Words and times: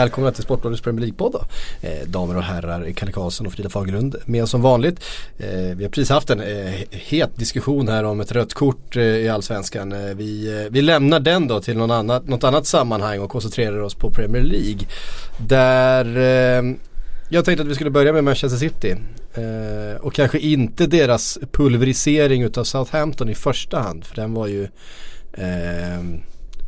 Välkomna 0.00 0.32
till 0.32 0.42
Sportbladets 0.42 0.82
Premier 0.82 1.06
League-podd 1.06 1.32
då. 1.32 1.44
Eh, 1.88 2.08
damer 2.08 2.36
och 2.36 2.42
herrar, 2.42 2.92
Kalle 2.92 3.12
Karlsson 3.12 3.46
och 3.46 3.52
Frida 3.52 3.68
Fagerlund 3.68 4.16
med 4.24 4.48
som 4.48 4.62
vanligt. 4.62 5.04
Eh, 5.38 5.76
vi 5.76 5.84
har 5.84 5.90
precis 5.90 6.10
haft 6.10 6.30
en 6.30 6.40
eh, 6.40 6.72
het 6.90 7.36
diskussion 7.36 7.88
här 7.88 8.04
om 8.04 8.20
ett 8.20 8.32
rött 8.32 8.54
kort 8.54 8.96
eh, 8.96 9.02
i 9.02 9.28
Allsvenskan. 9.28 9.92
Eh, 9.92 10.14
vi, 10.14 10.62
eh, 10.62 10.72
vi 10.72 10.82
lämnar 10.82 11.20
den 11.20 11.48
då 11.48 11.60
till 11.60 11.76
någon 11.76 11.90
annat, 11.90 12.28
något 12.28 12.44
annat 12.44 12.66
sammanhang 12.66 13.20
och 13.20 13.30
koncentrerar 13.30 13.80
oss 13.80 13.94
på 13.94 14.10
Premier 14.10 14.42
League. 14.42 14.86
Där 15.38 16.16
eh, 16.16 16.76
jag 17.28 17.44
tänkte 17.44 17.62
att 17.62 17.68
vi 17.68 17.74
skulle 17.74 17.90
börja 17.90 18.12
med 18.12 18.24
Manchester 18.24 18.58
City. 18.58 18.96
Eh, 19.34 20.00
och 20.00 20.14
kanske 20.14 20.38
inte 20.38 20.86
deras 20.86 21.38
pulverisering 21.52 22.42
utav 22.42 22.64
Southampton 22.64 23.28
i 23.28 23.34
första 23.34 23.80
hand. 23.80 24.04
För 24.04 24.16
den 24.16 24.34
var 24.34 24.46
ju 24.46 24.62
eh, 25.32 26.00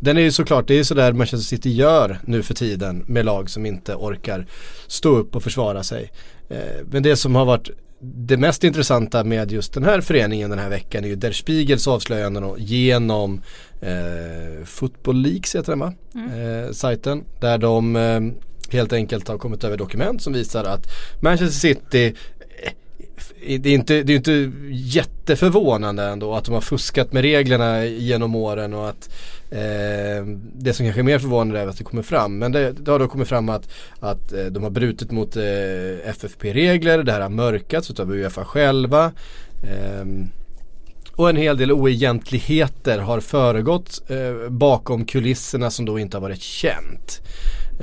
den 0.03 0.17
är 0.17 0.21
ju 0.21 0.33
såklart, 0.33 0.69
det 0.69 0.75
är 0.75 0.79
ju 0.79 0.85
sådär 0.85 1.13
Manchester 1.13 1.47
City 1.47 1.71
gör 1.71 2.19
nu 2.25 2.43
för 2.43 2.55
tiden 2.55 3.05
med 3.07 3.25
lag 3.25 3.51
som 3.51 3.67
inte 3.67 3.95
orkar 3.95 4.47
stå 4.87 5.17
upp 5.17 5.37
och 5.37 5.43
försvara 5.43 5.83
sig. 5.83 6.11
Eh, 6.49 6.59
men 6.91 7.03
det 7.03 7.17
som 7.17 7.35
har 7.35 7.45
varit 7.45 7.71
det 8.01 8.37
mest 8.37 8.65
intressanta 8.65 9.25
med 9.25 9.53
just 9.53 9.75
den 9.75 9.85
här 9.85 10.01
föreningen 10.01 10.51
den 10.51 10.59
här 10.59 10.69
veckan 10.69 11.05
är 11.05 11.09
ju 11.09 11.17
Der 11.17 11.33
Spiegels 11.33 11.89
avslöjanden 11.89 12.55
genom 12.59 13.43
eh, 13.81 14.65
Football 14.65 15.17
Leaks 15.17 15.55
heter 15.55 15.73
den 15.73 15.79
va? 15.79 15.93
Mm. 16.15 16.65
Eh, 16.65 16.71
sajten. 16.73 17.25
Där 17.41 17.59
de 17.59 17.97
eh, 17.97 18.21
helt 18.73 18.93
enkelt 18.93 19.29
har 19.29 19.39
kommit 19.39 19.65
över 19.65 19.77
dokument 19.77 20.23
som 20.23 20.33
visar 20.33 20.65
att 20.65 20.87
Manchester 21.21 21.61
City 21.61 22.15
det 23.47 23.69
är, 23.69 23.75
inte, 23.75 24.03
det 24.03 24.13
är 24.13 24.17
inte 24.17 24.53
jätteförvånande 24.71 26.03
ändå 26.03 26.35
att 26.35 26.45
de 26.45 26.55
har 26.55 26.61
fuskat 26.61 27.13
med 27.13 27.23
reglerna 27.23 27.85
genom 27.85 28.35
åren 28.35 28.75
och 28.75 28.89
att 28.89 29.09
Eh, 29.53 30.25
det 30.55 30.73
som 30.73 30.87
kanske 30.87 31.01
är 31.01 31.03
mer 31.03 31.19
förvånande 31.19 31.61
är 31.61 31.67
att 31.67 31.79
det 31.79 31.85
kommer 31.85 32.03
fram. 32.03 32.39
Men 32.39 32.53
det, 32.53 32.73
det 32.73 32.91
har 32.91 32.99
då 32.99 33.09
kommit 33.09 33.29
fram 33.29 33.49
att, 33.49 33.69
att 34.01 34.33
eh, 34.33 34.45
de 34.45 34.63
har 34.63 34.71
brutit 34.71 35.11
mot 35.11 35.37
eh, 35.37 35.43
FFP-regler. 36.05 37.03
Det 37.03 37.13
här 37.13 37.21
har 37.21 37.29
mörkats 37.29 37.91
av 37.91 38.13
Uefa 38.13 38.45
själva. 38.45 39.13
Eh, 39.63 40.07
och 41.17 41.31
en 41.31 41.37
hel 41.37 41.57
del 41.57 41.73
oegentligheter 41.73 42.99
har 42.99 43.21
föregått 43.21 44.11
eh, 44.11 44.51
bakom 44.51 45.05
kulisserna 45.05 45.71
som 45.71 45.85
då 45.85 45.99
inte 45.99 46.17
har 46.17 46.23
varit 46.23 46.43
känt. 46.43 47.21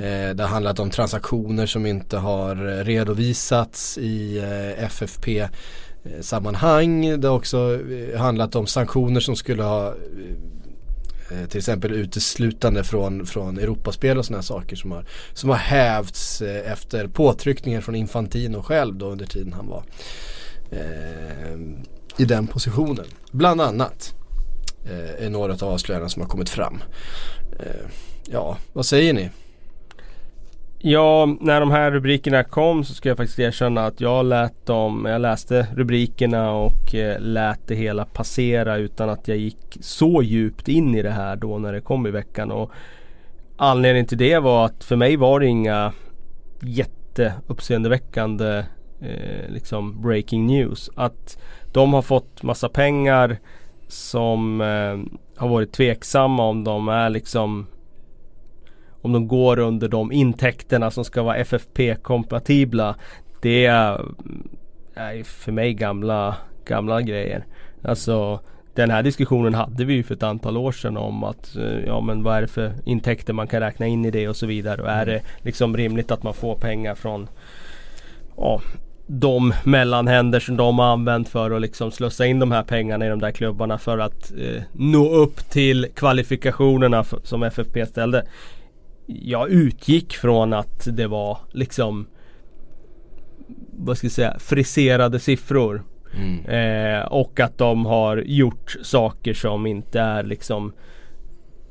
Eh, 0.00 0.34
det 0.34 0.42
har 0.42 0.48
handlat 0.48 0.78
om 0.78 0.90
transaktioner 0.90 1.66
som 1.66 1.86
inte 1.86 2.16
har 2.16 2.56
eh, 2.68 2.84
redovisats 2.84 3.98
i 3.98 4.38
eh, 4.38 4.84
FFP 4.84 5.38
eh, 5.38 5.48
sammanhang. 6.20 7.20
Det 7.20 7.28
har 7.28 7.36
också 7.36 7.78
handlat 8.16 8.54
om 8.54 8.66
sanktioner 8.66 9.20
som 9.20 9.36
skulle 9.36 9.62
ha 9.62 9.94
till 11.48 11.58
exempel 11.58 11.92
uteslutande 11.92 12.84
från, 12.84 13.26
från 13.26 13.58
Europaspel 13.58 14.18
och 14.18 14.26
sådana 14.26 14.42
saker 14.42 14.76
som 14.76 14.92
har, 14.92 15.04
som 15.34 15.50
har 15.50 15.56
hävts 15.56 16.42
efter 16.42 17.06
påtryckningar 17.06 17.80
från 17.80 17.94
Infantino 17.94 18.62
själv 18.62 18.94
då 18.94 19.06
under 19.06 19.26
tiden 19.26 19.52
han 19.52 19.66
var 19.66 19.82
eh, 20.70 21.60
i 22.16 22.24
den 22.24 22.46
positionen. 22.46 23.06
Bland 23.32 23.60
annat 23.60 24.14
eh, 24.84 25.26
är 25.26 25.30
några 25.30 25.52
av 25.52 25.64
avslöjandena 25.64 26.08
som 26.08 26.22
har 26.22 26.28
kommit 26.28 26.48
fram. 26.48 26.82
Eh, 27.58 27.86
ja, 28.30 28.56
vad 28.72 28.86
säger 28.86 29.12
ni? 29.12 29.30
Ja, 30.82 31.36
när 31.40 31.60
de 31.60 31.70
här 31.70 31.90
rubrikerna 31.90 32.44
kom 32.44 32.84
så 32.84 32.94
ska 32.94 33.08
jag 33.08 33.16
faktiskt 33.16 33.38
erkänna 33.38 33.86
att 33.86 34.00
jag 34.00 34.24
lät 34.24 34.66
dem, 34.66 35.04
jag 35.04 35.20
läste 35.20 35.66
rubrikerna 35.74 36.52
och 36.52 36.94
eh, 36.94 37.20
lät 37.20 37.66
det 37.66 37.74
hela 37.74 38.04
passera 38.04 38.76
utan 38.76 39.10
att 39.10 39.28
jag 39.28 39.36
gick 39.36 39.78
så 39.80 40.22
djupt 40.22 40.68
in 40.68 40.94
i 40.94 41.02
det 41.02 41.10
här 41.10 41.36
då 41.36 41.58
när 41.58 41.72
det 41.72 41.80
kom 41.80 42.06
i 42.06 42.10
veckan. 42.10 42.50
Och 42.50 42.70
anledningen 43.56 44.06
till 44.06 44.18
det 44.18 44.38
var 44.38 44.66
att 44.66 44.84
för 44.84 44.96
mig 44.96 45.16
var 45.16 45.40
det 45.40 45.46
inga 45.46 45.92
jätteuppseendeväckande 46.60 48.64
eh, 49.00 49.48
liksom 49.48 50.02
breaking 50.02 50.46
news. 50.46 50.90
Att 50.94 51.38
de 51.72 51.92
har 51.92 52.02
fått 52.02 52.42
massa 52.42 52.68
pengar 52.68 53.38
som 53.88 54.60
eh, 54.60 54.98
har 55.36 55.48
varit 55.48 55.72
tveksamma 55.72 56.44
om 56.44 56.64
de 56.64 56.88
är 56.88 57.10
liksom 57.10 57.66
om 59.02 59.12
de 59.12 59.28
går 59.28 59.58
under 59.58 59.88
de 59.88 60.12
intäkterna 60.12 60.90
som 60.90 61.04
ska 61.04 61.22
vara 61.22 61.36
FFP-kompatibla. 61.36 62.94
Det 63.42 63.66
är 63.66 65.24
för 65.24 65.52
mig 65.52 65.74
gamla, 65.74 66.36
gamla 66.64 67.00
grejer. 67.00 67.44
Alltså 67.82 68.40
den 68.74 68.90
här 68.90 69.02
diskussionen 69.02 69.54
hade 69.54 69.84
vi 69.84 69.94
ju 69.94 70.02
för 70.02 70.14
ett 70.14 70.22
antal 70.22 70.56
år 70.56 70.72
sedan 70.72 70.96
om 70.96 71.24
att 71.24 71.56
eh, 71.56 71.84
ja 71.86 72.00
men 72.00 72.22
vad 72.22 72.36
är 72.36 72.40
det 72.40 72.48
för 72.48 72.72
intäkter 72.84 73.32
man 73.32 73.46
kan 73.46 73.60
räkna 73.60 73.86
in 73.86 74.04
i 74.04 74.10
det 74.10 74.28
och 74.28 74.36
så 74.36 74.46
vidare. 74.46 74.82
Och 74.82 74.90
är 74.90 75.06
det 75.06 75.22
liksom 75.38 75.76
rimligt 75.76 76.10
att 76.10 76.22
man 76.22 76.34
får 76.34 76.54
pengar 76.54 76.94
från 76.94 77.28
ja, 78.36 78.60
de 79.06 79.54
mellanhänder 79.64 80.40
som 80.40 80.56
de 80.56 80.78
har 80.78 80.86
använt 80.86 81.28
för 81.28 81.50
att 81.50 81.60
liksom 81.60 81.90
slussa 81.90 82.26
in 82.26 82.38
de 82.38 82.52
här 82.52 82.62
pengarna 82.62 83.06
i 83.06 83.08
de 83.08 83.20
där 83.20 83.30
klubbarna 83.30 83.78
för 83.78 83.98
att 83.98 84.32
eh, 84.38 84.62
nå 84.72 85.08
upp 85.08 85.50
till 85.50 85.86
kvalifikationerna 85.94 87.04
som 87.04 87.42
FFP 87.42 87.86
ställde 87.86 88.24
jag 89.22 89.50
utgick 89.50 90.12
från 90.16 90.52
att 90.52 90.88
det 90.96 91.06
var 91.06 91.38
liksom 91.52 92.06
vad 93.72 93.98
ska 93.98 94.04
jag 94.04 94.12
säga, 94.12 94.38
friserade 94.38 95.20
siffror. 95.20 95.82
Mm. 96.14 96.46
Eh, 96.46 97.06
och 97.06 97.40
att 97.40 97.58
de 97.58 97.86
har 97.86 98.16
gjort 98.16 98.76
saker 98.82 99.34
som 99.34 99.66
inte 99.66 100.00
är 100.00 100.22
liksom 100.22 100.72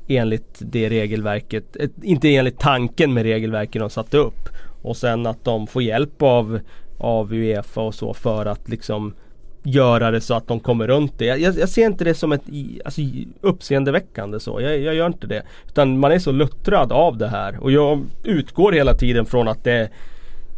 enligt 0.08 0.58
det 0.60 0.88
regelverket, 0.88 1.76
inte 2.02 2.36
enligt 2.36 2.58
tanken 2.58 3.14
med 3.14 3.22
regelverket 3.22 3.80
de 3.80 3.90
satte 3.90 4.16
upp. 4.16 4.48
Och 4.82 4.96
sen 4.96 5.26
att 5.26 5.44
de 5.44 5.66
får 5.66 5.82
hjälp 5.82 6.22
av, 6.22 6.60
av 6.98 7.32
Uefa 7.32 7.80
och 7.80 7.94
så 7.94 8.14
för 8.14 8.46
att 8.46 8.68
liksom 8.68 9.14
göra 9.62 10.10
det 10.10 10.20
så 10.20 10.34
att 10.34 10.48
de 10.48 10.60
kommer 10.60 10.86
runt 10.86 11.18
det. 11.18 11.24
Jag, 11.24 11.58
jag 11.58 11.68
ser 11.68 11.86
inte 11.86 12.04
det 12.04 12.14
som 12.14 12.32
ett 12.32 12.42
alltså, 12.84 13.00
uppseendeväckande 13.40 14.40
så. 14.40 14.60
Jag, 14.60 14.78
jag, 14.78 14.94
gör 14.94 15.06
inte 15.06 15.26
det. 15.26 15.42
Utan 15.66 15.98
man 15.98 16.12
är 16.12 16.18
så 16.18 16.32
luttrad 16.32 16.92
av 16.92 17.18
det 17.18 17.28
här. 17.28 17.62
Och 17.62 17.72
jag 17.72 18.04
utgår 18.24 18.72
hela 18.72 18.94
tiden 18.94 19.26
från 19.26 19.48
att 19.48 19.64
det, 19.64 19.90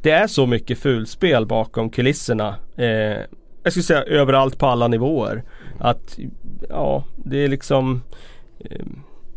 det 0.03 0.11
är 0.11 0.27
så 0.27 0.47
mycket 0.47 0.79
fulspel 0.79 1.47
bakom 1.47 1.91
kulisserna. 1.91 2.55
Eh, 2.77 3.19
jag 3.63 3.73
skulle 3.73 3.83
säga 3.83 4.03
överallt 4.03 4.59
på 4.59 4.67
alla 4.67 4.89
nivåer. 4.89 5.43
Att 5.79 6.19
ja, 6.69 7.05
det 7.17 7.45
är 7.45 7.49
liksom 7.49 8.03
eh, 8.61 8.87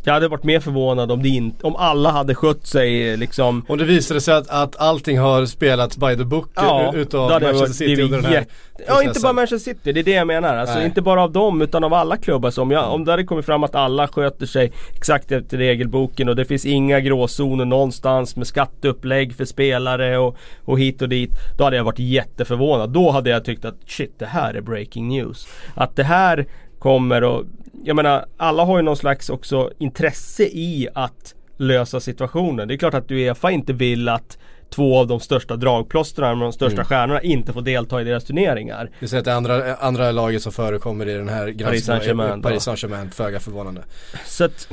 jag 0.05 0.13
hade 0.13 0.27
varit 0.27 0.43
mer 0.43 0.59
förvånad 0.59 1.11
om, 1.11 1.23
det 1.23 1.29
in, 1.29 1.55
om 1.61 1.75
alla 1.75 2.11
hade 2.11 2.35
skött 2.35 2.67
sig 2.67 3.17
liksom 3.17 3.65
Om 3.67 3.77
det 3.77 3.85
visade 3.85 4.21
sig 4.21 4.33
att, 4.33 4.49
att 4.49 4.75
allting 4.75 5.19
har 5.19 5.45
spelats 5.45 5.97
by 5.97 6.15
the 6.17 6.23
book 6.23 6.49
ja, 6.55 6.93
utav 6.95 7.29
Manchester 7.29 7.73
City 7.73 8.01
under 8.01 8.21
den 8.21 8.25
här 8.25 8.45
Ja 8.87 9.03
inte 9.03 9.19
bara 9.19 9.33
Manchester 9.33 9.71
City, 9.71 9.91
det 9.91 9.99
är 9.99 10.03
det 10.03 10.11
jag 10.11 10.27
menar. 10.27 10.55
Alltså 10.55 10.81
inte 10.81 11.01
bara 11.01 11.23
av 11.23 11.31
dem 11.31 11.61
utan 11.61 11.83
av 11.83 11.93
alla 11.93 12.17
klubbar. 12.17 12.51
Så 12.51 12.61
om, 12.61 12.71
jag, 12.71 12.93
om 12.93 13.05
det 13.05 13.11
hade 13.11 13.23
kommit 13.23 13.45
fram 13.45 13.63
att 13.63 13.75
alla 13.75 14.07
sköter 14.07 14.45
sig 14.45 14.71
exakt 14.95 15.31
efter 15.31 15.57
regelboken 15.57 16.29
och 16.29 16.35
det 16.35 16.45
finns 16.45 16.65
inga 16.65 16.99
gråzoner 16.99 17.65
någonstans 17.65 18.35
med 18.35 18.47
skatteupplägg 18.47 19.35
för 19.35 19.45
spelare 19.45 20.17
och, 20.17 20.37
och 20.65 20.79
hit 20.79 21.01
och 21.01 21.09
dit. 21.09 21.31
Då 21.57 21.63
hade 21.63 21.75
jag 21.75 21.83
varit 21.83 21.99
jätteförvånad. 21.99 22.89
Då 22.89 23.11
hade 23.11 23.29
jag 23.29 23.45
tyckt 23.45 23.65
att 23.65 23.75
shit 23.87 24.19
det 24.19 24.25
här 24.25 24.53
är 24.53 24.61
breaking 24.61 25.07
news. 25.07 25.47
Att 25.75 25.95
det 25.95 26.03
här 26.03 26.45
kommer 26.79 27.23
och 27.23 27.43
jag 27.83 27.95
menar 27.95 28.25
alla 28.37 28.63
har 28.63 28.77
ju 28.77 28.83
någon 28.83 28.97
slags 28.97 29.29
också 29.29 29.71
intresse 29.77 30.43
i 30.43 30.87
att 30.93 31.35
lösa 31.57 31.99
situationen. 31.99 32.67
Det 32.67 32.73
är 32.73 32.77
klart 32.77 32.93
att 32.93 33.11
Uefa 33.11 33.51
inte 33.51 33.73
vill 33.73 34.09
att 34.09 34.37
två 34.69 34.99
av 34.99 35.07
de 35.07 35.19
största 35.19 35.55
dragplåstrarna 35.55 36.35
med 36.35 36.45
de 36.45 36.53
största 36.53 36.75
mm. 36.75 36.85
stjärnorna 36.85 37.21
inte 37.21 37.53
får 37.53 37.61
delta 37.61 38.01
i 38.01 38.03
deras 38.03 38.23
turneringar. 38.23 38.89
Det 38.99 39.07
säger 39.07 39.19
att 39.19 39.25
det 39.25 39.35
andra, 39.35 39.75
andra 39.75 40.11
laget 40.11 40.41
som 40.41 40.51
förekommer 40.51 41.07
i 41.09 41.13
den 41.13 41.29
här 41.29 41.79
Saint-Germain. 41.79 42.41
Paris 42.41 42.63
Saint-Germain, 42.63 43.09
föga 43.09 43.39
förvånande. 43.39 43.83
Så 44.25 44.43
att, 44.45 44.67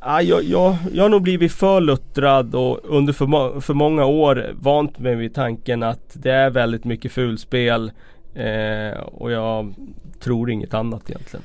ja, 0.00 0.22
jag, 0.22 0.44
jag, 0.44 0.76
jag 0.92 1.04
har 1.04 1.08
nog 1.08 1.22
blivit 1.22 1.52
för 1.52 1.80
luttrad 1.80 2.54
och 2.54 2.80
under 2.84 3.12
för, 3.12 3.60
för 3.60 3.74
många 3.74 4.04
år 4.04 4.50
vant 4.54 4.98
mig 4.98 5.14
vid 5.14 5.34
tanken 5.34 5.82
att 5.82 6.10
det 6.12 6.32
är 6.32 6.50
väldigt 6.50 6.84
mycket 6.84 7.12
fulspel. 7.12 7.92
Eh, 8.34 9.00
och 9.00 9.30
jag 9.32 9.74
tror 10.20 10.50
inget 10.50 10.74
annat 10.74 11.10
egentligen. 11.10 11.44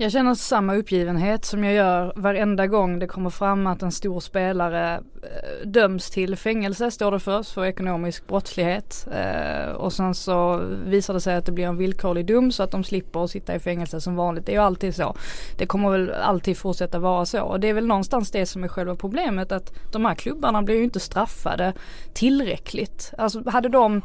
Jag 0.00 0.12
känner 0.12 0.34
samma 0.34 0.74
uppgivenhet 0.74 1.44
som 1.44 1.64
jag 1.64 1.74
gör 1.74 2.12
varenda 2.16 2.66
gång 2.66 2.98
det 2.98 3.06
kommer 3.06 3.30
fram 3.30 3.66
att 3.66 3.82
en 3.82 3.92
stor 3.92 4.20
spelare 4.20 4.94
eh, 5.22 5.68
döms 5.68 6.10
till 6.10 6.36
fängelse, 6.36 6.90
står 6.90 7.12
det 7.12 7.20
först, 7.20 7.50
för 7.50 7.64
ekonomisk 7.64 8.26
brottslighet. 8.26 9.08
Eh, 9.12 9.72
och 9.72 9.92
sen 9.92 10.14
så 10.14 10.62
visar 10.86 11.14
det 11.14 11.20
sig 11.20 11.36
att 11.36 11.46
det 11.46 11.52
blir 11.52 11.64
en 11.64 11.76
villkorlig 11.76 12.26
dom 12.26 12.52
så 12.52 12.62
att 12.62 12.70
de 12.70 12.84
slipper 12.84 13.24
att 13.24 13.30
sitta 13.30 13.54
i 13.54 13.58
fängelse 13.58 14.00
som 14.00 14.16
vanligt. 14.16 14.46
Det 14.46 14.52
är 14.52 14.56
ju 14.56 14.62
alltid 14.62 14.94
så. 14.94 15.16
Det 15.58 15.66
kommer 15.66 15.90
väl 15.90 16.10
alltid 16.10 16.56
fortsätta 16.58 16.98
vara 16.98 17.26
så. 17.26 17.42
Och 17.42 17.60
det 17.60 17.68
är 17.68 17.74
väl 17.74 17.86
någonstans 17.86 18.30
det 18.30 18.46
som 18.46 18.64
är 18.64 18.68
själva 18.68 18.96
problemet 18.96 19.52
att 19.52 19.72
de 19.92 20.04
här 20.04 20.14
klubbarna 20.14 20.62
blir 20.62 20.76
ju 20.76 20.84
inte 20.84 21.00
straffade 21.00 21.72
tillräckligt. 22.14 23.12
Alltså 23.18 23.50
hade 23.50 23.68
de 23.68 24.02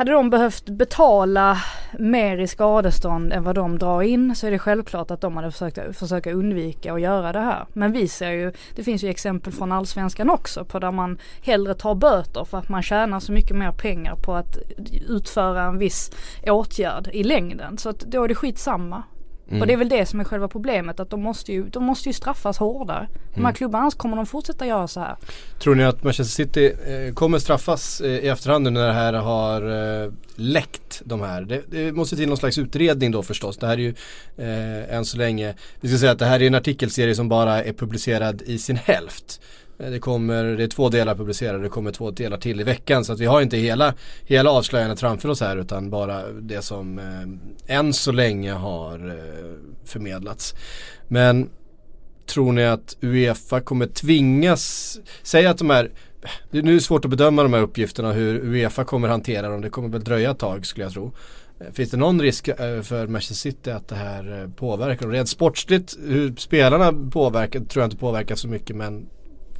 hade 0.00 0.12
de 0.12 0.30
behövt 0.30 0.68
betala 0.68 1.58
mer 1.98 2.38
i 2.38 2.46
skadestånd 2.46 3.32
än 3.32 3.44
vad 3.44 3.54
de 3.54 3.78
drar 3.78 4.02
in 4.02 4.34
så 4.34 4.46
är 4.46 4.50
det 4.50 4.58
självklart 4.58 5.10
att 5.10 5.20
de 5.20 5.36
hade 5.36 5.50
försökt 5.50 5.98
försöka 5.98 6.32
undvika 6.32 6.92
att 6.92 7.00
göra 7.00 7.32
det 7.32 7.40
här. 7.40 7.66
Men 7.72 7.92
vi 7.92 8.08
ser 8.08 8.30
ju, 8.30 8.52
det 8.74 8.82
finns 8.82 9.04
ju 9.04 9.08
exempel 9.08 9.52
från 9.52 9.72
allsvenskan 9.72 10.30
också 10.30 10.64
på 10.64 10.78
där 10.78 10.90
man 10.90 11.18
hellre 11.42 11.74
tar 11.74 11.94
böter 11.94 12.44
för 12.44 12.58
att 12.58 12.68
man 12.68 12.82
tjänar 12.82 13.20
så 13.20 13.32
mycket 13.32 13.56
mer 13.56 13.72
pengar 13.72 14.16
på 14.16 14.34
att 14.34 14.58
utföra 15.08 15.62
en 15.62 15.78
viss 15.78 16.10
åtgärd 16.46 17.08
i 17.12 17.24
längden. 17.24 17.78
Så 17.78 17.88
att 17.88 18.00
då 18.00 18.24
är 18.24 18.28
det 18.28 18.34
skitsamma. 18.34 19.02
Mm. 19.50 19.60
Och 19.60 19.66
det 19.66 19.72
är 19.72 19.76
väl 19.76 19.88
det 19.88 20.06
som 20.06 20.20
är 20.20 20.24
själva 20.24 20.48
problemet 20.48 21.00
att 21.00 21.10
de 21.10 21.22
måste 21.22 21.52
ju, 21.52 21.68
de 21.68 21.84
måste 21.84 22.08
ju 22.08 22.12
straffas 22.12 22.58
hårdare. 22.58 23.08
De 23.34 23.34
här 23.34 23.40
mm. 23.40 23.54
klubbarna 23.54 23.82
annars 23.82 23.94
kommer 23.94 24.16
de 24.16 24.26
fortsätta 24.26 24.66
göra 24.66 24.88
så 24.88 25.00
här. 25.00 25.16
Tror 25.58 25.74
ni 25.74 25.84
att 25.84 26.04
Manchester 26.04 26.44
City 26.44 26.72
eh, 26.86 27.14
kommer 27.14 27.38
straffas 27.38 28.00
eh, 28.00 28.10
i 28.10 28.28
efterhand 28.28 28.64
nu 28.64 28.70
när 28.70 28.86
det 28.86 28.92
här 28.92 29.12
har 29.12 29.62
eh, 30.02 30.12
läckt 30.36 31.02
de 31.04 31.20
här? 31.20 31.42
Det, 31.42 31.62
det, 31.70 31.92
måste 31.92 32.16
till 32.16 32.28
någon 32.28 32.36
slags 32.36 32.58
utredning 32.58 33.10
då 33.10 33.22
förstås. 33.22 33.58
Det 33.58 33.66
här 33.66 33.74
är 33.74 33.78
ju 33.78 33.94
eh, 34.36 34.96
än 34.96 35.04
så 35.04 35.16
länge, 35.16 35.54
vi 35.80 35.88
ska 35.88 35.98
säga 35.98 36.12
att 36.12 36.18
det 36.18 36.26
här 36.26 36.42
är 36.42 36.46
en 36.46 36.54
artikelserie 36.54 37.14
som 37.14 37.28
bara 37.28 37.64
är 37.64 37.72
publicerad 37.72 38.42
i 38.42 38.58
sin 38.58 38.76
hälft. 38.76 39.40
Det 39.80 39.98
kommer, 39.98 40.44
det 40.44 40.62
är 40.62 40.68
två 40.68 40.88
delar 40.88 41.14
publicerade, 41.14 41.62
det 41.62 41.68
kommer 41.68 41.92
två 41.92 42.10
delar 42.10 42.36
till 42.36 42.60
i 42.60 42.64
veckan 42.64 43.04
så 43.04 43.12
att 43.12 43.20
vi 43.20 43.26
har 43.26 43.40
inte 43.40 43.56
hela, 43.56 43.94
hela 44.24 44.50
avslöjandet 44.50 45.00
framför 45.00 45.28
oss 45.28 45.40
här 45.40 45.56
utan 45.56 45.90
bara 45.90 46.28
det 46.32 46.62
som 46.62 46.98
eh, 46.98 47.76
än 47.76 47.92
så 47.92 48.12
länge 48.12 48.52
har 48.52 49.08
eh, 49.08 49.84
förmedlats. 49.84 50.54
Men 51.08 51.50
tror 52.26 52.52
ni 52.52 52.64
att 52.64 52.96
Uefa 53.00 53.60
kommer 53.60 53.86
tvingas, 53.86 54.98
säg 55.22 55.46
att 55.46 55.58
de 55.58 55.70
här 55.70 55.90
det 56.50 56.58
är 56.58 56.62
nu 56.62 56.80
svårt 56.80 57.04
att 57.04 57.10
bedöma 57.10 57.42
de 57.42 57.52
här 57.52 57.62
uppgifterna 57.62 58.12
hur 58.12 58.40
Uefa 58.40 58.84
kommer 58.84 59.08
hantera 59.08 59.48
dem. 59.48 59.60
Det 59.60 59.70
kommer 59.70 59.88
väl 59.88 60.04
dröja 60.04 60.30
ett 60.30 60.38
tag 60.38 60.66
skulle 60.66 60.84
jag 60.84 60.92
tro. 60.92 61.12
Eh, 61.60 61.72
finns 61.72 61.90
det 61.90 61.96
någon 61.96 62.20
risk 62.20 62.48
eh, 62.48 62.82
för 62.82 63.06
Manchester 63.06 63.34
City 63.34 63.70
att 63.70 63.88
det 63.88 63.94
här 63.94 64.42
eh, 64.42 64.48
påverkar 64.48 65.02
dem? 65.02 65.12
Rent 65.12 65.28
sportsligt, 65.28 65.98
hur 66.06 66.36
spelarna 66.36 67.10
påverkar 67.10 67.60
tror 67.60 67.82
jag 67.82 67.86
inte 67.86 67.96
påverkar 67.96 68.34
så 68.34 68.48
mycket 68.48 68.76
men 68.76 69.06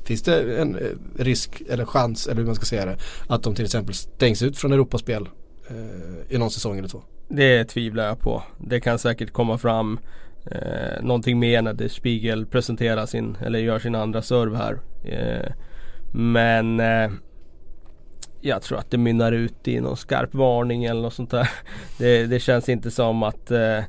Finns 0.05 0.23
det 0.23 0.61
en 0.61 0.77
eh, 0.77 0.83
risk 1.17 1.63
eller 1.69 1.85
chans 1.85 2.27
eller 2.27 2.41
hur 2.41 2.47
man 2.47 2.55
ska 2.55 2.65
säga 2.65 2.87
det 2.87 2.97
att 3.29 3.43
de 3.43 3.55
till 3.55 3.65
exempel 3.65 3.95
stängs 3.95 4.43
ut 4.43 4.59
från 4.59 4.73
Europaspel 4.73 5.29
eh, 5.69 6.35
i 6.35 6.39
någon 6.39 6.51
säsong 6.51 6.79
eller 6.79 6.89
två? 6.89 7.03
Det 7.29 7.65
tvivlar 7.65 8.07
jag 8.07 8.21
på. 8.21 8.43
Det 8.59 8.81
kan 8.81 8.99
säkert 8.99 9.33
komma 9.33 9.59
fram 9.59 10.01
eh, 10.47 11.03
någonting 11.03 11.39
mer 11.39 11.63
när 11.63 11.75
The 11.75 11.89
Spiegel 11.89 12.47
presenterar 12.47 13.07
sin 13.07 13.37
eller 13.41 13.59
gör 13.59 13.79
sin 13.79 13.95
andra 13.95 14.23
serve 14.23 14.57
här. 14.57 14.81
Eh, 15.05 15.53
men 16.13 16.81
eh, 16.81 17.11
jag 18.41 18.63
tror 18.63 18.79
att 18.79 18.91
det 18.91 18.99
mynnar 18.99 19.33
ut 19.33 19.69
i 19.69 19.81
någon 19.81 19.97
skarp 19.97 20.35
varning 20.35 20.85
eller 20.85 21.03
något 21.03 21.15
sånt 21.15 21.31
där. 21.31 21.51
Det, 21.99 22.27
det 22.27 22.41
känns 22.41 22.69
inte 22.69 22.91
som 22.91 23.23
att 23.23 23.51
eh, 23.51 23.81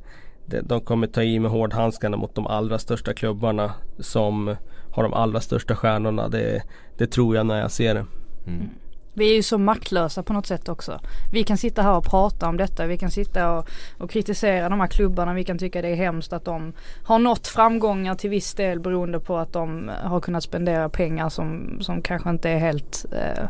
de 0.64 0.82
kommer 0.82 1.08
ta 1.08 1.24
i 1.24 1.40
med 1.40 1.52
hårdhandskarna 1.52 2.18
mot 2.18 2.36
de 2.36 2.48
allra 2.48 2.80
största 2.80 3.14
klubbarna 3.14 3.74
som 4.00 4.56
har 4.92 5.04
de 5.04 5.14
allra 5.14 5.42
största 5.42 5.76
stjärnorna. 5.76 6.30
Det, 6.30 6.64
det 6.98 7.08
tror 7.08 7.36
jag 7.36 7.46
när 7.46 7.60
jag 7.60 7.72
ser 7.72 7.94
det. 7.94 8.06
Mm. 8.48 8.70
Vi 9.14 9.32
är 9.32 9.36
ju 9.36 9.44
så 9.44 9.58
maktlösa 9.58 10.24
på 10.24 10.34
något 10.34 10.48
sätt 10.48 10.70
också. 10.70 11.00
Vi 11.32 11.44
kan 11.44 11.58
sitta 11.58 11.82
här 11.82 11.98
och 11.98 12.06
prata 12.06 12.48
om 12.48 12.58
detta. 12.58 12.86
Vi 12.86 12.98
kan 12.98 13.12
sitta 13.12 13.52
och, 13.52 13.70
och, 13.98 14.10
kritisera 14.10 14.70
de 14.70 14.80
här 14.80 14.88
klubbarna. 14.88 15.34
Vi 15.34 15.44
kan 15.44 15.58
tycka 15.58 15.82
det 15.82 15.88
är 15.88 15.96
hemskt 15.96 16.34
att 16.34 16.46
de 16.46 16.74
har 17.04 17.20
nått 17.20 17.48
framgångar 17.48 18.16
till 18.16 18.30
viss 18.30 18.54
del 18.54 18.80
beroende 18.80 19.20
på 19.20 19.38
att 19.38 19.54
de 19.54 19.92
har 20.04 20.20
kunnat 20.20 20.44
spendera 20.44 20.90
pengar 20.90 21.30
som, 21.30 21.78
som 21.82 22.02
kanske 22.02 22.30
inte 22.30 22.50
är 22.50 22.58
helt 22.58 23.06
eh, 23.12 23.46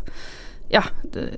ja, 0.73 0.83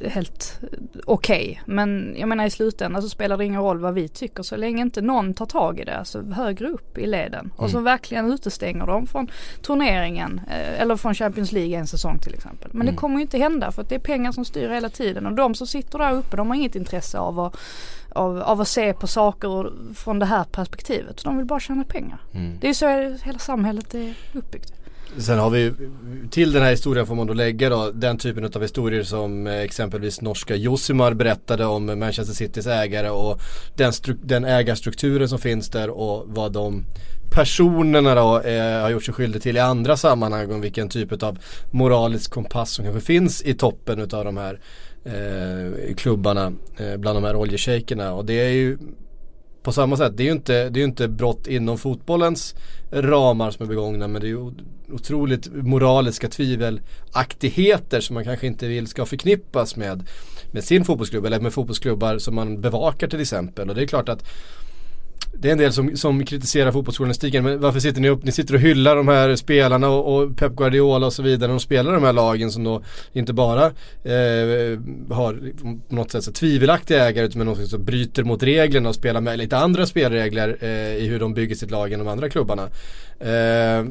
helt 0.08 0.60
okej. 1.06 1.62
Okay. 1.62 1.76
Men 1.76 2.16
jag 2.18 2.30
menar 2.30 2.46
i 2.46 2.50
slutändan 2.50 3.02
så 3.02 3.10
spelar 3.10 3.38
det 3.38 3.46
ingen 3.46 3.62
roll 3.62 3.80
vad 3.80 3.94
vi 3.94 4.08
tycker 4.08 4.44
så 4.44 4.56
länge 4.56 4.82
inte 4.82 5.02
någon 5.02 5.34
tar 5.34 5.46
tag 5.46 5.80
i 5.80 5.84
det, 5.84 5.98
alltså 5.98 6.22
högre 6.22 6.68
upp 6.68 6.98
i 6.98 7.08
leden. 7.08 7.40
Mm. 7.40 7.52
Och 7.56 7.70
så 7.70 7.78
mm. 7.78 7.84
verkligen 7.84 8.32
utestänger 8.32 8.86
dem 8.86 9.08
från 9.08 9.28
turneringen 9.62 10.42
eh, 10.50 10.82
eller 10.82 10.96
från 10.96 11.14
Champions 11.14 11.52
League 11.52 11.78
en 11.78 11.88
säsong 11.88 12.20
till 12.20 12.34
exempel. 12.34 12.70
Men 12.72 12.82
mm. 12.82 12.96
det 12.96 13.00
kommer 13.00 13.16
ju 13.16 13.22
inte 13.22 13.38
hända 13.38 13.72
för 13.72 13.82
att 13.82 13.90
det 13.90 13.96
är 13.96 14.00
pengar 14.00 14.32
som 14.32 14.46
styr 14.46 14.70
hela 14.70 14.90
tiden 14.90 15.26
och 15.26 15.34
de 15.34 15.56
som 15.56 15.68
sitter 15.68 16.00
där 16.00 16.14
uppe 16.14 16.38
de 16.38 16.48
har 16.48 16.56
inget 16.56 16.76
intresse 16.76 17.20
av 17.20 17.40
att 17.40 17.58
av, 18.16 18.42
av 18.42 18.62
att 18.62 18.68
se 18.68 18.94
på 18.94 19.08
saker 19.08 19.74
från 19.94 20.20
det 20.20 20.26
här 20.26 20.44
perspektivet. 20.44 21.24
De 21.24 21.38
vill 21.38 21.46
bara 21.46 21.60
tjäna 21.60 21.84
pengar. 21.84 22.20
Mm. 22.34 22.58
Det 22.62 22.70
är 22.70 22.74
så 22.74 22.88
hela 23.26 23.40
samhället 23.40 23.94
är 23.94 24.14
uppbyggt. 24.34 24.74
Sen 25.18 25.40
har 25.40 25.50
vi 25.50 25.74
till 26.32 26.52
den 26.52 26.64
här 26.64 26.72
historien 26.72 27.08
får 27.08 27.16
man 27.16 27.28
då 27.28 27.34
lägga 27.34 27.70
då 27.70 27.92
den 27.92 28.18
typen 28.18 28.46
av 28.46 28.62
historier 28.62 29.04
som 29.04 29.48
eh, 29.48 29.62
exempelvis 29.62 30.22
norska 30.22 30.56
Josimar 30.56 31.14
berättade 31.14 31.66
om 31.66 32.00
Manchester 32.00 32.34
Citys 32.34 32.68
ägare 32.68 33.10
och 33.10 33.42
den, 33.76 33.94
den 34.24 34.46
ägarstrukturen 34.46 35.30
som 35.30 35.40
finns 35.40 35.70
där 35.70 35.90
och 35.90 36.24
vad 36.28 36.52
de 36.52 36.84
personerna 37.32 38.16
då 38.16 38.40
eh, 38.40 38.82
har 38.82 38.90
gjort 38.90 39.04
sig 39.04 39.14
skyldiga 39.14 39.42
till 39.42 39.58
i 39.58 39.60
andra 39.60 39.98
sammanhang 39.98 40.52
om 40.52 40.62
vilken 40.62 40.90
typ 40.90 41.24
av 41.24 41.38
moralisk 41.72 42.32
kompass 42.32 42.72
som 42.72 42.86
kanske 42.86 43.02
finns 43.02 43.42
i 43.42 43.54
toppen 43.54 44.00
utav 44.00 44.26
de 44.26 44.38
här 44.38 44.60
eh, 45.06 45.96
klubbarna 45.96 46.54
eh, 46.78 46.98
bland 46.98 47.18
de 47.18 47.24
här 47.24 47.36
oljeshejkerna. 47.36 48.14
Och 48.14 48.26
det 48.26 48.34
är 48.34 48.50
ju 48.50 48.78
på 49.64 49.72
samma 49.72 49.98
sätt, 49.98 50.18
det 50.18 50.24
är 50.24 50.26
ju 50.26 50.32
inte, 50.32 50.70
det 50.70 50.80
är 50.80 50.84
inte 50.84 51.08
brott 51.08 51.48
inom 51.48 51.78
fotbollens 51.78 52.56
ramar 52.92 53.52
som 53.52 53.64
är 53.64 53.70
begångna 53.70 54.08
men 54.08 54.22
det 54.22 54.28
är 54.28 54.30
ju 54.30 54.52
otroligt 54.92 55.54
moraliska 55.54 56.30
tvivelaktigheter 56.30 58.02
som 58.02 58.14
man 58.14 58.24
kanske 58.24 58.48
inte 58.48 58.68
vill 58.68 58.88
ska 58.88 59.06
förknippas 59.06 59.76
med, 59.76 60.10
med 60.52 60.64
sin 60.64 60.86
fotbollsklubb 60.86 61.26
eller 61.26 61.40
med 61.40 61.54
fotbollsklubbar 61.54 62.18
som 62.18 62.36
man 62.36 62.62
bevakar 62.62 63.08
till 63.08 63.22
exempel. 63.22 63.70
Och 63.70 63.76
det 63.76 63.82
är 63.82 63.88
klart 63.88 64.10
att 64.10 64.26
det 65.38 65.48
är 65.48 65.52
en 65.52 65.58
del 65.58 65.74
som, 65.74 65.98
som 65.98 66.26
kritiserar 66.26 66.72
fotbollsjournalistiken. 66.72 67.44
Men 67.44 67.60
varför 67.60 67.80
sitter 67.80 68.02
ni 68.02 68.10
upp? 68.10 68.24
Ni 68.24 68.32
sitter 68.32 68.54
och 68.54 68.60
hyllar 68.60 68.96
de 68.96 69.08
här 69.08 69.36
spelarna 69.36 69.90
och, 69.90 70.16
och 70.16 70.38
Pep 70.38 70.56
Guardiola 70.56 71.06
och 71.06 71.14
så 71.14 71.24
vidare. 71.24 71.52
De 71.52 71.60
spelar 71.60 71.94
de 71.94 72.04
här 72.04 72.14
lagen 72.14 72.52
som 72.52 72.64
då 72.64 72.84
inte 73.14 73.34
bara 73.34 73.66
eh, 74.04 74.80
har 75.10 75.52
på 75.90 75.96
något 75.96 76.12
sätt 76.12 76.24
så 76.24 76.32
tvivelaktiga 76.32 77.10
ägare 77.10 77.26
utan 77.26 77.46
något 77.46 77.68
som 77.68 77.86
bryter 77.86 78.24
mot 78.24 78.44
reglerna 78.44 78.90
och 78.90 78.96
spelar 78.96 79.22
med 79.22 79.38
lite 79.38 79.58
andra 79.58 79.86
spelregler 79.86 80.58
eh, 80.62 80.96
i 80.96 81.08
hur 81.08 81.20
de 81.20 81.34
bygger 81.34 81.56
sitt 81.56 81.72
lag 81.72 81.94
än 81.94 82.00
de 82.00 82.08
andra 82.08 82.30
klubbarna. 82.30 82.70
Eh, 83.20 83.86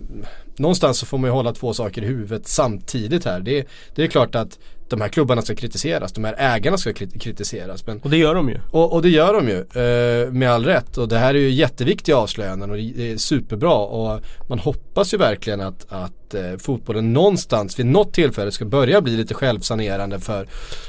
någonstans 0.56 0.98
så 0.98 1.06
får 1.06 1.18
man 1.18 1.30
ju 1.30 1.34
hålla 1.34 1.52
två 1.52 1.74
saker 1.74 2.02
i 2.02 2.06
huvudet 2.06 2.48
samtidigt 2.48 3.24
här. 3.24 3.40
Det, 3.40 3.66
det 3.94 4.02
är 4.02 4.06
klart 4.06 4.34
att 4.34 4.58
de 4.88 5.00
här 5.00 5.08
klubbarna 5.08 5.42
ska 5.42 5.54
kritiseras, 5.54 6.12
de 6.12 6.24
här 6.24 6.34
ägarna 6.38 6.78
ska 6.78 6.92
kritiseras. 6.92 7.86
Men, 7.86 8.00
och 8.00 8.10
det 8.10 8.16
gör 8.16 8.34
de 8.34 8.48
ju. 8.48 8.58
Och, 8.70 8.92
och 8.92 9.02
det 9.02 9.08
gör 9.08 9.34
de 9.34 9.48
ju, 9.48 9.58
eh, 9.58 10.32
med 10.32 10.50
all 10.50 10.64
rätt. 10.64 10.98
Och 10.98 11.08
det 11.08 11.18
här 11.18 11.34
är 11.34 11.38
ju 11.38 11.50
jätteviktiga 11.50 12.16
avslöjanden 12.16 12.70
och 12.70 12.76
det 12.76 13.12
är 13.12 13.16
superbra. 13.16 13.74
Och 13.74 14.20
man 14.48 14.58
hoppas 14.58 15.14
ju 15.14 15.18
verkligen 15.18 15.60
att, 15.60 15.86
att 15.88 16.34
eh, 16.34 16.56
fotbollen 16.58 17.12
någonstans 17.12 17.78
vid 17.78 17.86
något 17.86 18.14
tillfälle 18.14 18.52
ska 18.52 18.64
börja 18.64 19.00
bli 19.00 19.16
lite 19.16 19.34
självsanerande 19.34 20.20
för 20.20 20.48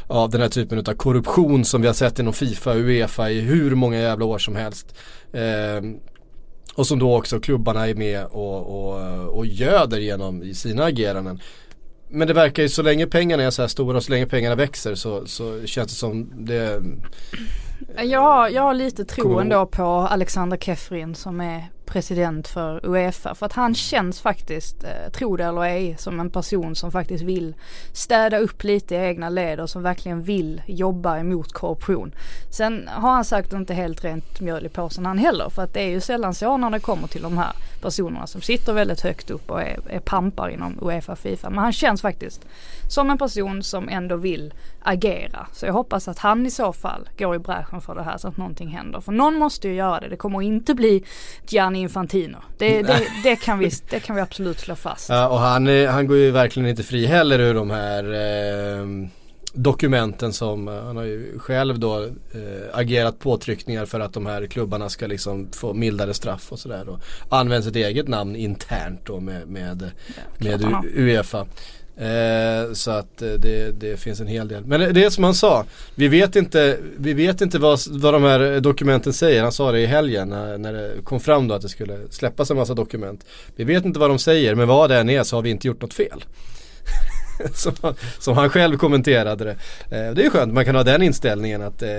ja, 0.10 0.30
den 0.32 0.42
här 0.42 0.50
typen 0.50 0.80
av 0.80 0.94
korruption 0.94 1.66
som 1.66 1.82
vi 1.82 1.88
har 1.88 1.94
sett 1.94 2.20
inom 2.20 2.34
Fifa 2.34 2.72
och 2.72 2.78
Uefa 2.78 3.30
i 3.30 3.42
hur 3.42 3.76
många 3.76 4.00
jävla 4.00 4.26
år 4.26 4.40
som 4.40 4.56
helst. 4.56 4.96
Eh, 5.34 5.82
och 6.76 6.88
som 6.88 7.00
då 7.00 7.18
också 7.18 7.40
klubbarna 7.40 7.88
är 7.88 7.96
med 7.96 8.26
och, 8.26 8.88
och, 8.94 9.38
och 9.38 9.46
göder 9.46 10.00
genom 10.00 10.54
sina 10.54 10.84
ageranden. 10.84 11.40
Men 12.16 12.28
det 12.28 12.34
verkar 12.34 12.64
ju 12.64 12.70
så 12.70 12.82
länge 12.82 13.08
pengarna 13.08 13.44
är 13.44 13.50
så 13.50 13.62
här 13.62 13.70
stora 13.70 13.98
och 13.98 14.04
så 14.04 14.12
länge 14.12 14.26
pengarna 14.26 14.56
växer 14.56 14.96
så, 14.96 15.26
så 15.26 15.66
känns 15.66 15.88
det 15.88 15.96
som 15.98 16.46
det 16.46 16.82
jag, 18.04 18.52
jag 18.52 18.62
har 18.62 18.74
lite 18.74 19.06
tro 19.06 19.40
ändå 19.40 19.66
på 19.66 19.84
Alexander 19.84 20.58
Kefrin 20.58 21.16
som 21.16 21.42
är 21.42 21.70
president 21.94 22.48
för 22.48 22.86
Uefa. 22.86 23.36
För 23.36 23.46
att 23.46 23.54
han 23.54 23.76
känns 23.76 24.22
faktiskt, 24.22 24.84
eh, 24.84 25.12
tro 25.12 25.38
det 25.38 25.44
eller 25.44 25.62
ej, 25.62 25.96
som 26.00 26.20
en 26.20 26.30
person 26.30 26.76
som 26.76 26.92
faktiskt 26.92 27.24
vill 27.24 27.56
städa 27.92 28.38
upp 28.38 28.64
lite 28.64 28.96
i 28.96 28.98
egna 28.98 29.30
led 29.30 29.60
och 29.60 29.70
som 29.70 29.84
verkligen 29.84 30.24
vill 30.24 30.62
jobba 30.68 31.18
emot 31.18 31.54
korruption. 31.54 32.12
Sen 32.52 32.90
har 32.94 33.12
han 33.12 33.26
sagt 33.26 33.54
inte 33.54 33.74
helt 33.74 34.04
rent 34.04 34.40
mjöl 34.42 34.66
i 34.66 34.70
påsen 34.70 35.06
han 35.06 35.18
heller. 35.18 35.50
För 35.50 35.62
att 35.62 35.74
det 35.74 35.82
är 35.82 35.90
ju 35.90 36.02
sällan 36.02 36.34
så 36.34 36.58
när 36.58 36.70
det 36.70 36.80
kommer 36.80 37.08
till 37.08 37.22
de 37.22 37.38
här 37.38 37.52
personerna 37.82 38.28
som 38.28 38.42
sitter 38.42 38.74
väldigt 38.74 39.02
högt 39.02 39.32
upp 39.32 39.52
och 39.52 39.62
är, 39.62 39.80
är 39.90 40.00
pampar 40.00 40.50
inom 40.50 40.80
Uefa 40.82 41.16
Fifa. 41.16 41.50
Men 41.50 41.60
han 41.60 41.74
känns 41.74 42.02
faktiskt 42.02 42.46
som 42.90 43.10
en 43.10 43.18
person 43.18 43.64
som 43.64 43.90
ändå 43.90 44.16
vill 44.16 44.54
agera. 44.82 45.48
Så 45.54 45.66
jag 45.66 45.74
hoppas 45.74 46.08
att 46.08 46.20
han 46.20 46.46
i 46.46 46.52
så 46.52 46.74
fall 46.74 47.10
går 47.18 47.36
i 47.36 47.40
bräschen 47.40 47.82
för 47.82 47.96
det 47.96 48.04
här 48.04 48.18
så 48.18 48.28
att 48.28 48.38
någonting 48.38 48.68
händer. 48.68 49.02
För 49.02 49.12
någon 49.12 49.36
måste 49.36 49.68
ju 49.68 49.74
göra 49.74 50.00
det. 50.00 50.10
Det 50.10 50.16
kommer 50.18 50.42
inte 50.42 50.74
bli 50.74 51.04
Gianni 51.48 51.83
Infantino. 51.84 52.38
Det, 52.58 52.82
det, 52.82 53.02
det, 53.24 53.36
kan, 53.36 53.60
vi, 53.60 53.72
det 53.90 54.00
kan 54.00 54.16
vi 54.16 54.22
absolut 54.22 54.60
slå 54.60 54.76
fast. 54.76 55.10
Ja, 55.10 55.28
och 55.28 55.40
han, 55.40 55.88
han 55.88 56.08
går 56.08 56.18
ju 56.18 56.32
verkligen 56.32 56.70
inte 56.70 56.84
fri 56.84 57.06
heller 57.06 57.40
ur 57.40 57.54
de 57.54 57.70
här 57.70 58.04
eh, 58.04 59.10
dokumenten 59.54 60.34
som 60.34 60.68
eh, 60.68 60.84
han 60.84 60.98
har 60.98 61.04
ju 61.04 61.40
själv 61.40 61.80
då 61.80 62.04
eh, 62.04 62.10
agerat 62.74 63.20
påtryckningar 63.20 63.86
för 63.86 64.00
att 64.00 64.14
de 64.14 64.26
här 64.26 64.46
klubbarna 64.46 64.90
ska 64.90 65.08
liksom 65.08 65.48
få 65.52 65.74
mildare 65.74 66.14
straff 66.14 66.52
och 66.52 66.60
sådär. 66.60 66.90
Och 66.90 67.00
använt 67.30 67.66
sitt 67.66 67.76
eget 67.76 68.08
namn 68.08 68.36
internt 68.36 69.02
då 69.06 69.20
med, 69.20 69.48
med, 69.48 69.92
ja, 70.40 70.58
med 70.58 70.86
Uefa. 70.96 71.46
Eh, 71.98 72.74
så 72.74 72.92
att 72.92 73.22
eh, 73.22 73.30
det, 73.30 73.72
det 73.72 74.00
finns 74.00 74.20
en 74.20 74.28
hel 74.28 74.48
del. 74.48 74.66
Men 74.66 74.94
det 74.94 75.04
är 75.04 75.10
som 75.10 75.24
han 75.24 75.34
sa, 75.34 75.66
vi 75.96 76.08
vet 76.08 76.36
inte, 76.36 76.78
vi 76.98 77.14
vet 77.14 77.42
inte 77.42 77.60
vad, 77.60 77.80
vad 77.90 78.14
de 78.14 78.24
här 78.24 78.60
dokumenten 78.60 79.14
säger. 79.14 79.44
Han 79.44 79.52
sa 79.52 79.72
det 79.72 79.80
i 79.80 79.86
helgen 79.86 80.30
när, 80.30 80.58
när 80.58 80.74
det 80.74 80.92
kom 81.04 81.20
fram 81.20 81.48
då 81.48 81.56
att 81.56 81.62
det 81.62 81.70
skulle 81.70 81.98
släppas 82.10 82.52
en 82.52 82.58
massa 82.58 82.74
dokument. 82.74 83.26
Vi 83.56 83.64
vet 83.64 83.86
inte 83.86 84.00
vad 84.00 84.10
de 84.10 84.20
säger 84.20 84.56
men 84.56 84.68
vad 84.68 84.90
det 84.90 84.98
än 84.98 85.10
är 85.10 85.24
så 85.24 85.38
har 85.38 85.42
vi 85.42 85.50
inte 85.50 85.68
gjort 85.68 85.82
något 85.82 85.94
fel. 85.94 86.24
som, 87.54 87.74
han, 87.82 87.96
som, 88.20 88.38
han 88.38 88.50
själv 88.50 88.78
kommenterade 88.78 89.44
det. 89.44 89.52
Eh, 89.98 90.14
det 90.14 90.26
är 90.26 90.30
skönt, 90.30 90.54
man 90.54 90.66
kan 90.66 90.76
ha 90.76 90.84
den 90.84 91.02
inställningen 91.02 91.62
att 91.62 91.82
eh, 91.82 91.90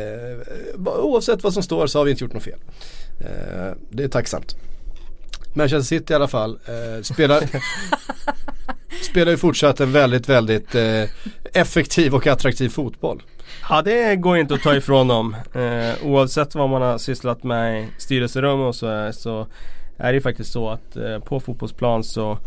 oavsett 0.87 1.43
vad 1.43 1.53
som 1.53 1.63
står 1.63 1.87
så 1.87 1.99
har 1.99 2.05
vi 2.05 2.11
inte 2.11 2.25
gjort 2.25 2.33
något 2.33 2.43
fel. 2.43 2.59
Eh, 3.21 3.77
det 3.91 4.05
är 4.05 4.09
tacksamt. 4.09 4.57
Manchester 5.55 5.99
City 5.99 6.13
i 6.13 6.17
alla 6.17 6.29
fall 6.29 6.59
eh, 6.67 7.03
spelar, 7.03 7.43
spelar 9.03 9.33
ju 9.33 9.39
fortsatt 9.39 9.81
en 9.81 9.93
väldigt, 9.93 10.29
väldigt 10.29 10.75
eh, 10.75 11.05
effektiv 11.53 12.15
och 12.15 12.27
attraktiv 12.27 12.69
fotboll. 12.69 13.23
Ja 13.69 13.83
det 13.83 14.17
går 14.17 14.39
inte 14.39 14.55
att 14.55 14.63
ta 14.63 14.77
ifrån 14.77 15.09
dem. 15.09 15.37
Eh, 15.55 16.07
oavsett 16.07 16.55
vad 16.55 16.71
man 16.71 16.83
har 16.83 16.99
sysslat 16.99 17.43
med 17.43 17.83
i 17.83 17.87
styrelserum 17.99 18.61
och 18.61 18.75
så, 18.75 19.13
så 19.13 19.47
är 19.97 20.13
det 20.13 20.21
faktiskt 20.21 20.53
så 20.53 20.69
att 20.71 20.97
eh, 20.97 21.19
på 21.19 21.41
fotbollsplan 21.41 22.05
så 22.05 22.39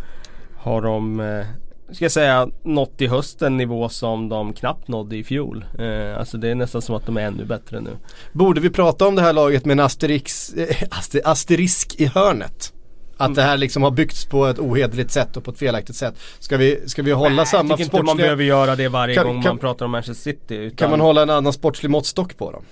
har 0.56 0.82
de 0.82 1.20
eh, 1.20 1.46
ska 1.92 2.06
jag 2.06 2.12
säga 2.12 2.50
nått 2.64 3.02
i 3.02 3.08
hösten 3.08 3.58
nivå 3.58 3.90
som 3.90 4.30
de 4.30 4.54
knappt 4.54 4.88
nådde 4.88 5.18
i 5.18 5.24
fjol. 5.24 5.66
Eh, 5.80 6.20
alltså 6.20 6.38
det 6.38 6.50
är 6.50 6.56
nästan 6.56 6.82
som 6.82 6.96
att 6.96 7.06
de 7.06 7.18
är 7.18 7.22
ännu 7.22 7.46
bättre 7.46 7.82
nu. 7.82 7.98
Borde 8.32 8.62
vi 8.62 8.70
prata 8.70 9.08
om 9.08 9.16
det 9.16 9.22
här 9.22 9.34
laget 9.34 9.66
med 9.66 9.74
en 9.74 9.86
asterix, 9.86 10.54
eh, 10.54 10.88
asterisk 11.24 11.96
i 11.98 12.06
hörnet? 12.06 12.74
Att 13.18 13.36
det 13.36 13.42
här 13.42 13.58
liksom 13.58 13.84
har 13.84 13.92
byggts 13.92 14.26
på 14.26 14.46
ett 14.46 14.60
ohederligt 14.60 15.12
sätt 15.12 15.38
och 15.38 15.44
på 15.44 15.52
ett 15.52 15.60
felaktigt 15.60 15.96
sätt. 15.96 16.16
Ska 16.40 16.58
vi, 16.58 16.90
ska 16.90 17.02
vi 17.02 17.12
hålla 17.12 17.36
Nej, 17.36 17.46
samma 17.46 17.70
jag 17.70 17.78
tycker 17.78 17.90
sportsliga... 17.90 18.00
inte 18.00 18.06
man 18.06 18.18
behöver 18.18 18.44
göra 18.44 18.76
det 18.76 18.88
varje 18.88 19.16
kan, 19.16 19.28
gång 19.28 19.42
kan, 19.42 19.50
man 19.50 19.58
pratar 19.58 19.86
om 19.86 19.92
Manchester 19.92 20.32
City. 20.32 20.56
Utan... 20.56 20.76
Kan 20.78 20.90
man 20.90 21.00
hålla 21.00 21.22
en 21.22 21.30
annan 21.30 21.54
sportslig 21.54 21.90
måttstock 21.90 22.38
på 22.38 22.52
dem? 22.52 22.64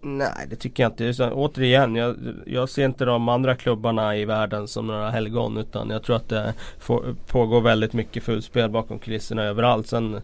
Nej 0.00 0.46
det 0.50 0.56
tycker 0.56 0.82
jag 0.82 0.92
inte. 0.92 1.04
Utan, 1.04 1.32
återigen, 1.32 1.96
jag, 1.96 2.16
jag 2.46 2.68
ser 2.68 2.84
inte 2.84 3.04
de 3.04 3.28
andra 3.28 3.56
klubbarna 3.56 4.16
i 4.16 4.24
världen 4.24 4.68
som 4.68 4.86
några 4.86 5.10
helgon. 5.10 5.56
Utan 5.56 5.90
jag 5.90 6.02
tror 6.02 6.16
att 6.16 6.28
det 6.28 6.54
får, 6.78 7.14
pågår 7.26 7.60
väldigt 7.60 7.92
mycket 7.92 8.22
fulspel 8.22 8.70
bakom 8.70 8.98
kulisserna 8.98 9.42
överallt. 9.42 9.86
Sen 9.86 10.20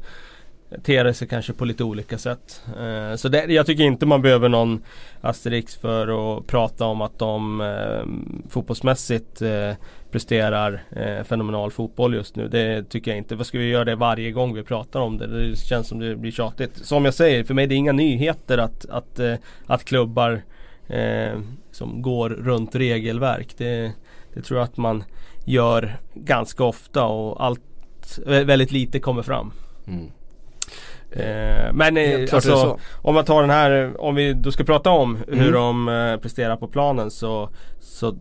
ter 0.83 1.13
sig 1.13 1.29
kanske 1.29 1.53
på 1.53 1.65
lite 1.65 1.85
olika 1.85 2.19
sätt. 2.19 2.63
Eh, 2.81 3.17
så 3.17 3.29
det, 3.29 3.45
jag 3.45 3.67
tycker 3.67 3.85
inte 3.85 4.07
man 4.07 4.23
behöver 4.23 4.49
någon 4.49 4.83
Asterix 5.21 5.77
för 5.77 6.39
att 6.39 6.47
prata 6.47 6.85
om 6.85 7.01
att 7.01 7.19
de 7.19 7.61
eh, 7.61 8.51
fotbollsmässigt 8.51 9.43
eh, 9.43 9.73
presterar 10.11 10.83
eh, 10.91 11.25
fenomenal 11.25 11.71
fotboll 11.71 12.15
just 12.15 12.37
nu. 12.37 12.49
Det 12.49 12.85
tycker 12.89 13.11
jag 13.11 13.19
inte. 13.19 13.35
Vad 13.35 13.47
ska 13.47 13.59
vi 13.59 13.69
göra 13.69 13.85
det 13.85 13.97
varje 13.97 14.31
gång 14.31 14.55
vi 14.55 14.63
pratar 14.63 15.01
om 15.01 15.19
det? 15.19 15.27
Det 15.27 15.57
känns 15.57 15.89
som 15.89 15.99
det 15.99 16.17
blir 16.17 16.31
tjatigt. 16.33 16.77
Som 16.77 17.05
jag 17.05 17.15
säger, 17.15 17.45
för 17.45 17.55
mig 17.55 17.67
det 17.67 17.75
är 17.75 17.77
inga 17.77 17.93
nyheter 17.93 18.59
att, 18.59 18.87
att, 18.91 19.19
eh, 19.19 19.35
att 19.67 19.85
klubbar 19.85 20.43
eh, 20.89 21.39
som 21.71 22.03
går 22.03 22.31
runt 22.31 22.75
regelverk. 22.75 23.55
Det, 23.57 23.93
det 24.35 24.43
tror 24.43 24.59
jag 24.61 24.65
att 24.65 24.77
man 24.77 25.05
gör 25.45 25.97
ganska 26.15 26.65
ofta 26.65 27.05
och 27.05 27.45
allt 27.45 27.61
väldigt 28.27 28.73
lite 28.73 28.99
kommer 28.99 29.23
fram. 29.23 29.53
Mm. 29.87 30.11
Eh, 31.13 31.73
men 31.73 31.97
eh, 31.97 32.29
alltså, 32.33 32.79
om 32.95 33.15
man 33.15 33.25
tar 33.25 33.41
den 33.41 33.51
här, 33.51 34.01
om 34.01 34.15
vi 34.15 34.33
då 34.33 34.53
ska 34.53 34.65
prata 34.65 34.91
om 34.91 35.19
hur 35.29 35.49
mm. 35.49 35.53
de 35.53 35.89
eh, 35.89 36.17
presterar 36.17 36.57
på 36.57 36.69
planen 36.69 37.11
så, 37.11 37.51
så 37.81 38.17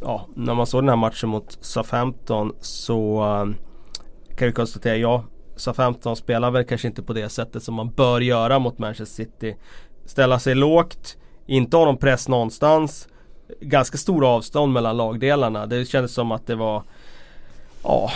ja, 0.00 0.26
när 0.36 0.54
man 0.54 0.66
såg 0.66 0.82
den 0.82 0.88
här 0.88 0.96
matchen 0.96 1.28
mot 1.28 1.58
Southampton 1.60 2.52
så 2.60 3.24
um, 3.24 3.56
kan 4.36 4.46
vi 4.46 4.52
konstatera, 4.52 4.96
ja 4.96 5.24
Southampton 5.56 6.16
spelar 6.16 6.50
väl 6.50 6.64
kanske 6.64 6.88
inte 6.88 7.02
på 7.02 7.12
det 7.12 7.28
sättet 7.28 7.62
som 7.62 7.74
man 7.74 7.90
bör 7.90 8.20
göra 8.20 8.58
mot 8.58 8.78
Manchester 8.78 9.24
City. 9.24 9.56
Ställa 10.06 10.38
sig 10.38 10.54
lågt, 10.54 11.16
inte 11.46 11.76
ha 11.76 11.84
någon 11.84 11.96
press 11.96 12.28
någonstans. 12.28 13.08
Ganska 13.60 13.98
stora 13.98 14.28
avstånd 14.28 14.72
mellan 14.72 14.96
lagdelarna. 14.96 15.66
Det 15.66 15.84
kändes 15.84 16.14
som 16.14 16.32
att 16.32 16.46
det 16.46 16.54
var 16.54 16.82
Ja 17.82 18.10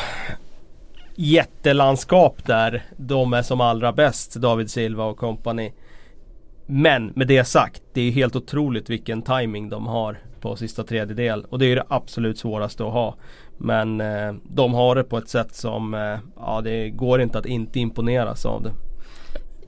jättelandskap 1.22 2.46
där 2.46 2.82
de 2.96 3.32
är 3.32 3.42
som 3.42 3.60
allra 3.60 3.92
bäst, 3.92 4.34
David 4.34 4.70
Silva 4.70 5.04
och 5.04 5.16
kompani. 5.16 5.72
Men 6.66 7.06
med 7.06 7.26
det 7.26 7.44
sagt, 7.44 7.82
det 7.92 8.00
är 8.00 8.10
helt 8.10 8.36
otroligt 8.36 8.90
vilken 8.90 9.22
timing 9.22 9.68
de 9.68 9.86
har 9.86 10.18
på 10.40 10.56
sista 10.56 10.84
tredjedel. 10.84 11.44
Och 11.44 11.58
det 11.58 11.66
är 11.66 11.76
det 11.76 11.84
absolut 11.88 12.38
svåraste 12.38 12.84
att 12.84 12.92
ha. 12.92 13.16
Men 13.58 14.00
eh, 14.00 14.34
de 14.42 14.74
har 14.74 14.94
det 14.94 15.04
på 15.04 15.18
ett 15.18 15.28
sätt 15.28 15.54
som, 15.54 15.94
eh, 15.94 16.18
ja 16.36 16.60
det 16.60 16.90
går 16.90 17.20
inte 17.20 17.38
att 17.38 17.46
inte 17.46 17.80
imponeras 17.80 18.46
av 18.46 18.62
det. 18.62 18.72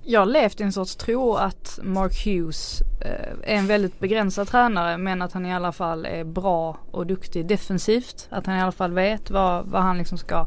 Jag 0.05 0.21
har 0.21 0.27
levt 0.27 0.61
i 0.61 0.63
en 0.63 0.73
sorts 0.73 0.97
tro 0.97 1.35
att 1.35 1.79
Mark 1.83 2.27
Hughes 2.27 2.81
eh, 2.81 3.55
är 3.55 3.59
en 3.59 3.67
väldigt 3.67 4.01
begränsad 4.01 4.49
tränare 4.49 4.99
men 4.99 5.23
att 5.23 5.33
han 5.33 5.47
i 5.47 5.55
alla 5.55 5.73
fall 5.73 6.07
är 6.07 6.25
bra 6.25 6.79
och 6.91 7.07
duktig 7.07 7.47
defensivt. 7.47 8.29
Att 8.31 8.47
han 8.47 8.59
i 8.59 8.61
alla 8.61 8.73
fall 8.73 8.93
vet 8.93 9.31
vad, 9.31 9.67
vad 9.67 9.83
han 9.83 9.99
liksom 9.99 10.19
ska 10.19 10.47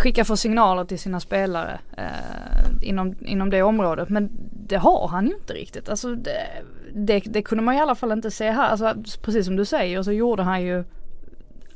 skicka 0.00 0.24
för 0.24 0.36
signaler 0.36 0.84
till 0.84 0.98
sina 0.98 1.20
spelare 1.20 1.80
eh, 1.96 2.88
inom, 2.88 3.14
inom 3.20 3.50
det 3.50 3.62
området. 3.62 4.08
Men 4.08 4.30
det 4.66 4.76
har 4.76 5.08
han 5.08 5.26
ju 5.26 5.34
inte 5.34 5.52
riktigt. 5.52 5.88
Alltså 5.88 6.14
det, 6.14 6.46
det, 6.94 7.20
det, 7.20 7.42
kunde 7.42 7.64
man 7.64 7.74
i 7.74 7.80
alla 7.80 7.94
fall 7.94 8.12
inte 8.12 8.30
se 8.30 8.50
här. 8.50 8.68
Alltså, 8.68 8.94
precis 9.22 9.46
som 9.46 9.56
du 9.56 9.64
säger 9.64 10.02
så 10.02 10.12
gjorde 10.12 10.42
han 10.42 10.62
ju 10.62 10.84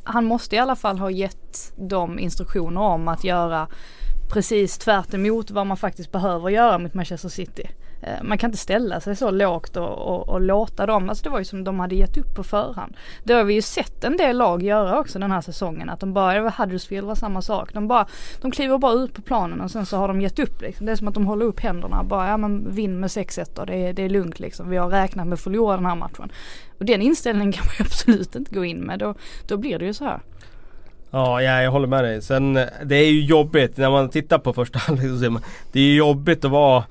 Han 0.05 0.25
måste 0.25 0.57
i 0.57 0.59
alla 0.59 0.77
fall 0.77 0.99
ha 0.99 1.11
gett 1.11 1.73
dem 1.77 2.19
instruktioner 2.19 2.81
om 2.81 3.09
att 3.09 3.25
göra 3.25 3.69
precis 4.33 4.79
tvärt 4.79 5.15
vad 5.51 5.67
man 5.67 5.77
faktiskt 5.77 6.13
behöver 6.13 6.51
göra 6.51 6.79
mot 6.79 6.95
Manchester 6.95 7.29
City. 7.29 7.71
Eh, 8.07 8.23
man 8.23 8.39
kan 8.39 8.49
inte 8.49 8.59
ställa 8.59 9.01
sig 9.01 9.17
så 9.17 9.31
lågt 9.31 9.77
och, 9.77 9.89
och, 9.89 10.29
och, 10.29 10.41
låta 10.41 10.87
dem, 10.87 11.09
alltså 11.09 11.25
det 11.25 11.31
var 11.31 11.39
ju 11.39 11.45
som 11.45 11.65
de 11.65 11.81
hade 11.81 11.95
gett 11.95 12.17
upp 12.17 12.35
på 12.35 12.45
förhand. 12.45 12.97
Det 13.25 13.33
har 13.33 13.45
vi 13.45 13.55
ju 13.55 13.63
sett 13.63 14.05
en 14.05 14.17
del 14.17 14.37
lag 14.37 14.63
göra 14.63 14.99
också 14.99 15.19
den 15.19 15.31
här 15.31 15.41
säsongen, 15.41 15.89
att 15.89 16.01
de 16.01 16.13
bara, 16.13 16.51
Huddersfield 16.51 17.07
var 17.07 17.15
samma 17.15 17.43
sak. 17.43 17.73
De 17.73 17.89
bara, 17.89 18.07
de 18.41 18.51
kliver 18.51 18.79
bara 18.79 18.93
ut 18.93 19.15
på 19.15 19.23
planen 19.23 19.61
och 19.61 19.71
sen 19.71 19.87
så 19.87 19.97
har 19.97 20.09
de 20.09 20.21
gett 20.21 20.39
upp 20.39 20.63
liksom. 20.63 20.87
Det 20.87 20.93
är 20.93 20.97
som 20.97 21.09
att 21.09 21.15
de 21.15 21.27
håller 21.27 21.47
upp 21.47 21.61
händerna, 21.61 22.05
bara 22.05 22.29
ja 22.29 22.37
men 22.37 22.71
vinn 22.71 23.01
med 23.01 23.09
6-1 23.09 23.59
och 23.59 23.67
det 23.67 23.77
är, 23.77 23.93
det 23.93 24.03
är 24.03 24.09
lugnt 24.09 24.41
liksom. 24.41 24.71
Vi 24.71 24.77
har 24.77 24.89
räknat 24.89 25.27
med 25.27 25.35
att 25.35 25.41
förlora 25.41 25.77
den 25.77 25.87
här 25.87 25.97
matchen. 25.97 26.33
Och 26.79 26.85
den 26.85 27.03
inställningen 27.03 27.53
kan 27.53 27.67
man 27.67 27.75
ju 27.79 27.85
absolut 27.85 28.37
inte 28.37 28.55
gå 28.55 28.65
in 28.65 28.79
med, 28.79 28.99
då, 28.99 29.15
då 29.49 29.57
blir 29.57 29.79
det 29.79 29.85
ju 29.85 29.95
så 29.95 30.05
här. 30.05 30.21
Ja, 31.11 31.43
jag 31.43 31.71
håller 31.71 31.87
med 31.87 32.05
dig. 32.05 32.23
Sen 32.23 32.57
eh, 32.57 32.67
det 32.85 32.97
är 32.97 33.11
ju 33.11 33.25
jobbigt 33.25 33.77
när 33.77 33.91
man 33.91 34.09
tittar 34.09 34.39
på 34.39 34.53
första 34.53 34.79
halvlek 34.87 35.11
så 35.11 35.19
ser 35.19 35.31
man 35.31 35.43
Det 35.73 35.81
är 35.81 35.85
ju 35.85 35.97
jobbigt 35.97 36.45
att 36.45 36.51
vara 36.51 36.85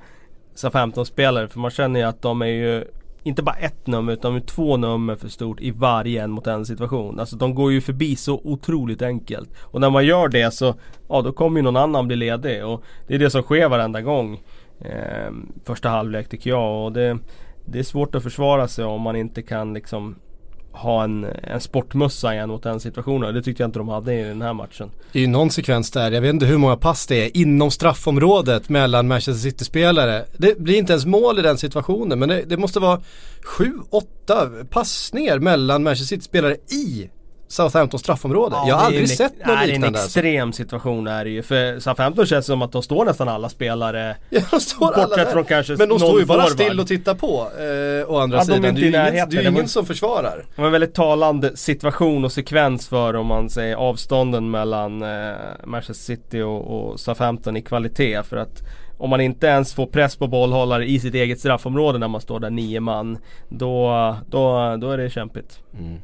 SA-15-spelare 0.54 1.48
för 1.48 1.58
man 1.58 1.70
känner 1.70 2.00
ju 2.00 2.06
att 2.06 2.22
de 2.22 2.42
är 2.42 2.46
ju 2.46 2.84
inte 3.22 3.42
bara 3.42 3.56
ett 3.56 3.86
nummer 3.86 4.12
utan 4.12 4.40
två 4.40 4.76
nummer 4.76 5.16
för 5.16 5.28
stort 5.28 5.60
i 5.60 5.70
varje 5.70 6.22
en 6.22 6.30
mot 6.30 6.46
en 6.46 6.66
situation. 6.66 7.20
Alltså 7.20 7.36
de 7.36 7.54
går 7.54 7.72
ju 7.72 7.80
förbi 7.80 8.16
så 8.16 8.40
otroligt 8.44 9.02
enkelt. 9.02 9.50
Och 9.60 9.80
när 9.80 9.90
man 9.90 10.06
gör 10.06 10.28
det 10.28 10.54
så, 10.54 10.74
ja 11.08 11.22
då 11.22 11.32
kommer 11.32 11.58
ju 11.58 11.62
någon 11.62 11.76
annan 11.76 12.06
bli 12.06 12.16
ledig. 12.16 12.64
Och 12.64 12.84
det 13.06 13.14
är 13.14 13.18
det 13.18 13.30
som 13.30 13.42
sker 13.42 13.68
varenda 13.68 14.00
gång. 14.00 14.40
Eh, 14.80 15.32
första 15.64 15.88
halvlek 15.88 16.28
tycker 16.28 16.50
jag. 16.50 16.84
Och 16.84 16.92
det, 16.92 17.18
det 17.64 17.78
är 17.78 17.82
svårt 17.82 18.14
att 18.14 18.22
försvara 18.22 18.68
sig 18.68 18.84
om 18.84 19.00
man 19.00 19.16
inte 19.16 19.42
kan 19.42 19.74
liksom 19.74 20.16
ha 20.74 21.04
en, 21.04 21.24
en 21.42 21.60
sportmössa 21.60 22.34
igen 22.34 22.48
mot 22.48 22.62
den 22.62 22.80
situationen. 22.80 23.34
Det 23.34 23.42
tyckte 23.42 23.62
jag 23.62 23.68
inte 23.68 23.78
de 23.78 23.88
hade 23.88 24.14
i 24.14 24.22
den 24.22 24.42
här 24.42 24.52
matchen. 24.52 24.90
Det 25.12 25.18
är 25.18 25.20
ju 25.20 25.28
någon 25.28 25.50
sekvens 25.50 25.90
där, 25.90 26.12
jag 26.12 26.20
vet 26.20 26.34
inte 26.34 26.46
hur 26.46 26.58
många 26.58 26.76
pass 26.76 27.06
det 27.06 27.24
är, 27.24 27.36
inom 27.36 27.70
straffområdet 27.70 28.68
mellan 28.68 29.08
Manchester 29.08 29.50
City-spelare. 29.50 30.24
Det 30.36 30.58
blir 30.58 30.78
inte 30.78 30.92
ens 30.92 31.06
mål 31.06 31.38
i 31.38 31.42
den 31.42 31.58
situationen 31.58 32.18
men 32.18 32.28
det, 32.28 32.42
det 32.42 32.56
måste 32.56 32.80
vara 32.80 33.00
sju, 33.44 33.72
åtta 33.90 34.50
passningar 34.70 35.38
mellan 35.38 35.82
Manchester 35.82 36.16
City-spelare 36.16 36.54
i 36.54 37.10
Southampton 37.48 38.00
straffområde. 38.00 38.56
Ja, 38.56 38.68
jag 38.68 38.74
har 38.74 38.86
aldrig 38.86 39.08
sett 39.08 39.46
något 39.46 39.66
liknande. 39.66 39.66
Det 39.66 39.72
är 39.72 39.76
en 39.76 39.84
alltså. 39.84 40.04
extrem 40.04 40.48
alltså. 40.48 40.62
situation 40.62 41.06
är 41.06 41.24
det 41.24 41.30
ju. 41.30 41.42
För 41.42 41.80
Southampton 41.80 42.26
känns 42.26 42.46
som 42.46 42.62
att 42.62 42.72
de 42.72 42.82
står 42.82 43.04
nästan 43.04 43.28
alla 43.28 43.48
spelare. 43.48 44.16
Ja, 44.30 44.40
de 44.50 44.60
står 44.60 44.92
alla 44.92 45.16
där. 45.16 45.32
från 45.32 45.44
kanske 45.44 45.76
Men 45.76 45.88
de 45.88 45.98
står 45.98 46.20
ju 46.20 46.26
bara 46.26 46.42
forward. 46.42 46.60
still 46.60 46.80
och 46.80 46.86
tittar 46.86 47.14
på. 47.14 47.48
Eh, 47.58 48.10
å 48.10 48.18
andra 48.18 48.38
ja, 48.38 48.44
sidan. 48.44 48.62
De 48.62 48.68
det 48.72 48.80
är 48.80 48.82
ju 48.82 48.88
ingen, 48.88 49.30
det 49.30 49.36
är 49.36 49.50
ingen 49.50 49.68
som 49.68 49.86
försvarar. 49.86 50.46
Det 50.54 50.60
var 50.60 50.66
en 50.66 50.72
väldigt 50.72 50.94
talande 50.94 51.56
situation 51.56 52.24
och 52.24 52.32
sekvens 52.32 52.88
för 52.88 53.16
om 53.16 53.26
man 53.26 53.50
säger 53.50 53.76
avstånden 53.76 54.50
mellan 54.50 55.02
eh, 55.02 55.34
Manchester 55.64 56.04
City 56.04 56.40
och, 56.40 56.90
och 56.90 57.00
Southampton 57.00 57.56
i 57.56 57.62
kvalitet. 57.62 58.22
För 58.22 58.36
att 58.36 58.62
om 58.98 59.10
man 59.10 59.20
inte 59.20 59.46
ens 59.46 59.74
får 59.74 59.86
press 59.86 60.16
på 60.16 60.26
bollhållare 60.26 60.86
i 60.86 61.00
sitt 61.00 61.14
eget 61.14 61.38
straffområde 61.38 61.98
när 61.98 62.08
man 62.08 62.20
står 62.20 62.40
där 62.40 62.50
nio 62.50 62.80
man. 62.80 63.18
Då, 63.48 64.16
då, 64.30 64.76
då 64.80 64.90
är 64.90 64.98
det 64.98 65.10
kämpigt. 65.10 65.58
Mm. 65.78 66.00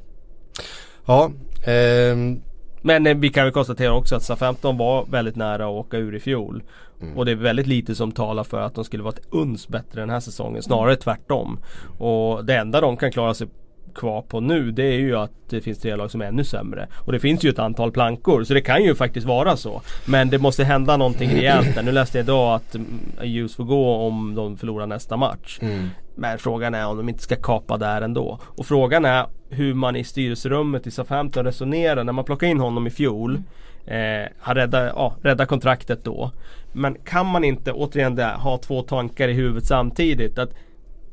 Ja. 1.07 1.31
Ehm. 1.65 2.43
Men 2.83 3.07
eh, 3.07 3.17
vi 3.17 3.29
kan 3.29 3.45
väl 3.45 3.53
konstatera 3.53 3.93
också 3.93 4.17
att 4.17 4.23
SA-15 4.23 4.79
var 4.79 5.07
väldigt 5.07 5.37
nära 5.37 5.65
att 5.65 5.71
åka 5.71 5.97
ur 5.97 6.15
i 6.15 6.21
fjol. 6.21 6.63
Mm. 7.03 7.17
Och 7.17 7.25
det 7.25 7.33
är 7.33 7.37
väldigt 7.37 7.67
lite 7.67 7.95
som 7.95 8.13
talar 8.13 8.45
för 8.45 8.61
att 8.61 8.75
de 8.75 8.85
skulle 8.85 9.03
vara 9.03 9.15
ett 9.15 9.27
uns 9.31 9.69
bättre 9.69 10.01
den 10.01 10.11
här 10.11 10.21
säsongen. 10.21 10.63
Snarare 10.63 10.97
tvärtom. 10.97 11.59
Och 11.99 12.45
det 12.45 12.57
enda 12.57 12.81
de 12.81 12.97
kan 12.97 13.13
klara 13.13 13.35
sig 13.35 13.49
kvar 13.95 14.23
på 14.23 14.41
nu 14.41 14.71
det 14.71 14.83
är 14.83 14.99
ju 14.99 15.17
att 15.17 15.31
det 15.49 15.61
finns 15.61 15.79
tre 15.79 15.97
lag 15.97 16.11
som 16.11 16.21
är 16.21 16.27
ännu 16.27 16.45
sämre. 16.45 16.89
Och 17.07 17.13
det 17.13 17.21
finns 17.21 17.45
ju 17.45 17.51
ett 17.51 17.59
antal 17.59 17.93
plankor 17.93 18.45
så 18.45 18.55
det 18.55 18.61
kan 18.61 18.85
ju 18.85 18.95
faktiskt 18.95 19.27
vara 19.27 19.57
så. 19.57 19.83
Men 20.07 20.31
det 20.31 20.39
måste 20.39 20.65
hända 20.65 20.97
någonting 20.97 21.31
rejält 21.31 21.75
där. 21.75 21.83
Nu 21.83 21.93
läste 21.93 22.19
jag 22.19 22.25
idag 22.25 22.55
att 22.55 22.77
Ljus 23.23 23.57
får 23.57 23.65
gå 23.65 23.95
om 23.95 24.35
de 24.35 24.57
förlorar 24.57 24.87
nästa 24.87 25.17
match. 25.17 25.59
Mm. 25.63 25.89
Men 26.21 26.39
frågan 26.39 26.75
är 26.75 26.87
om 26.87 26.97
de 26.97 27.09
inte 27.09 27.23
ska 27.23 27.37
kapa 27.37 27.77
där 27.77 28.03
ändå. 28.03 28.39
Och 28.45 28.67
frågan 28.67 29.05
är 29.05 29.27
hur 29.49 29.75
man 29.75 29.97
i 29.97 30.05
styrelserummet 30.05 30.87
i 30.87 30.91
Southampton 30.91 31.45
resonerar 31.45 32.05
när 32.05 32.13
man 32.13 32.25
plockar 32.25 32.47
in 32.47 32.61
honom 32.61 32.87
i 32.87 32.91
fjol. 32.91 33.43
Eh, 33.87 34.29
har 34.39 34.55
räddat, 34.55 34.93
ja, 34.97 35.17
räddat 35.23 35.49
kontraktet 35.49 36.05
då. 36.05 36.31
Men 36.73 36.95
kan 36.95 37.27
man 37.27 37.45
inte, 37.45 37.73
återigen 37.73 38.15
det, 38.15 38.25
ha 38.25 38.59
två 38.59 38.83
tankar 38.83 39.29
i 39.29 39.33
huvudet 39.33 39.67
samtidigt. 39.67 40.39
Att 40.39 40.55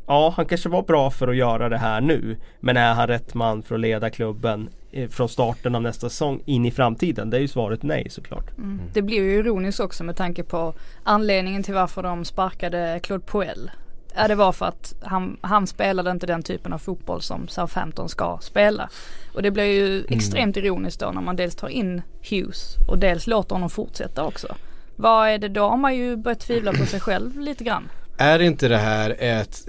Ja, 0.08 0.34
han 0.36 0.46
kanske 0.46 0.70
var 0.70 0.82
bra 0.82 1.12
för 1.12 1.28
att 1.28 1.36
göra 1.36 1.70
det 1.70 1.78
här 1.78 2.02
nu. 2.02 2.38
Men 2.60 2.78
är 2.78 2.94
han 2.94 3.08
rätt 3.08 3.34
man 3.34 3.64
för 3.64 3.76
att 3.76 3.82
leda 3.82 4.10
klubben 4.10 4.70
eh, 4.92 5.10
från 5.10 5.30
starten 5.30 5.76
av 5.76 5.82
nästa 5.82 6.10
säsong 6.10 6.42
in 6.46 6.66
i 6.66 6.72
framtiden? 6.72 7.30
Det 7.30 7.38
är 7.38 7.42
ju 7.42 7.48
svaret 7.48 7.84
nej 7.84 8.10
såklart. 8.10 8.58
Mm. 8.58 8.82
Det 8.94 9.02
blir 9.02 9.24
ju 9.24 9.32
ironiskt 9.32 9.80
också 9.80 10.04
med 10.04 10.16
tanke 10.16 10.44
på 10.44 10.74
anledningen 11.04 11.64
till 11.64 11.74
varför 11.74 12.04
de 12.04 12.26
sparkade 12.26 13.00
Claude 13.04 13.26
Puel. 13.26 13.72
Ja 14.18 14.28
det 14.28 14.36
var 14.36 14.52
för 14.52 14.66
att 14.66 14.96
han, 15.02 15.38
han 15.42 15.68
spelade 15.68 16.12
inte 16.12 16.26
den 16.26 16.44
typen 16.44 16.74
av 16.74 16.78
fotboll 16.78 17.22
som 17.22 17.48
Southampton 17.48 18.10
ska 18.10 18.38
spela. 18.42 18.90
Och 19.34 19.42
det 19.42 19.52
blir 19.52 19.64
ju 19.64 20.00
mm. 20.00 20.06
extremt 20.10 20.58
ironiskt 20.58 21.00
då 21.00 21.12
när 21.12 21.22
man 21.22 21.36
dels 21.36 21.56
tar 21.56 21.68
in 21.68 22.02
Hughes 22.30 22.76
och 22.88 22.98
dels 22.98 23.28
låter 23.28 23.56
honom 23.56 23.70
fortsätta 23.70 24.24
också. 24.24 24.56
Vad 24.96 25.30
är 25.30 25.38
det 25.38 25.48
då? 25.48 25.70
har 25.70 25.78
man 25.78 25.96
ju 25.96 26.16
börjat 26.16 26.40
tvivla 26.40 26.74
på 26.74 26.86
sig 26.86 27.00
själv 27.00 27.40
lite 27.40 27.64
grann. 27.64 27.90
Är 28.20 28.40
inte 28.40 28.68
det 28.68 28.78
här 28.78 29.16
ett, 29.20 29.68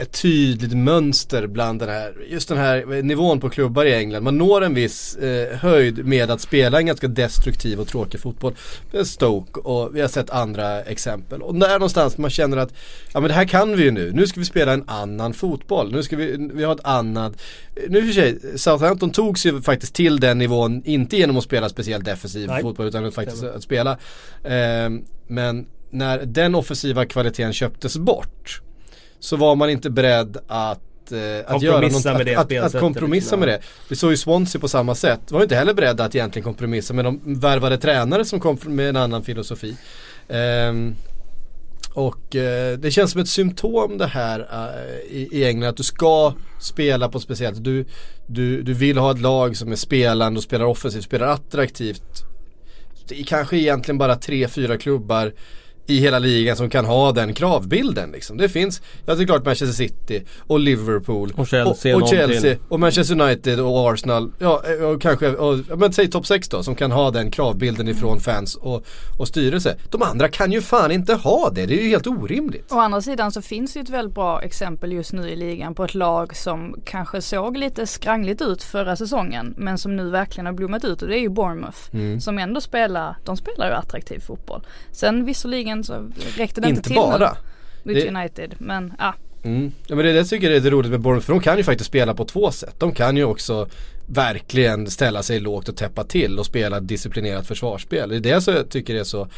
ett 0.00 0.22
tydligt 0.22 0.76
mönster 0.76 1.46
bland 1.46 1.80
den 1.80 1.88
här, 1.88 2.14
just 2.28 2.48
den 2.48 2.58
här 2.58 3.02
nivån 3.02 3.40
på 3.40 3.50
klubbar 3.50 3.84
i 3.84 3.94
England. 3.94 4.22
Man 4.22 4.38
når 4.38 4.64
en 4.64 4.74
viss 4.74 5.16
eh, 5.16 5.56
höjd 5.58 6.06
med 6.06 6.30
att 6.30 6.40
spela 6.40 6.78
en 6.78 6.86
ganska 6.86 7.08
destruktiv 7.08 7.80
och 7.80 7.88
tråkig 7.88 8.20
fotboll. 8.20 8.54
Stoke 9.04 9.60
och 9.60 9.96
vi 9.96 10.00
har 10.00 10.08
sett 10.08 10.30
andra 10.30 10.82
exempel. 10.82 11.42
Och 11.42 11.54
där 11.54 11.72
någonstans 11.72 12.18
man 12.18 12.30
känner 12.30 12.56
att, 12.56 12.74
ja 13.12 13.20
men 13.20 13.28
det 13.28 13.34
här 13.34 13.44
kan 13.44 13.76
vi 13.76 13.82
ju 13.82 13.90
nu. 13.90 14.12
Nu 14.12 14.26
ska 14.26 14.40
vi 14.40 14.46
spela 14.46 14.72
en 14.72 14.84
annan 14.86 15.34
fotboll. 15.34 15.92
Nu 15.92 16.02
ska 16.02 16.16
vi, 16.16 16.50
vi 16.54 16.64
ha 16.64 16.72
ett 16.72 16.84
annat. 16.84 17.42
Nu 17.88 18.06
för 18.06 18.12
sig, 18.12 18.58
Southampton 18.58 19.10
tog 19.10 19.38
sig 19.38 19.62
faktiskt 19.62 19.94
till 19.94 20.20
den 20.20 20.38
nivån, 20.38 20.82
inte 20.84 21.16
genom 21.16 21.36
att 21.36 21.44
spela 21.44 21.68
speciellt 21.68 22.04
defensiv 22.04 22.48
Nej. 22.48 22.62
fotboll 22.62 22.86
utan 22.86 23.12
faktiskt 23.12 23.44
att 23.44 23.62
spela. 23.62 23.90
Eh, 24.44 24.90
men 25.26 25.66
när 25.92 26.18
den 26.18 26.54
offensiva 26.54 27.06
kvaliteten 27.06 27.52
köptes 27.52 27.96
bort 27.96 28.62
så 29.20 29.36
var 29.36 29.56
man 29.56 29.70
inte 29.70 29.90
beredd 29.90 30.36
att 30.46 31.12
eh, 31.12 31.54
att, 31.54 31.62
göra 31.62 31.80
något, 31.80 32.04
med 32.04 32.26
det 32.26 32.34
att, 32.34 32.52
att, 32.52 32.74
att 32.74 32.80
kompromissa 32.80 33.36
med 33.36 33.48
det. 33.48 33.60
Vi 33.88 33.96
såg 33.96 34.10
ju 34.10 34.16
Swansea 34.16 34.60
på 34.60 34.68
samma 34.68 34.94
sätt. 34.94 35.20
Var 35.30 35.42
inte 35.42 35.56
heller 35.56 35.74
beredda 35.74 36.04
att 36.04 36.14
egentligen 36.14 36.44
kompromissa 36.44 36.94
med 36.94 37.04
de 37.04 37.20
värvade 37.24 37.78
tränare 37.78 38.24
som 38.24 38.40
kom 38.40 38.58
med 38.64 38.88
en 38.88 38.96
annan 38.96 39.22
filosofi. 39.22 39.76
Um, 40.28 40.96
och 41.94 42.36
eh, 42.36 42.78
det 42.78 42.90
känns 42.90 43.10
som 43.10 43.20
ett 43.20 43.28
symptom 43.28 43.98
det 43.98 44.06
här 44.06 44.40
eh, 44.40 45.16
i, 45.16 45.28
i, 45.32 45.44
England 45.44 45.68
att 45.68 45.76
du 45.76 45.82
ska 45.82 46.34
spela 46.60 47.08
på 47.08 47.18
ett 47.18 47.24
speciellt 47.24 47.64
du, 47.64 47.84
du, 48.26 48.62
du 48.62 48.74
vill 48.74 48.98
ha 48.98 49.10
ett 49.10 49.20
lag 49.20 49.56
som 49.56 49.72
är 49.72 49.76
spelande 49.76 50.38
och 50.38 50.44
spelar 50.44 50.64
offensivt, 50.64 51.04
spelar 51.04 51.26
attraktivt. 51.26 52.24
Det 53.08 53.20
är 53.20 53.24
kanske 53.24 53.56
egentligen 53.56 53.98
bara 53.98 54.16
tre, 54.16 54.48
fyra 54.48 54.78
klubbar 54.78 55.32
i 55.86 55.98
hela 55.98 56.18
ligan 56.18 56.56
som 56.56 56.70
kan 56.70 56.84
ha 56.84 57.12
den 57.12 57.34
kravbilden 57.34 58.10
liksom. 58.10 58.36
Det 58.36 58.48
finns, 58.48 58.82
ja 59.06 59.14
det 59.14 59.22
är 59.22 59.26
klart 59.26 59.44
Manchester 59.44 59.76
City 59.76 60.24
och 60.38 60.60
Liverpool 60.60 61.32
och 61.36 61.46
Chelsea 61.46 61.96
och, 61.96 62.02
och, 62.02 62.08
Chelsea, 62.08 62.56
och 62.68 62.80
Manchester 62.80 63.20
United 63.20 63.60
och 63.60 63.92
Arsenal. 63.92 64.32
Ja 64.38 64.62
och 64.82 65.02
kanske, 65.02 65.28
och, 65.28 65.78
men 65.78 65.92
säg 65.92 66.10
topp 66.10 66.26
6 66.26 66.48
då 66.48 66.62
som 66.62 66.74
kan 66.74 66.92
ha 66.92 67.10
den 67.10 67.30
kravbilden 67.30 67.88
ifrån 67.88 68.20
fans 68.20 68.56
och, 68.56 68.86
och 69.18 69.28
styrelse. 69.28 69.76
De 69.90 70.02
andra 70.02 70.28
kan 70.28 70.52
ju 70.52 70.62
fan 70.62 70.92
inte 70.92 71.14
ha 71.14 71.50
det, 71.50 71.66
det 71.66 71.78
är 71.78 71.82
ju 71.82 71.88
helt 71.88 72.06
orimligt. 72.06 72.72
Å 72.72 72.78
andra 72.78 73.00
sidan 73.00 73.32
så 73.32 73.42
finns 73.42 73.72
det 73.72 73.78
ju 73.78 73.82
ett 73.82 73.90
väldigt 73.90 74.14
bra 74.14 74.42
exempel 74.42 74.92
just 74.92 75.12
nu 75.12 75.30
i 75.30 75.36
ligan 75.36 75.74
på 75.74 75.84
ett 75.84 75.94
lag 75.94 76.36
som 76.36 76.74
kanske 76.84 77.22
såg 77.22 77.56
lite 77.56 77.86
skrangligt 77.86 78.42
ut 78.42 78.62
förra 78.62 78.96
säsongen 78.96 79.54
men 79.56 79.78
som 79.78 79.96
nu 79.96 80.10
verkligen 80.10 80.46
har 80.46 80.52
blommat 80.52 80.84
ut 80.84 81.02
och 81.02 81.08
det 81.08 81.18
är 81.18 81.20
ju 81.20 81.28
Bournemouth. 81.28 81.78
Mm. 81.92 82.20
Som 82.20 82.38
ändå 82.38 82.60
spelar, 82.60 83.16
de 83.24 83.36
spelar 83.36 83.68
ju 83.68 83.74
attraktiv 83.74 84.18
fotboll. 84.18 84.62
Sen 84.92 85.24
visserligen 85.24 85.81
säsongen 85.84 86.12
så 86.16 86.40
räckte 86.40 86.60
det 86.60 86.68
inte, 86.68 86.78
inte 86.78 86.88
till 86.88 86.96
bara. 86.96 87.36
mot 87.82 87.94
det... 87.94 88.08
United. 88.08 88.54
Men 88.58 88.92
ja. 88.98 89.14
Mm. 89.44 89.72
Ja 89.86 89.96
men 89.96 90.04
det, 90.04 90.12
det 90.12 90.24
tycker 90.24 90.46
jag 90.46 90.56
är 90.56 90.60
lite 90.60 90.70
roligt 90.70 90.90
med 90.90 91.00
Bournemouth 91.00 91.26
för 91.26 91.32
de 91.32 91.40
kan 91.40 91.56
ju 91.56 91.64
faktiskt 91.64 91.88
spela 91.88 92.14
på 92.14 92.24
två 92.24 92.50
sätt. 92.50 92.74
De 92.78 92.92
kan 92.92 93.16
ju 93.16 93.24
också 93.24 93.68
verkligen 94.06 94.90
ställa 94.90 95.22
sig 95.22 95.40
lågt 95.40 95.68
och 95.68 95.76
täppa 95.76 96.04
till 96.04 96.38
och 96.38 96.46
spela 96.46 96.80
disciplinerat 96.80 97.46
försvarsspel. 97.46 98.08
Det 98.08 98.16
är 98.16 98.20
det 98.20 98.40
som 98.40 98.54
jag 98.54 98.68
tycker 98.68 98.94
är 98.94 99.04
så 99.04 99.20
eh, 99.20 99.28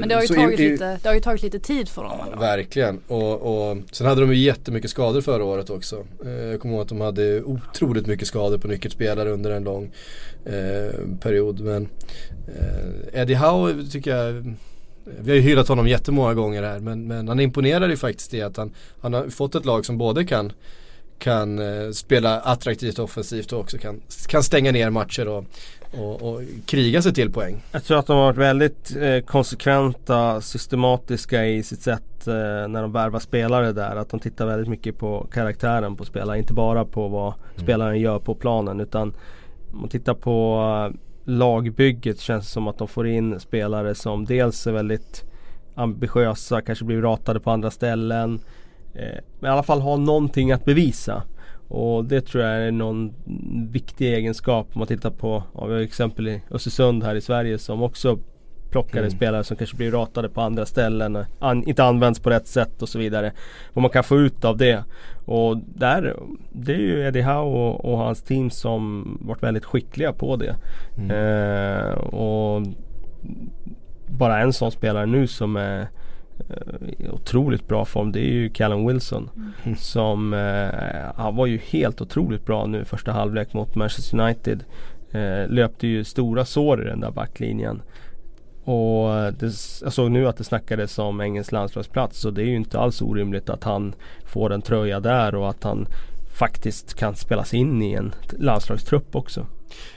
Men 0.00 0.08
det 0.08 0.14
har, 0.14 0.22
ju 0.22 0.28
tagit 0.28 0.60
i, 0.60 0.70
lite, 0.70 0.98
det 1.02 1.08
har 1.08 1.14
ju 1.14 1.20
tagit 1.20 1.42
lite 1.42 1.58
tid 1.58 1.88
för 1.88 2.02
dem. 2.02 2.18
Ja, 2.32 2.40
verkligen. 2.40 3.00
Och, 3.06 3.68
och 3.70 3.76
sen 3.92 4.06
hade 4.06 4.20
de 4.20 4.34
ju 4.34 4.40
jättemycket 4.40 4.90
skador 4.90 5.20
förra 5.20 5.44
året 5.44 5.70
också. 5.70 6.04
Eh, 6.24 6.30
jag 6.30 6.60
kommer 6.60 6.74
ihåg 6.74 6.82
att 6.82 6.88
de 6.88 7.00
hade 7.00 7.42
otroligt 7.42 8.06
mycket 8.06 8.28
skador 8.28 8.58
på 8.58 8.68
nyckelspelare 8.68 9.30
under 9.30 9.50
en 9.50 9.64
lång 9.64 9.92
eh, 10.44 11.18
period. 11.20 11.60
Men 11.60 11.88
eh, 12.48 13.20
Eddie 13.20 13.34
Howe 13.34 13.84
tycker 13.90 14.16
jag 14.16 14.54
vi 15.20 15.30
har 15.30 15.36
ju 15.36 15.42
hyllat 15.42 15.68
honom 15.68 15.88
jättemånga 15.88 16.34
gånger 16.34 16.62
här 16.62 16.80
men, 16.80 17.06
men 17.06 17.28
han 17.28 17.40
imponerar 17.40 17.88
ju 17.88 17.96
faktiskt 17.96 18.34
i 18.34 18.42
att 18.42 18.56
han, 18.56 18.72
han 19.00 19.12
har 19.12 19.28
fått 19.28 19.54
ett 19.54 19.64
lag 19.64 19.86
som 19.86 19.98
både 19.98 20.24
kan 20.24 20.52
kan 21.18 21.58
eh, 21.58 21.90
spela 21.90 22.40
attraktivt 22.40 22.98
offensivt 22.98 23.52
och 23.52 23.60
också 23.60 23.78
kan, 23.78 24.00
kan 24.28 24.42
stänga 24.42 24.72
ner 24.72 24.90
matcher 24.90 25.28
och, 25.28 25.44
och, 25.98 26.22
och, 26.22 26.42
kriga 26.66 27.02
sig 27.02 27.14
till 27.14 27.32
poäng. 27.32 27.62
Jag 27.72 27.84
tror 27.84 27.98
att 27.98 28.06
de 28.06 28.16
har 28.16 28.24
varit 28.24 28.36
väldigt 28.36 28.96
eh, 28.96 29.20
konsekventa, 29.20 30.40
systematiska 30.40 31.46
i 31.46 31.62
sitt 31.62 31.82
sätt 31.82 32.26
eh, 32.26 32.34
när 32.68 32.82
de 32.82 32.92
värvar 32.92 33.20
spelare 33.20 33.72
där. 33.72 33.96
Att 33.96 34.10
de 34.10 34.20
tittar 34.20 34.46
väldigt 34.46 34.68
mycket 34.68 34.98
på 34.98 35.26
karaktären 35.32 35.96
på 35.96 36.04
spelare, 36.04 36.38
inte 36.38 36.52
bara 36.52 36.84
på 36.84 37.08
vad 37.08 37.32
mm. 37.32 37.64
spelaren 37.64 38.00
gör 38.00 38.18
på 38.18 38.34
planen 38.34 38.80
utan 38.80 39.14
om 39.72 39.80
man 39.80 39.88
tittar 39.88 40.14
på 40.14 40.92
lagbygget 41.26 42.20
känns 42.20 42.44
det 42.44 42.50
som 42.50 42.68
att 42.68 42.78
de 42.78 42.88
får 42.88 43.06
in 43.06 43.40
spelare 43.40 43.94
som 43.94 44.24
dels 44.24 44.66
är 44.66 44.72
väldigt 44.72 45.24
ambitiösa, 45.74 46.60
kanske 46.60 46.84
blir 46.84 47.02
ratade 47.02 47.40
på 47.40 47.50
andra 47.50 47.70
ställen. 47.70 48.40
Eh, 48.94 49.18
men 49.40 49.50
i 49.50 49.52
alla 49.52 49.62
fall 49.62 49.80
har 49.80 49.96
någonting 49.96 50.52
att 50.52 50.64
bevisa. 50.64 51.22
Och 51.68 52.04
det 52.04 52.20
tror 52.20 52.44
jag 52.44 52.62
är 52.62 52.70
någon 52.70 53.14
viktig 53.72 54.14
egenskap 54.14 54.68
om 54.72 54.78
man 54.78 54.88
tittar 54.88 55.10
på, 55.10 55.42
ja, 55.54 55.66
vi 55.66 55.74
har 55.74 55.80
exempel 55.80 56.28
i 56.28 56.42
Östersund 56.50 57.04
här 57.04 57.14
i 57.14 57.20
Sverige 57.20 57.58
som 57.58 57.82
också 57.82 58.18
plockade 58.70 59.06
mm. 59.06 59.10
spelare 59.10 59.44
som 59.44 59.56
kanske 59.56 59.76
blir 59.76 59.90
ratade 59.90 60.28
på 60.28 60.40
andra 60.40 60.66
ställen, 60.66 61.24
an, 61.38 61.64
inte 61.64 61.84
används 61.84 62.20
på 62.20 62.30
rätt 62.30 62.46
sätt 62.46 62.82
och 62.82 62.88
så 62.88 62.98
vidare. 62.98 63.32
Vad 63.72 63.82
man 63.82 63.90
kan 63.90 64.04
få 64.04 64.18
ut 64.18 64.44
av 64.44 64.56
det. 64.56 64.84
Och 65.24 65.56
där, 65.56 66.16
det 66.52 66.72
är 66.72 66.78
ju 66.78 67.06
Eddie 67.06 67.22
Howe 67.22 67.58
och, 67.58 67.84
och 67.84 67.98
hans 67.98 68.22
team 68.22 68.50
som 68.50 69.04
varit 69.20 69.42
väldigt 69.42 69.64
skickliga 69.64 70.12
på 70.12 70.36
det. 70.36 70.56
Mm. 70.98 71.10
Eh, 71.10 71.94
och 71.94 72.62
bara 74.06 74.40
en 74.40 74.52
sån 74.52 74.72
spelare 74.72 75.06
nu 75.06 75.26
som 75.26 75.56
är 75.56 75.88
i 76.98 77.08
otroligt 77.08 77.68
bra 77.68 77.84
form 77.84 78.12
det 78.12 78.20
är 78.20 78.32
ju 78.32 78.48
Callum 78.48 78.86
Wilson. 78.86 79.30
Mm. 79.64 79.76
Som 79.76 80.34
eh, 80.34 81.22
han 81.22 81.36
var 81.36 81.46
ju 81.46 81.58
helt 81.58 82.00
otroligt 82.00 82.46
bra 82.46 82.66
nu 82.66 82.84
första 82.84 83.12
halvlek 83.12 83.52
mot 83.52 83.74
Manchester 83.74 84.20
United. 84.20 84.64
Eh, 85.10 85.48
löpte 85.48 85.86
ju 85.86 86.04
stora 86.04 86.44
sår 86.44 86.82
i 86.82 86.88
den 86.88 87.00
där 87.00 87.10
backlinjen. 87.10 87.82
Och 88.66 89.32
det, 89.32 89.52
jag 89.82 89.92
såg 89.92 90.10
nu 90.10 90.28
att 90.28 90.36
det 90.36 90.44
snackades 90.44 90.98
om 90.98 91.20
engelsk 91.20 91.52
landslagsplats 91.52 92.24
och 92.24 92.32
det 92.32 92.42
är 92.42 92.46
ju 92.46 92.56
inte 92.56 92.78
alls 92.78 93.02
orimligt 93.02 93.50
att 93.50 93.64
han 93.64 93.94
får 94.24 94.52
en 94.52 94.62
tröja 94.62 95.00
där 95.00 95.34
och 95.34 95.50
att 95.50 95.64
han 95.64 95.86
faktiskt 96.34 96.94
kan 96.94 97.16
spelas 97.16 97.54
in 97.54 97.82
i 97.82 97.92
en 97.92 98.14
landslagstrupp 98.38 99.16
också. 99.16 99.46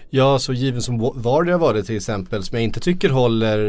Ja, 0.09 0.39
så 0.39 0.53
given 0.53 0.81
som 0.81 0.99
Vardy 1.15 1.51
har 1.51 1.59
varit 1.59 1.85
till 1.85 1.95
exempel 1.95 2.43
som 2.43 2.55
jag 2.55 2.63
inte 2.63 2.79
tycker 2.79 3.09
håller 3.09 3.59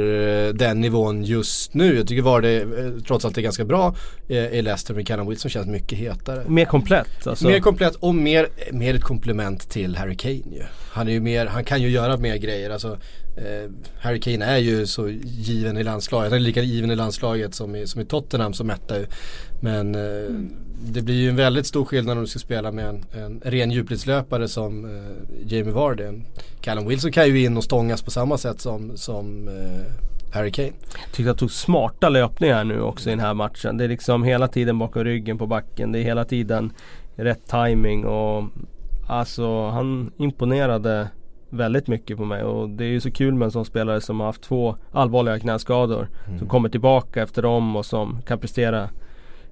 eh, 0.48 0.54
den 0.54 0.80
nivån 0.80 1.24
just 1.24 1.74
nu. 1.74 1.96
Jag 1.96 2.06
tycker 2.06 2.22
Vardy 2.22 2.56
eh, 2.56 2.66
trots 3.06 3.24
allt 3.24 3.38
är 3.38 3.42
ganska 3.42 3.64
bra 3.64 3.94
i 4.28 4.62
Leicester 4.62 4.94
men 4.94 5.04
Callum 5.04 5.28
Wilson 5.28 5.50
känns 5.50 5.66
mycket 5.66 5.98
hetare. 5.98 6.44
Mer 6.48 6.64
komplett 6.64 7.26
alltså. 7.26 7.46
Mer 7.46 7.60
komplett 7.60 7.94
och 7.94 8.14
mer, 8.14 8.48
mer 8.72 8.94
ett 8.94 9.02
komplement 9.02 9.70
till 9.70 9.96
Harry 9.96 10.16
Kane 10.16 10.56
ju. 10.56 10.62
Han 10.92 11.08
är 11.08 11.12
ju 11.12 11.20
mer, 11.20 11.46
han 11.46 11.64
kan 11.64 11.82
ju 11.82 11.88
göra 11.88 12.16
mer 12.16 12.36
grejer. 12.36 12.70
Alltså, 12.70 12.98
eh, 13.36 13.70
Harry 14.00 14.20
Kane 14.20 14.44
är 14.44 14.58
ju 14.58 14.86
så 14.86 15.08
given 15.22 15.76
i 15.76 15.82
landslaget. 15.82 16.32
Han 16.32 16.40
är 16.40 16.44
lika 16.44 16.62
given 16.62 16.90
i 16.90 16.96
landslaget 16.96 17.54
som 17.54 17.76
i, 17.76 17.86
som 17.86 18.00
i 18.00 18.04
Tottenham 18.04 18.52
som 18.52 18.70
etta 18.70 18.94
Men 19.60 19.94
eh, 19.94 20.00
mm. 20.02 20.52
det 20.82 21.02
blir 21.02 21.14
ju 21.14 21.28
en 21.28 21.36
väldigt 21.36 21.66
stor 21.66 21.84
skillnad 21.84 22.16
om 22.16 22.24
du 22.24 22.28
ska 22.28 22.38
spela 22.38 22.72
med 22.72 22.88
en, 22.88 23.04
en 23.12 23.40
ren 23.44 23.70
djupledslöpare 23.70 24.48
som 24.48 24.84
eh, 24.84 25.52
Jamie 25.52 25.72
Vardy. 25.72 26.04
Callum 26.60 26.88
Wilson 26.88 27.12
kan 27.12 27.26
ju 27.26 27.44
in 27.44 27.56
och 27.56 27.64
stångas 27.64 28.02
på 28.02 28.10
samma 28.10 28.38
sätt 28.38 28.60
som, 28.60 28.96
som 28.96 29.48
eh, 29.48 29.92
Harry 30.32 30.50
Kane. 30.50 30.72
Jag 31.04 31.12
tyckte 31.12 31.30
att 31.30 31.38
tog 31.38 31.50
smarta 31.50 32.08
löpningar 32.08 32.64
nu 32.64 32.80
också 32.80 33.08
i 33.08 33.12
den 33.12 33.20
här 33.20 33.34
matchen. 33.34 33.76
Det 33.76 33.84
är 33.84 33.88
liksom 33.88 34.24
hela 34.24 34.48
tiden 34.48 34.78
bakom 34.78 35.04
ryggen 35.04 35.38
på 35.38 35.46
backen. 35.46 35.92
Det 35.92 35.98
är 35.98 36.02
hela 36.02 36.24
tiden 36.24 36.72
rätt 37.16 37.46
timing 37.46 38.04
och 38.04 38.44
alltså 39.08 39.68
han 39.68 40.12
imponerade 40.18 41.08
väldigt 41.50 41.88
mycket 41.88 42.16
på 42.16 42.24
mig 42.24 42.42
och 42.42 42.68
det 42.68 42.84
är 42.84 42.88
ju 42.88 43.00
så 43.00 43.10
kul 43.10 43.34
med 43.34 43.46
en 43.46 43.52
sån 43.52 43.64
spelare 43.64 44.00
som 44.00 44.20
har 44.20 44.26
haft 44.26 44.42
två 44.42 44.76
allvarliga 44.92 45.38
knäskador. 45.38 46.08
Mm. 46.26 46.38
Som 46.38 46.48
kommer 46.48 46.68
tillbaka 46.68 47.22
efter 47.22 47.42
dem 47.42 47.76
och 47.76 47.86
som 47.86 48.22
kan 48.22 48.38
prestera 48.38 48.88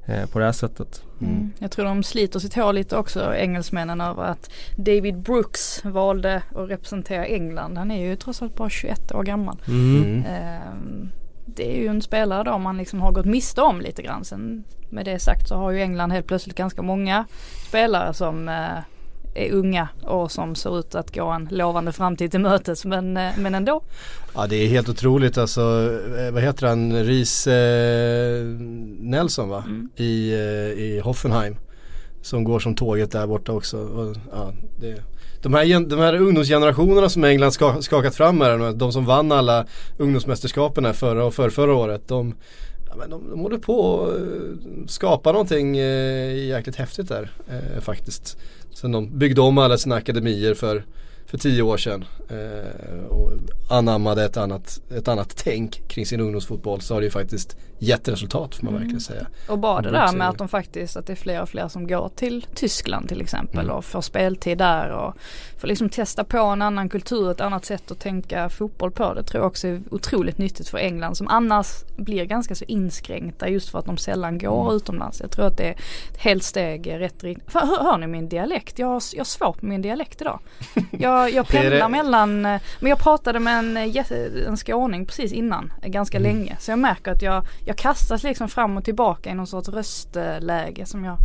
eh, 0.07 0.27
på 0.27 0.39
det 0.39 0.45
här 0.45 0.53
sättet. 0.53 1.05
Mm. 1.21 1.33
mm. 1.33 1.53
Jag 1.59 1.71
tror 1.71 1.85
de 1.85 2.03
sliter 2.03 2.39
sitt 2.39 2.55
hår 2.55 2.73
lite 2.73 2.97
också 2.97 3.35
engelsmännen 3.35 4.01
över 4.01 4.23
att 4.23 4.51
David 4.77 5.19
Brooks 5.19 5.85
valde 5.85 6.43
att 6.55 6.71
representera 6.71 7.27
England. 7.27 7.79
Han 7.79 7.91
är 7.91 8.09
ju 8.09 8.17
trots 8.17 8.43
allt 8.43 8.57
bara 8.57 8.71
21 8.71 9.13
år 9.13 9.23
gammal. 9.23 9.57
Mm. 9.69 10.25
Eh, 10.25 10.99
det 11.47 11.77
är 11.77 11.83
ju 11.83 11.87
en 11.87 12.03
spelare 12.03 12.45
då 12.45 12.59
man 12.59 12.77
liksom 12.77 13.01
har 13.01 13.13
gått 13.13 13.27
miste 13.27 13.61
om 13.61 13.81
lite 13.81 14.03
grann. 14.03 14.25
Sen 14.25 14.65
med 14.91 15.05
det 15.05 15.19
sagt 15.19 15.49
så 15.49 15.55
har 15.55 15.71
ju 15.71 15.83
England 15.83 16.11
helt 16.11 16.27
plötsligt 16.27 16.57
ganska 16.57 16.83
många 16.83 17.25
spelare 17.69 18.15
som 18.15 18.49
eh, 18.49 18.79
är 19.39 19.53
unga 19.53 19.89
och 20.03 20.33
som 20.33 20.55
ser 20.55 20.79
ut 20.79 20.95
att 20.95 21.15
gå 21.15 21.27
en 21.27 21.49
lovande 21.51 21.93
framtid 21.93 22.31
till 22.31 22.41
mötes 22.41 22.85
men, 22.85 23.17
eh, 23.17 23.31
men 23.39 23.55
ändå. 23.55 23.83
Ja 24.35 24.47
det 24.47 24.57
är 24.57 24.69
helt 24.69 24.89
otroligt 24.89 25.39
alltså, 25.39 25.61
eh, 26.19 26.31
vad 26.33 26.43
heter 26.43 26.67
han, 26.67 27.05
Ries 27.05 27.47
eh, 27.47 28.45
Nelson 29.01 29.49
va? 29.49 29.65
Mm. 29.67 29.91
I, 29.97 30.33
eh, 30.33 30.85
I 30.85 31.01
Hoffenheim. 31.05 31.57
Som 32.23 32.45
går 32.45 32.59
som 32.61 32.75
tåget 32.75 33.11
där 33.11 33.27
borta 33.27 33.53
också. 33.53 33.79
Och, 33.79 34.17
ja, 34.33 34.53
det, 34.81 35.03
de, 35.43 35.55
här, 35.55 35.81
de 35.81 35.99
här 35.99 36.15
ungdomsgenerationerna 36.15 37.09
som 37.09 37.25
England 37.25 37.53
ska, 37.53 37.83
skakat 37.83 38.15
fram 38.15 38.41
här, 38.41 38.73
de 38.73 38.93
som 38.93 39.07
vann 39.07 39.33
alla 39.33 39.67
ungdomsmästerskapen 39.99 40.95
förra 40.95 41.25
och 41.25 41.35
för 41.35 41.51
förra 41.51 41.75
året. 41.75 42.09
De, 42.09 42.35
ja, 42.89 42.97
men 42.97 43.11
de, 43.11 43.31
de 43.31 43.41
håller 43.41 43.59
på 43.59 44.07
att 44.85 44.91
skapa 44.91 45.33
någonting 45.33 45.79
eh, 45.79 46.47
jäkligt 46.47 46.77
häftigt 46.77 47.09
där 47.09 47.31
eh, 47.49 47.81
faktiskt. 47.81 48.39
Sen 48.81 48.93
de 48.93 49.19
byggde 49.19 49.41
om 49.41 49.59
alla 49.59 49.79
sina 49.79 49.95
akademier 49.95 50.55
för, 50.55 50.85
för 51.29 51.39
tio 51.39 51.63
år 51.63 51.77
sedan 51.77 52.05
eh, 52.29 53.05
och 53.09 53.33
anammade 53.71 54.25
ett 54.25 54.37
annat, 54.37 54.81
ett 54.91 55.09
annat 55.09 55.37
tänk 55.37 55.89
kring 55.89 56.07
sin 56.07 56.21
ungdomsfotboll 56.21 56.81
så 56.81 56.95
har 56.95 57.01
det 57.01 57.05
ju 57.05 57.11
faktiskt 57.11 57.57
gett 57.79 58.09
resultat 58.09 58.55
får 58.55 58.65
man 58.65 58.75
mm. 58.75 58.83
verkligen 58.83 59.01
säga. 59.01 59.27
Och 59.49 59.59
bara 59.59 59.83
det 59.83 59.91
där 59.91 60.13
med 60.13 60.29
att 60.29 60.39
de 60.39 60.49
faktiskt, 60.49 60.97
att 60.97 61.07
det 61.07 61.13
är 61.13 61.17
fler 61.17 61.43
och 61.43 61.49
fler 61.49 61.69
som 61.69 61.87
går 61.87 62.09
till 62.09 62.47
Tyskland 62.55 63.09
till 63.09 63.21
exempel 63.21 63.65
mm. 63.65 63.77
och 63.77 63.85
får 63.85 64.01
speltid 64.01 64.59
där 64.59 64.91
och 64.91 65.15
får 65.59 65.69
liksom 65.69 65.89
testa 65.89 66.25
på 66.25 66.39
en 66.39 66.63
annan 66.63 66.89
kultur, 66.89 67.31
ett 67.31 67.41
annat 67.41 67.65
sätt 67.65 67.91
att 67.91 67.99
tänka 67.99 68.49
fotboll 68.49 68.91
på. 68.91 69.15
Det 69.15 69.23
tror 69.23 69.43
jag 69.43 69.49
också 69.49 69.69
är 69.69 69.81
otroligt 69.91 70.39
nyttigt 70.39 70.69
för 70.69 70.79
England 70.79 71.15
som 71.15 71.29
annars 71.29 71.67
blir 71.97 72.25
ganska 72.25 72.55
så 72.55 72.65
inskränkta 72.65 73.49
just 73.49 73.69
för 73.69 73.79
att 73.79 73.87
de 73.87 73.97
sällan 73.97 74.39
går 74.39 74.63
mm. 74.63 74.77
utomlands. 74.77 75.21
Jag 75.21 75.31
tror 75.31 75.47
att 75.47 75.57
det 75.57 75.65
är 75.65 75.73
ett 76.13 76.19
helt 76.19 76.43
steg 76.43 76.93
rätt 76.93 77.25
riktning. 77.25 77.47
Hör, 77.53 77.83
hör 77.83 77.99
ni 77.99 78.07
min 78.07 78.29
dialekt? 78.29 78.79
Jag 78.79 78.87
har, 78.87 79.03
jag 79.13 79.21
har 79.21 79.25
svårt 79.25 79.63
med 79.63 79.69
min 79.69 79.83
dialekt 79.83 80.21
idag. 80.21 80.41
Jag, 80.91 81.18
jag 81.27 81.49
pendlar 81.49 81.89
mellan, 81.89 82.43
men 82.43 82.61
jag 82.81 82.99
pratade 82.99 83.41
med 83.41 83.59
en, 83.59 83.77
en 84.47 84.57
skåning 84.57 85.07
precis 85.07 85.33
innan, 85.33 85.73
ganska 85.83 86.19
mm. 86.19 86.33
länge. 86.33 86.57
Så 86.61 86.71
jag 86.71 86.79
märker 86.79 87.13
att 87.13 87.23
jag 87.23 87.47
jag 87.67 87.77
kastas 87.77 88.23
liksom 88.23 88.49
fram 88.49 88.77
och 88.77 88.85
tillbaka 88.85 89.31
i 89.31 89.35
någon 89.35 89.47
sorts 89.47 89.69
röstläge 89.69 90.87
som 90.87 91.05
jag 91.05 91.19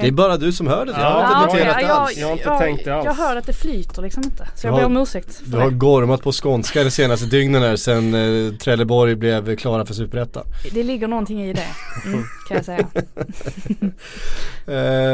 det 0.00 0.08
är 0.08 0.12
bara 0.12 0.36
du 0.36 0.52
som 0.52 0.66
hör 0.66 0.86
det, 0.86 0.92
jag 0.92 0.98
har 0.98 1.42
inte 1.42 1.56
noterat 1.56 1.76
det 1.78 1.92
alls. 1.92 2.16
Jag 2.16 2.26
har 2.26 2.32
inte 2.32 2.48
jag, 2.48 2.60
tänkt 2.60 2.84
det 2.84 2.94
alls. 2.94 3.04
Jag 3.04 3.14
hör 3.14 3.36
att 3.36 3.46
det 3.46 3.52
flyter 3.52 4.02
liksom 4.02 4.22
inte. 4.22 4.48
Så 4.54 4.66
jag 4.66 4.74
ber 4.74 4.84
om 4.84 4.96
ursäkt 4.96 5.40
Du 5.44 5.56
har 5.56 5.70
gormat 5.70 6.22
på 6.22 6.32
skånska 6.32 6.84
de 6.84 6.90
senaste 6.90 7.26
dygnen 7.26 7.62
här 7.62 7.76
sen 7.76 8.14
eh, 8.14 8.54
Trelleborg 8.54 9.14
blev 9.14 9.56
klara 9.56 9.86
för 9.86 9.94
Superettan. 9.94 10.44
Det 10.72 10.82
ligger 10.82 11.08
någonting 11.08 11.42
i 11.44 11.52
det, 11.52 11.66
mm, 12.06 12.24
kan 12.48 12.56
jag 12.56 12.64
säga. 12.64 12.86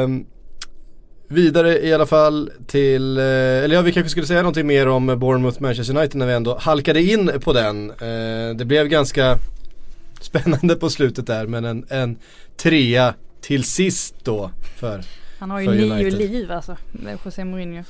um, 0.03 0.27
vidare 1.35 1.79
i 1.79 1.94
alla 1.94 2.07
fall 2.07 2.51
till, 2.66 3.18
eh, 3.18 3.25
eller 3.25 3.75
ja 3.75 3.83
vi 3.83 3.92
kanske 3.92 4.11
skulle 4.11 4.27
säga 4.27 4.42
någonting 4.42 4.66
mer 4.66 4.88
om 4.88 5.07
Bournemouth 5.07 5.62
Manchester 5.62 5.97
United 5.97 6.18
när 6.18 6.27
vi 6.27 6.33
ändå 6.33 6.59
halkade 6.61 7.03
in 7.03 7.31
på 7.44 7.53
den. 7.53 7.90
Uh, 7.90 8.57
det 8.57 8.64
blev 8.64 8.87
ganska 8.88 9.38
spännande 10.20 10.75
på 10.75 10.90
slutet 10.90 11.27
där 11.27 11.47
men 11.47 11.64
en, 11.64 11.87
en 11.88 12.16
trea 12.57 13.14
till 13.40 13.64
sist 13.64 14.14
då 14.23 14.51
för 14.77 15.05
Han 15.38 15.51
har 15.51 15.61
ju 15.61 15.70
nio 15.70 16.11
liv 16.11 16.53
alltså, 16.53 16.77
José 17.25 17.44
Mourinho. 17.44 17.85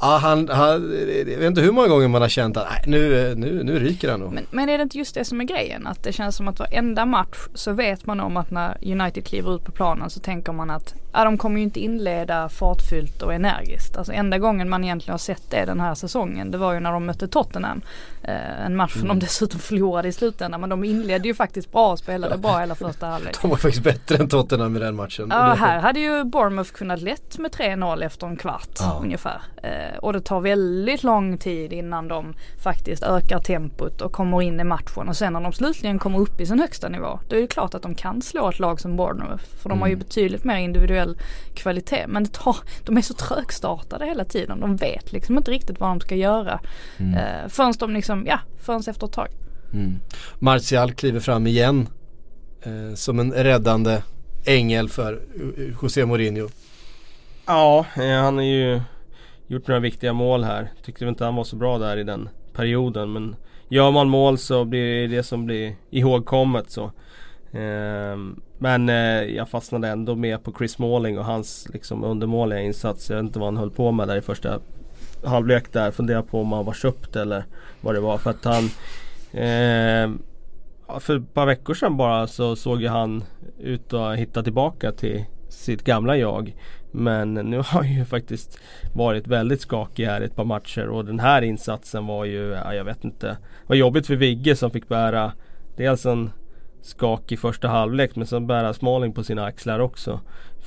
Ja 0.00 0.18
han, 0.22 0.48
han, 0.48 0.92
jag 1.28 1.38
vet 1.38 1.42
inte 1.42 1.60
hur 1.60 1.72
många 1.72 1.88
gånger 1.88 2.08
man 2.08 2.22
har 2.22 2.28
känt 2.28 2.56
att 2.56 2.66
nej, 2.70 2.82
nu, 2.86 3.34
nu, 3.34 3.62
nu 3.62 3.78
ryker 3.78 4.10
han 4.10 4.20
nog. 4.20 4.32
Men, 4.32 4.46
men 4.50 4.68
är 4.68 4.78
det 4.78 4.82
inte 4.82 4.98
just 4.98 5.14
det 5.14 5.24
som 5.24 5.40
är 5.40 5.44
grejen? 5.44 5.86
Att 5.86 6.02
det 6.02 6.12
känns 6.12 6.36
som 6.36 6.48
att 6.48 6.58
varenda 6.58 7.06
match 7.06 7.38
så 7.54 7.72
vet 7.72 8.06
man 8.06 8.20
om 8.20 8.36
att 8.36 8.50
när 8.50 8.78
United 8.82 9.24
kliver 9.24 9.54
ut 9.54 9.64
på 9.64 9.72
planen 9.72 10.10
så 10.10 10.20
tänker 10.20 10.52
man 10.52 10.70
att 10.70 10.94
ja, 11.12 11.24
de 11.24 11.38
kommer 11.38 11.56
ju 11.56 11.62
inte 11.62 11.80
inleda 11.80 12.48
fartfyllt 12.48 13.22
och 13.22 13.34
energiskt. 13.34 13.96
Alltså 13.96 14.12
enda 14.12 14.38
gången 14.38 14.68
man 14.68 14.84
egentligen 14.84 15.12
har 15.12 15.18
sett 15.18 15.50
det 15.50 15.64
den 15.64 15.80
här 15.80 15.94
säsongen 15.94 16.50
det 16.50 16.58
var 16.58 16.72
ju 16.72 16.80
när 16.80 16.92
de 16.92 17.06
mötte 17.06 17.28
Tottenham. 17.28 17.80
Eh, 18.22 18.64
en 18.66 18.76
match 18.76 18.92
som 18.92 19.04
mm. 19.04 19.18
de 19.18 19.24
dessutom 19.24 19.60
förlorade 19.68 20.08
i 20.08 20.12
slutändan 20.12 20.60
men 20.60 20.70
de 20.70 20.84
inledde 20.84 21.28
ju 21.28 21.34
faktiskt 21.34 21.72
bra 21.72 21.92
och 21.92 21.98
spelade 21.98 22.34
ja. 22.34 22.38
bra 22.38 22.58
hela 22.58 22.74
första 22.74 23.06
halvlek. 23.06 23.36
De 23.42 23.50
var 23.50 23.56
faktiskt 23.56 23.84
bättre 23.84 24.16
än 24.16 24.28
Tottenham 24.28 24.76
i 24.76 24.78
den 24.78 24.96
matchen. 24.96 25.28
Ja 25.30 25.54
här 25.54 25.80
hade 25.80 26.00
ju 26.00 26.24
Bournemouth 26.24 26.72
kunnat 26.72 27.00
lätt 27.00 27.38
med 27.38 27.50
3-0 27.50 28.04
efter 28.04 28.26
en 28.26 28.36
kvart 28.36 28.78
ja. 28.80 29.00
ungefär. 29.02 29.42
Eh, 29.62 29.98
och 29.98 30.12
det 30.12 30.20
tar 30.20 30.40
väldigt 30.40 31.02
lång 31.02 31.38
tid 31.38 31.72
innan 31.72 32.08
de 32.08 32.34
faktiskt 32.62 33.02
ökar 33.02 33.40
tempot 33.40 34.00
och 34.00 34.12
kommer 34.12 34.42
in 34.42 34.60
i 34.60 34.64
matchen 34.64 35.08
och 35.08 35.16
sen 35.16 35.32
när 35.32 35.40
de 35.40 35.52
slutligen 35.52 35.98
kommer 35.98 36.18
upp 36.18 36.40
i 36.40 36.46
sin 36.46 36.60
högsta 36.60 36.88
nivå 36.88 37.20
då 37.28 37.36
är 37.36 37.40
det 37.40 37.46
klart 37.46 37.74
att 37.74 37.82
de 37.82 37.94
kan 37.94 38.22
slå 38.22 38.48
ett 38.48 38.58
lag 38.58 38.80
som 38.80 38.96
Bournemouth. 38.96 39.44
För 39.44 39.68
de 39.68 39.72
mm. 39.72 39.80
har 39.80 39.88
ju 39.88 39.92
mm. 39.92 40.04
betydligt 40.04 40.44
mer 40.44 40.56
individuell 41.08 41.54
kvalitet 41.54 42.06
men 42.08 42.24
det 42.24 42.32
tar, 42.32 42.56
de 42.84 42.96
är 42.96 43.02
så 43.02 43.14
trögstartade 43.14 44.06
hela 44.06 44.24
tiden. 44.24 44.60
De 44.60 44.76
vet 44.76 45.12
liksom 45.12 45.38
inte 45.38 45.50
riktigt 45.50 45.80
vad 45.80 45.90
de 45.90 46.00
ska 46.00 46.14
göra. 46.14 46.60
Mm. 46.96 47.14
Eh, 47.14 47.48
förrän 47.48 47.72
de 47.78 47.94
liksom, 47.94 48.26
ja, 48.26 48.40
förrän 48.58 48.80
efter 48.86 49.06
ett 49.06 49.12
tag. 49.12 49.28
Mm. 49.72 50.00
Martial 50.38 50.92
kliver 50.92 51.20
fram 51.20 51.46
igen 51.46 51.88
eh, 52.62 52.94
som 52.94 53.18
en 53.18 53.32
räddande 53.32 54.02
ängel 54.46 54.88
för 54.88 55.20
José 55.82 56.06
Mourinho. 56.06 56.48
Ja, 57.46 57.86
eh, 57.96 58.22
han 58.22 58.36
har 58.36 58.44
ju 58.44 58.80
gjort 59.46 59.68
några 59.68 59.80
viktiga 59.80 60.12
mål 60.12 60.44
här. 60.44 60.72
Tyckte 60.84 61.04
inte 61.04 61.24
han 61.24 61.36
var 61.36 61.44
så 61.44 61.56
bra 61.56 61.78
där 61.78 61.96
i 61.96 62.04
den 62.04 62.28
perioden 62.52 63.12
men 63.12 63.36
gör 63.70 63.90
man 63.90 64.08
mål 64.08 64.38
så 64.38 64.64
blir 64.64 65.08
det 65.08 65.16
det 65.16 65.22
som 65.22 65.46
blir 65.46 65.76
ihågkommet 65.90 66.70
så. 66.70 66.92
Ehm, 67.52 68.40
men 68.58 68.88
eh, 68.88 69.22
jag 69.22 69.48
fastnade 69.48 69.88
ändå 69.88 70.14
med 70.14 70.44
på 70.44 70.52
Chris 70.58 70.78
Malling 70.78 71.18
och 71.18 71.24
hans 71.24 71.68
liksom 71.72 72.04
undermåliga 72.04 72.60
insats. 72.60 73.10
Jag 73.10 73.16
vet 73.16 73.24
inte 73.24 73.38
vad 73.38 73.48
han 73.48 73.56
höll 73.56 73.70
på 73.70 73.92
med 73.92 74.08
där 74.08 74.16
i 74.16 74.20
första 74.20 74.60
halvlek 75.24 75.72
där. 75.72 75.90
Funderar 75.90 76.22
på 76.22 76.40
om 76.40 76.52
han 76.52 76.64
var 76.64 76.72
köpt 76.72 77.16
eller 77.16 77.44
vad 77.80 77.94
det 77.94 78.00
var. 78.00 78.18
För 78.18 78.30
att 78.30 78.44
han 78.44 78.70
ehm, 79.32 80.22
För 81.00 81.16
ett 81.16 81.34
par 81.34 81.46
veckor 81.46 81.74
sedan 81.74 81.96
bara 81.96 82.26
så 82.26 82.56
såg 82.56 82.82
ju 82.82 82.88
han 82.88 83.24
ut 83.58 83.92
att 83.92 84.18
hitta 84.18 84.42
tillbaka 84.42 84.92
till 84.92 85.24
sitt 85.48 85.84
gamla 85.84 86.16
jag. 86.16 86.54
Men 86.90 87.34
nu 87.34 87.56
har 87.56 87.64
han 87.64 87.92
ju 87.92 88.04
faktiskt 88.04 88.58
varit 88.94 89.26
väldigt 89.26 89.60
skakig 89.60 90.04
här 90.04 90.20
i 90.20 90.24
ett 90.24 90.36
par 90.36 90.44
matcher 90.44 90.88
och 90.88 91.04
den 91.04 91.20
här 91.20 91.42
insatsen 91.42 92.06
var 92.06 92.24
ju, 92.24 92.56
jag 92.72 92.84
vet 92.84 93.04
inte. 93.04 93.26
Det 93.26 93.66
var 93.66 93.76
jobbigt 93.76 94.06
för 94.06 94.16
Vigge 94.16 94.56
som 94.56 94.70
fick 94.70 94.88
bära 94.88 95.32
dels 95.76 96.06
en 96.06 96.30
skakig 96.82 97.38
första 97.38 97.68
halvlek 97.68 98.16
men 98.16 98.26
sen 98.26 98.46
bära 98.46 98.74
Smalling 98.74 99.12
på 99.12 99.24
sina 99.24 99.44
axlar 99.44 99.78
också. 99.78 100.20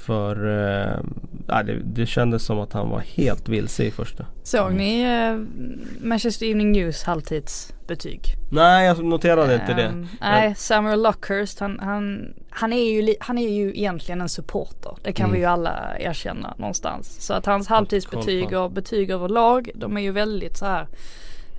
För 0.06 0.36
eh, 0.36 1.00
det, 1.64 1.80
det 1.84 2.06
kändes 2.06 2.44
som 2.44 2.60
att 2.60 2.74
han 2.74 2.90
var 2.90 3.00
helt 3.00 3.50
vilse 3.50 3.84
i 3.84 3.92
första. 3.92 4.26
Såg 4.44 4.74
ni 4.74 5.02
eh, 5.02 5.36
Manchester 6.08 6.46
Evening 6.46 6.72
News 6.72 7.04
halvtidsbetyg? 7.04 8.22
Nej 8.52 8.86
jag 8.86 9.04
noterade 9.04 9.54
inte 9.54 9.74
det. 9.74 9.88
Um, 9.88 10.08
nej 10.22 10.56
Samuel 10.56 11.04
Luckhurst 11.04 11.60
han, 11.60 11.80
han, 11.80 12.34
han, 12.50 12.74
är 12.74 12.92
ju, 12.92 13.16
han 13.20 13.38
är 13.38 13.50
ju 13.50 13.70
egentligen 13.70 14.22
en 14.22 14.30
supporter. 14.30 14.98
Det 15.04 15.14
kan 15.14 15.26
mm. 15.26 15.34
vi 15.34 15.40
ju 15.40 15.46
alla 15.46 16.00
erkänna 16.00 16.54
någonstans. 16.58 17.26
Så 17.26 17.34
att 17.34 17.46
hans 17.46 17.68
halvtidsbetyg 17.68 18.54
och 18.54 18.72
betyg 18.72 19.10
överlag 19.10 19.72
de 19.76 19.98
är 19.98 20.02
ju 20.02 20.12
väldigt 20.12 20.58
så 20.58 20.66
här 20.66 20.88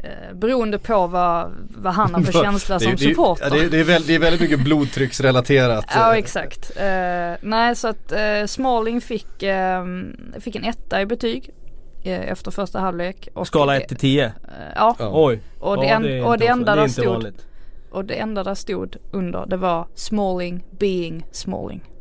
Eh, 0.03 0.35
beroende 0.35 0.79
på 0.79 1.07
vad, 1.07 1.53
vad 1.77 1.93
han 1.95 2.15
har 2.15 2.23
för 2.23 2.33
känsla 2.45 2.81
som 2.81 2.99
supporter. 2.99 3.51
Det, 3.51 3.69
det, 3.69 3.81
är 3.81 3.85
väldigt, 3.85 4.07
det 4.07 4.15
är 4.15 4.19
väldigt 4.19 4.41
mycket 4.41 4.65
blodtrycksrelaterat. 4.65 5.85
ja 5.95 6.17
exakt. 6.17 6.71
Uh, 6.77 6.83
nej 7.41 7.77
så 7.77 7.89
att 7.89 8.13
uh, 8.13 8.47
Smalling 8.47 9.01
fick, 9.01 9.43
uh, 9.43 10.41
fick 10.41 10.57
en 10.57 10.65
etta 10.65 11.01
i 11.01 11.07
betyg 11.07 11.51
efter 12.05 12.51
första 12.51 12.81
halvlek. 12.81 13.29
Och 13.35 13.47
Skala 13.47 13.77
1 13.77 13.89
till 13.89 13.97
10? 13.97 14.33
ja. 14.75 14.97
Oj. 14.99 15.41
Och 15.59 15.77
det, 15.77 15.87
ja, 15.87 15.99
det 15.99 16.23
och 16.23 16.39
det 16.39 16.47
enda 16.47 16.77
där 16.77 16.89
stod 16.89 17.07
vanligt. 17.07 17.47
Och 17.91 18.05
det 18.05 18.15
enda 18.15 18.45
där 18.45 18.55
stod 18.55 18.97
under 19.11 19.47
det 19.47 19.57
var 19.57 19.87
Smalling 19.95 20.65
being 20.71 21.27
Smalling 21.33 21.92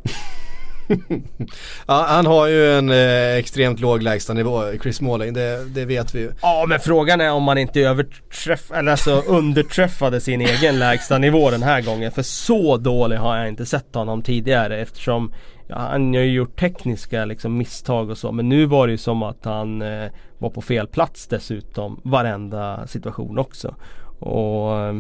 ja, 1.88 2.06
han 2.08 2.26
har 2.26 2.48
ju 2.48 2.72
en 2.78 2.90
eh, 2.90 3.36
extremt 3.36 3.80
låg 3.80 4.04
lägstanivå, 4.04 4.64
Chris 4.82 5.02
Måling, 5.02 5.34
det, 5.34 5.66
det, 5.66 5.86
vet 5.86 6.16
vi 6.16 6.20
ju. 6.20 6.32
Ja 6.42 6.66
men 6.68 6.80
frågan 6.80 7.22
är 7.22 7.32
om 7.32 7.44
man 7.44 7.58
inte 7.58 7.82
överträff, 7.82 8.72
eller 8.72 8.92
alltså 8.92 9.24
underträffade 9.28 10.22
sin 10.22 10.42
egen 10.42 10.80
lägstanivå 10.80 11.52
den 11.52 11.64
här 11.64 11.82
gången. 11.82 12.12
För 12.12 12.22
så 12.22 12.78
dålig 12.78 13.18
har 13.18 13.38
jag 13.38 13.48
inte 13.48 13.66
sett 13.66 13.96
honom 13.96 14.22
tidigare 14.22 14.82
eftersom 14.82 15.34
ja, 15.68 15.78
han 15.78 16.14
har 16.14 16.22
ju 16.22 16.34
gjort 16.34 16.60
tekniska 16.60 17.26
liksom, 17.26 17.58
misstag 17.58 18.10
och 18.10 18.18
så 18.18 18.32
men 18.32 18.50
nu 18.50 18.66
var 18.66 18.88
det 18.88 18.92
ju 18.92 18.98
som 18.98 19.24
att 19.24 19.46
han 19.46 19.82
eh, 19.82 20.12
var 20.38 20.50
på 20.50 20.62
fel 20.62 20.88
plats 20.88 21.28
dessutom 21.28 22.02
varenda 22.04 22.88
situation 22.88 23.40
också. 23.40 23.76
Och 24.20 24.80
eh, 24.80 24.96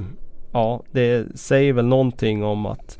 ja, 0.54 0.84
det 0.91 1.39
säger 1.39 1.73
väl 1.73 1.86
någonting 1.86 2.43
om 2.43 2.65
att 2.65 2.99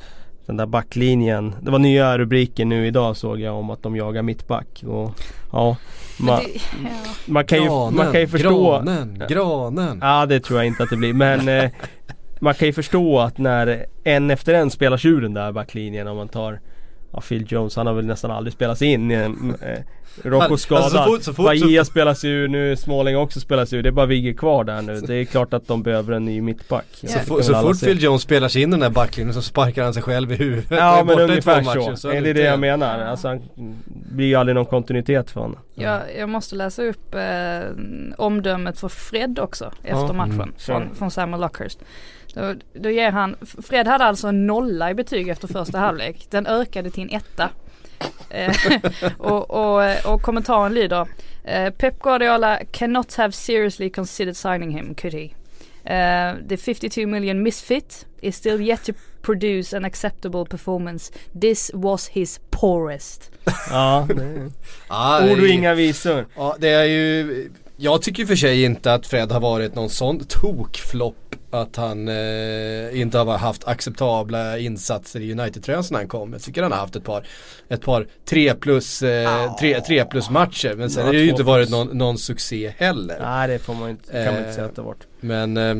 den 0.52 0.58
där 0.58 0.66
backlinjen. 0.66 1.56
Det 1.62 1.72
var 1.72 1.80
nya 1.80 2.18
rubriker 2.18 2.66
nu 2.66 2.88
idag 2.88 3.18
såg 3.18 3.40
jag 3.40 3.56
om 3.56 3.70
att 3.70 3.84
de 3.84 3.96
jagar 3.96 4.22
mittback. 4.22 4.84
Och, 4.88 5.12
ja, 5.52 5.78
man, 6.20 6.40
det, 6.40 6.62
ja. 6.84 6.90
man, 7.26 7.46
kan 7.46 7.60
ju, 7.60 7.66
granen, 7.66 7.96
man 7.96 8.12
kan 8.12 8.22
ju 8.22 8.28
förstå. 8.28 8.72
Granen, 8.72 9.24
granen. 9.30 10.00
Ja 10.02 10.26
det 10.26 10.40
tror 10.40 10.60
jag 10.60 10.68
inte 10.68 10.84
att 10.84 10.90
det 10.90 10.98
blir 10.98 11.14
men 11.14 11.48
eh, 11.48 11.72
man 12.40 12.54
kan 12.54 12.68
ju 12.68 12.74
förstå 12.74 13.20
att 13.20 13.38
när 13.38 13.86
en 14.04 14.32
efter 14.32 14.54
en 14.54 14.72
spelar 14.72 14.98
sig 14.98 15.12
ur 15.12 15.22
den 15.22 15.34
där 15.34 15.52
backlinjen 15.52 16.08
om 16.08 16.18
man 16.18 16.30
tar 16.30 16.60
Ja, 17.14 17.22
Phil 17.22 17.46
Jones 17.48 17.76
han 17.76 17.88
har 17.88 17.94
väl 17.94 18.06
nästan 18.06 18.32
aldrig 18.32 18.54
spelat 18.54 18.78
sig 18.78 18.88
in 18.88 19.12
i 19.12 19.14
en 19.14 19.56
eh, 19.62 19.80
Rocco 20.24 20.58
skadad. 20.58 20.84
Alltså, 20.84 20.98
så 20.98 21.04
fort, 21.04 21.24
så 21.24 21.34
fort, 21.34 21.46
Bahia 21.46 21.86
så... 21.86 21.92
spelas 21.92 22.26
ur 22.26 22.48
nu, 22.48 22.76
Småling 22.76 23.18
också 23.18 23.40
spelas 23.40 23.74
ur. 23.74 23.84
Det 23.84 23.90
är 23.90 23.92
bara 23.92 24.06
Vigge 24.06 24.34
kvar 24.34 24.64
där 24.64 24.82
nu. 24.82 25.00
Det 25.00 25.16
är 25.16 25.26
klart 25.26 25.54
att 25.54 25.68
de 25.68 25.84
behöver 25.84 26.14
en 26.14 26.26
ny 26.26 26.42
mittback. 26.42 26.86
Yeah. 27.04 27.26
Så, 27.26 27.44
så 27.44 27.54
fort 27.54 27.80
Phil 27.80 28.04
Jones 28.04 28.22
spelar 28.22 28.48
sig 28.48 28.62
in 28.62 28.70
i 28.70 28.72
den 28.72 28.80
där 28.80 28.90
backlinjen 28.90 29.34
så 29.34 29.42
sparkar 29.42 29.84
han 29.84 29.94
sig 29.94 30.04
själv 30.04 30.32
i 30.32 30.36
huvudet. 30.36 30.66
Ja 30.70 31.04
men 31.06 31.20
ungefär 31.20 31.64
så. 31.64 31.96
så. 31.96 32.10
Är 32.10 32.22
det 32.22 32.34
det 32.34 32.42
jag 32.42 32.60
menar? 32.60 33.00
Alltså 33.00 33.28
han 33.28 33.42
blir 33.86 34.28
ju 34.28 34.36
aldrig 34.36 34.56
någon 34.56 34.66
kontinuitet 34.66 35.32
för 35.32 35.42
honom. 35.42 35.60
Ja, 35.76 36.02
jag 36.18 36.30
måste 36.30 36.56
läsa 36.56 36.84
upp 36.84 37.16
eh, 37.16 37.22
omdömet 38.18 38.80
för 38.80 38.88
Fred 38.88 39.40
också 39.40 39.72
efter 39.84 40.08
ja. 40.08 40.14
matchen 40.14 40.34
mm. 40.34 40.54
från, 40.58 40.96
från 40.96 41.12
Samuel 41.12 41.42
Luckhurst. 41.42 41.80
Då, 42.34 42.56
då 42.74 42.90
ger 42.90 43.12
han, 43.12 43.36
Fred 43.62 43.88
hade 43.88 44.04
alltså 44.04 44.28
en 44.28 44.48
nolla 44.48 44.92
i 44.92 44.94
betyg 44.94 45.28
efter 45.28 45.48
första 45.48 45.78
halvlek. 45.78 46.28
Den 46.30 46.48
ökade 46.48 46.92
till 46.92 47.04
en 47.04 47.10
etta. 47.10 47.50
Eh, 48.30 48.56
och, 49.18 49.52
och, 49.52 50.14
och 50.14 50.22
kommentaren 50.22 50.74
lyder 50.74 51.02
uh, 51.02 51.70
Pep 51.78 52.00
Guardiola 52.00 52.60
cannot 52.72 53.16
have 53.16 53.32
seriously 53.32 53.90
considered 53.90 54.38
signing 54.38 54.72
him, 54.72 54.96
could 54.96 55.14
he? 55.14 55.34
Uh, 55.84 56.48
the 56.48 56.58
52 56.58 57.08
million 57.08 57.44
misfit 57.44 58.06
is 58.22 58.36
still 58.36 58.62
yet 58.62 58.84
to 58.84 58.94
produce 59.22 59.78
an 59.78 59.86
acceptable 59.86 60.46
performance. 60.46 61.12
This 61.42 61.72
was 61.74 62.08
his 62.08 62.40
poorest. 62.50 63.32
ja, 63.70 64.08
det 64.16 64.52
är... 64.90 65.32
Ord 65.32 65.40
och 65.40 65.48
inga 65.48 65.74
visor. 65.74 66.28
Ja, 66.36 66.56
det 66.60 66.70
är 66.70 66.84
ju 66.84 67.50
jag 67.82 68.02
tycker 68.02 68.26
för 68.26 68.36
sig 68.36 68.64
inte 68.64 68.94
att 68.94 69.08
Fred 69.08 69.32
har 69.32 69.40
varit 69.40 69.76
någon 69.76 69.90
sån 69.90 70.20
tokflopp 70.20 71.36
att 71.52 71.76
han 71.76 72.08
eh, 72.08 73.02
inte 73.02 73.18
har 73.18 73.38
haft 73.38 73.68
acceptabla 73.68 74.58
insatser 74.58 75.20
i 75.20 75.32
United-tröjan 75.32 75.84
sen 75.84 75.96
han 75.96 76.08
kom. 76.08 76.34
Jag 76.34 76.42
tycker 76.42 76.64
han 76.64 76.72
har 76.72 76.80
haft 76.80 76.96
ett 76.96 77.04
par, 77.04 77.28
ett 77.70 77.82
par 77.82 78.08
3 78.26 78.54
plus, 78.54 79.04
eh, 79.04 79.56
tre, 79.56 79.82
tre 79.82 80.06
plus 80.06 80.30
matcher. 80.30 80.76
Men 80.78 80.90
sen 80.90 81.06
har 81.06 81.14
det 81.14 81.20
ju 81.20 81.30
inte 81.30 81.44
varit 81.44 81.70
någon, 81.70 81.88
någon 81.88 82.18
succé 82.18 82.74
heller. 82.78 83.20
Nej 83.22 83.48
det 83.48 83.60
får 83.60 83.74
man 83.74 83.90
inte, 83.90 84.12
kan 84.12 84.34
man 84.34 84.38
inte 84.38 84.54
säga 84.54 84.66
att 84.66 84.76
det 84.76 84.82
har 84.82 84.88
varit. 84.88 85.08
Men 85.20 85.58
eh, 85.58 85.76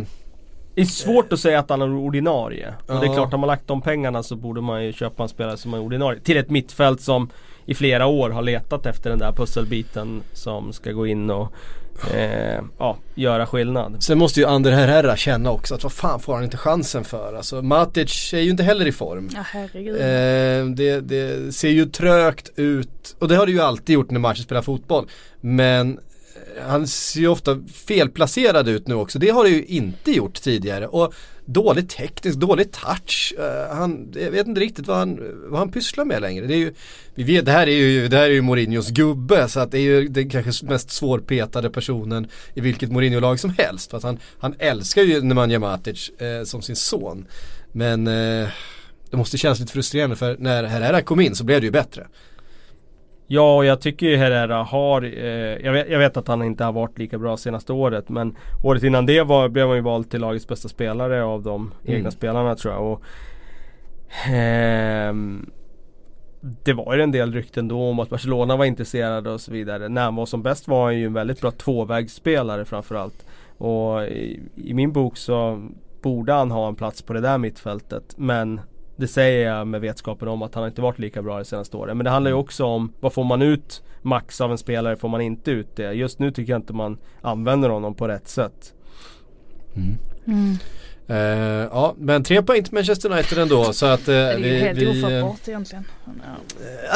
det 0.76 0.82
är 0.82 0.86
svårt 0.86 1.34
att 1.34 1.40
säga 1.40 1.60
att 1.60 1.70
han 1.70 1.82
är 1.82 1.96
ordinarie. 1.96 2.74
Och 2.88 3.00
det 3.00 3.08
är 3.08 3.14
klart, 3.14 3.32
har 3.32 3.38
man 3.38 3.48
lagt 3.48 3.68
de 3.68 3.82
pengarna 3.82 4.24
så 4.24 4.36
borde 4.36 4.62
man 4.62 4.86
ju 4.86 4.94
köpa 4.94 5.24
en 5.24 5.30
spelare 5.30 5.58
som 5.58 5.74
är 5.74 5.80
ordinarie. 5.80 6.20
Till 6.20 6.38
ett 6.38 6.50
mittfält 6.50 7.02
som 7.02 7.30
i 7.66 7.74
flera 7.74 8.06
år 8.06 8.30
har 8.30 8.42
letat 8.42 8.86
efter 8.86 9.10
den 9.10 9.20
där 9.20 9.32
pusselbiten 9.32 10.24
som 10.34 10.74
ska 10.74 10.92
gå 10.92 11.08
in 11.08 11.30
och 11.30 11.54
eh, 12.14 12.64
ja, 12.80 12.98
göra 13.16 13.48
skillnad. 13.48 14.04
Sen 14.04 14.18
måste 14.18 14.40
ju 14.40 14.46
Ander 14.46 14.72
Herrera 14.72 15.18
känna 15.18 15.52
också 15.52 15.76
att 15.76 15.84
vad 15.84 15.92
fan 15.92 16.20
får 16.20 16.34
han 16.34 16.44
inte 16.44 16.58
chansen 16.58 17.04
för? 17.04 17.34
Alltså 17.34 17.62
Matic 17.62 18.34
är 18.34 18.40
ju 18.40 18.50
inte 18.50 18.64
heller 18.64 18.88
i 18.88 18.92
form. 18.92 19.30
Ja 19.34 19.42
herregud. 19.52 19.96
Eh, 19.96 20.76
det, 20.76 21.02
det, 21.02 21.56
ser 21.56 21.70
ju 21.70 21.86
trögt 21.86 22.52
ut 22.56 23.16
och 23.20 23.28
det 23.28 23.36
har 23.36 23.46
det 23.46 23.52
ju 23.52 23.62
alltid 23.62 23.94
gjort 23.94 24.12
när 24.12 24.20
Matic 24.20 24.44
spelar 24.44 24.62
fotboll. 24.62 25.08
Men 25.42 25.98
eh, 25.98 26.64
han 26.68 26.88
ser 26.88 27.20
ju 27.20 27.28
ofta 27.28 27.60
felplacerad 27.88 28.68
ut 28.68 28.88
nu 28.88 28.96
också. 28.96 29.20
Det 29.20 29.30
har 29.30 29.44
det 29.44 29.50
ju 29.50 29.66
inte 29.66 30.12
gjort 30.12 30.42
tidigare. 30.42 30.88
Och 30.88 31.14
dålig 31.54 31.90
teknisk, 31.90 32.38
dålig 32.38 32.72
touch. 32.72 33.34
Uh, 33.40 33.76
han, 33.76 34.14
jag 34.16 34.32
vet 34.32 34.48
inte 34.48 34.62
riktigt 34.62 34.88
vad 34.88 34.98
han, 34.98 35.20
vad 35.50 35.60
han 35.60 35.72
pysslar 35.72 36.06
med 36.06 36.22
längre. 36.22 36.48
Det, 36.48 36.54
är 36.54 36.58
ju, 36.58 36.74
vi 37.16 37.24
vet, 37.24 37.46
det, 37.46 37.52
här 37.52 37.68
är 37.68 37.72
ju, 37.72 38.08
det 38.08 38.18
här 38.18 38.24
är 38.24 38.34
ju 38.34 38.42
Mourinhos 38.42 38.90
gubbe 38.90 39.48
så 39.48 39.60
att 39.60 39.72
det 39.72 39.78
är 39.78 39.82
ju 39.82 40.08
den 40.08 40.30
kanske 40.30 40.66
mest 40.66 40.92
svårpetade 40.92 41.70
personen 41.70 42.28
i 42.54 42.62
vilket 42.62 42.92
Mourinho-lag 42.92 43.40
som 43.40 43.54
helst. 43.58 43.90
För 43.90 43.98
att 43.98 44.04
han, 44.04 44.20
han 44.40 44.56
älskar 44.60 45.02
ju 45.02 45.22
Nemanja 45.22 45.60
Matic 45.60 46.12
uh, 46.22 46.44
som 46.44 46.62
sin 46.62 46.76
son. 46.76 47.26
Men 47.72 48.08
uh, 48.08 48.48
det 49.10 49.18
måste 49.18 49.38
kännas 49.38 49.60
lite 49.60 49.72
frustrerande 49.72 50.16
för 50.16 50.36
när 50.40 50.64
Herrera 50.64 51.02
kom 51.02 51.20
in 51.20 51.36
så 51.36 51.44
blev 51.44 51.62
det 51.62 51.66
ju 51.66 51.72
bättre. 51.72 52.08
Ja, 53.34 53.56
och 53.56 53.66
jag 53.66 53.82
tycker 53.82 54.06
ju 54.06 54.16
Herrera 54.18 54.64
har, 54.64 55.02
eh, 55.02 55.66
jag, 55.66 55.74
vet, 55.74 55.90
jag, 55.90 56.00
vet, 56.00 56.18
att 56.18 56.28
han 56.28 56.44
inte 56.44 56.64
har 56.64 56.72
varit 56.72 57.00
lika 57.00 57.18
bra 57.18 57.38
senaste 57.38 57.74
året 57.74 58.10
men 58.10 58.36
året 58.64 58.84
innan 58.84 59.06
det 59.06 59.22
var, 59.22 59.50
blev 59.50 59.68
han 59.68 59.76
ju 59.76 59.82
vald 59.82 60.10
till 60.10 60.22
lagets 60.22 60.48
bästa 60.48 60.70
spelare 60.70 61.24
av 61.24 61.44
de 61.44 61.62
mm. 61.62 61.98
egna 61.98 62.12
spelarna 62.12 62.56
tror 62.56 62.74
jag. 62.74 62.92
Och, 62.92 63.02
eh, 64.32 65.14
det 66.64 66.74
var 66.74 66.96
ju 66.96 67.02
en 67.02 67.12
del 67.12 67.34
rykten 67.34 67.68
då 67.68 67.82
om 67.90 68.00
att 68.00 68.10
Barcelona 68.10 68.56
var 68.56 68.66
intresserade 68.66 69.30
och 69.30 69.42
så 69.42 69.52
vidare. 69.52 69.90
När 69.90 70.04
han 70.04 70.16
var 70.16 70.26
som 70.26 70.44
bäst 70.44 70.68
var 70.68 70.84
han 70.84 71.00
ju 71.00 71.06
en 71.06 71.14
väldigt 71.14 71.42
bra 71.42 71.52
tvåvägsspelare 71.52 72.66
framförallt. 72.66 73.26
Och 73.58 74.04
i, 74.04 74.42
i 74.56 74.74
min 74.74 74.92
bok 74.92 75.18
så 75.18 75.70
borde 76.02 76.34
han 76.34 76.52
ha 76.52 76.68
en 76.68 76.76
plats 76.76 77.02
på 77.02 77.14
det 77.14 77.22
där 77.22 77.38
mittfältet. 77.38 78.14
Men 78.18 78.62
det 79.02 79.08
säger 79.08 79.50
jag 79.50 79.68
med 79.68 79.82
vetskapen 79.82 80.28
om 80.28 80.42
att 80.42 80.56
han 80.56 80.68
inte 80.68 80.82
varit 80.82 81.00
lika 81.00 81.22
bra 81.22 81.38
de 81.38 81.46
senaste 81.46 81.78
åren. 81.78 81.98
Men 81.98 82.04
det 82.04 82.10
handlar 82.10 82.32
ju 82.32 82.36
mm. 82.36 82.44
också 82.44 82.66
om 82.66 82.94
vad 83.00 83.14
får 83.14 83.24
man 83.24 83.42
ut 83.42 83.84
max 84.02 84.42
av 84.42 84.52
en 84.52 84.58
spelare, 84.58 84.96
får 84.96 85.10
man 85.10 85.22
inte 85.22 85.52
ut 85.52 85.76
det? 85.76 85.94
Just 85.94 86.20
nu 86.20 86.32
tycker 86.32 86.54
jag 86.54 86.60
inte 86.60 86.74
man 86.74 86.98
använder 87.22 87.70
honom 87.70 87.96
på 87.96 88.08
rätt 88.08 88.28
sätt. 88.28 88.74
Mm. 89.76 89.98
Mm. 90.26 90.58
Uh, 91.12 91.18
ja 91.18 91.96
men 91.98 92.24
tre 92.24 92.42
poäng 92.42 92.64
till 92.64 92.74
Manchester 92.74 93.12
United 93.12 93.38
ändå 93.38 93.74
så 93.74 93.86
att 93.86 94.00
uh, 94.00 94.06
Det 94.06 94.14
är 94.14 94.38
ju 94.38 94.60
helt 94.60 94.80
vi, 94.80 94.88
ofattbart 94.88 95.48
egentligen. 95.48 95.86
Ja. 96.06 96.12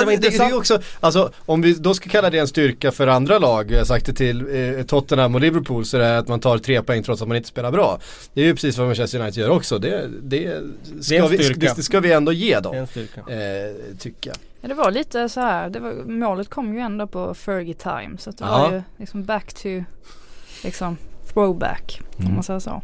Uh, 0.02 0.08
det, 0.08 0.16
det, 0.16 0.38
det 0.38 0.44
är 0.44 0.58
också, 0.58 0.82
alltså 1.00 1.32
om 1.46 1.62
vi 1.62 1.74
då 1.74 1.94
ska 1.94 2.10
kalla 2.10 2.30
det 2.30 2.38
en 2.38 2.48
styrka 2.48 2.92
för 2.92 3.08
andra 3.08 3.40
lag, 3.40 3.72
jag 3.72 3.78
har 3.78 3.86
sagt 3.86 4.06
det 4.06 4.14
till 4.14 4.46
eh, 4.78 4.86
Tottenham 4.86 5.36
och 5.36 5.42
Liverpool 5.42 5.86
så 5.86 5.98
är 5.98 6.02
det 6.02 6.18
att 6.18 6.28
man 6.28 6.40
tar 6.40 6.58
tre 6.58 6.82
poäng 6.82 7.04
trots 7.04 7.22
att 7.22 7.28
man 7.28 7.38
inte 7.38 7.50
spelar 7.50 7.72
bra. 7.72 8.00
Det 8.34 8.42
är 8.42 8.46
ju 8.46 8.54
precis 8.54 8.78
vad 8.78 8.88
Manchester 8.88 9.20
United 9.20 9.44
gör 9.44 9.50
också. 9.50 9.80
Det, 9.80 10.10
det, 10.22 10.62
ska, 11.02 11.28
vi, 11.28 11.38
det, 11.38 11.84
ska 11.84 12.00
vi 12.00 12.12
ändå 12.12 12.32
ge 12.32 12.60
dem. 12.60 12.76
Eh, 12.76 12.86
tycker 14.00 14.30
jag. 14.30 14.38
Ja 14.62 14.68
det 14.68 14.74
var 14.74 14.92
lite 14.92 15.30
så 15.30 15.40
här, 15.40 15.70
det 15.70 15.80
var, 15.80 15.94
målet 16.06 16.50
kom 16.50 16.74
ju 16.74 16.80
ändå 16.80 17.08
på 17.08 17.34
Fergie 17.34 17.74
time 17.74 18.18
så 18.20 18.30
att 18.30 18.38
det 18.38 18.46
ja. 18.46 18.58
var 18.60 18.72
ju 18.72 18.82
liksom 18.98 19.24
back 19.24 19.54
to 19.54 19.70
liksom 20.64 20.98
throwback 21.34 22.02
om 22.18 22.24
mm. 22.24 22.36
man 22.36 22.44
säger 22.44 22.60
så. 22.60 22.82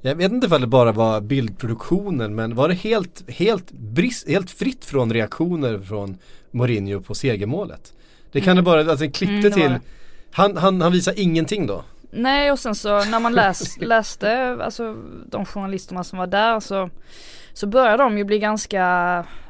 Jag 0.00 0.14
vet 0.14 0.32
inte 0.32 0.46
ifall 0.46 0.60
det 0.60 0.66
bara 0.66 0.92
var 0.92 1.20
bildproduktionen 1.20 2.34
men 2.34 2.54
var 2.54 2.68
det 2.68 2.74
helt, 2.74 3.30
helt, 3.30 3.70
brist, 3.70 4.28
helt 4.28 4.50
fritt 4.50 4.84
från 4.84 5.12
reaktioner 5.12 5.78
från 5.78 6.18
Mourinho 6.50 7.00
på 7.00 7.14
segermålet? 7.14 7.92
Det 8.32 8.40
kan 8.40 8.52
mm. 8.52 8.56
det 8.56 8.62
bara, 8.62 8.90
alltså 8.90 9.10
klippte 9.10 9.48
mm, 9.48 9.52
till, 9.52 9.78
han, 10.30 10.56
han, 10.56 10.80
han 10.80 10.92
visar 10.92 11.14
ingenting 11.16 11.66
då? 11.66 11.84
Nej 12.10 12.52
och 12.52 12.58
sen 12.58 12.74
så 12.74 13.04
när 13.04 13.20
man 13.20 13.32
läs, 13.32 13.76
läste, 13.80 14.58
alltså 14.64 14.96
de 15.26 15.44
journalisterna 15.46 16.04
som 16.04 16.18
var 16.18 16.26
där 16.26 16.60
så 16.60 16.90
så 17.56 17.66
börjar 17.66 17.98
de 17.98 18.18
ju 18.18 18.24
bli 18.24 18.38
ganska 18.38 18.84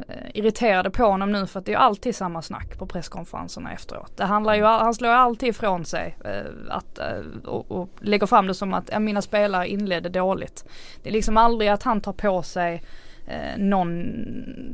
eh, 0.08 0.30
irriterade 0.34 0.90
på 0.90 1.04
honom 1.04 1.32
nu 1.32 1.46
för 1.46 1.58
att 1.58 1.66
det 1.66 1.72
är 1.72 1.78
alltid 1.78 2.16
samma 2.16 2.42
snack 2.42 2.78
på 2.78 2.86
presskonferenserna 2.86 3.72
efteråt. 3.72 4.16
Det 4.16 4.24
handlar 4.24 4.54
ju, 4.54 4.64
han 4.64 4.94
slår 4.94 5.10
alltid 5.10 5.48
ifrån 5.48 5.84
sig 5.84 6.16
eh, 6.24 6.52
att, 6.68 6.98
eh, 6.98 7.48
och, 7.48 7.70
och 7.70 7.88
lägger 8.00 8.26
fram 8.26 8.46
det 8.46 8.54
som 8.54 8.74
att 8.74 9.02
mina 9.02 9.22
spelare 9.22 9.68
inledde 9.68 10.08
dåligt. 10.08 10.64
Det 11.02 11.08
är 11.08 11.12
liksom 11.12 11.36
aldrig 11.36 11.70
att 11.70 11.82
han 11.82 12.00
tar 12.00 12.12
på 12.12 12.42
sig 12.42 12.82
eh, 13.26 13.58
någon 13.58 14.12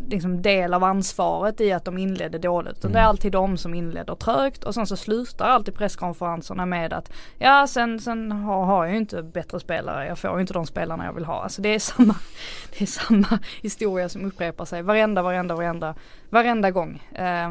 liksom, 0.09 0.43
del 0.43 0.75
av 0.75 0.85
ansvaret 0.85 1.61
i 1.61 1.73
att 1.73 1.85
de 1.85 1.99
inledde 1.99 2.39
dåligt. 2.39 2.79
Utan 2.79 2.91
mm. 2.91 2.93
det 2.93 2.99
är 2.99 3.03
mm. 3.03 3.09
alltid 3.09 3.33
de 3.33 3.57
som 3.57 3.75
inleder 3.75 4.15
trögt 4.15 4.65
och 4.65 4.75
sen 4.75 4.87
så 4.87 4.97
slutar 4.97 5.45
alltid 5.45 5.75
presskonferenserna 5.75 6.67
med 6.67 6.93
att 6.93 7.13
ja 7.39 7.67
sen, 7.67 8.01
sen 8.01 8.33
har, 8.33 8.65
har 8.65 8.85
jag 8.85 8.93
ju 8.93 8.99
inte 8.99 9.23
bättre 9.23 9.61
spelare, 9.61 10.07
jag 10.07 10.19
får 10.19 10.35
ju 10.35 10.41
inte 10.41 10.53
de 10.53 10.67
spelarna 10.67 11.05
jag 11.05 11.13
vill 11.13 11.25
ha. 11.25 11.43
Alltså 11.43 11.63
det 11.63 11.75
är 11.75 11.79
samma, 11.79 12.15
det 12.79 12.85
är 12.85 12.87
samma 12.87 13.39
historia 13.63 14.09
som 14.09 14.25
upprepar 14.25 14.65
sig 14.65 14.83
varenda, 14.83 15.23
varenda, 15.23 15.55
varenda, 15.55 15.95
varenda 16.31 16.71
gång. 16.71 17.03
Eh, 17.15 17.51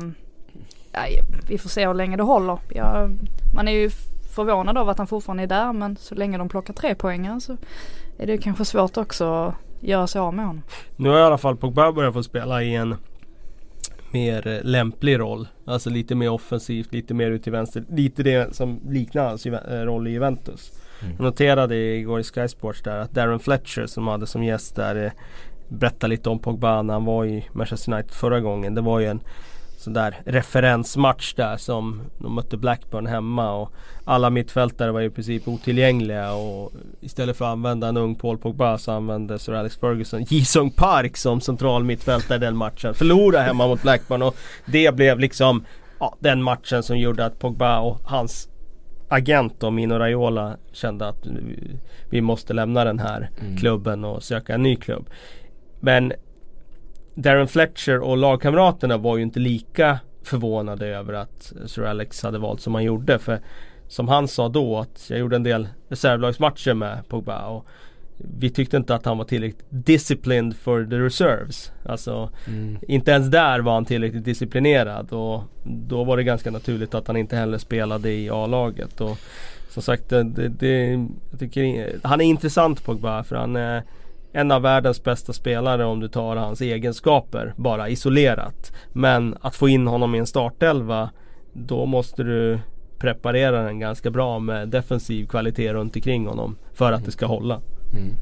vi 1.48 1.58
får 1.58 1.70
se 1.70 1.88
hur 1.88 1.94
länge 1.94 2.18
det 2.18 2.24
håller. 2.24 2.60
Ja, 2.70 3.10
man 3.56 3.68
är 3.68 3.72
ju 3.72 3.90
förvånad 4.36 4.78
av 4.78 4.90
att 4.90 4.98
han 4.98 5.08
fortfarande 5.08 5.44
är 5.44 5.48
där 5.48 5.74
men 5.74 5.98
så 5.98 6.16
länge 6.16 6.38
de 6.38 6.50
plockar 6.50 6.74
tre 6.74 6.96
poängar 6.96 7.40
så 7.40 7.58
är 8.18 8.28
det 8.28 8.38
kanske 8.38 8.66
svårt 8.66 8.98
också 8.98 9.54
göra 9.82 10.08
sig 10.08 10.22
av 10.22 10.34
med 10.34 10.46
honom. 10.46 10.64
Nu 10.96 11.10
har 11.10 11.20
i 11.20 11.22
alla 11.22 11.38
fall 11.38 11.58
Pogba 11.58 11.92
börjat 11.92 12.14
få 12.14 12.24
spela 12.24 12.64
i 12.64 12.76
en 12.76 12.96
mer 14.12 14.48
eh, 14.48 14.64
lämplig 14.64 15.20
roll. 15.20 15.48
Alltså 15.66 15.90
lite 15.90 16.16
mer 16.16 16.30
offensivt, 16.30 16.94
lite 16.94 17.14
mer 17.14 17.32
ut 17.32 17.44
till 17.44 17.52
vänster. 17.52 17.84
Lite 17.90 18.24
det 18.24 18.56
som 18.56 18.80
liknar 18.90 19.24
hans 19.24 19.46
eh, 19.46 19.82
roll 19.82 20.08
i 20.08 20.12
Juventus. 20.12 20.72
Mm. 21.02 21.16
Jag 21.16 21.24
noterade 21.24 21.76
igår 21.76 22.20
i 22.20 22.24
Sky 22.24 22.48
Sports 22.48 22.82
där 22.82 22.98
att 22.98 23.12
Darren 23.12 23.40
Fletcher 23.40 23.86
som 23.86 24.08
hade 24.08 24.28
som 24.28 24.44
gäst 24.44 24.76
där 24.76 25.06
eh, 25.06 25.12
berättade 25.68 26.08
lite 26.08 26.30
om 26.30 26.40
Pogba 26.40 26.82
när 26.82 26.94
han 26.94 27.06
var 27.06 27.26
i 27.26 27.46
Manchester 27.54 27.94
United 27.94 28.12
förra 28.12 28.40
gången. 28.40 28.76
Det 28.76 28.82
var 28.82 29.00
ju 29.00 29.06
en 29.06 29.22
sån 29.82 29.94
där 29.94 30.22
referensmatch 30.26 31.34
där 31.34 31.58
som 31.58 32.02
de 32.18 32.36
mötte 32.36 32.58
Blackburn 32.58 33.06
hemma 33.06 33.54
och 33.54 33.72
alla 34.06 34.30
mittfältare 34.30 34.92
var 34.92 35.02
i 35.02 35.10
princip 35.10 35.48
otillgängliga 35.48 36.34
och 36.34 36.72
istället 37.02 37.38
för 37.38 37.46
att 37.46 37.52
använda 37.52 37.88
en 37.88 37.98
ung 37.98 38.16
Paul 38.16 38.38
Pogba 38.38 38.78
så 38.78 38.92
använde 38.92 39.40
Sir 39.40 39.54
Alex 39.54 39.78
Ferguson 39.78 40.24
Jisung 40.24 40.72
Park 40.72 41.18
som 41.18 41.42
central 41.42 41.84
mittfältare 41.84 42.38
den 42.38 42.58
matchen. 42.58 42.94
Förlorade 42.94 43.44
hemma 43.44 43.68
mot 43.68 43.82
Blackburn 43.82 44.22
och 44.22 44.36
det 44.66 44.96
blev 44.96 45.20
liksom 45.20 45.66
ja, 46.00 46.16
den 46.20 46.44
matchen 46.44 46.84
som 46.84 46.98
gjorde 46.98 47.26
att 47.26 47.40
Pogba 47.40 47.80
och 47.80 48.00
hans 48.04 48.50
agent 49.08 49.54
då, 49.60 49.72
Mino 49.72 49.94
Raiola 49.94 50.58
kände 50.72 51.08
att 51.08 51.28
vi 52.10 52.22
måste 52.22 52.54
lämna 52.54 52.84
den 52.84 53.00
här 53.00 53.30
mm. 53.42 53.58
klubben 53.58 54.04
och 54.04 54.24
söka 54.24 54.54
en 54.54 54.64
ny 54.64 54.76
klubb. 54.76 55.10
Men 55.80 56.14
Darren 57.14 57.48
Fletcher 57.48 58.00
och 58.00 58.18
lagkamraterna 58.18 58.98
var 58.98 59.18
ju 59.18 59.24
inte 59.24 59.40
lika 59.40 60.00
förvånade 60.24 60.88
över 60.88 61.14
att 61.14 61.54
Sir 61.66 61.84
Alex 61.84 62.24
hade 62.24 62.38
valt 62.38 62.62
som 62.62 62.76
han 62.76 62.84
gjorde. 62.84 63.20
För 63.20 63.40
som 63.88 64.08
han 64.08 64.28
sa 64.28 64.50
då 64.50 64.78
att 64.80 65.06
jag 65.10 65.20
gjorde 65.20 65.36
en 65.36 65.44
del 65.44 65.68
reservlagsmatcher 65.90 66.74
med 66.74 67.08
Pogba 67.08 67.48
och 67.48 67.66
vi 68.18 68.50
tyckte 68.50 68.78
inte 68.78 68.96
att 68.96 69.06
han 69.06 69.18
var 69.18 69.26
tillräckligt 69.26 69.66
disciplined 69.70 70.56
for 70.56 70.86
the 70.86 71.00
reserves. 71.00 71.72
Alltså 71.86 72.30
mm. 72.48 72.78
inte 72.88 73.12
ens 73.12 73.28
där 73.28 73.60
var 73.60 73.74
han 73.74 73.86
tillräckligt 73.86 74.26
disciplinerad 74.26 75.14
och 75.14 75.44
då 75.64 76.04
var 76.04 76.18
det 76.18 76.24
ganska 76.24 76.52
naturligt 76.52 76.94
att 76.94 77.08
han 77.08 77.18
inte 77.18 77.36
heller 77.36 77.58
spelade 77.58 78.12
i 78.12 78.30
A-laget. 78.30 79.02
Och 79.02 79.18
som 79.70 79.84
sagt, 79.84 80.10
det, 80.10 80.24
det, 80.48 80.92
jag 81.32 81.40
tycker, 81.40 81.94
han 82.04 82.22
är 82.22 82.26
intressant 82.26 82.84
Pogba 82.84 83.24
för 83.24 83.36
han 83.36 83.56
är 83.56 83.84
en 84.32 84.52
av 84.52 84.62
världens 84.62 85.04
bästa 85.04 85.34
spelare 85.34 85.86
om 85.86 86.00
du 86.00 86.08
tar 86.08 86.36
hans 86.36 86.62
egenskaper 86.62 87.54
bara 87.58 87.90
isolerat. 87.90 88.72
Men 88.94 89.38
att 89.42 89.56
få 89.56 89.70
in 89.70 89.88
honom 89.88 90.16
i 90.16 90.18
en 90.18 90.28
startelva 90.28 91.10
då 91.54 91.86
måste 91.86 92.24
du 92.24 92.60
preparera 92.98 93.64
den 93.64 93.80
ganska 93.80 94.12
bra 94.12 94.40
med 94.40 94.70
defensiv 94.70 95.28
kvalitet 95.28 95.74
runt 95.74 95.96
omkring 95.96 96.28
honom 96.28 96.58
för 96.74 96.92
att 96.92 97.06
det 97.06 97.12
ska 97.12 97.26
hålla. 97.26 97.62
Mm. 97.94 98.16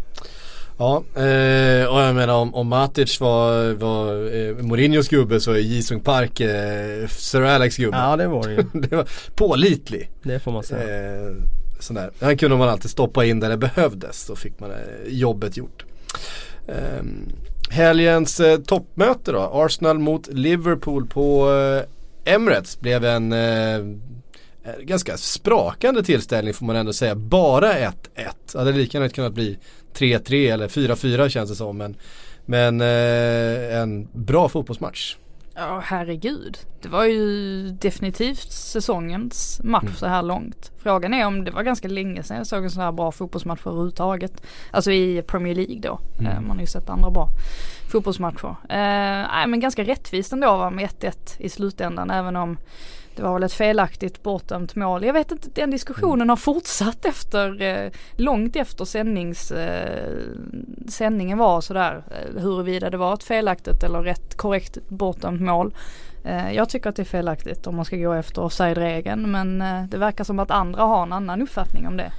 Ja, 0.77 1.03
eh, 1.15 1.93
och 1.93 2.01
jag 2.01 2.15
menar 2.15 2.35
om, 2.35 2.55
om 2.55 2.67
Matic 2.67 3.19
var, 3.21 3.73
var 3.73 4.35
eh, 4.35 4.55
Mourinhos 4.55 5.07
gubbe 5.07 5.39
så 5.39 5.51
är 5.51 5.57
Jisung 5.57 5.99
Park 5.99 6.39
eh, 6.39 7.07
Sir 7.07 7.41
Alex 7.41 7.77
gubbe. 7.77 7.97
Ja 7.97 8.15
det 8.15 8.27
var 8.27 8.43
det 8.47 8.53
ju. 8.53 8.63
det 8.73 8.95
var 8.95 9.07
pålitlig. 9.35 10.11
Det 10.23 10.39
får 10.39 10.51
man 10.51 10.63
säga. 10.63 11.17
Eh, 11.19 11.35
sådär. 11.79 12.11
Han 12.21 12.37
kunde 12.37 12.57
man 12.57 12.69
alltid 12.69 12.91
stoppa 12.91 13.25
in 13.25 13.39
där 13.39 13.49
det 13.49 13.57
behövdes. 13.57 14.27
Då 14.27 14.35
fick 14.35 14.59
man 14.59 14.71
eh, 14.71 14.77
jobbet 15.07 15.57
gjort. 15.57 15.85
Ehm, 16.67 17.29
helgens 17.69 18.39
eh, 18.39 18.59
toppmöte 18.59 19.31
då, 19.31 19.39
Arsenal 19.53 19.99
mot 19.99 20.27
Liverpool 20.27 21.07
på 21.07 21.51
eh, 21.51 22.33
Emirates 22.33 22.79
blev 22.79 23.05
en 23.05 23.33
eh, 23.33 23.79
ganska 24.81 25.17
sprakande 25.17 26.03
tillställning 26.03 26.53
får 26.53 26.65
man 26.65 26.75
ändå 26.75 26.93
säga. 26.93 27.15
Bara 27.15 27.73
1-1. 27.73 27.91
Hade 28.53 28.71
lika 28.71 28.97
gärna 28.97 29.09
kunnat 29.09 29.33
bli 29.33 29.57
3-3 29.93 30.53
eller 30.53 30.67
4-4 30.67 31.29
känns 31.29 31.49
det 31.49 31.55
som. 31.55 31.77
Men, 31.77 31.95
men 32.45 32.81
eh, 32.81 33.79
en 33.81 34.07
bra 34.13 34.49
fotbollsmatch. 34.49 35.15
Ja 35.55 35.81
herregud. 35.85 36.57
Det 36.81 36.89
var 36.89 37.05
ju 37.05 37.61
definitivt 37.69 38.51
säsongens 38.51 39.61
match 39.63 39.83
mm. 39.83 39.95
så 39.95 40.05
här 40.05 40.23
långt. 40.23 40.71
Frågan 40.77 41.13
är 41.13 41.27
om 41.27 41.43
det 41.43 41.51
var 41.51 41.63
ganska 41.63 41.87
länge 41.87 42.23
sedan 42.23 42.37
jag 42.37 42.47
såg 42.47 42.63
en 42.63 42.71
sån 42.71 42.83
här 42.83 42.91
bra 42.91 43.11
fotbollsmatch 43.11 43.67
överhuvudtaget. 43.67 44.43
Alltså 44.71 44.91
i 44.91 45.21
Premier 45.21 45.55
League 45.55 45.79
då. 45.79 45.99
Mm. 46.19 46.31
Eh, 46.31 46.41
man 46.41 46.51
har 46.51 46.61
ju 46.61 46.67
sett 46.67 46.89
andra 46.89 47.09
bra 47.09 47.29
fotbollsmatcher. 47.91 48.55
Eh, 48.69 49.27
nej 49.33 49.47
men 49.47 49.59
ganska 49.59 49.83
rättvist 49.83 50.33
ändå 50.33 50.57
va 50.57 50.69
med 50.69 50.89
1-1 50.89 51.35
i 51.39 51.49
slutändan 51.49 52.11
även 52.11 52.35
om 52.35 52.57
det 53.19 53.23
var 53.23 53.33
väl 53.33 53.43
ett 53.43 53.53
felaktigt 53.53 54.23
bortdömt 54.23 54.75
mål. 54.75 55.03
Jag 55.03 55.13
vet 55.13 55.31
inte, 55.31 55.49
den 55.53 55.71
diskussionen 55.71 56.15
mm. 56.21 56.29
har 56.29 56.35
fortsatt 56.35 57.05
efter, 57.05 57.61
eh, 57.61 57.91
långt 58.15 58.55
efter 58.55 58.85
sändnings, 58.85 59.51
eh, 59.51 60.17
sändningen 60.87 61.37
var 61.37 61.61
sådär. 61.61 62.03
Eh, 62.11 62.41
huruvida 62.41 62.89
det 62.89 62.97
var 62.97 63.13
ett 63.13 63.23
felaktigt 63.23 63.83
eller 63.83 64.01
rätt 64.01 64.37
korrekt 64.37 64.77
bortdömt 64.87 65.41
mål. 65.41 65.73
Eh, 66.23 66.51
jag 66.53 66.69
tycker 66.69 66.89
att 66.89 66.95
det 66.95 67.01
är 67.01 67.05
felaktigt 67.05 67.67
om 67.67 67.75
man 67.75 67.85
ska 67.85 67.97
gå 67.97 68.13
efter 68.13 68.41
offside-regeln 68.41 69.31
men 69.31 69.61
eh, 69.61 69.83
det 69.83 69.97
verkar 69.97 70.23
som 70.23 70.39
att 70.39 70.51
andra 70.51 70.83
har 70.83 71.03
en 71.03 71.13
annan 71.13 71.41
uppfattning 71.41 71.87
om 71.87 71.97
det. 71.97 72.11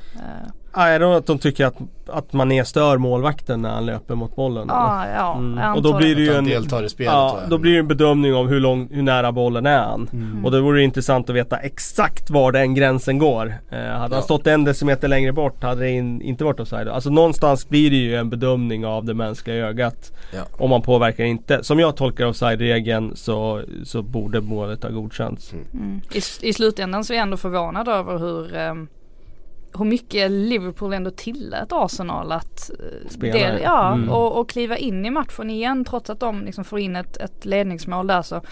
Eh, 0.76 0.80
Nej, 0.80 0.98
då 0.98 1.12
att 1.12 1.26
de 1.26 1.38
tycker 1.38 1.66
att, 1.66 1.76
att 2.06 2.32
man 2.32 2.64
stör 2.64 2.98
målvakten 2.98 3.62
när 3.62 3.70
han 3.70 3.86
löper 3.86 4.14
mot 4.14 4.36
bollen? 4.36 4.70
Ah, 4.70 5.06
ja, 5.16 5.36
mm. 5.38 5.74
Och 5.74 5.82
då 5.82 5.96
blir 5.96 6.16
det 6.16 6.22
ju 6.22 6.34
en, 6.34 6.44
deltar 6.44 6.82
i 6.82 6.88
spelet, 6.88 7.12
ja, 7.12 7.38
då 7.48 7.58
blir 7.58 7.72
det 7.72 7.78
en 7.78 7.88
bedömning 7.88 8.34
av 8.34 8.48
hur, 8.48 8.60
lång, 8.60 8.88
hur 8.90 9.02
nära 9.02 9.32
bollen 9.32 9.66
är 9.66 9.78
han. 9.78 10.08
Mm. 10.12 10.44
Och 10.44 10.50
då 10.50 10.60
vore 10.60 10.78
det 10.78 10.84
intressant 10.84 11.30
att 11.30 11.36
veta 11.36 11.56
exakt 11.56 12.30
var 12.30 12.52
den 12.52 12.74
gränsen 12.74 13.18
går. 13.18 13.54
Eh, 13.70 13.78
hade 13.78 13.92
ja. 13.92 14.08
han 14.12 14.22
stått 14.22 14.46
en 14.46 14.64
decimeter 14.64 15.08
längre 15.08 15.32
bort 15.32 15.62
hade 15.62 15.80
det 15.80 15.90
in, 15.90 16.22
inte 16.22 16.44
varit 16.44 16.60
offside. 16.60 16.88
Alltså 16.88 17.10
någonstans 17.10 17.68
blir 17.68 17.90
det 17.90 17.96
ju 17.96 18.16
en 18.16 18.30
bedömning 18.30 18.86
av 18.86 19.04
det 19.04 19.14
mänskliga 19.14 19.66
ögat. 19.66 20.12
Ja. 20.32 20.40
Om 20.52 20.70
man 20.70 20.82
påverkar 20.82 21.24
inte. 21.24 21.64
Som 21.64 21.78
jag 21.78 21.96
tolkar 21.96 22.26
offside-regeln 22.26 23.16
så, 23.16 23.62
så 23.84 24.02
borde 24.02 24.40
målet 24.40 24.82
ha 24.82 24.90
godkänts. 24.90 25.52
Mm. 25.52 25.66
mm. 25.72 26.00
I, 26.12 26.48
I 26.48 26.52
slutändan 26.52 27.04
så 27.04 27.12
är 27.12 27.16
jag 27.16 27.22
ändå 27.22 27.36
förvånad 27.36 27.88
över 27.88 28.18
hur 28.18 28.56
um 28.56 28.88
hur 29.78 29.84
mycket 29.84 30.30
Liverpool 30.30 30.92
ändå 30.92 31.10
tillät 31.10 31.72
Arsenal 31.72 32.32
att 32.32 32.70
eh, 32.70 33.10
Spela. 33.10 33.32
Del, 33.32 33.60
ja, 33.62 33.92
mm. 33.92 34.10
och, 34.10 34.40
och 34.40 34.48
kliva 34.48 34.76
in 34.76 35.06
i 35.06 35.10
matchen 35.10 35.50
igen 35.50 35.84
trots 35.84 36.10
att 36.10 36.20
de 36.20 36.44
liksom 36.44 36.64
får 36.64 36.78
in 36.80 36.96
ett, 36.96 37.16
ett 37.16 37.44
ledningsmål 37.44 38.06
där 38.06 38.22
så 38.22 38.42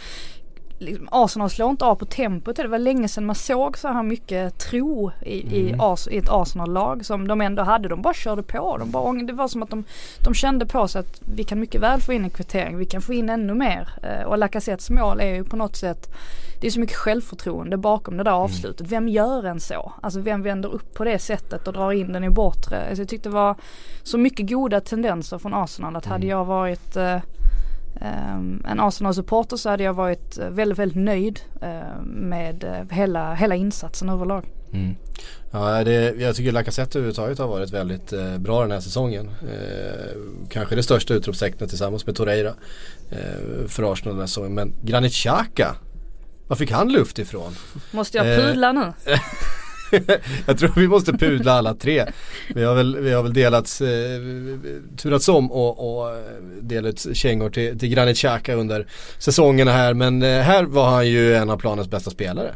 liksom, 0.78 1.08
Arsenal 1.10 1.50
slår 1.50 1.70
inte 1.70 1.84
av 1.84 1.94
på 1.94 2.04
tempot. 2.04 2.56
Det 2.56 2.68
var 2.68 2.78
länge 2.78 3.08
sedan 3.08 3.26
man 3.26 3.34
såg 3.34 3.78
så 3.78 3.88
här 3.88 4.02
mycket 4.02 4.58
tro 4.58 5.10
i, 5.22 5.42
mm. 5.42 5.54
i, 5.54 5.74
Ars, 5.78 6.08
i 6.08 6.18
ett 6.18 6.28
Arsenal-lag 6.28 7.06
som 7.06 7.28
de 7.28 7.40
ändå 7.40 7.62
hade. 7.62 7.88
De 7.88 8.02
bara 8.02 8.14
körde 8.14 8.42
på. 8.42 8.76
De 8.76 8.90
bara, 8.90 9.12
det 9.12 9.32
var 9.32 9.48
som 9.48 9.62
att 9.62 9.70
de, 9.70 9.84
de 10.24 10.34
kände 10.34 10.66
på 10.66 10.88
sig 10.88 11.00
att 11.00 11.20
vi 11.36 11.44
kan 11.44 11.60
mycket 11.60 11.80
väl 11.80 12.00
få 12.00 12.12
in 12.12 12.24
en 12.24 12.30
kvittering. 12.30 12.76
Vi 12.76 12.86
kan 12.86 13.02
få 13.02 13.12
in 13.12 13.28
ännu 13.28 13.54
mer. 13.54 13.88
Eh, 14.02 14.26
och 14.26 14.38
Lacazettes 14.38 14.90
mål 14.90 15.20
är 15.20 15.34
ju 15.34 15.44
på 15.44 15.56
något 15.56 15.76
sätt 15.76 16.14
det 16.60 16.66
är 16.66 16.70
så 16.70 16.80
mycket 16.80 16.96
självförtroende 16.96 17.76
bakom 17.76 18.16
det 18.16 18.24
där 18.24 18.30
mm. 18.30 18.42
avslutet. 18.42 18.80
Mm. 18.80 18.90
Vem 18.90 19.08
gör 19.08 19.44
en 19.44 19.60
så? 19.60 19.92
Alltså 20.02 20.20
vem 20.20 20.42
vänder 20.42 20.68
upp 20.68 20.94
på 20.94 21.04
det 21.04 21.18
sättet 21.18 21.66
och 21.66 21.72
drar 21.72 21.92
in 21.92 22.12
den 22.12 22.24
i 22.24 22.30
bortre? 22.30 22.88
Alltså 22.88 23.02
jag 23.02 23.08
tyckte 23.08 23.28
det 23.28 23.34
var 23.34 23.54
så 24.02 24.18
mycket 24.18 24.50
goda 24.50 24.80
tendenser 24.80 25.38
från 25.38 25.54
Arsenal 25.54 25.96
att 25.96 26.06
mm. 26.06 26.12
hade 26.12 26.26
jag 26.26 26.44
varit 26.44 26.96
uh, 26.96 27.16
um, 28.00 28.64
en 28.68 28.80
Arsenal-supporter 28.80 29.56
så 29.56 29.70
hade 29.70 29.84
jag 29.84 29.94
varit 29.94 30.38
väldigt, 30.38 30.78
väldigt 30.78 31.04
nöjd 31.04 31.40
uh, 31.62 32.02
med 32.04 32.64
uh, 32.64 32.96
hela, 32.96 33.34
hela 33.34 33.54
insatsen 33.54 34.08
överlag. 34.08 34.44
Mm. 34.72 34.96
Ja, 35.50 35.84
det, 35.84 36.14
jag 36.18 36.36
tycker 36.36 36.52
Lacazette 36.52 36.98
överhuvudtaget 36.98 37.38
har 37.38 37.48
varit 37.48 37.70
väldigt 37.70 38.12
eh, 38.12 38.38
bra 38.38 38.62
den 38.62 38.70
här 38.70 38.80
säsongen. 38.80 39.30
Eh, 39.42 40.16
kanske 40.48 40.74
det 40.74 40.82
största 40.82 41.14
utropstecknet 41.14 41.68
tillsammans 41.68 42.06
med 42.06 42.16
Torreira 42.16 42.54
eh, 43.10 43.66
för 43.68 43.92
Arsenal 43.92 44.14
den 44.14 44.20
här 44.20 44.26
säsongen. 44.26 44.54
Men 44.54 44.74
Granit 44.82 45.12
Xhaka 45.12 45.76
var 46.48 46.56
fick 46.56 46.70
han 46.70 46.92
luft 46.92 47.18
ifrån? 47.18 47.54
Måste 47.90 48.18
jag 48.18 48.40
pudla 48.40 48.72
nu? 48.72 48.92
jag 50.46 50.58
tror 50.58 50.72
vi 50.76 50.88
måste 50.88 51.12
pudla 51.12 51.52
alla 51.52 51.74
tre. 51.74 52.04
Vi 52.54 52.64
har 52.64 52.74
väl, 52.74 52.98
vi 52.98 53.12
har 53.12 53.22
väl 53.22 53.32
delats, 53.32 53.80
eh, 53.80 54.20
turats 54.96 55.28
om 55.28 55.52
och, 55.52 56.00
och 56.00 56.10
eh, 56.10 56.16
delat 56.60 57.16
kängor 57.16 57.50
till, 57.50 57.78
till 57.78 57.88
Granit 57.88 58.16
Xhaka 58.16 58.54
under 58.54 58.86
säsongerna 59.18 59.72
här. 59.72 59.94
Men 59.94 60.22
eh, 60.22 60.40
här 60.40 60.64
var 60.64 60.90
han 60.90 61.08
ju 61.08 61.34
en 61.34 61.50
av 61.50 61.56
planens 61.56 61.90
bästa 61.90 62.10
spelare. 62.10 62.54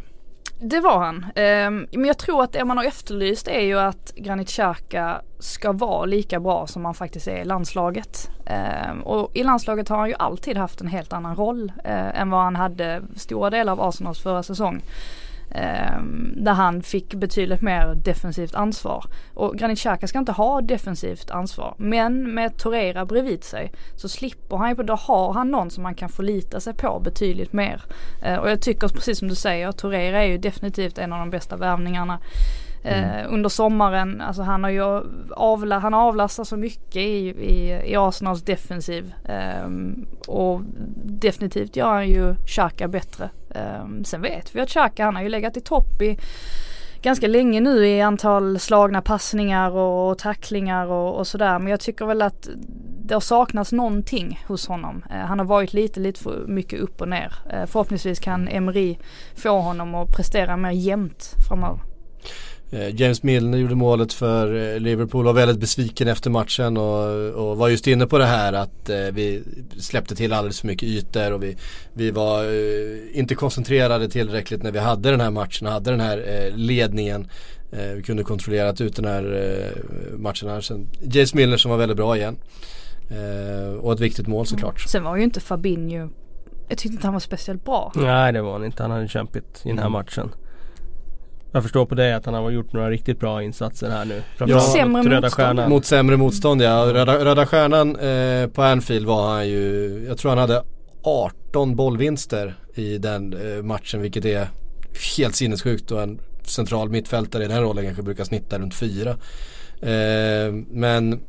Det 0.64 0.81
var 0.81 0.99
han. 0.99 1.16
Eh, 1.35 1.99
men 1.99 2.05
jag 2.05 2.18
tror 2.18 2.42
att 2.42 2.53
det 2.53 2.64
man 2.64 2.77
har 2.77 2.85
efterlyst 2.85 3.49
är 3.49 3.61
ju 3.61 3.78
att 3.78 4.12
Granit 4.16 4.49
Xhaka 4.49 5.22
ska 5.39 5.72
vara 5.72 6.05
lika 6.05 6.41
bra 6.41 6.66
som 6.66 6.85
han 6.85 6.95
faktiskt 6.95 7.28
är 7.28 7.37
i 7.37 7.45
landslaget. 7.45 8.30
Eh, 8.47 8.99
och 9.05 9.37
i 9.37 9.43
landslaget 9.43 9.89
har 9.89 9.99
han 9.99 10.09
ju 10.09 10.14
alltid 10.18 10.57
haft 10.57 10.80
en 10.80 10.87
helt 10.87 11.12
annan 11.12 11.37
roll 11.37 11.72
eh, 11.85 12.20
än 12.20 12.30
vad 12.30 12.41
han 12.41 12.57
hade 12.57 13.03
stora 13.16 13.51
delar 13.51 13.72
av 13.72 13.80
Arsenals 13.80 14.22
förra 14.22 14.43
säsong. 14.43 14.83
Ehm, 15.55 16.34
där 16.36 16.53
han 16.53 16.82
fick 16.82 17.14
betydligt 17.14 17.61
mer 17.61 17.94
defensivt 17.94 18.55
ansvar. 18.55 19.05
Och 19.34 19.57
Granit 19.59 19.78
Xhaka 19.78 20.07
ska 20.07 20.18
inte 20.18 20.32
ha 20.32 20.61
defensivt 20.61 21.30
ansvar. 21.30 21.74
Men 21.78 22.34
med 22.34 22.57
Torreira 22.57 23.05
bredvid 23.07 23.44
sig 23.44 23.72
så 23.96 24.09
slipper 24.09 24.57
han 24.57 24.68
ju, 24.68 24.74
då 24.74 24.94
har 24.94 25.32
han 25.32 25.50
någon 25.50 25.70
som 25.70 25.82
man 25.82 25.94
kan 25.94 26.09
förlita 26.09 26.61
sig 26.61 26.74
på 26.74 27.00
betydligt 27.00 27.53
mer. 27.53 27.82
Eh, 28.22 28.36
och 28.36 28.50
jag 28.50 28.61
tycker 28.61 28.88
precis 28.88 29.18
som 29.18 29.28
du 29.28 29.34
säger, 29.34 29.72
Torreira 29.72 30.22
är 30.22 30.28
ju 30.28 30.38
definitivt 30.38 30.98
en 30.98 31.12
av 31.12 31.18
de 31.18 31.30
bästa 31.30 31.57
värvningarna 31.57 32.18
Mm. 32.85 33.35
under 33.35 33.49
sommaren, 33.49 34.20
alltså 34.20 34.43
han 34.43 34.64
har 34.64 34.70
ju 34.70 35.03
avla, 35.30 35.78
han 35.78 35.95
avlastar 35.95 36.45
så 36.45 36.57
mycket 36.57 36.97
i, 36.97 37.28
i, 37.28 37.83
i 37.93 37.97
Arsenals 37.97 38.43
defensiv. 38.43 39.14
Um, 39.64 40.07
och 40.28 40.61
definitivt 41.05 41.76
gör 41.76 41.93
han 41.93 42.09
ju 42.09 42.35
Xhaka 42.47 42.89
bättre. 42.89 43.30
Um, 43.83 44.05
sen 44.05 44.22
vet 44.22 44.55
vi 44.55 44.61
att 44.61 44.68
Xhaka 44.68 45.05
han 45.05 45.16
har 45.16 45.22
ju 45.22 45.28
legat 45.28 45.57
i 45.57 45.61
topp 45.61 46.03
i 46.03 46.18
ganska 47.03 47.26
länge 47.26 47.61
nu 47.61 47.87
i 47.87 48.01
antal 48.01 48.59
slagna 48.59 49.03
passningar 49.03 49.70
och, 49.70 50.11
och 50.11 50.18
tacklingar 50.18 50.87
och, 50.87 51.18
och 51.18 51.26
sådär. 51.26 51.59
Men 51.59 51.68
jag 51.68 51.80
tycker 51.80 52.07
väl 52.07 52.22
att 52.22 52.49
det 53.05 53.14
har 53.14 53.20
saknats 53.20 53.72
någonting 53.72 54.45
hos 54.47 54.68
honom. 54.68 55.05
Eh, 55.11 55.16
han 55.16 55.39
har 55.39 55.47
varit 55.47 55.72
lite, 55.72 56.01
lite 56.01 56.20
för 56.20 56.47
mycket 56.47 56.80
upp 56.80 57.01
och 57.01 57.09
ner. 57.09 57.35
Eh, 57.51 57.66
förhoppningsvis 57.66 58.20
kan 58.20 58.49
Emery 58.49 58.97
få 59.35 59.61
honom 59.61 59.95
att 59.95 60.16
prestera 60.16 60.57
mer 60.57 60.70
jämnt 60.70 61.35
framöver. 61.49 61.80
Eh, 62.73 63.01
James 63.01 63.23
Milner 63.23 63.59
gjorde 63.59 63.75
målet 63.75 64.12
för 64.12 64.75
eh, 64.75 64.81
Liverpool 64.81 65.27
och 65.27 65.35
var 65.35 65.41
väldigt 65.41 65.61
besviken 65.61 66.09
efter 66.09 66.31
matchen 66.31 66.77
och, 66.77 67.49
och 67.51 67.57
var 67.57 67.68
just 67.68 67.87
inne 67.87 68.07
på 68.07 68.18
det 68.18 68.25
här 68.25 68.53
att 68.53 68.89
eh, 68.89 68.97
vi 68.97 69.43
släppte 69.79 70.14
till 70.14 70.33
alldeles 70.33 70.61
för 70.61 70.66
mycket 70.66 70.89
ytor 70.89 71.33
och 71.33 71.43
vi, 71.43 71.57
vi 71.93 72.11
var 72.11 72.45
eh, 72.45 73.18
inte 73.18 73.35
koncentrerade 73.35 74.09
tillräckligt 74.09 74.62
när 74.62 74.70
vi 74.70 74.79
hade 74.79 75.11
den 75.11 75.20
här 75.20 75.31
matchen 75.31 75.66
och 75.66 75.73
hade 75.73 75.91
den 75.91 76.01
här 76.01 76.18
eh, 76.18 76.57
ledningen. 76.57 77.29
Eh, 77.73 77.89
vi 77.97 78.03
kunde 78.03 78.23
kontrollerat 78.23 78.81
ut 78.81 78.97
den 78.97 79.05
här 79.05 79.73
matchen 80.16 80.49
här. 80.49 80.61
Sen, 80.61 80.89
James 81.03 81.35
Milner 81.35 81.57
som 81.57 81.70
var 81.70 81.79
väldigt 81.79 81.97
bra 81.97 82.16
igen. 82.16 82.37
och 83.81 83.93
ett 83.93 84.01
viktigt 84.01 84.27
mål 84.27 84.47
såklart. 84.47 84.79
Mm. 84.79 84.89
Sen 84.89 85.05
var 85.05 85.16
ju 85.16 85.23
inte 85.23 85.41
Fabinho 85.41 86.09
jag 86.68 86.79
tyckte 86.79 86.95
inte 86.95 87.07
han 87.07 87.12
var 87.12 87.20
speciellt 87.20 87.64
bra. 87.64 87.93
Nej 87.95 88.33
det 88.33 88.43
var 88.43 88.53
han 88.53 88.64
inte. 88.64 88.83
Han 88.83 88.91
hade 88.91 89.09
kämpigt 89.09 89.62
i 89.64 89.68
den 89.68 89.79
här 89.79 89.87
mm. 89.87 89.93
matchen. 89.93 90.31
Jag 91.53 91.62
förstår 91.62 91.86
på 91.86 91.94
dig 91.94 92.12
att 92.12 92.24
han 92.24 92.34
har 92.34 92.50
gjort 92.50 92.72
några 92.72 92.90
riktigt 92.90 93.20
bra 93.20 93.42
insatser 93.42 93.90
här 93.90 94.05
nu. 94.05 94.22
Ja, 94.38 94.61
sämre 94.61 95.03
Röda 95.03 95.30
Stjärnan. 95.30 95.70
Mot 95.70 95.84
sämre 95.84 96.16
motstånd 96.16 96.62
ja. 96.62 96.86
Röda, 96.92 97.24
Röda 97.24 97.46
Stjärnan 97.46 97.96
eh, 97.96 98.46
på 98.46 98.62
Anfield 98.62 99.07
var 99.07 99.32
han 99.32 99.48
ju, 99.48 100.05
jag 100.09 100.18
tror 100.18 100.28
han 100.28 100.38
hade 100.38 100.62
18 101.03 101.76
bollvinster 101.76 102.55
i 102.74 102.98
den 102.98 103.32
eh, 103.32 103.62
matchen 103.62 104.03
vilket 104.03 104.24
är 104.24 104.48
helt 105.16 105.34
sinnessjukt 105.34 105.90
och 105.90 106.03
en 106.03 106.20
central 106.44 106.88
mittfältare 106.88 107.44
i 107.44 107.46
den 107.46 107.57
här 107.57 107.62
rollen 107.62 107.84
kanske 107.84 108.03
brukar 108.03 108.24
snitta 108.24 108.59
runt 108.59 108.74
4. 108.74 109.11
Eh, 109.11 110.53
men 110.70 111.20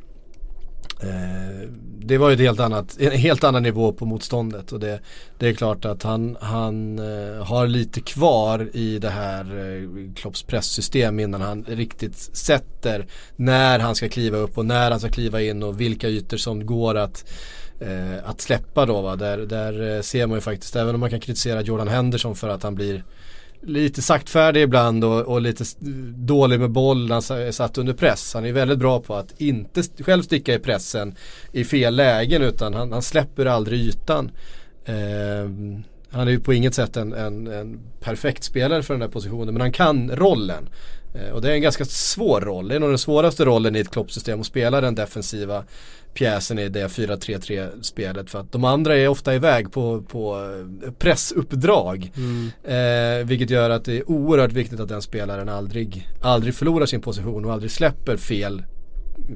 Eh, 1.04 1.68
det 2.06 2.18
var 2.18 2.28
ju 2.28 2.34
ett 2.34 2.40
helt 2.40 2.60
annat, 2.60 2.96
en 3.00 3.12
helt 3.12 3.44
annan 3.44 3.62
nivå 3.62 3.92
på 3.92 4.06
motståndet 4.06 4.72
och 4.72 4.80
det, 4.80 5.00
det 5.38 5.48
är 5.48 5.54
klart 5.54 5.84
att 5.84 6.02
han, 6.02 6.36
han 6.40 6.98
eh, 6.98 7.44
har 7.44 7.66
lite 7.66 8.00
kvar 8.00 8.70
i 8.72 8.98
det 8.98 9.10
här 9.10 9.44
eh, 9.44 10.14
Klopps 10.14 10.42
presssystem 10.42 11.20
innan 11.20 11.40
han 11.40 11.64
riktigt 11.64 12.16
sätter 12.16 13.06
när 13.36 13.78
han 13.78 13.94
ska 13.94 14.08
kliva 14.08 14.36
upp 14.36 14.58
och 14.58 14.66
när 14.66 14.90
han 14.90 15.00
ska 15.00 15.08
kliva 15.08 15.42
in 15.42 15.62
och 15.62 15.80
vilka 15.80 16.08
ytor 16.08 16.36
som 16.36 16.66
går 16.66 16.94
att 16.94 17.24
att 18.24 18.40
släppa 18.40 18.86
då 18.86 19.02
va. 19.02 19.16
Där, 19.16 19.38
där 19.38 20.02
ser 20.02 20.26
man 20.26 20.36
ju 20.36 20.40
faktiskt, 20.40 20.76
även 20.76 20.94
om 20.94 21.00
man 21.00 21.10
kan 21.10 21.20
kritisera 21.20 21.60
Jordan 21.60 21.88
Henderson 21.88 22.36
för 22.36 22.48
att 22.48 22.62
han 22.62 22.74
blir 22.74 23.04
lite 23.66 24.02
saktfärdig 24.02 24.62
ibland 24.62 25.04
och, 25.04 25.20
och, 25.20 25.40
lite 25.40 25.64
dålig 26.14 26.60
med 26.60 26.70
boll 26.70 27.08
när 27.08 27.34
han 27.34 27.42
är 27.46 27.52
satt 27.52 27.78
under 27.78 27.92
press. 27.92 28.34
Han 28.34 28.44
är 28.44 28.52
väldigt 28.52 28.78
bra 28.78 29.00
på 29.00 29.14
att 29.14 29.40
inte 29.40 29.82
själv 29.82 30.22
sticka 30.22 30.54
i 30.54 30.58
pressen 30.58 31.14
i 31.52 31.64
fel 31.64 31.96
lägen 31.96 32.42
utan 32.42 32.74
han, 32.74 32.92
han 32.92 33.02
släpper 33.02 33.46
aldrig 33.46 33.80
ytan. 33.80 34.30
Eh, 34.84 35.50
han 36.10 36.28
är 36.28 36.30
ju 36.30 36.40
på 36.40 36.54
inget 36.54 36.74
sätt 36.74 36.96
en, 36.96 37.12
en, 37.12 37.46
en, 37.46 37.80
perfekt 38.00 38.44
spelare 38.44 38.82
för 38.82 38.94
den 38.94 39.00
där 39.00 39.08
positionen 39.08 39.54
men 39.54 39.60
han 39.60 39.72
kan 39.72 40.10
rollen. 40.10 40.68
Eh, 41.14 41.30
och 41.32 41.42
det 41.42 41.50
är 41.50 41.54
en 41.54 41.62
ganska 41.62 41.84
svår 41.84 42.40
roll. 42.40 42.68
Det 42.68 42.74
är 42.74 42.80
nog 42.80 42.90
den 42.90 42.98
svåraste 42.98 43.44
rollen 43.44 43.76
i 43.76 43.78
ett 43.78 43.90
kloppsystem 43.90 44.40
att 44.40 44.46
spela 44.46 44.80
den 44.80 44.94
defensiva 44.94 45.64
pjäsen 46.14 46.58
i 46.58 46.68
det 46.68 46.86
4-3-3 46.86 47.82
spelet 47.82 48.30
för 48.30 48.40
att 48.40 48.52
de 48.52 48.64
andra 48.64 48.96
är 48.96 49.08
ofta 49.08 49.34
iväg 49.34 49.72
på, 49.72 50.02
på 50.02 50.54
eh, 50.84 50.92
pressuppdrag. 50.92 52.12
Mm. 52.16 52.50
Eh, 52.64 53.26
vilket 53.26 53.50
gör 53.50 53.70
att 53.70 53.84
det 53.84 53.98
är 53.98 54.10
oerhört 54.10 54.52
viktigt 54.52 54.80
att 54.80 54.88
den 54.88 55.02
spelaren 55.02 55.48
aldrig, 55.48 56.08
aldrig 56.22 56.54
förlorar 56.54 56.86
sin 56.86 57.00
position 57.00 57.44
och 57.44 57.52
aldrig 57.52 57.70
släpper 57.70 58.16
fel 58.16 58.62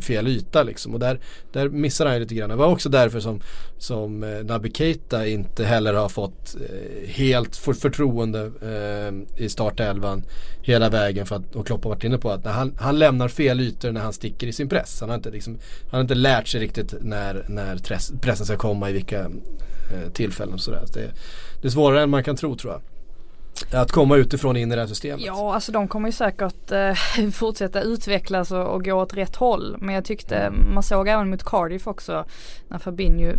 fel 0.00 0.28
yta 0.28 0.62
liksom. 0.62 0.94
Och 0.94 1.00
där, 1.00 1.20
där 1.52 1.68
missar 1.68 2.06
han 2.06 2.14
ju 2.14 2.20
lite 2.20 2.34
grann. 2.34 2.50
Det 2.50 2.56
var 2.56 2.66
också 2.66 2.88
därför 2.88 3.20
som, 3.20 3.40
som 3.78 4.22
eh, 4.22 4.44
Naby 4.44 4.70
Keita 4.70 5.26
inte 5.26 5.64
heller 5.64 5.94
har 5.94 6.08
fått 6.08 6.56
eh, 6.56 7.08
helt 7.08 7.56
för, 7.56 7.72
förtroende 7.72 8.50
eh, 8.62 9.44
i 9.44 9.48
startelvan 9.48 10.22
hela 10.62 10.88
vägen. 10.88 11.26
För 11.26 11.36
att, 11.36 11.56
och 11.56 11.66
Klopp 11.66 11.84
har 11.84 11.90
varit 11.90 12.04
inne 12.04 12.18
på 12.18 12.30
att 12.30 12.44
när 12.44 12.52
han, 12.52 12.74
han 12.78 12.98
lämnar 12.98 13.28
fel 13.28 13.60
ytor 13.60 13.92
när 13.92 14.00
han 14.00 14.12
sticker 14.12 14.46
i 14.46 14.52
sin 14.52 14.68
press. 14.68 15.00
Han 15.00 15.08
har 15.08 15.16
inte, 15.16 15.30
liksom, 15.30 15.58
han 15.90 15.98
har 15.98 16.00
inte 16.00 16.14
lärt 16.14 16.48
sig 16.48 16.60
riktigt 16.60 16.94
när, 17.00 17.44
när 17.48 17.76
tres, 17.76 18.12
pressen 18.20 18.46
ska 18.46 18.56
komma 18.56 18.90
i 18.90 18.92
vilka 18.92 19.20
eh, 19.20 20.12
tillfällen 20.12 20.54
och 20.54 20.60
sådär. 20.60 20.82
Så 20.86 20.98
det, 20.98 21.10
det 21.62 21.68
är 21.68 21.72
svårare 21.72 22.02
än 22.02 22.10
man 22.10 22.24
kan 22.24 22.36
tro 22.36 22.56
tror 22.56 22.72
jag. 22.72 22.97
Att 23.72 23.92
komma 23.92 24.16
utifrån 24.16 24.56
in 24.56 24.72
i 24.72 24.74
det 24.74 24.80
här 24.80 24.88
systemet. 24.88 25.24
Ja, 25.26 25.54
alltså 25.54 25.72
de 25.72 25.88
kommer 25.88 26.08
ju 26.08 26.12
säkert 26.12 26.72
eh, 26.72 27.30
fortsätta 27.32 27.80
utvecklas 27.80 28.50
och, 28.50 28.66
och, 28.66 28.84
gå 28.84 28.92
åt 28.92 29.14
rätt 29.14 29.36
håll. 29.36 29.76
Men 29.80 29.94
jag 29.94 30.04
tyckte, 30.04 30.50
man 30.74 30.82
såg 30.82 31.08
även 31.08 31.30
mot 31.30 31.44
Cardiff 31.44 31.86
också, 31.86 32.24
när 32.68 32.78
Fabinho, 32.78 33.32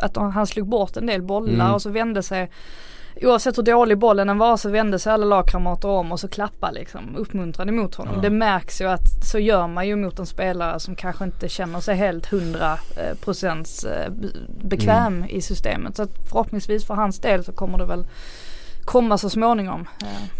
att 0.00 0.16
han 0.16 0.46
slog 0.46 0.68
bort 0.68 0.96
en 0.96 1.06
del 1.06 1.22
bollar 1.22 1.64
mm. 1.64 1.74
och 1.74 1.82
så 1.82 1.90
vände 1.90 2.22
sig 2.22 2.50
Oavsett 3.22 3.58
hur 3.58 3.62
dålig 3.62 3.98
bollen 3.98 4.28
än 4.28 4.38
var 4.38 4.56
så 4.56 4.70
vände 4.70 4.98
sig 4.98 5.12
alla 5.12 5.24
lagkamrater 5.24 5.88
om 5.88 6.12
och 6.12 6.20
så 6.20 6.28
klappade 6.28 6.74
liksom 6.74 7.16
uppmuntrande 7.16 7.72
mot 7.72 7.94
honom. 7.94 8.14
Ja. 8.16 8.20
Det 8.20 8.30
märks 8.30 8.80
ju 8.80 8.84
att 8.84 9.24
så 9.24 9.38
gör 9.38 9.66
man 9.66 9.88
ju 9.88 9.96
mot 9.96 10.18
en 10.18 10.26
spelare 10.26 10.80
som 10.80 10.96
kanske 10.96 11.24
inte 11.24 11.48
känner 11.48 11.80
sig 11.80 11.96
helt 11.96 12.26
hundra 12.26 12.72
eh, 12.72 13.16
procents 13.24 13.84
eh, 13.84 14.12
bekväm 14.62 15.16
mm. 15.16 15.28
i 15.28 15.42
systemet. 15.42 15.96
Så 15.96 16.02
att 16.02 16.10
förhoppningsvis 16.28 16.86
för 16.86 16.94
hans 16.94 17.18
del 17.18 17.44
så 17.44 17.52
kommer 17.52 17.78
det 17.78 17.84
väl 17.84 18.06
komma 18.84 19.18
så 19.18 19.30
småningom. 19.30 19.88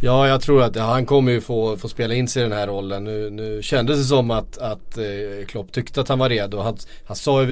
Ja, 0.00 0.28
jag 0.28 0.40
tror 0.40 0.62
att 0.62 0.76
ja, 0.76 0.82
han 0.82 1.06
kommer 1.06 1.32
ju 1.32 1.40
få, 1.40 1.76
få 1.76 1.88
spela 1.88 2.14
in 2.14 2.28
sig 2.28 2.40
i 2.40 2.48
den 2.48 2.58
här 2.58 2.66
rollen. 2.66 3.04
Nu, 3.04 3.30
nu 3.30 3.62
kändes 3.62 3.98
det 3.98 4.04
som 4.04 4.30
att, 4.30 4.58
att 4.58 4.98
eh, 4.98 5.46
Klopp 5.48 5.72
tyckte 5.72 6.00
att 6.00 6.08
han 6.08 6.18
var 6.18 6.28
redo. 6.28 6.58
Han, 6.58 6.76
han 7.06 7.16
sa 7.16 7.42
ju 7.42 7.50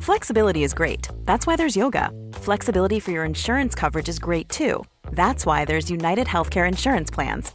Flexibility 0.00 0.64
is 0.64 0.74
great. 0.74 1.08
That's 1.24 1.46
why 1.46 1.56
there's 1.56 1.76
yoga. 1.76 2.10
Flexibility 2.32 3.00
for 3.00 3.12
your 3.12 3.24
insurance 3.24 3.74
coverage 3.74 4.08
is 4.08 4.18
great 4.18 4.48
too. 4.48 4.84
That's 5.12 5.44
why 5.46 5.64
there's 5.64 5.90
United 5.90 6.26
Healthcare 6.26 6.68
Insurance 6.68 7.14
Plans. 7.14 7.54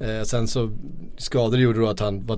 Eh, 0.00 0.22
sen 0.22 0.48
så 0.48 0.70
skador 1.16 1.60
gjorde 1.60 1.80
då 1.80 1.88
att 1.88 2.00
han 2.00 2.26
var 2.26 2.36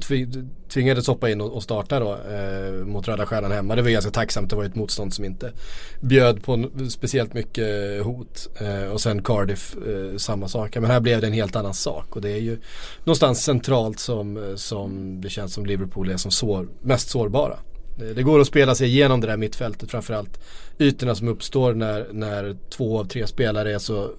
tvingades 0.69 1.07
hoppa 1.07 1.31
in 1.31 1.41
och, 1.41 1.57
och 1.57 1.63
starta 1.63 2.01
då 2.01 2.13
eh, 2.13 2.73
mot 2.73 3.09
Röda 3.09 3.27
Stjärnan 3.27 3.53
hemma. 3.53 3.77
Det 3.77 3.83
var 3.83 3.91
ganska 3.91 4.11
tacksamt. 4.11 4.51
Det 4.51 4.57
var 4.57 4.65
ett 4.65 4.75
motstånd 4.75 5.15
som 5.15 5.25
inte 5.25 5.53
bjöd 6.01 6.43
på 6.43 6.71
speciellt 6.91 7.35
mycket 7.35 7.99
eh, 7.99 8.07
hot. 8.07 8.49
Eh, 8.61 8.93
och 8.93 9.01
sen 9.01 9.23
Cardiff 9.23 9.77
eh, 9.77 10.17
samma 10.17 10.49
sak. 10.49 10.75
Men 10.75 10.91
här 10.91 11.01
blev 11.01 11.21
det 11.21 11.27
en 11.27 11.33
helt 11.33 11.57
annan 11.57 11.75
sak. 11.75 12.17
Och 12.17 12.23
det 12.23 12.31
är 12.31 12.41
ju 12.41 12.59
någonstans 13.05 13.45
centralt 13.45 13.99
som, 13.99 14.37
eh, 14.37 14.55
som 14.55 15.21
det 15.21 15.31
känns 15.31 15.55
som 15.55 15.67
Liverpool 15.67 16.11
är 16.11 16.17
som 16.17 16.31
sår, 16.31 16.69
mest 16.83 17.09
sårbara. 17.09 17.57
Det 17.99 18.23
går 18.23 18.41
att 18.41 18.47
spela 18.47 18.75
sig 18.75 18.89
igenom 18.89 19.21
det 19.21 19.27
där 19.27 19.37
mittfältet 19.37 19.91
framförallt 19.91 20.41
ytorna 20.79 21.15
som 21.15 21.29
uppstår 21.29 21.75
när, 21.75 22.07
när 22.13 22.57
två 22.71 23.01
av 23.01 23.05
tre 23.05 23.27
spelare 23.27 23.75
är 23.75 23.79
så 23.79 24.11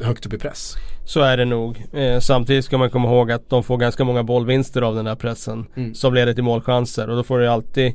högt 0.00 0.26
upp 0.26 0.32
i 0.32 0.38
press. 0.38 0.74
Så 1.04 1.20
är 1.20 1.36
det 1.36 1.44
nog. 1.44 1.84
Eh, 1.92 2.18
samtidigt 2.20 2.64
ska 2.64 2.78
man 2.78 2.90
komma 2.90 3.08
ihåg 3.08 3.32
att 3.32 3.50
de 3.50 3.62
får 3.62 3.76
ganska 3.76 4.04
många 4.04 4.22
bollvinster 4.22 4.82
av 4.82 4.94
den 4.94 5.04
där 5.04 5.14
pressen. 5.14 5.66
Mm. 5.76 5.94
Som 5.94 6.14
leder 6.14 6.34
till 6.34 6.44
målchanser 6.44 7.10
och 7.10 7.16
då 7.16 7.22
får 7.22 7.38
du 7.38 7.46
alltid 7.46 7.92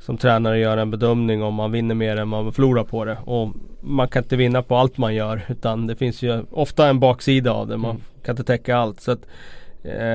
som 0.00 0.18
tränare 0.18 0.58
göra 0.58 0.82
en 0.82 0.90
bedömning 0.90 1.42
om 1.42 1.54
man 1.54 1.72
vinner 1.72 1.94
mer 1.94 2.16
än 2.16 2.28
man 2.28 2.52
förlorar 2.52 2.84
på 2.84 3.04
det. 3.04 3.18
Och 3.24 3.52
man 3.80 4.08
kan 4.08 4.22
inte 4.22 4.36
vinna 4.36 4.62
på 4.62 4.76
allt 4.76 4.98
man 4.98 5.14
gör 5.14 5.42
utan 5.48 5.86
det 5.86 5.96
finns 5.96 6.22
ju 6.22 6.44
ofta 6.50 6.88
en 6.88 7.00
baksida 7.00 7.52
av 7.52 7.68
det. 7.68 7.76
Man 7.76 7.90
mm. 7.90 8.02
kan 8.24 8.32
inte 8.32 8.44
täcka 8.44 8.76
allt. 8.76 9.00
Så 9.00 9.10
att, 9.10 9.26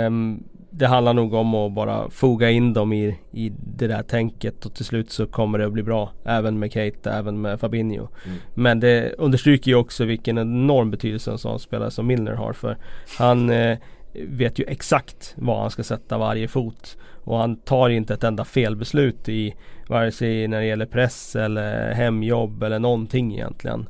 um, 0.08 0.44
det 0.76 0.88
handlar 0.88 1.14
nog 1.14 1.34
om 1.34 1.56
att 1.56 1.72
bara 1.72 2.10
foga 2.10 2.50
in 2.50 2.74
dem 2.74 2.94
i, 2.94 3.20
i 3.32 3.52
det 3.78 3.88
där 3.88 4.04
tänket 4.04 4.66
och 4.66 4.74
till 4.74 4.86
slut 4.86 5.12
så 5.12 5.28
kommer 5.28 5.60
det 5.60 5.66
att 5.66 5.74
bli 5.74 5.84
bra. 5.84 6.12
Även 6.26 6.60
med 6.60 6.72
Keita, 6.72 7.14
även 7.14 7.42
med 7.42 7.60
Fabinho. 7.60 8.08
Mm. 8.26 8.38
Men 8.54 8.80
det 8.80 9.14
understryker 9.18 9.72
ju 9.72 9.76
också 9.76 10.06
vilken 10.06 10.38
enorm 10.38 10.92
betydelse 10.92 11.32
en 11.32 11.38
sån 11.38 11.60
spelare 11.60 11.92
som 11.92 12.08
Milner 12.08 12.34
har. 12.34 12.54
För 12.54 12.78
han 13.18 13.50
eh, 13.50 13.78
vet 14.14 14.60
ju 14.60 14.66
exakt 14.68 15.34
var 15.38 15.62
han 15.62 15.72
ska 15.72 15.84
sätta 15.84 16.18
varje 16.18 16.48
fot. 16.48 16.98
Och 17.24 17.38
han 17.38 17.56
tar 17.56 17.90
inte 17.90 18.14
ett 18.14 18.24
enda 18.24 18.46
felbeslut 18.46 19.30
i 19.30 19.56
vare 19.88 20.12
sig 20.12 20.48
när 20.48 20.60
det 20.60 20.66
gäller 20.66 20.86
press 20.86 21.36
eller 21.36 21.92
hemjobb 21.92 22.64
eller 22.64 22.80
någonting 22.80 23.34
egentligen. 23.34 23.86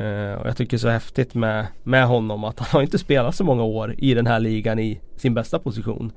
Uh, 0.00 0.34
och 0.34 0.46
jag 0.46 0.56
tycker 0.56 0.78
så 0.78 0.88
häftigt 0.88 1.34
med, 1.34 1.66
med 1.82 2.06
honom 2.06 2.44
att 2.44 2.58
han 2.58 2.68
har 2.72 2.82
inte 2.82 2.98
spelat 2.98 3.34
så 3.34 3.44
många 3.44 3.62
år 3.62 3.94
i 3.98 4.14
den 4.14 4.26
här 4.26 4.40
ligan 4.40 4.78
i 4.78 5.00
sin 5.16 5.34
bästa 5.34 5.58
position. 5.58 6.12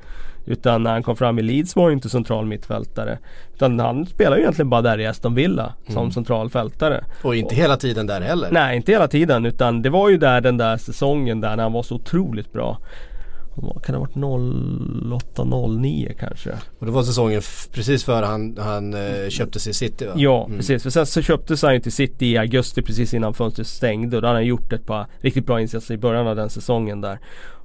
Utan 0.46 0.84
när 0.84 0.92
han 0.92 1.04
kom 1.04 1.16
fram 1.16 1.40
i 1.40 1.42
Leeds 1.42 1.76
var 1.76 1.84
han 1.84 1.94
inte 1.94 2.10
central 2.10 2.46
mittfältare. 2.46 3.18
Utan 3.54 3.80
han 3.80 4.06
spelar 4.06 4.36
ju 4.36 4.42
egentligen 4.42 4.70
bara 4.70 4.82
där 4.82 5.00
i 5.00 5.08
Aston 5.08 5.36
Villa 5.36 5.74
som 5.86 5.98
mm. 5.98 6.12
centralfältare. 6.12 7.04
Och 7.22 7.36
inte 7.36 7.56
och, 7.56 7.62
hela 7.62 7.78
tiden 7.78 8.08
där 8.08 8.22
heller. 8.22 8.50
Nej, 8.52 8.78
inte 8.78 8.92
hela 8.92 9.08
tiden 9.08 9.46
utan 9.46 9.82
det 9.82 9.90
var 9.90 10.10
ju 10.10 10.18
där 10.18 10.42
den 10.42 10.58
där 10.58 10.78
säsongen 10.78 11.42
där 11.42 11.56
när 11.56 11.64
han 11.64 11.74
var 11.74 11.84
så 11.84 11.96
otroligt 11.96 12.54
bra. 12.54 12.78
Kan 13.62 13.94
det 13.94 13.94
ha 13.94 14.00
varit 14.00 14.16
08-09 14.16 16.14
kanske? 16.20 16.52
Och 16.80 16.86
det 16.86 16.92
var 16.92 17.04
säsongen 17.04 17.42
precis 17.72 18.04
före 18.04 18.26
han, 18.26 18.58
han 18.58 18.94
eh, 18.94 19.30
köptes 19.30 19.68
i 19.68 19.74
City 19.74 20.06
va? 20.06 20.14
Ja 20.16 20.46
mm. 20.46 20.58
precis, 20.58 20.84
för 20.84 20.90
sen 20.90 21.06
så 21.06 21.22
köptes 21.22 21.62
han 21.62 21.74
ju 21.74 21.80
till 21.80 21.92
City 21.92 22.26
i 22.26 22.38
augusti 22.38 22.82
precis 22.82 23.14
innan 23.14 23.34
fönstret 23.34 23.68
stängde 23.68 24.16
och 24.16 24.22
då 24.22 24.28
hade 24.28 24.40
han 24.40 24.46
gjort 24.46 24.74
ett 24.74 24.86
par 24.86 25.06
riktigt 25.22 25.46
bra 25.46 25.62
insatser 25.62 25.94
i 25.94 25.98
början 25.98 26.28
av 26.28 26.36
den 26.36 26.50
säsongen 26.50 27.02
där. 27.02 27.20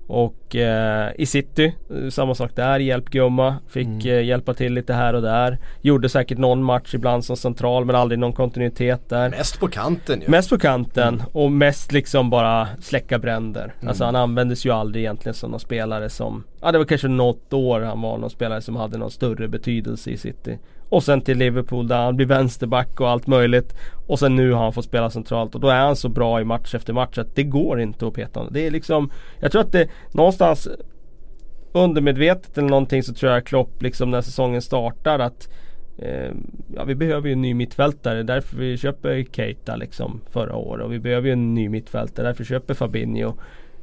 Och 0.07 0.57
eh, 0.57 1.11
i 1.19 1.27
city, 1.27 1.75
eh, 1.91 2.09
samma 2.09 2.35
sak 2.35 2.51
där. 2.57 2.81
Hjälp 2.81 3.11
gumma. 3.11 3.57
Fick 3.69 3.87
mm. 3.87 4.07
eh, 4.07 4.25
hjälpa 4.25 4.55
till 4.55 4.75
lite 4.75 4.95
här 4.95 5.15
och 5.15 5.23
där. 5.23 5.59
Gjorde 5.81 6.09
säkert 6.09 6.39
någon 6.39 6.63
match 6.63 6.95
ibland 6.95 7.25
som 7.25 7.37
central 7.37 7.85
men 7.85 7.97
aldrig 7.97 8.19
någon 8.19 8.33
kontinuitet 8.33 9.09
där. 9.09 9.31
Mest 9.31 9.61
på 9.61 9.69
kanten 9.69 10.21
ju. 10.21 10.29
Mest 10.29 10.51
på 10.51 10.59
kanten 10.59 11.15
mm. 11.15 11.27
och 11.33 11.53
mest 11.53 11.93
liksom 11.93 12.31
bara 12.31 12.69
släcka 12.81 13.19
bränder. 13.19 13.75
Mm. 13.77 13.89
Alltså 13.89 14.05
han 14.05 14.17
användes 14.17 14.67
ju 14.67 14.71
aldrig 14.71 15.05
egentligen 15.05 15.35
som 15.35 15.51
någon 15.51 15.61
spelare 15.61 16.11
som 16.11 16.45
Ja 16.61 16.73
det 16.73 16.79
var 16.79 16.85
kanske 16.85 17.09
något 17.09 17.53
år 17.53 17.81
han 17.81 18.01
var 18.01 18.19
någon 18.19 18.31
spelare 18.31 18.61
som 18.61 18.77
hade 18.77 18.99
någon 18.99 19.11
större 19.11 19.49
betydelse 19.49 20.11
i 20.11 20.17
city. 20.17 20.59
Och 20.93 21.03
sen 21.03 21.21
till 21.21 21.39
Liverpool 21.39 21.89
där 21.89 22.05
han 22.05 22.17
blir 22.17 22.27
vänsterback 22.27 23.01
och 23.01 23.09
allt 23.09 23.27
möjligt. 23.27 23.75
Och 24.07 24.19
sen 24.19 24.37
nu 24.37 24.53
har 24.53 24.63
han 24.63 24.73
fått 24.73 24.85
spela 24.85 25.11
centralt 25.11 25.55
och 25.55 25.61
då 25.61 25.69
är 25.69 25.81
han 25.81 25.97
så 25.97 26.09
bra 26.09 26.41
i 26.41 26.45
match 26.45 26.75
efter 26.75 26.93
match 26.93 27.19
att 27.19 27.35
det 27.35 27.43
går 27.43 27.81
inte 27.81 28.07
att 28.07 28.15
peta 28.15 28.41
honom. 28.41 28.53
Det 28.53 28.67
är 28.67 28.71
liksom 28.71 29.11
Jag 29.41 29.53
tror 29.53 29.63
att 29.63 29.73
det 29.73 29.89
någonstans 30.11 30.69
undermedvetet 31.73 32.59
eller 32.59 32.69
någonting 32.69 33.03
så 33.03 33.15
tror 33.15 33.33
jag 33.33 33.47
Klopp 33.47 33.83
liksom 33.83 34.11
när 34.11 34.21
säsongen 34.21 34.63
startar 34.63 35.19
att 35.19 35.49
eh, 35.99 36.31
Ja 36.75 36.85
vi 36.85 36.95
behöver 36.95 37.29
ju 37.29 37.33
en 37.33 37.43
ny 37.43 37.55
mittfältare. 37.55 38.23
Därför 38.23 38.57
vi 38.57 38.79
köper 38.79 39.25
Keita 39.33 39.77
liksom 39.77 40.21
förra 40.31 40.57
året 40.57 40.85
och 40.85 40.93
vi 40.93 40.99
behöver 40.99 41.27
ju 41.27 41.33
en 41.33 41.55
ny 41.55 41.69
mittfältare. 41.69 42.27
Därför 42.27 42.45
köper 42.45 42.75
Fabinho. 42.75 43.35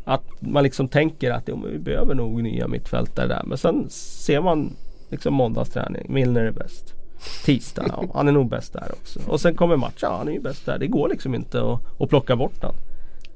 Att 0.05 0.41
man 0.41 0.63
liksom 0.63 0.87
tänker 0.87 1.31
att 1.31 1.47
ja, 1.47 1.55
vi 1.71 1.79
behöver 1.79 2.15
nog 2.15 2.43
nya 2.43 2.67
mittfältare 2.67 3.27
där. 3.27 3.43
Men 3.45 3.57
sen 3.57 3.89
ser 3.89 4.41
man 4.41 4.75
liksom 5.09 5.33
måndagsträning, 5.33 6.13
Milner 6.13 6.43
är 6.43 6.51
bäst 6.51 6.98
tisdag. 7.45 7.85
Ja, 7.87 8.07
han 8.13 8.27
är 8.27 8.31
nog 8.31 8.49
bäst 8.49 8.73
där 8.73 8.91
också. 9.01 9.19
Och 9.27 9.41
sen 9.41 9.55
kommer 9.55 9.77
matchen, 9.77 9.97
ja, 10.01 10.17
han 10.17 10.27
är 10.27 10.31
ju 10.31 10.39
bäst 10.39 10.65
där. 10.65 10.79
Det 10.79 10.87
går 10.87 11.09
liksom 11.09 11.35
inte 11.35 11.61
att, 11.61 11.79
att 11.99 12.09
plocka 12.09 12.35
bort 12.35 12.61
honom. 12.61 12.75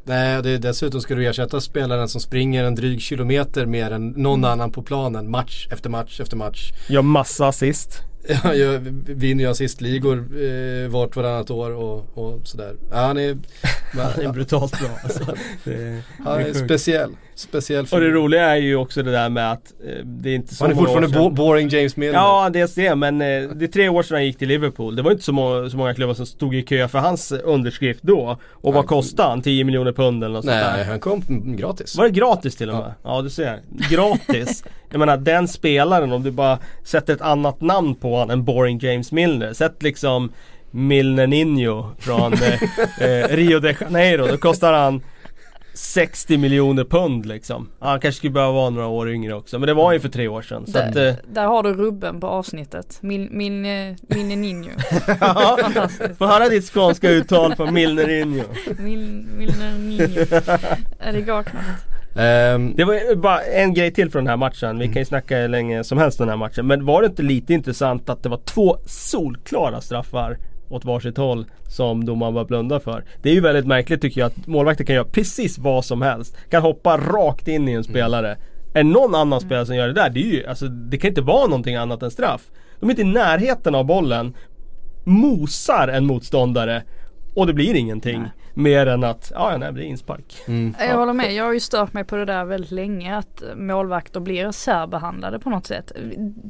Nej, 0.05 0.43
det, 0.43 0.57
dessutom 0.57 1.01
ska 1.01 1.15
du 1.15 1.27
ersätta 1.27 1.61
spelaren 1.61 2.09
som 2.09 2.21
springer 2.21 2.63
en 2.63 2.75
dryg 2.75 3.01
kilometer 3.01 3.65
mer 3.65 3.91
än 3.91 4.07
någon 4.09 4.39
mm. 4.39 4.51
annan 4.51 4.71
på 4.71 4.81
planen. 4.81 5.31
Match 5.31 5.67
efter 5.71 5.89
match 5.89 6.19
efter 6.19 6.37
match. 6.37 6.71
Gör 6.89 7.01
massa 7.01 7.47
assist. 7.47 8.01
Ja, 8.27 8.53
jag 8.53 8.79
vinner 9.05 9.43
ju 9.43 9.49
assistligor 9.51 10.17
eh, 10.17 10.87
vart 10.89 11.15
varannat 11.15 11.51
år 11.51 11.71
och, 11.71 12.17
och 12.17 12.47
sådär. 12.47 12.75
Ja, 12.91 12.97
han 12.97 13.17
är, 13.17 13.37
han 13.93 14.25
är 14.25 14.33
brutalt 14.33 14.79
bra. 14.79 14.89
Alltså. 15.03 15.23
han 16.23 16.39
är 16.39 16.53
speciell. 16.53 17.11
Speciell 17.35 17.85
Och 17.91 17.99
det 17.99 18.09
roliga 18.09 18.43
är 18.43 18.55
ju 18.55 18.75
också 18.75 19.03
det 19.03 19.11
där 19.11 19.29
med 19.29 19.51
att 19.51 19.73
eh, 19.85 20.05
det 20.05 20.29
är 20.29 20.35
inte 20.35 20.55
så 20.55 20.63
Han 20.63 20.71
är 20.71 20.75
fortfarande 20.75 21.07
bo 21.07 21.29
boring 21.29 21.69
James 21.69 21.97
Milner. 21.97 22.19
Ja, 22.19 22.49
dels 22.53 22.75
det. 22.75 22.95
Men 22.95 23.21
eh, 23.21 23.49
det 23.49 23.65
är 23.65 23.67
tre 23.67 23.89
år 23.89 24.03
sedan 24.03 24.15
han 24.15 24.25
gick 24.25 24.37
till 24.37 24.47
Liverpool. 24.47 24.95
Det 24.95 25.01
var 25.01 25.11
inte 25.11 25.23
så 25.23 25.31
många, 25.31 25.69
så 25.69 25.77
många 25.77 25.93
klubbar 25.93 26.13
som 26.13 26.25
stod 26.25 26.55
i 26.55 26.61
kö 26.61 26.87
för 26.87 26.99
hans 26.99 27.31
underskrift 27.31 28.03
då. 28.03 28.37
Och 28.51 28.73
vad 28.73 28.87
kostade 28.87 29.29
han? 29.29 29.41
10 29.41 29.63
miljoner 29.63 29.91
pund 29.91 30.23
eller 30.23 30.33
något 30.33 30.45
Nej, 30.45 30.63
sånt 30.63 30.77
där. 30.77 30.85
han 30.85 30.99
kom 30.99 31.23
gratis. 31.57 31.95
Var 31.95 32.05
det 32.05 32.11
gratis 32.11 32.55
till 32.55 32.69
och 32.69 32.75
med? 32.75 32.93
Ja, 33.03 33.15
ja 33.15 33.21
du 33.21 33.29
ser. 33.29 33.59
Gratis. 33.89 34.63
Jag 34.93 34.99
menar 34.99 35.17
den 35.17 35.47
spelaren 35.47 36.11
om 36.11 36.23
du 36.23 36.31
bara 36.31 36.59
sätter 36.83 37.13
ett 37.13 37.21
annat 37.21 37.61
namn 37.61 37.95
på 37.95 38.15
honom 38.15 38.29
än 38.29 38.43
boring 38.43 38.79
James 38.79 39.11
Milner. 39.11 39.53
Sätt 39.53 39.83
liksom 39.83 40.31
Milner 40.71 41.27
Ninho 41.27 41.85
från 41.99 42.33
eh, 42.33 42.63
eh, 43.09 43.27
Rio 43.27 43.59
de 43.59 43.73
Janeiro. 43.81 44.27
Då 44.27 44.37
kostar 44.37 44.73
han 44.73 45.01
60 45.73 46.37
miljoner 46.37 46.83
pund 46.83 47.25
liksom. 47.25 47.69
Han 47.79 47.99
kanske 47.99 48.17
skulle 48.17 48.31
behöva 48.31 48.51
vara 48.51 48.69
några 48.69 48.87
år 48.87 49.09
yngre 49.09 49.33
också. 49.33 49.59
Men 49.59 49.67
det 49.67 49.73
var 49.73 49.93
ju 49.93 49.99
för 49.99 50.09
tre 50.09 50.27
år 50.27 50.41
sedan. 50.41 50.65
Där, 50.67 50.89
att, 50.89 50.95
eh, 50.95 51.13
där 51.33 51.45
har 51.45 51.63
du 51.63 51.73
rubben 51.73 52.19
på 52.19 52.27
avsnittet. 52.27 52.97
Min, 53.01 53.29
min, 53.31 53.61
Milne 54.07 54.35
Ninho. 54.35 54.71
ja, 55.19 55.57
Fantastiskt. 55.61 56.17
Få 56.17 56.25
höra 56.25 56.49
ditt 56.49 56.73
skånska 56.73 57.09
uttal 57.09 57.55
på 57.55 57.65
Milner 57.65 58.07
Ninho. 58.07 58.43
Min, 58.77 59.29
Milner 59.37 59.77
Ninho. 59.77 60.25
det 61.13 61.21
går 61.21 61.43
knappt. 61.43 61.92
Um, 62.15 62.73
det 62.75 62.83
var 62.83 63.15
bara 63.15 63.41
en 63.41 63.73
grej 63.73 63.91
till 63.91 64.11
från 64.11 64.23
den 64.23 64.29
här 64.29 64.37
matchen. 64.37 64.79
Vi 64.79 64.85
kan 64.85 64.95
ju 64.95 65.05
snacka 65.05 65.37
hur 65.37 65.47
länge 65.47 65.83
som 65.83 65.97
helst 65.97 66.17
den 66.17 66.29
här 66.29 66.37
matchen. 66.37 66.67
Men 66.67 66.85
var 66.85 67.01
det 67.01 67.07
inte 67.07 67.23
lite 67.23 67.53
intressant 67.53 68.09
att 68.09 68.23
det 68.23 68.29
var 68.29 68.37
två 68.45 68.77
solklara 68.85 69.81
straffar 69.81 70.37
åt 70.69 70.85
varsitt 70.85 71.17
håll 71.17 71.45
som 71.67 72.05
domaren 72.05 72.33
bara 72.33 72.45
blundar 72.45 72.79
för. 72.79 73.03
Det 73.21 73.29
är 73.29 73.33
ju 73.33 73.41
väldigt 73.41 73.67
märkligt 73.67 74.01
tycker 74.01 74.21
jag 74.21 74.27
att 74.27 74.47
målvakter 74.47 74.83
kan 74.83 74.95
göra 74.95 75.05
precis 75.05 75.57
vad 75.57 75.85
som 75.85 76.01
helst. 76.01 76.37
Kan 76.49 76.61
hoppa 76.61 76.97
rakt 76.97 77.47
in 77.47 77.69
i 77.69 77.71
en 77.71 77.83
spelare. 77.83 78.27
Mm. 78.27 78.39
Är 78.73 78.83
någon 78.83 79.15
annan 79.15 79.41
spelare 79.41 79.65
som 79.65 79.75
gör 79.75 79.87
det 79.87 79.93
där, 79.93 80.09
det, 80.09 80.19
är 80.19 80.33
ju, 80.33 80.47
alltså, 80.47 80.67
det 80.67 80.97
kan 80.97 81.09
inte 81.09 81.21
vara 81.21 81.47
någonting 81.47 81.75
annat 81.75 82.03
än 82.03 82.11
straff. 82.11 82.41
De 82.79 82.89
är 82.89 82.91
inte 82.91 83.01
i 83.01 83.05
närheten 83.05 83.75
av 83.75 83.85
bollen, 83.85 84.33
mosar 85.03 85.87
en 85.87 86.05
motståndare 86.05 86.83
och 87.33 87.47
det 87.47 87.53
blir 87.53 87.75
ingenting. 87.75 88.21
Nej. 88.21 88.31
Mer 88.53 88.87
än 88.87 89.03
att, 89.03 89.31
ja, 89.35 89.57
nej, 89.57 89.67
det 89.67 89.73
blir 89.73 89.83
inspark. 89.83 90.43
Mm. 90.47 90.75
Jag 90.79 90.97
håller 90.97 91.13
med, 91.13 91.33
jag 91.33 91.43
har 91.43 91.53
ju 91.53 91.59
stört 91.59 91.93
mig 91.93 92.03
på 92.03 92.15
det 92.15 92.25
där 92.25 92.45
väldigt 92.45 92.71
länge 92.71 93.17
att 93.17 93.43
målvakter 93.55 94.19
blir 94.19 94.51
särbehandlade 94.51 95.39
på 95.39 95.49
något 95.49 95.67
sätt. 95.67 95.91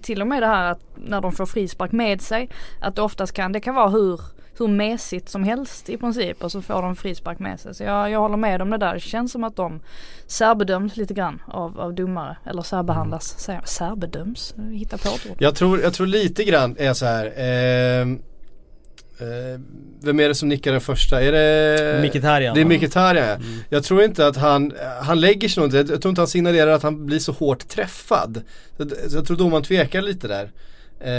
Till 0.01 0.21
och 0.21 0.27
med 0.27 0.41
det 0.41 0.47
här 0.47 0.71
att 0.71 0.81
när 0.95 1.21
de 1.21 1.31
får 1.31 1.45
frispark 1.45 1.91
med 1.91 2.21
sig, 2.21 2.49
att 2.81 2.95
det 2.95 3.01
oftast 3.01 3.33
kan, 3.33 3.51
det 3.51 3.59
kan 3.59 3.75
vara 3.75 3.89
hur 3.89 4.19
hur 4.57 4.67
mesigt 4.67 5.29
som 5.29 5.43
helst 5.43 5.89
i 5.89 5.97
princip 5.97 6.43
och 6.43 6.51
så 6.51 6.61
får 6.61 6.81
de 6.81 6.95
frispark 6.95 7.39
med 7.39 7.59
sig. 7.59 7.75
Så 7.75 7.83
jag, 7.83 8.11
jag 8.11 8.19
håller 8.19 8.37
med 8.37 8.61
om 8.61 8.69
det 8.69 8.77
där. 8.77 8.93
Det 8.93 8.99
känns 8.99 9.31
som 9.31 9.43
att 9.43 9.55
de 9.55 9.81
särbedöms 10.27 10.97
lite 10.97 11.13
grann 11.13 11.41
av, 11.47 11.79
av 11.79 11.93
domare. 11.93 12.37
Eller 12.45 12.61
särbehandlas. 12.61 13.49
Mm. 13.49 13.61
Särbedöms? 13.65 14.55
Hitta 14.71 14.97
på 14.97 15.09
ett 15.09 15.31
ord. 15.31 15.37
Jag 15.39 15.55
tror, 15.55 15.81
jag 15.81 15.93
tror 15.93 16.07
lite 16.07 16.43
grann 16.43 16.75
är 16.79 16.93
så 16.93 17.05
här. 17.05 17.25
Eh, 17.25 18.05
vem 20.03 20.19
är 20.19 20.27
det 20.27 20.35
som 20.35 20.49
nickar 20.49 20.71
den 20.71 20.81
första? 20.81 21.21
Är 21.21 21.31
det 21.31 22.01
Mkhitaryan? 22.03 22.55
Det 22.55 22.61
är 22.61 22.65
Mkhitaryan 22.65 23.27
ja. 23.27 23.35
Mm. 23.35 23.59
Jag 23.69 23.83
tror 23.83 24.03
inte 24.03 24.27
att 24.27 24.37
han, 24.37 24.73
han 25.01 25.19
lägger 25.19 25.49
sig 25.49 25.61
nog 25.61 25.67
inte, 25.67 25.93
jag 25.93 26.01
tror 26.01 26.09
inte 26.09 26.21
han 26.21 26.27
signalerar 26.27 26.71
att 26.71 26.83
han 26.83 27.05
blir 27.05 27.19
så 27.19 27.31
hårt 27.31 27.67
träffad. 27.67 28.41
Så, 28.77 28.89
så 29.09 29.17
jag 29.17 29.27
tror 29.27 29.37
domaren 29.37 29.63
tvekar 29.63 30.01
lite 30.01 30.27
där. 30.27 30.51
Eh, 31.03 31.09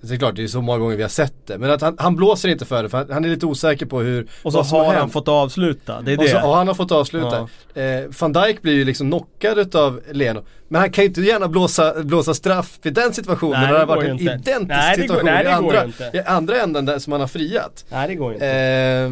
det 0.00 0.14
är 0.14 0.18
klart, 0.18 0.36
det 0.36 0.42
är 0.42 0.46
så 0.46 0.60
många 0.60 0.78
gånger 0.78 0.96
vi 0.96 1.02
har 1.02 1.08
sett 1.08 1.46
det. 1.46 1.58
Men 1.58 1.70
att 1.70 1.80
han, 1.80 1.96
han 1.98 2.16
blåser 2.16 2.48
inte 2.48 2.64
för 2.64 2.82
det 2.82 2.88
för 2.88 3.06
han, 3.12 3.24
är 3.24 3.28
lite 3.28 3.46
osäker 3.46 3.86
på 3.86 4.00
hur 4.00 4.26
Och 4.42 4.52
så 4.52 4.62
har 4.62 4.94
han 4.94 5.10
fått 5.10 5.28
avsluta, 5.28 6.00
det 6.00 6.12
är 6.12 6.16
det. 6.16 6.24
Och, 6.24 6.30
så, 6.30 6.48
och 6.48 6.56
han 6.56 6.68
har 6.68 6.74
fått 6.74 6.92
avsluta. 6.92 7.48
Ja. 7.74 7.82
Eh, 7.82 8.04
Van 8.20 8.32
Dijk 8.32 8.62
blir 8.62 8.74
ju 8.74 8.84
liksom 8.84 9.10
knockad 9.10 9.58
utav 9.58 10.00
Leno. 10.12 10.44
Men 10.68 10.80
han 10.80 10.90
kan 10.90 11.04
ju 11.04 11.08
inte 11.08 11.20
gärna 11.20 11.48
blåsa, 11.48 12.02
blåsa 12.02 12.34
straff 12.34 12.78
i 12.82 12.90
den 12.90 13.12
situationen. 13.12 13.60
Nej, 13.60 13.72
det 13.72 13.78
har 13.78 13.86
varit 13.86 14.04
en 14.04 14.10
inte. 14.10 14.24
identisk 14.24 14.68
nej, 14.68 14.96
situation 14.96 15.26
går, 15.26 15.32
nej, 15.32 15.44
i, 15.44 15.48
andra, 15.48 15.86
i 16.12 16.20
andra 16.26 16.60
änden 16.60 16.84
där 16.84 16.98
som 16.98 17.12
han 17.12 17.20
har 17.20 17.28
friat. 17.28 17.84
Nej 17.88 18.08
det 18.08 18.14
går 18.14 18.32
inte. 18.32 18.46
Eh, 18.46 19.10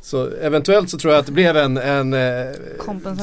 så 0.00 0.26
eventuellt 0.26 0.90
så 0.90 0.98
tror 0.98 1.12
jag 1.12 1.20
att 1.20 1.26
det 1.26 1.32
blev 1.32 1.56
en, 1.56 1.76
en 1.76 2.14
eh, 2.14 2.46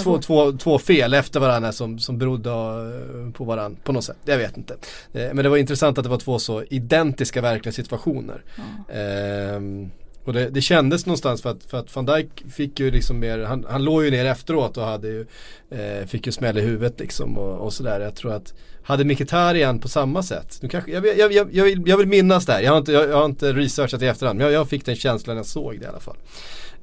två, 0.04 0.18
två, 0.18 0.52
två 0.52 0.80
fel 0.80 1.14
efter 1.14 1.40
varandra 1.40 1.72
som, 1.72 2.00
som 2.00 2.18
berodde 2.18 2.50
eh, 2.50 3.32
på 3.34 3.44
varandra 3.44 3.80
på 3.84 3.92
något 3.92 4.04
sätt. 4.04 4.18
Jag 4.26 4.38
vet 4.38 4.58
inte. 4.58 4.74
Eh, 5.14 5.34
men 5.34 5.38
det 5.38 5.50
var 5.50 5.58
intressant 5.58 5.98
att 5.98 6.04
det 6.04 6.10
var 6.10 6.18
två 6.18 6.40
så 6.40 6.64
identiska 6.64 7.42
verkliga 7.42 7.74
situationer. 7.74 8.44
Mm. 8.88 9.84
Eh, 9.84 9.90
och 10.26 10.34
det, 10.34 10.50
det, 10.50 10.62
kändes 10.62 11.06
någonstans 11.06 11.42
för 11.42 11.50
att, 11.50 11.64
för 11.64 11.78
att 11.78 11.96
van 11.96 12.06
Dijk 12.06 12.44
fick 12.52 12.80
ju 12.80 12.92
liksom 12.92 13.20
mer, 13.20 13.40
han, 13.40 13.66
han 13.70 13.84
låg 13.84 14.04
ju 14.04 14.12
ner 14.12 14.26
efteråt 14.26 14.78
och 14.78 14.84
hade 14.84 15.08
ju, 15.08 15.26
eh, 15.70 16.08
fick 16.08 16.26
ju 16.26 16.32
smäll 16.32 16.58
i 16.58 16.62
huvudet 16.62 17.00
liksom 17.00 17.38
och, 17.38 17.58
och 17.58 17.74
sådär. 17.74 18.00
Jag 18.00 18.16
tror 18.16 18.34
att, 18.34 18.54
hade 18.84 19.06
Mkhitaryan 19.06 19.80
på 19.80 19.88
samma 19.88 20.24
sätt? 20.24 20.58
Nu 20.62 20.70
kanske, 20.70 20.92
jag, 20.92 21.06
jag, 21.06 21.32
jag, 21.34 21.54
jag, 21.54 21.64
vill, 21.64 21.84
jag 21.86 21.98
vill 21.98 22.08
minnas 22.08 22.46
där, 22.46 22.62
jag 22.62 22.72
har 22.72 22.78
inte, 22.78 22.92
jag, 22.92 23.18
har 23.18 23.26
inte 23.26 23.54
researchat 23.54 24.02
i 24.02 24.08
efterhand 24.08 24.38
men 24.38 24.46
jag, 24.46 24.54
jag 24.54 24.70
fick 24.70 24.86
den 24.86 24.96
känslan 24.96 25.38
jag 25.38 25.46
såg 25.46 25.80
det 25.80 25.86
i 25.86 25.88
alla 25.88 26.00
fall. 26.00 26.18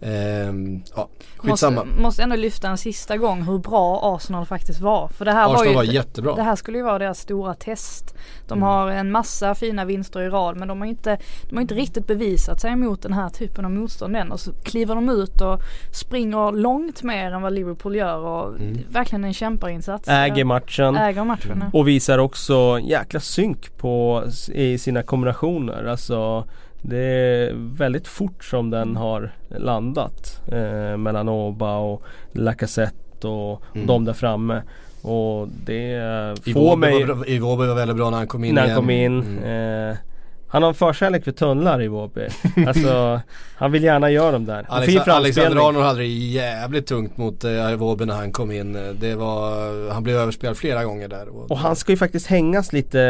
Ehm, 0.02 0.82
ja, 0.96 1.08
skitsamma. 1.36 1.84
Måste, 1.84 2.00
måste 2.00 2.22
ändå 2.22 2.36
lyfta 2.36 2.68
en 2.68 2.78
sista 2.78 3.16
gång 3.16 3.42
hur 3.42 3.58
bra 3.58 4.14
Arsenal 4.16 4.46
faktiskt 4.46 4.80
var. 4.80 5.08
För 5.08 5.24
det 5.24 5.32
här 5.32 5.44
Arsenal 5.44 5.74
var, 5.74 5.82
ju, 5.82 5.88
var 5.88 5.94
jättebra. 5.94 6.34
Det 6.34 6.42
här 6.42 6.56
skulle 6.56 6.78
ju 6.78 6.84
vara 6.84 6.98
deras 6.98 7.18
stora 7.18 7.54
test. 7.54 8.14
De 8.48 8.58
mm. 8.58 8.62
har 8.62 8.88
en 8.90 9.10
massa 9.10 9.54
fina 9.54 9.84
vinster 9.84 10.20
i 10.20 10.28
rad 10.28 10.56
men 10.56 10.68
de 10.68 10.80
har 10.80 10.88
inte, 10.88 11.18
de 11.48 11.56
har 11.56 11.62
inte 11.62 11.74
riktigt 11.74 12.06
bevisat 12.06 12.60
sig 12.60 12.76
mot 12.76 13.02
den 13.02 13.12
här 13.12 13.28
typen 13.28 13.64
av 13.64 13.70
motstånd 13.70 14.16
än 14.16 14.32
och 14.32 14.40
så 14.40 14.52
kliver 14.52 14.94
de 14.94 15.08
ut 15.08 15.40
och 15.40 15.60
springer 15.92 16.52
långt 16.52 17.02
mer 17.02 17.32
än 17.32 17.42
vad 17.42 17.52
Liverpool 17.52 17.96
gör 17.96 18.18
och 18.18 18.52
Mm. 18.52 18.78
verkligen 18.90 19.24
en 19.24 19.34
kämparinsats. 19.34 20.08
Äger 20.08 20.44
matchen. 20.44 20.96
Äger 20.96 21.24
matchen. 21.24 21.64
ja. 21.72 21.78
Och 21.78 21.88
visar 21.88 22.18
också 22.18 22.80
jäkla 22.82 23.20
synk 23.20 23.78
på 23.78 24.24
i 24.52 24.78
sina 24.78 25.02
kombinationer. 25.02 25.84
Alltså 25.84 26.44
det 26.82 26.98
är 26.98 27.52
väldigt 27.76 28.08
fort 28.08 28.44
som 28.44 28.70
den 28.70 28.96
har 28.96 29.32
landat. 29.48 30.40
Eh, 30.48 30.96
mellan 30.96 31.28
Oba 31.28 31.76
och 31.76 32.02
Lacazette 32.32 33.28
och 33.28 33.62
Mm. 33.74 33.86
de 33.86 34.04
där 34.04 34.12
framme. 34.12 34.62
Och 35.02 35.48
det 35.64 36.00
får 36.44 36.48
Iwobi 36.50 36.76
mig 36.76 37.04
var, 37.06 37.14
bra- 37.14 37.26
Iwobi 37.26 37.66
var 37.66 37.74
väldigt 37.74 37.96
bra 37.96 38.10
när 38.10 38.18
han 38.18 38.26
kom 38.26 38.44
in 38.44 38.54
när 38.54 38.62
han 38.62 38.68
igen. 38.70 38.80
kom 38.80 38.90
in. 38.90 39.38
Mm. 39.38 39.90
Eh, 39.90 39.96
han 40.52 40.62
har 40.62 40.68
en 40.68 40.74
förkärlek 40.74 41.24
för 41.24 41.32
tunnlar 41.32 41.82
i 41.82 41.88
Wåby. 41.88 42.28
Alltså 42.66 43.20
han 43.56 43.72
vill 43.72 43.84
gärna 43.84 44.10
göra 44.10 44.32
dem 44.32 44.46
där. 44.46 44.66
Alexa, 44.68 45.12
Alexander. 45.12 45.68
Arnold 45.68 45.84
hade 45.86 45.98
det 45.98 46.06
jävligt 46.06 46.86
tungt 46.86 47.16
mot 47.16 47.44
eh, 47.44 47.50
när 47.50 48.12
han 48.14 48.32
kom 48.32 48.50
in. 48.52 48.72
Det 49.00 49.14
var, 49.14 49.90
han 49.90 50.02
blev 50.02 50.16
överspelad 50.16 50.56
flera 50.56 50.84
gånger 50.84 51.08
där. 51.08 51.52
Och 51.52 51.58
han 51.58 51.76
ska 51.76 51.92
ju 51.92 51.98
faktiskt 51.98 52.26
hängas 52.26 52.72
lite 52.72 53.00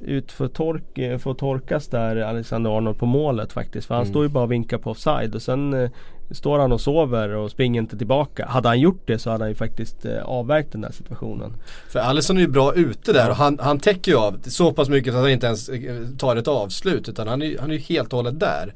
eh, 0.00 0.08
ut 0.08 0.32
för, 0.32 0.48
tork, 0.48 0.98
eh, 0.98 1.18
för 1.18 1.30
att 1.30 1.38
torkas 1.38 1.86
där 1.86 2.16
Alexander 2.16 2.76
Arnold 2.76 2.98
på 2.98 3.06
målet 3.06 3.52
faktiskt. 3.52 3.86
För 3.86 3.94
han 3.94 4.02
Mm. 4.02 4.12
står 4.12 4.22
ju 4.22 4.28
bara 4.28 4.44
och 4.44 4.52
vinkar 4.52 4.78
på 4.78 4.90
offside 4.90 5.34
och 5.34 5.42
sen 5.42 5.74
eh, 5.74 5.90
står 6.30 6.58
han 6.58 6.72
och 6.72 6.80
sover 6.80 7.28
och 7.28 7.50
springer 7.50 7.80
inte 7.80 7.98
tillbaka. 7.98 8.46
Hade 8.46 8.68
han 8.68 8.80
gjort 8.80 9.02
det 9.04 9.18
så 9.18 9.30
hade 9.30 9.44
han 9.44 9.48
ju 9.50 9.54
faktiskt 9.54 10.04
eh, 10.04 10.22
avvärkt 10.24 10.72
den 10.72 10.80
där 10.80 10.92
situationen. 10.92 11.52
För 11.88 11.98
Alisson 12.00 12.36
är 12.36 12.40
ju 12.40 12.48
bra 12.48 12.74
ute 12.74 13.12
där 13.12 13.30
och 13.30 13.36
han, 13.36 13.58
han 13.62 13.78
täcker 13.78 14.12
ju 14.12 14.18
av 14.18 14.38
så 14.42 14.72
pass 14.72 14.88
mycket 14.88 15.14
att 15.14 15.20
han 15.20 15.30
inte 15.30 15.46
ens 15.46 15.68
eh, 15.68 15.94
tar 16.18 16.36
ett 16.36 16.48
avslut 16.48 17.08
utan 17.08 17.28
han 17.28 17.42
är, 17.42 17.58
han 17.60 17.70
är 17.70 17.74
ju 17.74 17.80
helt 17.80 18.12
och 18.12 18.16
hållet 18.16 18.40
där. 18.40 18.74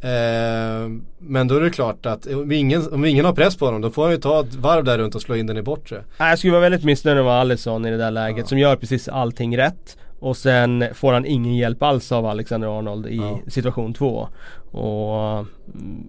Eh, 0.00 0.88
men 1.18 1.48
då 1.48 1.54
är 1.56 1.60
det 1.60 1.70
klart 1.70 2.06
att 2.06 2.26
om 2.26 2.52
ingen, 2.52 2.92
om 2.92 3.04
ingen 3.04 3.24
har 3.24 3.32
press 3.32 3.56
på 3.56 3.64
honom 3.64 3.80
då 3.80 3.90
får 3.90 4.02
han 4.02 4.12
ju 4.12 4.18
ta 4.18 4.40
ett 4.40 4.54
varv 4.54 4.84
där 4.84 4.98
runt 4.98 5.14
och 5.14 5.22
slå 5.22 5.36
in 5.36 5.46
den 5.46 5.56
i 5.56 5.62
bortre. 5.62 6.04
Jag 6.18 6.38
skulle 6.38 6.50
vara 6.52 6.60
väldigt 6.62 6.84
missnöjd 6.84 7.16
med 7.16 7.26
Alisson 7.32 7.86
i 7.86 7.90
det 7.90 7.96
där 7.96 8.10
läget 8.10 8.38
Ja. 8.38 8.46
som 8.46 8.58
gör 8.58 8.76
precis 8.76 9.08
allting 9.08 9.58
rätt. 9.58 9.96
Och 10.18 10.36
sen 10.36 10.84
får 10.94 11.12
han 11.12 11.26
ingen 11.26 11.54
hjälp 11.56 11.82
alls 11.82 12.12
av 12.12 12.26
Alexander 12.26 12.78
Arnold 12.78 13.06
i 13.06 13.16
Ja. 13.16 13.38
situation 13.48 13.94
två. 13.94 14.28
Och 14.70 15.38
mm, 15.38 15.46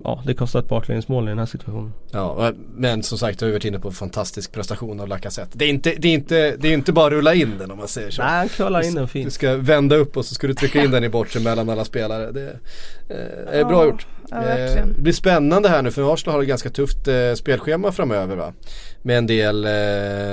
ja, 0.03 0.21
det 0.25 0.33
kostar 0.33 0.59
ett 0.59 0.69
baklängesmål 0.69 1.25
i 1.25 1.29
den 1.29 1.39
här 1.39 1.45
situationen. 1.45 1.93
Ja, 2.11 2.51
men 2.75 3.03
som 3.03 3.17
sagt 3.17 3.41
jag 3.41 3.45
har 3.45 3.49
ju 3.49 3.53
varit 3.53 3.65
inne 3.65 3.79
på 3.79 3.87
en 3.87 3.93
fantastisk 3.93 4.51
prestation 4.51 4.99
av 4.99 5.07
Lacazette. 5.07 5.57
Det 5.57 5.65
är 5.65 5.69
inte, 5.69 5.93
det 5.97 6.07
är 6.07 6.13
inte, 6.13 6.55
det 6.59 6.67
är 6.67 6.73
inte 6.73 6.93
bara 6.93 7.05
att 7.05 7.11
rulla 7.11 7.33
in 7.33 7.57
den 7.59 7.71
om 7.71 7.77
man 7.77 7.87
säger 7.87 8.11
så. 8.11 8.21
Nej, 8.21 8.49
han 8.59 8.83
in 8.83 8.93
den 8.95 9.03
Du 9.03 9.07
fint. 9.07 9.33
ska 9.33 9.55
vända 9.55 9.95
upp 9.95 10.17
och 10.17 10.25
så 10.25 10.35
ska 10.35 10.47
du 10.47 10.53
trycka 10.53 10.83
in 10.83 10.91
den 10.91 11.03
i 11.03 11.09
bortre 11.09 11.39
mellan 11.39 11.69
alla 11.69 11.85
spelare. 11.85 12.31
Det 12.31 12.59
eh, 13.09 13.59
är 13.59 13.65
bra 13.65 13.83
Ja, 13.83 13.85
gjort. 13.85 14.07
Ja, 14.29 14.37
Eh, 14.37 14.43
verkligen. 14.45 14.93
det 14.93 15.01
blir 15.01 15.13
spännande 15.13 15.69
här 15.69 15.81
nu 15.81 15.91
för 15.91 16.13
Arsenal 16.13 16.35
har 16.35 16.41
ett 16.41 16.47
ganska 16.49 16.69
tufft 16.69 17.07
eh, 17.07 17.33
spelschema 17.35 17.91
framöver 17.91 18.35
va. 18.35 18.53
Med 19.01 19.17
en 19.17 19.27
del 19.27 19.65
eh, 19.65 19.71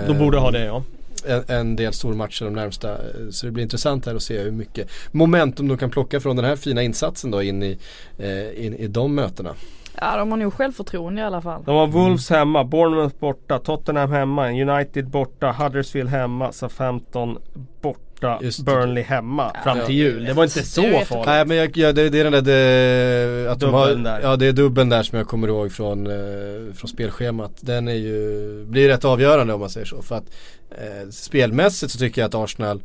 De 0.06 0.18
borde 0.18 0.38
ha 0.38 0.50
det 0.50 0.64
ja. 0.64 0.82
En, 1.26 1.44
en 1.48 1.76
del 1.76 1.92
stormatcher 1.92 2.44
de 2.44 2.54
närmsta. 2.54 2.92
eh, 2.92 2.98
Så 3.30 3.46
det 3.46 3.52
blir 3.52 3.62
intressant 3.62 4.06
här 4.06 4.14
att 4.14 4.22
se 4.22 4.38
hur 4.38 4.50
mycket 4.50 4.90
momentum 5.12 5.68
de 5.68 5.76
kan 5.78 5.90
plocka 5.90 6.20
från 6.20 6.36
den 6.36 6.44
här 6.44 6.56
fina 6.56 6.82
insatsen 6.82 7.30
då 7.30 7.42
in 7.42 7.62
i, 7.62 7.78
eh, 8.18 8.64
in 8.66 8.74
i 8.74 8.86
de 8.86 9.14
mötena. 9.14 9.54
Ja 10.00 10.16
de 10.16 10.30
har 10.30 10.38
nog 10.38 10.52
självförtroende 10.54 11.20
i 11.20 11.24
alla 11.24 11.42
fall. 11.42 11.62
De 11.64 11.76
har 11.76 11.86
Wolves 11.86 12.30
hemma, 12.30 12.64
Bournemouth 12.64 13.16
borta, 13.18 13.58
Tottenham 13.58 14.12
hemma, 14.12 14.48
United 14.50 15.08
borta, 15.08 15.52
Huddersfield 15.58 16.10
hemma, 16.10 16.52
Southampton 16.52 17.38
borta, 17.82 18.00
Just 18.42 18.58
det. 18.58 18.64
Burnley 18.64 19.02
hemma 19.04 19.52
fram 19.64 19.78
Ja. 19.78 19.86
till 19.86 19.94
jul. 19.94 20.24
Det 20.24 20.32
var 20.32 20.44
inte 20.44 20.62
så 20.62 20.82
jag. 20.82 21.06
farligt. 21.06 21.26
Nej 21.26 21.46
men 21.46 21.56
jag, 21.56 21.76
ja, 21.76 21.92
det, 21.92 22.08
det 22.08 22.20
är 22.20 22.24
den 22.24 22.32
där 22.32 22.42
det, 22.42 23.52
att 23.52 23.60
de 23.60 23.74
har, 23.74 23.88
där. 23.94 24.20
Ja 24.22 24.36
det 24.36 24.46
är 24.46 24.52
dubbeln 24.52 24.88
där 24.88 25.02
som 25.02 25.18
jag 25.18 25.28
kommer 25.28 25.48
ihåg 25.48 25.72
från, 25.72 26.06
eh, 26.06 26.74
från 26.74 26.88
spelschemat. 26.88 27.52
Den 27.60 27.88
är 27.88 27.92
ju, 27.94 28.64
blir 28.66 28.88
rätt 28.88 29.04
avgörande 29.04 29.54
om 29.54 29.60
man 29.60 29.70
säger 29.70 29.86
så. 29.86 30.02
För 30.02 30.14
att 30.16 30.24
eh, 30.70 31.10
spelmässigt 31.10 31.92
så 31.92 31.98
tycker 31.98 32.20
jag 32.20 32.28
att 32.28 32.34
Arsenal 32.34 32.82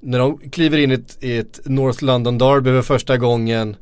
när 0.00 0.18
de 0.18 0.38
kliver 0.38 0.78
in 0.78 0.90
i 0.90 0.94
ett, 0.94 1.16
i 1.24 1.38
ett 1.38 1.60
North 1.64 2.04
London 2.04 2.38
Derby 2.38 2.70
för 2.70 2.82
första 2.82 3.16
gången 3.16 3.76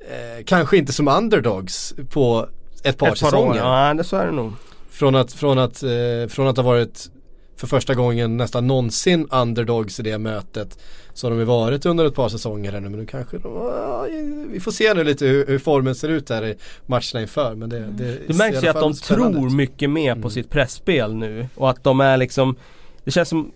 eh, 0.00 0.44
Kanske 0.44 0.76
inte 0.76 0.92
som 0.92 1.08
underdogs 1.08 1.94
på 2.10 2.48
ett 2.84 2.98
par 2.98 3.06
Ett 3.06 3.10
par 3.10 3.14
säsonger. 3.14 3.50
år. 3.50 3.56
Ja, 3.56 3.94
det 3.94 4.04
så 4.04 4.16
är 4.16 4.26
det 4.26 4.32
nog. 4.32 4.52
Från 4.90 5.14
att, 5.14 5.32
från 5.32 5.58
att, 5.58 5.82
eh, 5.82 6.28
från 6.28 6.46
att 6.48 6.56
ha 6.56 6.64
varit 6.64 7.10
för 7.56 7.66
första 7.66 7.94
gången 7.94 8.36
nästan 8.36 8.66
någonsin 8.66 9.28
underdogs 9.30 10.00
i 10.00 10.02
det 10.02 10.18
mötet. 10.18 10.78
Så 11.14 11.26
har 11.26 11.30
de 11.30 11.38
ju 11.38 11.44
varit 11.44 11.86
under 11.86 12.04
ett 12.04 12.14
par 12.14 12.28
säsonger 12.28 12.72
här 12.72 12.80
nu 12.80 12.88
men 12.88 13.00
nu 13.00 13.06
kanske 13.06 13.38
de, 13.38 14.48
vi 14.52 14.60
får 14.60 14.70
se 14.72 14.94
nu 14.94 15.04
lite 15.04 15.26
hur, 15.26 15.46
hur 15.46 15.58
formen 15.58 15.94
ser 15.94 16.08
ut 16.08 16.30
här 16.30 16.44
i 16.44 16.54
matcherna 16.86 17.20
inför. 17.20 17.54
Men 17.54 17.68
det, 17.68 17.78
det, 17.78 18.18
Det 18.26 18.34
märks 18.38 18.64
ju 18.64 18.68
att 18.68 18.80
de 18.80 18.94
spännande 18.94 19.38
tror 19.38 19.50
mycket 19.50 19.90
mer 19.90 20.12
på 20.12 20.18
Mm. 20.18 20.30
sitt 20.30 20.50
pressspel 20.50 21.14
nu 21.14 21.48
och 21.54 21.70
att 21.70 21.84
de 21.84 22.00
är 22.00 22.16
liksom 22.16 22.56
Det 23.04 23.10
känns 23.10 23.28
som 23.28 23.52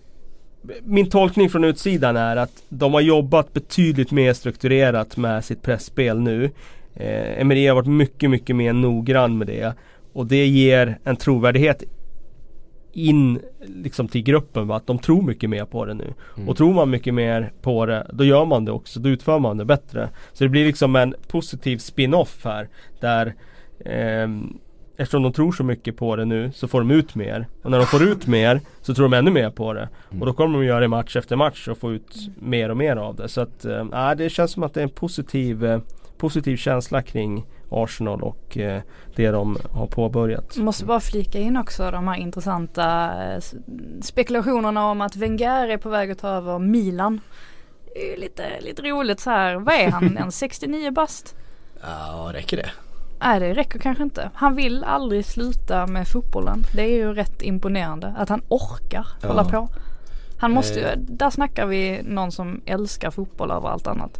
Min 0.83 1.09
tolkning 1.09 1.49
från 1.49 1.63
utsidan 1.63 2.17
är 2.17 2.35
att 2.35 2.63
de 2.69 2.93
har 2.93 3.01
jobbat 3.01 3.53
betydligt 3.53 4.11
mer 4.11 4.33
strukturerat 4.33 5.17
med 5.17 5.45
sitt 5.45 5.61
pressspel 5.61 6.19
nu 6.19 6.43
eh, 6.95 7.41
Emery 7.41 7.67
har 7.67 7.75
varit 7.75 7.87
mycket, 7.87 8.29
mycket 8.29 8.55
mer 8.55 8.73
noggrann 8.73 9.37
med 9.37 9.47
det 9.47 9.73
Och 10.13 10.25
det 10.25 10.45
ger 10.47 10.99
en 11.03 11.15
trovärdighet 11.15 11.83
in 12.93 13.39
liksom 13.59 14.07
till 14.07 14.23
gruppen 14.23 14.67
va? 14.67 14.75
att 14.75 14.87
de 14.87 14.99
tror 14.99 15.21
mycket 15.21 15.49
mer 15.49 15.65
på 15.65 15.85
det 15.85 15.93
nu. 15.93 16.13
Mm. 16.37 16.49
Och 16.49 16.57
tror 16.57 16.73
man 16.73 16.89
mycket 16.89 17.13
mer 17.13 17.51
på 17.61 17.85
det, 17.85 18.07
då 18.13 18.23
gör 18.23 18.45
man 18.45 18.65
det 18.65 18.71
också. 18.71 18.99
Då 18.99 19.09
utför 19.09 19.39
man 19.39 19.57
det 19.57 19.65
bättre. 19.65 20.09
Så 20.33 20.43
det 20.43 20.49
blir 20.49 20.65
liksom 20.65 20.95
en 20.95 21.15
positiv 21.27 21.77
spin-off 21.77 22.45
här. 22.45 22.69
Där 22.99 23.33
ehm, 23.85 24.57
Eftersom 24.97 25.23
de 25.23 25.33
tror 25.33 25.51
så 25.51 25.63
mycket 25.63 25.97
på 25.97 26.15
det 26.15 26.25
nu 26.25 26.51
så 26.53 26.67
får 26.67 26.79
de 26.79 26.91
ut 26.91 27.15
mer. 27.15 27.47
Och 27.63 27.71
när 27.71 27.77
de 27.77 27.87
får 27.87 28.03
ut 28.03 28.27
mer 28.27 28.61
så 28.81 28.93
tror 28.93 29.09
de 29.09 29.13
ännu 29.13 29.31
mer 29.31 29.49
på 29.49 29.73
det. 29.73 29.89
Och 30.19 30.25
då 30.25 30.33
kommer 30.33 30.59
de 30.59 30.65
göra 30.65 30.79
det 30.79 30.87
match 30.87 31.15
efter 31.15 31.35
match 31.35 31.67
och 31.67 31.77
få 31.77 31.93
ut 31.93 32.15
mer 32.39 32.69
och 32.69 32.77
mer 32.77 32.95
av 32.95 33.15
det. 33.15 33.29
Så 33.29 33.41
att, 33.41 33.65
eh, 33.65 33.85
ja, 33.91 34.15
det 34.15 34.29
känns 34.29 34.51
som 34.51 34.63
att 34.63 34.73
det 34.73 34.81
är 34.81 34.83
en 34.83 34.89
positiv, 34.89 35.65
eh, 35.65 35.79
positiv 36.21 36.57
känsla 36.57 37.01
kring 37.01 37.45
Arsenal 37.69 38.21
och 38.23 38.57
eh, 38.57 38.81
det 39.15 39.31
de 39.31 39.57
har 39.71 39.87
påbörjat. 39.87 40.57
Måste 40.57 40.85
bara 40.85 40.99
flika 40.99 41.39
in 41.39 41.57
också 41.57 41.91
de 41.91 42.07
här 42.07 42.15
intressanta 42.17 43.11
eh, 43.33 43.41
spekulationerna 44.01 44.85
om 44.89 45.01
att 45.01 45.15
Wenger 45.15 45.67
är 45.67 45.77
på 45.77 45.89
väg 45.89 46.11
att 46.11 46.19
ta 46.19 46.27
över 46.29 46.59
Milan. 46.59 47.21
Det 47.93 48.07
är 48.07 48.11
ju 48.15 48.17
lite, 48.21 48.43
lite 48.61 48.81
roligt 48.81 49.19
så 49.19 49.29
här. 49.29 49.55
Vad 49.55 49.75
är 49.75 49.91
han? 49.91 50.17
En 50.17 50.31
69 50.31 50.91
bast? 50.91 51.35
Ja, 51.81 52.29
räcker 52.33 52.57
det? 52.57 52.69
Nej 53.23 53.39
det 53.39 53.53
räcker 53.53 53.79
kanske 53.79 54.03
inte. 54.03 54.29
Han 54.33 54.55
vill 54.55 54.83
aldrig 54.83 55.25
sluta 55.25 55.87
med 55.87 56.07
fotbollen. 56.07 56.63
Det 56.75 56.81
är 56.81 56.95
ju 56.95 57.13
rätt 57.13 57.41
imponerande 57.41 58.15
att 58.17 58.29
han 58.29 58.41
orkar 58.47 59.07
Ja. 59.21 59.27
hålla 59.27 59.43
på. 59.45 59.67
Han 60.37 60.51
måste 60.51 60.79
ju, 60.79 60.85
Eh. 60.85 60.97
där 60.97 61.29
snackar 61.29 61.65
vi 61.65 62.01
någon 62.03 62.31
som 62.31 62.61
älskar 62.65 63.11
fotboll 63.11 63.51
över 63.51 63.69
allt 63.69 63.87
annat. 63.87 64.17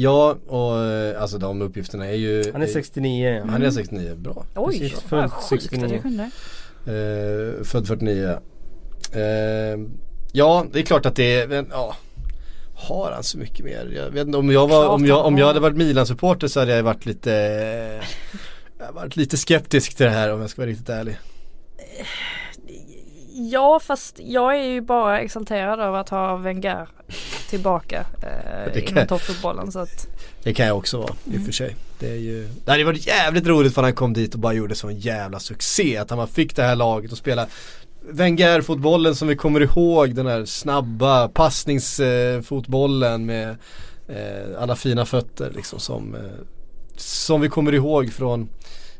Ja, 0.00 0.36
och 0.46 0.84
eh, 0.84 1.22
alltså 1.22 1.38
de 1.38 1.62
uppgifterna 1.62 2.06
är 2.06 2.14
ju 2.14 2.52
Han 2.52 2.62
är 2.62 2.66
69 2.66 3.28
ja. 3.28 3.50
Han 3.50 3.62
är 3.62 3.70
69, 3.70 4.14
bra. 4.14 4.44
Oj, 4.54 4.78
Precis, 4.78 4.92
vad 4.92 5.02
född 5.02 5.30
sjukt 5.30 5.64
att 5.64 5.70
69. 5.70 5.92
jag 5.92 6.02
kunde. 6.02 6.30
Eh, 6.86 7.64
född 7.64 7.86
49. 7.86 8.38
Eh, 9.12 9.20
ja, 10.32 10.66
det 10.72 10.78
är 10.78 10.82
klart 10.82 11.06
att 11.06 11.16
det 11.16 11.40
är, 11.40 11.66
ja. 11.70 11.96
Har 12.74 13.12
han 13.12 13.22
så 13.22 13.38
mycket 13.38 13.64
mer? 13.64 13.92
Jag 13.96 14.10
vet 14.10 14.26
inte, 14.26 14.38
om 14.38 14.50
jag, 14.52 14.68
var, 14.68 14.88
om 14.88 15.06
jag, 15.06 15.26
om 15.26 15.38
jag 15.38 15.46
hade 15.46 15.60
varit 15.60 15.76
Milan-supporter 15.76 16.48
så 16.48 16.60
hade 16.60 16.76
jag 16.76 16.82
varit 16.82 17.06
lite 17.06 17.30
jag 18.78 18.92
varit 18.92 19.16
lite 19.16 19.36
skeptisk 19.36 19.96
till 19.96 20.06
det 20.06 20.12
här 20.12 20.32
om 20.32 20.40
jag 20.40 20.50
ska 20.50 20.62
vara 20.62 20.70
riktigt 20.70 20.88
ärlig. 20.88 21.18
Ja 23.50 23.80
fast 23.80 24.20
jag 24.20 24.56
är 24.56 24.64
ju 24.64 24.80
bara 24.80 25.20
exalterad 25.20 25.80
över 25.80 25.98
att 25.98 26.08
ha 26.08 26.36
Wenger 26.36 26.88
tillbaka 27.48 28.06
eh, 28.22 28.72
Det 28.74 28.80
kan- 28.80 28.96
inom 28.96 29.06
toppfotbollen 29.06 29.72
så 29.72 29.78
att 29.78 30.06
Det 30.42 30.54
kan 30.54 30.66
jag 30.66 30.76
också 30.78 30.98
vara 30.98 31.12
i 31.24 31.38
och 31.38 31.42
för 31.44 31.52
sig. 31.52 31.76
Det, 31.98 32.10
är 32.10 32.14
ju, 32.16 32.48
det 32.64 32.70
hade 32.70 32.84
varit 32.84 33.06
jävligt 33.06 33.46
roligt 33.46 33.74
för 33.74 33.82
han 33.82 33.92
kom 33.94 34.12
dit 34.12 34.34
och 34.34 34.40
bara 34.40 34.52
gjorde 34.52 34.74
sån 34.74 34.96
jävla 34.98 35.38
succé. 35.40 35.96
Att 35.96 36.10
han 36.10 36.16
bara 36.16 36.26
fick 36.26 36.56
det 36.56 36.62
här 36.62 36.76
laget 36.76 37.12
att 37.12 37.18
spela 37.18 37.46
Wenger-fotbollen 38.10 39.14
som 39.14 39.28
vi 39.28 39.36
kommer 39.36 39.60
ihåg. 39.60 40.14
Den 40.14 40.26
här 40.26 40.44
snabba 40.44 41.28
passningsfotbollen 41.28 43.26
med 43.26 43.48
eh, 44.08 44.62
alla 44.62 44.76
fina 44.76 45.06
fötter 45.06 45.52
liksom 45.56 45.80
som, 45.80 46.14
eh, 46.14 46.20
som 46.96 47.40
vi 47.40 47.48
kommer 47.48 47.74
ihåg 47.74 48.12
från 48.12 48.48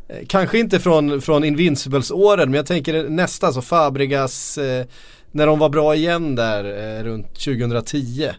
eh, 0.09 0.27
Kanske 0.29 0.59
inte 0.59 0.81
från, 0.81 1.21
från 1.21 1.45
Invincibles-åren 1.45 2.51
men 2.51 2.55
jag 2.55 2.67
tänker 2.67 3.09
nästan 3.09 3.53
så 3.55 3.63
Fabregas 3.63 4.59
eh, 4.59 4.87
när 5.33 5.47
de 5.47 5.59
var 5.59 5.69
bra 5.69 5.95
igen 5.95 6.35
där 6.35 6.65
eh, 6.99 7.05
runt 7.05 7.35
2010. 7.35 8.31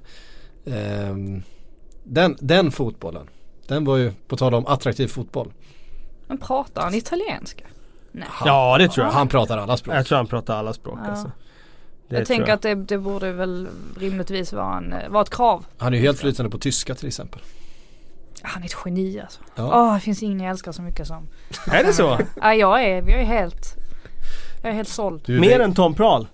Ehm, 0.65 1.43
den, 2.03 2.37
den 2.39 2.71
fotbollen. 2.71 3.27
Den 3.67 3.85
var 3.85 3.97
ju, 3.97 4.11
på 4.27 4.37
tal 4.37 4.53
om 4.53 4.67
attraktiv 4.67 5.07
fotboll. 5.07 5.51
men 6.27 6.37
pratar 6.37 6.81
han 6.81 6.93
italienska? 6.95 7.63
Nej. 8.11 8.27
Han, 8.29 8.47
Ja 8.47 8.77
det 8.77 8.87
tror 8.89 9.05
jag. 9.05 9.13
han 9.13 9.27
pratar 9.27 9.57
alla 9.57 9.77
språk. 9.77 9.95
Jag 9.95 10.05
tror 10.05 10.15
han 10.17 10.27
pratar 10.27 10.57
alla 10.57 10.73
språk 10.73 10.99
Ja. 11.03 11.09
alltså. 11.09 11.31
Det 12.07 12.15
jag 12.17 12.27
tror 12.27 12.35
tänker 12.37 12.53
att 12.53 12.61
det, 12.61 12.75
det 12.75 12.97
borde 12.97 13.31
väl 13.31 13.67
rimligtvis 13.99 14.53
vara, 14.53 14.77
en, 14.77 14.95
vara 15.11 15.21
ett 15.23 15.29
krav. 15.29 15.65
Han 15.77 15.93
är 15.93 15.97
ju 15.97 16.03
helt 16.03 16.19
flytande 16.19 16.49
på 16.51 16.57
tyska 16.57 16.95
till 16.95 17.07
exempel. 17.07 17.41
Han 18.41 18.61
är 18.61 18.65
ett 18.67 18.75
geni 18.85 19.19
alltså. 19.19 19.39
Ja. 19.55 19.71
Åh, 19.81 19.93
det 19.93 19.99
finns 19.99 20.23
ingen 20.23 20.39
jag 20.39 20.49
älskar 20.49 20.71
så 20.71 20.81
mycket 20.81 21.07
som. 21.07 21.27
Är 21.71 21.83
det 21.83 21.93
så? 21.93 22.19
Ja, 22.41 22.53
jag 22.53 22.83
är, 22.83 22.95
jag 23.09 23.19
är 23.21 23.25
helt, 23.25 23.75
jag 24.61 24.71
är 24.71 24.75
helt 24.75 24.89
såld. 24.89 25.29
Mer 25.29 25.59
än 25.59 25.73
Tom 25.73 25.93
Prahl? 25.93 26.27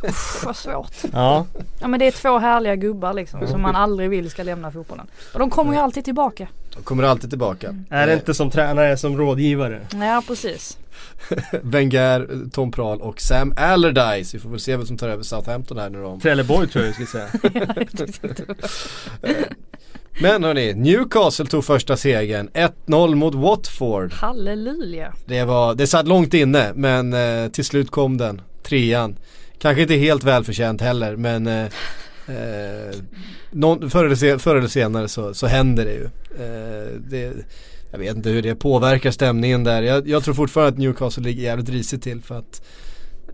Pff, 0.00 0.44
vad 0.44 0.56
svårt. 0.56 0.92
Ja. 1.12 1.46
Ja 1.80 1.88
men 1.88 2.00
det 2.00 2.06
är 2.06 2.10
två 2.10 2.38
härliga 2.38 2.76
gubbar 2.76 3.12
liksom 3.12 3.46
som 3.46 3.62
man 3.62 3.76
aldrig 3.76 4.10
vill 4.10 4.30
ska 4.30 4.42
lämna 4.42 4.70
fotbollen. 4.70 5.06
Och 5.32 5.38
de 5.38 5.50
kommer 5.50 5.72
ju 5.72 5.78
alltid 5.78 6.04
tillbaka. 6.04 6.48
De 6.76 6.82
kommer 6.82 7.02
alltid 7.02 7.30
tillbaka. 7.30 7.76
Är 7.90 8.06
det 8.06 8.14
inte 8.14 8.34
som 8.34 8.50
tränare 8.50 8.96
som 8.96 9.18
rådgivare? 9.18 9.86
Ja 9.92 10.22
precis. 10.26 10.78
Wenger, 11.62 12.50
Tom 12.52 12.72
Prahl 12.72 13.00
och 13.00 13.20
Sam 13.20 13.54
Allardyce. 13.56 14.36
Vi 14.36 14.40
får 14.40 14.50
väl 14.50 14.60
se 14.60 14.76
vem 14.76 14.86
som 14.86 14.98
tar 14.98 15.08
över 15.08 15.22
Southampton 15.22 15.78
här 15.78 15.90
nu 15.90 16.02
då. 16.02 16.20
Trelleborg 16.22 16.68
tror 16.68 16.84
jag 16.84 16.94
du 16.94 17.06
skulle 17.06 17.06
säga. 17.06 17.28
Men 20.22 20.44
hörni, 20.44 20.74
Newcastle 20.74 21.46
tog 21.46 21.64
första 21.64 21.96
segern. 21.96 22.48
1-0 22.86 23.14
mot 23.14 23.34
Watford. 23.34 24.12
Halleluja. 24.12 25.12
Det, 25.24 25.44
var, 25.44 25.74
det 25.74 25.86
satt 25.86 26.08
långt 26.08 26.34
inne 26.34 26.72
men 26.74 27.12
eh, 27.12 27.50
till 27.50 27.64
slut 27.64 27.90
kom 27.90 28.16
den. 28.16 28.42
Trean. 28.62 29.16
Kanske 29.60 29.82
inte 29.82 29.94
helt 29.94 30.24
välförtjänt 30.24 30.80
heller 30.80 31.16
men 31.16 31.46
eh, 31.46 31.64
eh, 32.26 32.94
någon, 33.50 33.90
förr, 33.90 34.04
eller 34.04 34.16
sen, 34.16 34.38
förr 34.38 34.56
eller 34.56 34.68
senare 34.68 35.08
så, 35.08 35.34
så 35.34 35.46
händer 35.46 35.84
det 35.84 35.92
ju. 35.92 36.04
Eh, 36.44 37.00
det, 37.10 37.32
jag 37.90 37.98
vet 37.98 38.16
inte 38.16 38.30
hur 38.30 38.42
det 38.42 38.54
påverkar 38.54 39.10
stämningen 39.10 39.64
där. 39.64 39.82
Jag, 39.82 40.08
jag 40.08 40.24
tror 40.24 40.34
fortfarande 40.34 40.72
att 40.72 40.78
Newcastle 40.78 41.22
ligger 41.22 41.42
jävligt 41.42 41.68
risigt 41.68 42.02
till 42.02 42.22
för 42.22 42.38
att 42.38 42.62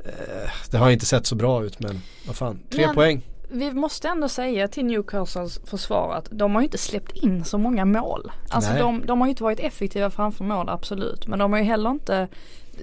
eh, 0.04 0.50
det 0.70 0.76
har 0.76 0.90
inte 0.90 1.06
sett 1.06 1.26
så 1.26 1.34
bra 1.34 1.64
ut 1.64 1.80
men 1.80 2.02
vad 2.26 2.36
fan, 2.36 2.58
tre 2.70 2.86
Men- 2.86 2.94
poäng. 2.94 3.22
Vi 3.48 3.72
måste 3.72 4.08
ändå 4.08 4.28
säga 4.28 4.68
till 4.68 4.84
Newcastles 4.84 5.60
försvar 5.64 6.14
att 6.14 6.28
de 6.30 6.54
har 6.54 6.60
ju 6.60 6.64
inte 6.64 6.78
släppt 6.78 7.16
in 7.16 7.44
så 7.44 7.58
många 7.58 7.84
mål. 7.84 8.32
Alltså 8.48 8.72
de, 8.72 9.06
de 9.06 9.20
har 9.20 9.26
ju 9.26 9.30
inte 9.30 9.42
varit 9.42 9.60
effektiva 9.60 10.10
framför 10.10 10.44
mål 10.44 10.68
absolut. 10.68 11.26
Men 11.26 11.38
de 11.38 11.52
har 11.52 11.58
ju 11.58 11.64
heller 11.64 11.90
inte 11.90 12.28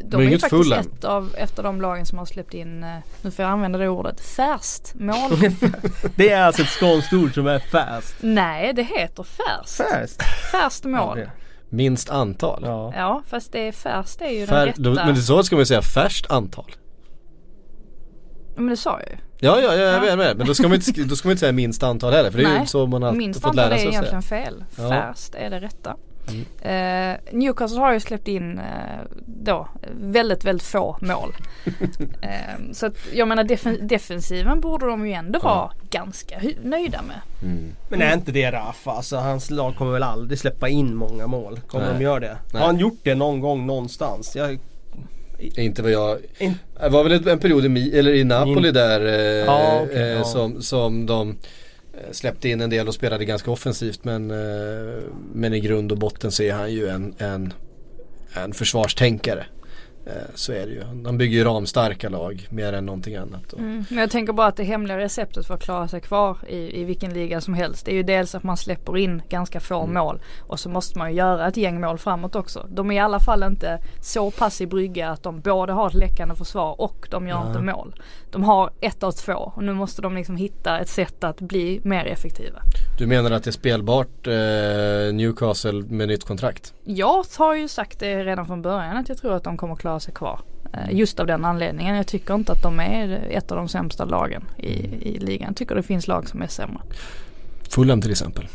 de 0.03 0.21
är 0.21 0.25
är 0.25 0.29
ju 0.29 0.39
faktiskt 0.39 0.71
ett 0.71 1.03
av 1.03 1.35
efter 1.37 1.63
de 1.63 1.81
lagen 1.81 2.05
som 2.05 2.17
har 2.17 2.25
släppt 2.25 2.53
in, 2.53 2.83
eh, 2.83 2.89
nu 3.21 3.31
får 3.31 3.43
jag 3.43 3.51
använda 3.51 3.79
det 3.79 3.89
ordet, 3.89 4.21
färskt 4.21 4.93
mål. 4.95 5.31
Det 6.15 6.29
är 6.29 6.41
alltså 6.43 6.61
ett 6.61 6.67
skånskt 6.69 7.13
ord 7.13 7.33
som 7.33 7.47
är 7.47 7.59
fast. 7.59 8.15
Nej 8.19 8.73
det 8.73 8.83
heter 8.83 9.23
färskt. 9.23 9.77
Fast? 9.91 10.23
Färskt 10.51 10.85
mål. 10.85 11.19
Ja, 11.19 11.25
Minst 11.69 12.09
antal. 12.09 12.61
Ja. 12.65 12.93
Ja 12.95 13.23
fast 13.27 13.51
det 13.51 13.67
är 13.67 13.71
färskt 13.71 14.19
det 14.19 14.25
är 14.25 14.39
ju 14.39 14.47
Fär, 14.47 14.65
den 14.65 14.73
då, 14.83 14.91
rätta. 14.91 15.05
men 15.05 15.15
det 15.15 15.21
så 15.21 15.43
ska 15.43 15.55
man 15.55 15.61
ju 15.61 15.65
säga 15.65 15.81
färskt 15.81 16.31
antal. 16.31 16.71
Men 18.55 18.67
det 18.67 18.77
sa 18.77 18.99
jag 18.99 19.09
ju. 19.09 19.17
Ja, 19.39 19.59
ja, 19.59 19.75
ja 19.75 19.81
jag 19.83 20.05
Ja. 20.05 20.11
är 20.11 20.17
med. 20.17 20.37
Men 20.37 20.47
då 20.47 20.53
ska, 20.53 20.63
man 20.67 20.73
inte, 20.75 21.03
då 21.03 21.15
ska 21.15 21.27
man 21.27 21.31
inte 21.31 21.39
säga 21.39 21.51
minst 21.51 21.83
antal 21.83 22.13
heller. 22.13 22.31
För 22.31 22.37
det 22.37 22.43
är 22.43 22.49
ju 22.51 22.57
Nej, 22.57 22.67
så 22.67 22.87
man 22.87 23.01
har 23.03 23.11
Minst 23.11 23.41
fått 23.41 23.49
antal 23.49 23.65
lära 23.69 23.73
är 23.75 23.77
sig 23.79 23.87
att 23.87 23.93
egentligen 23.93 24.21
säga. 24.21 24.43
fel. 24.45 24.63
Ja. 24.77 24.89
Färskt 24.89 25.35
är 25.35 25.49
det 25.49 25.59
rätta. 25.59 25.95
Mm. 26.27 27.11
Eh, 27.13 27.19
Newcastle 27.31 27.79
har 27.79 27.93
ju 27.93 27.99
släppt 27.99 28.27
in 28.27 28.57
eh, 28.59 28.63
då 29.25 29.67
väldigt, 30.01 30.43
väldigt 30.45 30.67
få 30.67 30.97
mål. 31.01 31.35
eh, 32.21 32.71
så 32.73 32.85
att 32.85 32.93
jag 33.13 33.27
menar 33.27 33.43
defen- 33.43 33.87
defensiven 33.87 34.61
borde 34.61 34.85
de 34.85 35.07
ju 35.07 35.13
ändå 35.13 35.39
Ja. 35.43 35.49
vara 35.55 35.71
ganska 35.89 36.35
hy- 36.39 36.57
nöjda 36.63 37.01
med. 37.01 37.21
Mm. 37.51 37.71
Men 37.89 38.01
är 38.01 38.13
inte 38.13 38.31
det 38.31 38.51
Rafa? 38.51 38.91
Alltså 38.91 39.17
hans 39.17 39.49
lag 39.51 39.75
kommer 39.75 39.91
väl 39.91 40.03
aldrig 40.03 40.39
släppa 40.39 40.69
in 40.69 40.95
många 40.95 41.27
mål? 41.27 41.59
Kommer 41.67 41.85
Nej. 41.85 41.93
de 41.97 42.03
göra 42.03 42.19
det? 42.19 42.37
Nej. 42.51 42.59
Har 42.61 42.67
han 42.67 42.79
gjort 42.79 42.99
det 43.03 43.15
någon 43.15 43.39
gång 43.39 43.65
någonstans? 43.65 44.35
Jag, 44.35 44.59
Inte 45.57 45.81
vad 45.81 45.91
jag... 45.91 46.17
Det 46.79 46.89
var 46.89 47.03
väl 47.03 47.27
en 47.27 47.39
period 47.39 47.65
i, 47.65 47.69
Mi- 47.69 47.95
eller 47.99 48.13
i 48.13 48.23
Napoli 48.23 48.67
In- 48.67 48.73
där 48.73 49.05
eh, 49.05 49.45
Ja, 49.45 49.81
eh, 49.93 50.01
ja. 50.01 50.23
som, 50.23 50.61
som 50.61 51.05
de 51.05 51.37
Eh, 51.93 52.11
släppte 52.11 52.49
in 52.49 52.61
en 52.61 52.69
del 52.69 52.87
och 52.87 52.93
spelade 52.93 53.25
ganska 53.25 53.51
offensivt 53.51 54.03
men, 54.03 54.31
eh, 54.31 55.03
men 55.33 55.53
i 55.53 55.59
grund 55.59 55.91
och 55.91 55.97
botten 55.97 56.31
så 56.31 56.43
är 56.43 56.53
han 56.53 56.73
ju 56.73 56.87
en, 56.87 57.15
en, 57.17 57.53
en 58.33 58.53
försvarstänkare. 58.53 59.45
Eh, 60.05 60.11
så 60.35 60.51
är 60.51 60.65
det 60.67 60.71
ju. 60.73 60.83
Han 61.05 61.17
bygger 61.17 61.37
ju 61.37 61.43
ramstarka 61.43 62.09
lag 62.09 62.47
mer 62.49 62.73
än 62.73 62.85
någonting 62.85 63.15
annat. 63.15 63.53
Mm. 63.53 63.85
Men 63.89 63.97
jag 63.99 64.11
tänker 64.11 64.33
bara 64.33 64.47
att 64.47 64.55
det 64.57 64.63
hemliga 64.63 64.97
receptet 64.97 65.45
för 65.47 65.53
att 65.53 65.63
klara 65.63 65.87
sig 65.87 66.01
kvar 66.01 66.37
i, 66.47 66.81
i 66.81 66.83
vilken 66.83 67.13
liga 67.13 67.41
som 67.41 67.53
helst. 67.53 67.85
Det 67.85 67.91
är 67.91 67.95
ju 67.95 68.03
dels 68.03 68.35
att 68.35 68.43
man 68.43 68.57
släpper 68.57 68.97
in 68.97 69.21
ganska 69.29 69.59
få 69.59 69.81
Mm. 69.83 69.93
mål. 69.93 70.21
Och 70.41 70.59
så 70.59 70.69
måste 70.69 70.97
man 70.97 71.11
ju 71.11 71.17
göra 71.17 71.47
ett 71.47 71.57
gäng 71.57 71.81
mål 71.81 71.97
framåt 71.97 72.35
också. 72.35 72.67
De 72.71 72.91
är 72.91 72.95
i 72.95 72.99
alla 72.99 73.19
fall 73.19 73.43
inte 73.43 73.79
så 74.01 74.31
pass 74.31 74.61
i 74.61 74.67
brygga 74.67 75.09
att 75.09 75.23
de 75.23 75.39
både 75.39 75.73
har 75.73 75.87
ett 75.87 75.93
läckande 75.93 76.35
försvar 76.35 76.81
och 76.81 77.07
de 77.11 77.27
gör 77.27 77.39
Nej. 77.39 77.47
inte 77.47 77.59
mål. 77.61 77.95
De 78.31 78.43
har 78.43 78.69
ett 78.81 79.03
av 79.03 79.11
två 79.11 79.33
och 79.33 79.63
nu 79.63 79.73
måste 79.73 80.01
de 80.01 80.15
liksom 80.15 80.35
hitta 80.35 80.79
ett 80.79 80.89
sätt 80.89 81.23
att 81.23 81.41
bli 81.41 81.81
mer 81.83 82.05
effektiva. 82.05 82.59
Du 82.97 83.07
menar 83.07 83.31
att 83.31 83.43
det 83.43 83.49
är 83.49 83.51
spelbart 83.51 84.27
eh, 84.27 85.13
Newcastle 85.13 85.83
med 85.87 86.07
nytt 86.07 86.23
kontrakt? 86.23 86.73
Jag 86.83 87.25
har 87.37 87.55
ju 87.55 87.67
sagt 87.67 87.99
det 87.99 88.23
redan 88.23 88.45
från 88.45 88.61
början 88.61 88.97
att 88.97 89.09
jag 89.09 89.17
tror 89.17 89.33
att 89.35 89.43
de 89.43 89.57
kommer 89.57 89.75
klara 89.75 89.92
sig 89.99 90.13
kvar. 90.13 90.39
Eh, 90.73 90.95
Just 90.95 91.19
av 91.19 91.27
den 91.27 91.45
anledningen. 91.45 91.95
Jag 91.95 92.07
tycker 92.07 92.33
inte 92.33 92.51
att 92.51 92.61
de 92.63 92.79
är 92.79 93.27
ett 93.29 93.51
av 93.51 93.57
de 93.57 93.67
sämsta 93.67 94.05
lagen 94.05 94.43
i, 94.57 94.73
i 95.09 95.19
ligan. 95.19 95.47
Jag 95.47 95.55
tycker 95.57 95.75
det 95.75 95.83
finns 95.83 96.07
lag 96.07 96.29
som 96.29 96.41
är 96.41 96.47
sämre. 96.47 96.81
Fulham 97.69 98.01
till 98.01 98.11
exempel. 98.11 98.47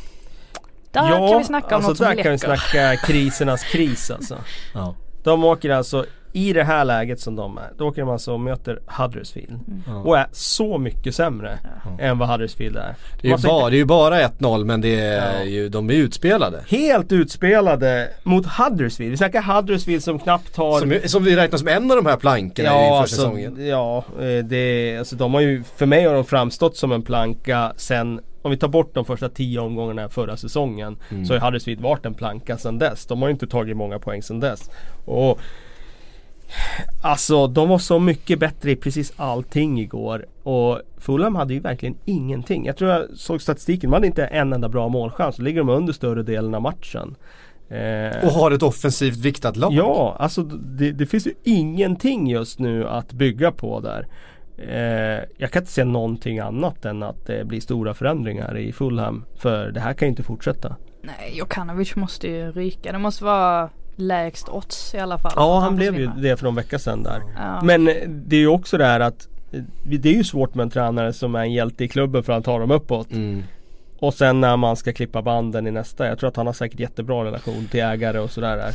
Där 0.91 1.29
kan 1.31 1.39
vi 1.39 1.45
snacka 1.45 1.67
om 1.67 1.75
alltså 1.75 1.89
något 1.89 1.97
som 1.97 2.07
där 2.07 2.23
kan 2.23 2.33
vi 2.33 2.39
läcker. 2.39 2.57
snacka 2.57 2.97
krisernas 2.97 3.63
kris 3.65 4.11
alltså. 4.11 4.39
Ja. 4.75 4.95
De 5.23 5.45
åker 5.45 5.71
alltså 5.71 6.07
i 6.39 6.53
det 6.53 6.65
här 6.65 6.85
läget 6.85 7.21
som 7.21 7.37
de 7.37 7.59
är. 7.59 7.71
Då 7.79 7.87
åker 7.89 8.01
de 8.03 8.11
alltså 8.11 8.33
och 8.33 8.41
möter 8.41 8.81
Huddersfield. 8.87 9.61
Ja. 9.87 9.95
Och 9.97 10.19
är 10.19 10.27
så 10.33 10.79
mycket 10.79 11.15
sämre 11.15 11.59
än 11.99 12.19
vad 12.19 12.29
Huddersfield 12.29 12.77
är. 12.77 12.95
Det 13.23 13.29
är, 13.29 13.37
ju 13.39 13.43
bara, 13.49 13.71
det 13.71 13.77
är 13.77 13.79
ju 13.79 13.85
bara 13.85 14.21
1-0 14.29 14.65
men 14.65 14.81
det 14.81 15.01
är 15.01 15.39
Ja. 15.39 15.45
ju, 15.45 15.69
de 15.69 15.91
är 15.91 15.95
utspelade. 15.95 16.65
Helt 16.69 17.13
utspelade 17.13 18.09
mot 18.23 18.47
Huddersfield. 18.47 19.11
Vi 19.11 19.17
snackar 19.17 19.43
Huddersfield 19.43 20.03
som 20.03 20.19
knappt 20.19 20.57
har 20.57 20.81
Som, 20.81 21.09
som 21.09 21.25
vi 21.25 21.37
räknar 21.37 21.59
som 21.59 21.69
en 21.69 21.91
av 21.91 21.97
de 21.97 22.07
här 22.07 22.17
plankorna 22.17 22.69
Ja, 22.69 22.85
inför 22.85 22.97
alltså, 23.01 23.17
säsongen. 23.17 23.67
ja 23.67 24.05
eh, 24.21 24.45
det, 24.45 24.97
alltså 24.99 25.17
de 25.17 25.35
har 25.35 25.41
ju, 25.41 25.63
för 25.77 25.87
mig 25.87 26.05
har 26.05 26.15
de 26.15 26.25
framstått 26.25 26.77
som 26.77 26.93
en 26.93 27.03
planka 27.03 27.73
sen 27.77 28.21
om 28.43 28.51
vi 28.51 28.57
tar 28.57 28.69
bort 28.69 28.95
de 28.95 29.05
första 29.05 29.29
tio 29.29 29.61
omgångarna 29.61 30.09
förra 30.09 30.37
säsongen 30.37 30.97
Mm. 31.11 31.27
Så 31.27 31.35
har 31.35 31.41
Huddersfield 31.41 31.81
varit 31.81 32.07
en 32.07 32.15
planka 32.15 32.57
sen 32.59 32.79
dess. 32.79 33.07
De 33.07 33.23
har 33.23 33.29
ju 33.29 33.33
inte 33.33 33.47
tagit 33.47 33.77
många 33.77 33.99
poäng 33.99 34.23
sen 34.23 34.41
dess. 34.41 34.71
Och 35.05 35.39
Alltså 37.03 37.47
de 37.47 37.69
var 37.69 37.79
så 37.79 37.99
mycket 37.99 38.39
bättre 38.39 38.71
i 38.71 38.77
precis 38.77 39.13
allting 39.17 39.81
igår. 39.81 40.27
Och 40.43 40.81
Fulham 40.99 41.35
hade 41.37 41.55
ju 41.55 41.61
verkligen 41.61 41.97
ingenting. 42.05 42.67
Jag 42.67 42.77
tror 42.77 42.91
jag 42.91 43.07
såg 43.17 43.43
statistiken, 43.43 43.91
de 43.91 43.95
hade 43.95 44.07
inte 44.07 44.25
en 44.25 44.53
enda 44.53 44.69
bra 44.69 44.89
målchans. 44.89 45.37
Så 45.37 45.43
ligger 45.43 45.59
de 45.59 45.69
under 45.69 45.93
större 45.93 46.23
delen 46.23 46.55
av 46.55 46.63
matchen. 46.63 47.17
Eh, 47.69 48.25
Och 48.27 48.31
har 48.33 48.51
ett 48.51 48.63
offensivt 48.63 49.17
viktat 49.17 49.57
lag. 49.57 49.73
Ja, 49.73 50.17
alltså 50.19 50.43
det, 50.43 50.93
det 50.93 51.07
finns 51.07 51.27
ju 51.27 51.33
ingenting 51.45 52.27
just 52.31 52.59
nu 52.59 52.89
att 52.89 53.13
bygga 53.13 53.53
på 53.53 53.81
där. 53.81 54.07
Eh, 54.59 55.25
jag 55.39 55.51
kan 55.51 55.63
inte 55.63 55.73
se 55.73 55.85
någonting 55.85 56.39
annat 56.39 56.85
än 56.85 57.03
att 57.03 57.27
det 57.27 57.45
blir 57.47 57.61
stora 57.61 57.95
förändringar 57.95 58.59
i 58.59 58.73
Fulham. 58.73 59.25
För 59.37 59.71
det 59.71 59.81
här 59.81 59.93
kan 59.93 60.07
ju 60.07 60.11
inte 60.11 60.23
fortsätta. 60.23 60.77
Nej, 61.03 61.39
Jokanovic 61.39 61.97
måste 61.97 62.29
ju 62.29 62.53
ryka. 62.53 62.93
Det 62.93 62.99
måste 62.99 63.25
vara 63.25 63.71
lägst 63.99 64.49
odds 64.49 64.95
i 64.95 64.99
alla 64.99 65.19
fall. 65.19 65.33
Ja, 65.37 65.59
han 65.59 65.77
blev 65.77 65.99
ju 65.99 66.07
det 66.07 66.37
för 66.37 66.45
någon 66.45 66.55
vecka 66.55 66.79
sedan 66.79 67.03
där. 67.03 67.23
Ja. 67.37 67.61
Men 67.63 67.89
eh, 67.89 67.95
det 68.09 68.37
är 68.37 68.41
ju 68.41 68.49
också 68.49 68.79
det 68.79 68.85
här 68.85 69.01
att 69.01 69.29
eh, 69.53 69.63
det 69.85 70.09
är 70.09 70.15
ju 70.15 70.25
svårt 70.25 70.55
med 70.55 70.63
en 70.63 70.71
tränare 70.71 71.13
som 71.13 71.35
är 71.35 71.41
en 71.41 71.53
hjälte 71.53 71.85
i 71.85 71.89
klubben 71.89 72.23
för 72.23 72.33
att 72.33 72.45
ta 72.45 72.59
dem 72.59 72.71
uppåt. 72.71 73.13
Mm. 73.13 73.43
Och 73.99 74.15
sen 74.15 74.41
när 74.41 74.57
man 74.57 74.77
ska 74.77 74.93
klippa 74.93 75.23
banden 75.23 75.67
i 75.67 75.71
nästa. 75.71 76.07
Jag 76.07 76.19
tror 76.19 76.29
att 76.29 76.37
han 76.37 76.47
har 76.47 76.53
säkert 76.53 76.81
jättebra 76.81 77.25
relation 77.25 77.69
till 77.71 77.81
ägare 77.81 78.19
och 78.19 78.31
sådär. 78.31 78.57
där. 78.57 78.75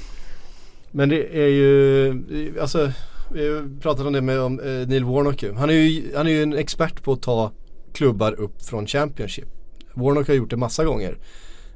Men 0.92 1.10
det 1.10 1.44
är 1.44 1.48
ju, 1.48 2.60
alltså 2.62 2.92
vi 3.34 3.54
har 3.54 3.80
pratat 3.80 4.06
om 4.06 4.14
det 4.14 4.22
med 4.22 4.40
om, 4.40 4.60
eh, 4.60 4.88
Neil 4.88 5.04
Warnock 5.04 5.44
ju. 5.44 5.54
Han 5.54 5.70
är 5.70 5.74
ju. 5.74 6.16
Han 6.16 6.28
är 6.28 6.32
ju 6.32 6.44
en 6.44 6.54
expert 6.54 7.04
på 7.04 7.14
att 7.14 7.22
ta 7.22 7.52
klubbar 7.94 8.40
upp 8.40 8.62
från 8.62 8.88
Championship. 8.88 9.48
Warnock 9.94 10.28
har 10.28 10.36
gjort 10.36 10.50
det 10.50 10.58
massa 10.58 10.86
gånger. 10.86 11.18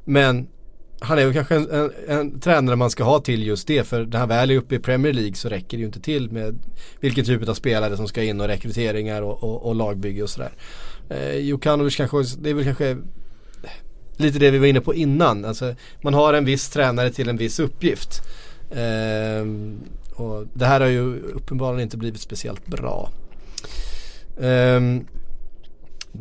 Men 0.03 0.47
han 0.99 1.17
är 1.19 1.21
ju 1.21 1.33
kanske 1.33 1.55
en, 1.55 1.71
en, 1.71 1.91
en 2.07 2.39
tränare 2.39 2.75
man 2.75 2.89
ska 2.89 3.03
ha 3.03 3.19
till 3.19 3.47
just 3.47 3.67
det. 3.67 3.83
För 3.83 4.05
när 4.05 4.19
han 4.19 4.29
väl 4.29 4.51
är 4.51 4.57
uppe 4.57 4.75
i 4.75 4.79
Premier 4.79 5.13
League 5.13 5.35
så 5.35 5.49
räcker 5.49 5.77
det 5.77 5.81
ju 5.81 5.85
inte 5.85 5.99
till 5.99 6.31
med 6.31 6.59
vilken 6.99 7.25
typ 7.25 7.49
av 7.49 7.53
spelare 7.53 7.97
som 7.97 8.07
ska 8.07 8.23
in 8.23 8.41
och 8.41 8.47
rekryteringar 8.47 9.21
och, 9.21 9.43
och, 9.43 9.65
och 9.65 9.75
lagbygge 9.75 10.23
och 10.23 10.29
sådär. 10.29 10.51
Eh, 11.09 11.35
Jokanovic 11.35 11.95
kanske, 11.95 12.17
det 12.39 12.49
är 12.49 12.53
väl 12.53 12.63
kanske 12.63 12.97
lite 14.17 14.39
det 14.39 14.51
vi 14.51 14.57
var 14.57 14.67
inne 14.67 14.81
på 14.81 14.95
innan. 14.95 15.45
Alltså, 15.45 15.75
man 16.01 16.13
har 16.13 16.33
en 16.33 16.45
viss 16.45 16.69
tränare 16.69 17.09
till 17.09 17.29
en 17.29 17.37
viss 17.37 17.59
uppgift. 17.59 18.21
Eh, 18.71 19.45
och 20.15 20.47
det 20.53 20.65
här 20.65 20.81
har 20.81 20.87
ju 20.87 21.19
uppenbarligen 21.19 21.83
inte 21.83 21.97
blivit 21.97 22.21
speciellt 22.21 22.65
bra. 22.65 23.11
Ehm, 24.41 25.05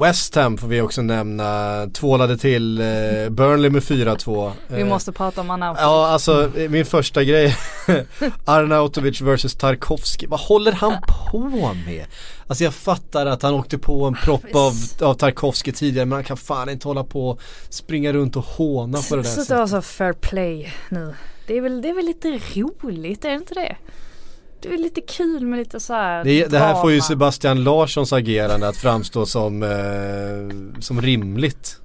West 0.01 0.35
Ham 0.35 0.59
får 0.59 0.69
vi 0.69 0.81
också 0.81 1.03
nämna, 1.03 1.87
tvålade 1.93 2.39
till 2.39 2.81
eh, 2.81 2.85
Burnley 3.31 3.71
med 3.71 3.83
4-2. 3.83 4.53
Vi 4.69 4.81
Eh, 4.81 4.87
måste 4.87 5.13
prata 5.13 5.41
om 5.41 5.51
Arnautovic. 5.51 5.83
Ja 5.83 6.07
alltså 6.07 6.51
min 6.69 6.85
första 6.87 7.25
grej 7.25 7.57
Arnautovic 8.45 9.21
vs 9.21 9.55
Tarkovski, 9.55 10.27
vad 10.27 10.41
håller 10.41 10.73
han 10.73 10.93
på 11.31 11.39
med? 11.87 12.07
Alltså 12.47 12.65
jag 12.65 12.75
fattar 12.75 13.27
att 13.27 13.43
han 13.43 13.55
åkte 13.55 13.79
på 13.79 14.05
en 14.05 14.15
propp 14.15 14.55
av, 14.55 14.73
av 15.09 15.15
Tarkovski 15.15 15.73
tidigare 15.73 16.07
men 16.07 16.17
han 16.17 16.25
kan 16.25 16.37
fan 16.37 16.69
inte 16.69 16.89
hålla 16.89 17.05
på 17.05 17.29
och 17.29 17.41
springa 17.69 18.13
runt 18.13 18.37
och 18.37 18.45
håna 18.45 18.99
på 19.09 19.17
det 19.17 19.23
där 19.23 19.29
Så 19.29 19.41
det 19.41 19.45
sättet. 19.47 19.59
var 19.59 19.67
så 19.67 19.83
fair 19.83 20.13
play 20.13 20.73
nu. 20.89 21.15
Det 21.47 21.57
är, 21.57 21.61
väl, 21.61 21.83
det 21.83 21.89
är 21.89 21.95
väl 21.95 22.05
lite 22.07 22.29
roligt, 22.55 23.25
är 23.25 23.29
det 23.29 23.35
inte 23.35 23.55
det? 23.55 23.77
Det 24.61 24.69
är 24.69 24.79
lite 24.79 25.01
kul 25.01 25.47
med 25.47 25.59
lite 25.59 25.81
så 25.81 25.93
här 25.93 26.25
Det, 26.25 26.47
det 26.47 26.59
här 26.59 26.75
får 26.83 26.93
ju. 26.93 27.01
Sebastian 27.01 27.65
Larssons 27.65 28.13
agerande 28.13 28.69
att 28.69 28.77
framstå 28.77 29.27
som, 29.27 29.63
eh, 29.63 30.81
som 30.81 31.03
rimligt. 31.03 31.81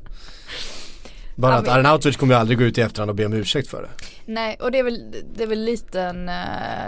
Bara 1.35 1.51
Ja, 1.51 1.57
att 1.57 1.67
Arnautovic 1.67 2.17
kommer 2.17 2.33
ju 2.33 2.39
aldrig 2.39 2.57
gå 2.57 2.63
ut 2.63 2.77
i 2.77 2.81
efterhand 2.81 3.09
och 3.09 3.15
be 3.15 3.25
om 3.25 3.33
ursäkt 3.33 3.67
för 3.67 3.81
det. 3.81 3.89
Nej 4.25 4.57
och 4.61 4.71
det 4.71 4.79
är 4.79 4.83
väl, 4.83 5.15
det 5.35 5.43
är 5.43 5.47
väl 5.47 5.63
lite 5.63 6.01
en, 6.01 6.29
eh, 6.29 6.35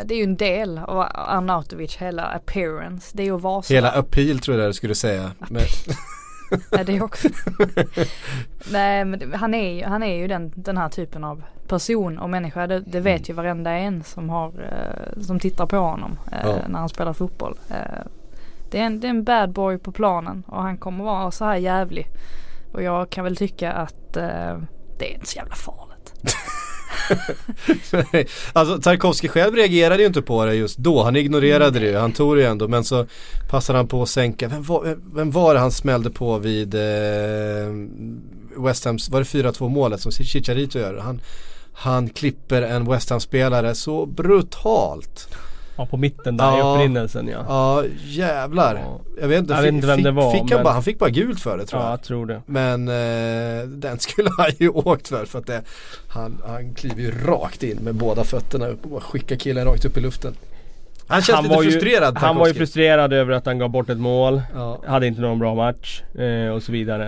det 0.05 0.13
är 0.13 0.17
ju 0.17 0.23
en 0.23 0.37
del 0.37 0.77
av 0.77 0.99
Arnautovic 1.13 1.95
hela 1.95 2.23
appearance. 2.23 3.11
Det 3.13 3.23
är 3.23 3.25
ju 3.25 3.35
att 3.35 3.41
vara 3.41 3.61
så. 3.61 3.73
Hela 3.73 3.91
appeal 3.91 4.39
tror 4.39 4.59
jag 4.59 4.69
det 4.69 4.73
skulle 4.73 4.95
säga. 4.95 5.31
Nej 6.71 6.85
det 6.85 7.01
också. 7.01 7.27
Nej 8.71 9.05
men 9.05 9.33
han 9.33 9.53
är 9.53 9.73
ju, 9.73 9.83
han 9.83 10.03
är 10.03 10.15
ju 10.15 10.27
den, 10.27 10.51
den 10.55 10.77
här 10.77 10.89
typen 10.89 11.23
av 11.23 11.43
person 11.67 12.17
och 12.19 12.29
människa. 12.29 12.67
Det, 12.67 12.79
det 12.79 12.99
vet 12.99 13.29
ju 13.29 13.33
varenda 13.33 13.71
en 13.71 14.03
som 14.03 14.29
har, 14.29 14.47
eh, 14.47 15.21
som 15.21 15.39
tittar 15.39 15.65
på 15.65 15.77
honom 15.77 16.17
eh, 16.31 16.39
Ja. 16.43 16.55
när 16.67 16.79
han 16.79 16.89
spelar 16.89 17.13
fotboll. 17.13 17.57
Eh, 17.69 18.05
det, 18.71 18.79
är 18.79 18.83
en, 18.83 18.99
det 18.99 19.07
är 19.07 19.09
en 19.09 19.23
bad 19.23 19.51
boy 19.53 19.77
på 19.77 19.91
planen 19.91 20.43
och 20.47 20.61
han 20.61 20.77
kommer 20.77 21.03
vara 21.03 21.31
så 21.31 21.45
här 21.45 21.55
jävlig. 21.55 22.07
Och 22.73 22.83
jag 22.83 23.09
kan 23.09 23.23
väl 23.23 23.35
tycka 23.37 23.71
att 23.71 24.13
det 24.13 25.09
är 25.09 25.13
inte 25.13 25.25
så 25.25 25.37
jävla 25.37 25.55
farligt. 25.55 26.13
alltså 28.53 28.81
Tarkovsky 28.81 29.27
själv 29.27 29.55
reagerade 29.55 30.01
ju 30.01 30.07
inte 30.07 30.21
på 30.21 30.45
det 30.45 30.55
just 30.55 30.77
då. 30.77 31.03
Han 31.03 31.15
ignorerade 31.15 31.79
det 31.79 31.85
ju. 31.85 31.97
Han 31.97 32.11
tog 32.11 32.35
det 32.35 32.41
ju 32.41 32.47
ändå. 32.47 32.67
Men 32.67 32.83
så 32.83 33.05
passade 33.49 33.79
han 33.79 33.87
på 33.87 34.01
att 34.01 34.09
sänka. 34.09 34.47
Vem 34.47 34.63
var, 34.63 34.97
vem 35.15 35.31
var 35.31 35.53
det 35.53 35.59
han 35.59 35.71
smällde 35.71 36.09
på 36.09 36.37
vid 36.37 36.75
eh, 36.75 36.81
West 38.57 38.85
Hams, 38.85 39.09
var 39.09 39.19
det 39.19 39.25
4-2 39.25 39.69
målet 39.69 40.01
som 40.01 40.11
Chicharito 40.11 40.79
gör? 40.79 40.97
Han, 40.97 41.21
han 41.73 42.09
klipper 42.09 42.61
en 42.61 42.89
West 42.89 43.09
Ham-spelare 43.09 43.75
så 43.75 44.05
brutalt. 44.05 45.27
Ja 45.77 45.85
på 45.85 45.97
mitten 45.97 46.37
där 46.37 46.55
i 46.55 46.59
Ja. 46.59 46.73
upprinnelsen 46.75 47.27
ja. 47.27 47.45
Ja 47.47 47.83
jävlar. 48.05 48.75
Ja. 48.75 48.99
Jag 49.21 49.27
vet 49.27 49.39
inte, 49.39 49.53
Jag 49.53 49.61
vet 49.61 49.73
inte 49.73 49.87
vem 49.87 49.95
fick, 49.97 50.05
det 50.05 50.11
var, 50.11 50.31
fick 50.31 50.39
han, 50.41 50.49
men- 50.49 50.63
bara, 50.63 50.73
han 50.73 50.83
fick 50.83 50.99
bara 50.99 51.09
gult 51.09 51.39
för 51.39 51.57
det 51.57 51.65
tror 51.65 51.81
Ja 51.81 51.85
jag. 51.87 51.93
jag 51.93 52.01
tror 52.03 52.25
det. 52.25 52.41
Men 52.45 52.87
eh, 52.87 53.67
den 53.67 53.99
skulle 53.99 54.29
han 54.37 54.51
ju 54.59 54.69
åkt 54.69 55.07
för 55.07 55.25
för 55.25 55.39
att 55.39 55.47
det, 55.47 55.61
han, 56.07 56.41
han 56.47 56.73
kliver 56.73 57.01
ju 57.01 57.11
rakt 57.25 57.63
in 57.63 57.77
med 57.77 57.95
båda 57.95 58.23
fötterna 58.23 58.67
upp 58.67 58.85
och 58.93 59.03
skickar 59.03 59.35
killen 59.35 59.65
rakt 59.65 59.85
upp 59.85 59.97
i 59.97 60.01
luften. 60.01 60.33
Han 61.07 61.21
känns 61.21 61.43
lite 61.43 61.55
var 61.55 61.63
ju, 61.63 61.71
frustrerad 61.71 62.17
Han 62.17 62.35
var 62.35 62.47
ju 62.47 62.53
frustrerad 62.53 63.13
över 63.13 63.31
att 63.33 63.45
han 63.45 63.59
gav 63.59 63.69
bort 63.69 63.89
ett 63.89 63.97
mål. 63.99 64.41
Ja. 64.55 64.81
Hade 64.87 65.07
inte 65.07 65.21
någon 65.21 65.39
bra 65.39 65.55
match 65.55 66.01
eh, 66.15 66.49
och 66.49 66.63
så 66.63 66.71
vidare. 66.71 67.07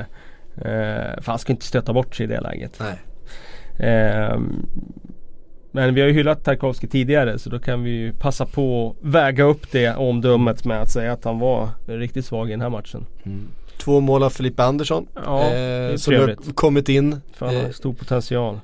Eh, 0.57 1.22
för 1.22 1.26
han 1.26 1.39
ska 1.39 1.51
inte 1.53 1.66
stöta 1.66 1.93
bort 1.93 2.16
sig 2.16 2.24
i 2.24 2.28
det 2.28 2.41
läget. 2.41 2.80
Nej. 2.80 2.99
Ehm, 3.80 4.66
men 5.76 5.94
vi 5.94 6.02
har 6.02 6.08
ju 6.08 6.14
hyllat 6.14 6.44
Tarkovsky 6.44 6.88
tidigare 6.88 7.40
så 7.40 7.50
då 7.50 7.60
kan 7.60 7.84
vi 7.84 7.90
ju 7.90 8.14
passa 8.14 8.46
på 8.46 8.90
att 8.90 9.08
väga 9.08 9.44
upp 9.44 9.72
det 9.72 9.96
omdömet 9.96 10.66
med 10.66 10.82
att 10.82 10.92
säga 10.92 11.14
att 11.14 11.24
han 11.24 11.40
var 11.40 11.70
riktigt 11.86 12.26
svag 12.26 12.48
i 12.48 12.52
den 12.52 12.62
här 12.62 12.70
matchen. 12.70 13.06
Två 13.78 14.00
mål 14.00 14.24
av 14.24 14.30
Filippa 14.30 14.64
Andersson. 14.64 15.08
Ja, 15.26 15.50
det 15.50 15.90
eh, 15.92 15.96
som 15.96 16.14
har 16.14 16.54
kommit 16.54 16.90
in. 16.90 17.22
För 17.34 17.46
han 17.46 17.56
har 17.56 17.64
Eh, 17.64 17.70
stor 17.70 17.94
potential. 17.94 18.60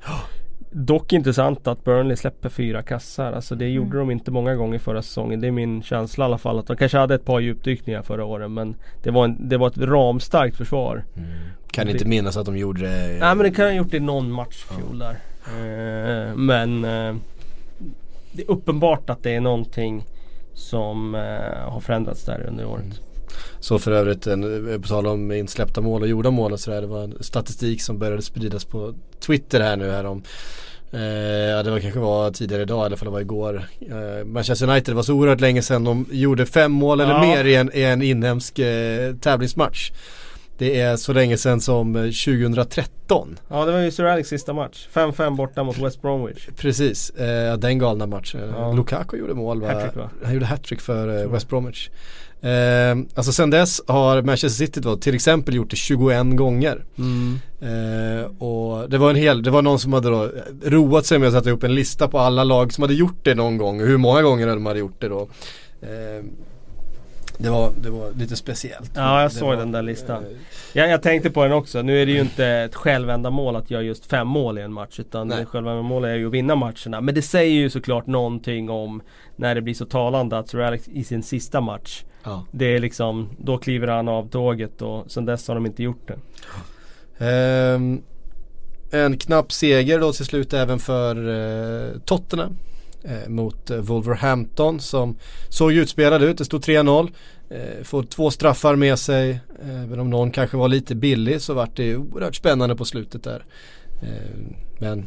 Dock 0.72 1.14
intressant 1.14 1.68
att 1.68 1.84
Burnley 1.84 2.16
släpper 2.16 2.49
fyra 2.49 2.82
kassar. 2.82 3.34
Alltså 3.34 3.55
det 3.55 3.70
gjorde 3.70 3.97
de 3.97 4.12
inte 4.12 4.32
många 4.32 4.55
gånger 4.55 4.80
förra 4.80 5.01
säsongen. 5.01 5.41
Det 5.41 5.47
är 5.47 5.51
min 5.51 5.84
känsla 5.84 6.26
i 6.26 6.26
alla 6.26 6.38
fall. 6.38 6.59
Att 6.59 6.68
de 6.68 6.78
kanske 6.78 6.97
hade 6.97 7.16
ett 7.16 7.26
par 7.26 7.39
djupdykningar 7.39 8.01
förra 8.01 8.26
året 8.26 8.51
men 8.51 8.76
det 9.03 9.12
var, 9.12 9.26
en, 9.26 9.49
det 9.49 9.57
var 9.57 9.68
ett 9.68 9.78
ramstarkt 9.78 10.57
försvar. 10.57 11.03
kan 11.72 11.89
inte 11.89 12.05
minnas 12.05 12.38
att 12.38 12.45
de 12.45 12.57
gjorde 12.57 12.82
det. 12.82 13.18
Nej 13.20 13.36
men 13.36 13.38
det 13.38 13.51
kan 13.51 13.66
ha 13.66 13.72
gjort 13.72 13.93
i 13.93 13.99
någon 13.99 14.32
match 14.32 14.66
fjol 14.66 14.99
där. 14.99 15.18
Eh, 15.45 16.35
men 16.35 16.85
eh, 16.85 17.15
det 18.31 18.41
är 18.41 18.51
uppenbart 18.51 19.09
att 19.09 19.23
det 19.23 19.35
är 19.35 19.41
någonting 19.41 20.03
som 20.53 21.15
eh, 21.15 21.69
har 21.71 21.79
förändrats 21.79 22.23
där 22.25 22.45
under 22.47 22.65
året. 22.65 23.01
Så 23.59 23.79
för 23.79 23.91
övrigt, 23.91 24.27
en, 24.27 24.81
på 24.81 24.87
tal 24.87 25.07
om 25.07 25.31
insläppta 25.31 25.81
mål 25.81 26.01
och 26.01 26.07
gjorda 26.07 26.31
mål 26.31 26.51
och 26.53 26.59
sådär. 26.59 26.81
Det 26.81 26.87
var 26.87 27.03
en 27.03 27.17
statistik 27.19 27.81
som 27.81 27.99
började 27.99 28.21
spridas 28.21 28.65
på 28.65 28.93
Twitter 29.19 29.59
här 29.59 29.77
nu 29.77 29.91
här 29.91 30.05
om 30.05 30.23
Eh, 30.93 31.63
det 31.63 31.71
var 31.71 31.79
kanske 31.79 31.99
var 31.99 32.31
tidigare 32.31 32.61
idag 32.61 32.85
eller 32.85 32.97
om 33.01 33.05
det 33.05 33.11
var 33.11 33.21
igår. 33.21 33.63
Eh, 33.79 34.25
Manchester 34.25 34.69
United 34.69 34.91
det 34.91 34.95
var 34.95 35.03
så 35.03 35.13
oerhört 35.13 35.41
länge 35.41 35.61
sedan 35.61 35.83
de 35.83 36.05
gjorde 36.11 36.45
fem 36.45 36.71
mål 36.71 36.99
eller 36.99 37.13
Ja. 37.13 37.21
mer 37.21 37.45
i 37.45 37.55
en, 37.55 37.71
i 37.73 37.81
en 37.81 38.01
inhemsk 38.01 38.59
eh, 38.59 39.15
tävlingsmatch. 39.15 39.91
Det 40.57 40.79
är 40.79 40.95
så 40.95 41.13
länge 41.13 41.37
sedan 41.37 41.61
som 41.61 41.95
eh, 41.95 42.01
2013. 42.01 43.39
Ja 43.47 43.65
det 43.65 43.71
var 43.71 43.79
ju 43.79 43.91
Sir 43.91 44.05
Alex 44.05 44.29
sista 44.29 44.53
match. 44.53 44.87
5-5 44.93 45.35
borta 45.35 45.63
mot 45.63 45.77
West 45.77 46.01
Bromwich. 46.01 46.47
Precis, 46.57 47.09
eh, 47.09 47.57
den 47.57 47.79
galna 47.79 48.05
matchen. 48.05 48.41
Ja. 48.57 48.73
Lukaku 48.73 49.17
gjorde 49.17 49.33
mål 49.33 49.61
va? 49.61 49.67
Hattrick, 49.67 49.95
va? 49.95 50.09
Han 50.23 50.33
gjorde 50.33 50.45
hattrick 50.45 50.81
för 50.81 51.21
eh, 51.21 51.31
West 51.31 51.49
Bromwich. 51.49 51.89
Eh, 52.41 52.97
alltså 53.15 53.31
sen 53.31 53.49
dess 53.49 53.81
har 53.87 54.21
Manchester 54.21 54.65
City 54.65 54.79
då, 54.79 54.95
till 54.97 55.15
exempel 55.15 55.55
gjort 55.55 55.69
det 55.69 55.75
21 55.75 56.35
gånger. 56.35 56.85
Mm. 56.97 57.39
Eh, 57.61 58.25
och 58.25 58.89
det 58.89 58.97
var 58.97 59.09
en 59.09 59.15
hel, 59.15 59.43
det 59.43 59.49
var 59.49 59.61
någon 59.61 59.79
som 59.79 59.93
hade 59.93 60.09
då 60.09 60.29
roat 60.63 61.05
sig 61.05 61.19
med 61.19 61.27
att 61.27 61.33
sätta 61.33 61.49
ihop 61.49 61.63
en 61.63 61.75
lista 61.75 62.07
på 62.07 62.19
alla 62.19 62.43
lag 62.43 62.73
som 62.73 62.81
hade 62.81 62.93
gjort 62.93 63.19
det 63.23 63.35
någon 63.35 63.57
gång 63.57 63.81
och 63.81 63.87
hur 63.87 63.97
många 63.97 64.21
gånger 64.21 64.47
de 64.47 64.65
hade 64.65 64.79
gjort 64.79 65.01
det 65.01 65.07
då. 65.07 65.21
Eh, 65.81 66.25
det, 67.41 67.49
var, 67.49 67.71
det 67.81 67.89
var 67.89 68.11
lite 68.11 68.35
speciellt. 68.35 68.91
Ja, 68.95 69.21
jag 69.21 69.31
såg 69.31 69.47
var, 69.47 69.55
den 69.55 69.71
där 69.71 69.81
listan. 69.81 70.23
eh, 70.23 70.29
Jag, 70.73 70.89
jag 70.89 71.01
tänkte 71.01 71.29
på 71.29 71.43
den 71.43 71.53
också. 71.53 71.81
Nu 71.81 72.01
är 72.01 72.05
det 72.05 72.11
ju 72.11 72.19
inte 72.21 72.45
ett 72.45 72.75
självändamål 72.75 73.55
att 73.55 73.71
göra 73.71 73.81
just 73.81 74.05
fem 74.05 74.27
mål 74.27 74.57
i 74.57 74.61
en 74.61 74.73
match. 74.73 74.99
Utan 74.99 75.27
Nej. 75.27 75.45
självändamålet 75.45 76.09
är 76.09 76.15
ju 76.15 76.27
att 76.27 76.33
vinna 76.33 76.55
matcherna. 76.55 77.01
Men 77.01 77.15
det 77.15 77.21
säger 77.21 77.53
ju 77.55 77.69
såklart 77.69 78.07
någonting 78.07 78.69
om 78.69 79.01
när 79.35 79.55
det 79.55 79.61
blir 79.61 79.73
så 79.73 79.85
talande 79.85 80.37
att 80.37 80.49
Sir 80.49 80.59
Alex 80.59 80.87
i 80.87 81.03
sin 81.03 81.23
sista 81.23 81.61
match. 81.61 82.03
ja. 82.23 82.45
Det 82.51 82.65
är 82.75 82.79
liksom, 82.79 83.29
då 83.37 83.57
kliver 83.57 83.87
han 83.87 84.07
av 84.07 84.29
tåget 84.29 84.81
och 84.81 85.11
sen 85.11 85.25
dess 85.25 85.47
har 85.47 85.55
de 85.55 85.65
inte 85.65 85.83
gjort 85.83 86.07
det. 86.07 86.17
Ehm, 87.25 88.01
en 88.91 89.17
knapp 89.17 89.51
seger 89.51 89.99
då 89.99 90.13
till 90.13 90.25
slut 90.25 90.53
även 90.53 90.79
för 90.79 91.15
eh, 91.29 91.99
Tottenham 92.05 92.57
eh, 93.03 93.29
mot 93.29 93.69
eh, 93.69 93.77
Wolverhampton 93.77 94.79
som 94.79 95.17
såg 95.49 95.73
utspelad 95.73 96.23
ut. 96.23 96.37
Det 96.37 96.45
stod 96.45 96.61
3-0. 96.61 97.11
Eh, 97.49 97.83
får 97.83 98.03
två 98.03 98.31
straffar 98.31 98.75
med 98.75 98.99
sig. 98.99 99.29
Eh, 99.63 99.83
Även 99.83 99.99
om 99.99 100.09
någon 100.09 100.31
kanske 100.31 100.57
var 100.57 100.67
lite 100.67 100.95
billig 100.95 101.41
så 101.41 101.53
vart 101.53 101.75
det 101.77 101.95
oerhört 101.95 102.35
spännande 102.35 102.75
på 102.75 102.85
slutet 102.85 103.23
där. 103.23 103.45
Eh, 104.01 104.53
men 104.79 105.05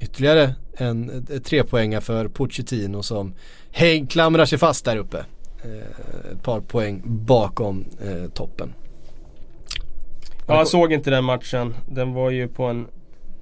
ytterligare 0.00 0.54
en 0.76 1.10
eh, 1.30 1.38
trepoänga 1.40 2.00
för 2.00 2.28
Pochettino 2.28 3.02
som 3.02 3.34
häng, 3.70 4.06
klamrar 4.06 4.44
sig 4.44 4.58
fast 4.58 4.84
där 4.84 4.96
uppe. 4.96 5.24
Eh, 5.64 6.32
ett 6.32 6.42
par 6.42 6.60
poäng 6.60 7.02
bakom 7.04 7.84
eh, 8.04 8.30
toppen. 8.30 8.72
Ja, 10.46 10.56
jag 10.58 10.68
såg 10.68 10.92
inte 10.92 11.10
den 11.10 11.24
matchen. 11.24 11.74
Den 11.88 12.12
var 12.12 12.30
ju 12.30 12.48
på 12.48 12.64
en 12.64 12.86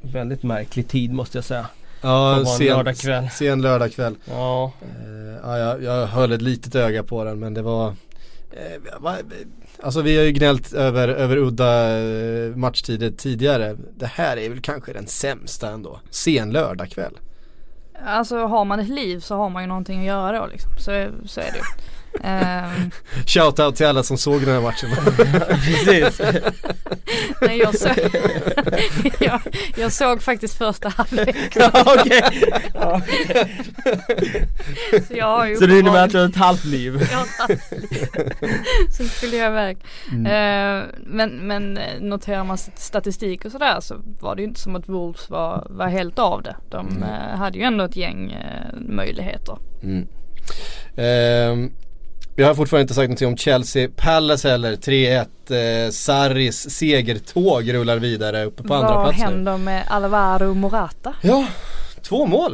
väldigt 0.01 0.43
märklig 0.43 0.89
tid 0.89 1.13
måste 1.13 1.39
jag 1.39 1.45
säga. 1.45 1.67
Ja, 2.01 2.45
sen, 2.59 2.67
lördagkväll. 2.67 3.29
sen 3.33 3.63
lördagkväll. 3.63 4.17
Ja, 4.25 4.73
Eh, 4.83 5.37
ja, 5.43 5.59
jag, 5.59 5.83
jag 5.83 6.07
höll 6.07 6.33
ett 6.33 6.43
litet 6.43 6.75
öga 6.75 7.03
på 7.03 7.25
den 7.25 7.39
men 7.39 7.55
det 7.55 7.63
var 7.63 7.89
eh, 8.51 9.01
va, 9.01 9.17
Alltså 9.83 10.03
vi 10.03 10.17
har 10.17 10.25
ju 10.25 10.33
gnällt 10.33 10.73
över, 10.73 11.09
över 11.09 11.37
udda 11.37 11.99
eh, 11.99 12.57
matchtider 12.57 13.11
tidigare. 13.11 13.77
Det 13.97 14.07
här 14.07 14.37
är 14.37 14.49
väl 14.49 14.61
kanske 14.61 14.93
den 14.93 15.07
sämsta 15.07 15.71
ändå. 15.71 16.01
Sen 16.11 16.51
lördagkväll. 16.51 17.19
Alltså 18.07 18.37
har 18.47 18.65
man 18.65 18.81
ett 18.81 18.89
liv 18.89 19.21
så 19.21 19.37
har 19.37 19.51
man 19.51 19.63
ju 19.63 19.67
någonting 19.67 20.01
att 20.01 20.07
göra 20.07 20.41
då 20.41 20.47
liksom. 20.47 20.71
Så, 20.79 21.09
så 21.29 21.41
är 21.41 21.45
det 21.53 21.57
ju. 21.59 21.63
Ehm, 22.25 22.91
Shoutout 23.27 23.77
till 23.77 23.87
alla 23.87 24.03
som 24.03 24.19
såg 24.19 24.41
den 24.41 24.55
här 24.55 24.61
matchen. 24.61 24.91
precis. 25.49 26.21
nej, 27.41 27.59
jag, 27.59 27.79
såg, 27.79 27.91
jag, 29.21 29.41
jag 29.77 29.93
såg 29.93 30.23
faktiskt 30.23 30.59
första 30.59 30.89
halvlek. 30.89 31.37
ja, 31.55 31.71
okej. 32.01 32.23
Ja. 32.75 33.01
Så 35.09 35.15
jag 35.17 35.27
har 35.27 35.47
ju 35.47 35.57
Så 35.57 35.67
det 35.67 35.79
innebär 35.79 36.05
att 36.05 36.11
du 36.13 36.19
har 36.19 36.29
ett 36.29 36.37
halvt 36.37 36.65
liv? 36.65 37.09
jag 37.13 37.19
har 37.19 37.47
tagit- 37.47 38.95
Så 38.97 39.05
skulle 39.05 39.37
jag 39.37 39.51
iväg. 39.53 39.77
Eh, 40.13 40.85
men, 41.07 41.31
men 41.47 41.77
eh, 41.77 42.01
noterar 42.01 42.45
man 42.45 42.59
statistik 42.59 43.45
och 43.45 43.53
sådär 43.53 43.81
så 43.81 43.95
var 44.21 44.37
det 44.37 44.43
ju 44.43 44.49
inte 44.49 44.61
som 44.61 44.77
att 44.77 44.89
Wolves 44.89 45.31
var, 45.31 45.67
var 45.71 45.87
helt 45.87 46.19
av 46.19 46.43
det. 46.43 46.57
De 46.71 46.89
Mm. 46.89 47.39
hade 47.39 47.59
ju 47.59 47.65
ändå 47.65 47.85
ett 47.85 47.97
gäng 47.97 48.33
eh, 48.33 48.81
möjligheter. 48.89 49.59
Mm. 49.83 50.07
Ehm, 50.97 51.73
Vi 52.39 52.45
har 52.45 52.55
fortfarande 52.55 52.83
inte 52.83 52.95
sagt 52.95 53.09
någonting 53.09 53.29
om 53.29 53.37
Chelsea 53.37 53.89
Palace 53.97 54.49
heller. 54.51 54.77
3-1. 54.77 55.85
Eh, 55.87 55.91
Sarris 55.91 56.71
segertåg 56.71 57.75
rullar 57.75 57.97
vidare 57.97 58.45
uppe 58.45 58.63
på 58.63 58.75
andra 58.75 58.95
Vad 58.95 59.05
plats 59.05 59.19
nu. 59.19 59.25
händer 59.25 59.57
med 59.59 59.85
Alvaro 59.89 60.55
Morata? 60.55 61.15
Ja, 61.23 61.47
två 62.03 62.27
mål. 62.27 62.53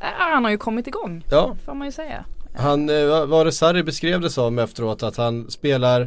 Äh, 0.00 0.06
Han 0.18 0.44
har 0.44 0.50
ju 0.50 0.58
kommit 0.58 0.86
igång, 0.86 1.24
Ja, 1.30 1.56
får 1.64 1.74
man 1.74 1.86
ju 1.86 1.92
säga. 1.92 2.24
han, 2.54 2.90
eh, 2.90 3.06
vad 3.06 3.28
var 3.28 3.44
det 3.44 3.52
Sarri 3.52 3.82
beskrev 3.82 4.20
det 4.20 4.30
som 4.30 4.58
efteråt 4.58 5.02
att 5.02 5.16
han 5.16 5.50
spelar 5.50 6.00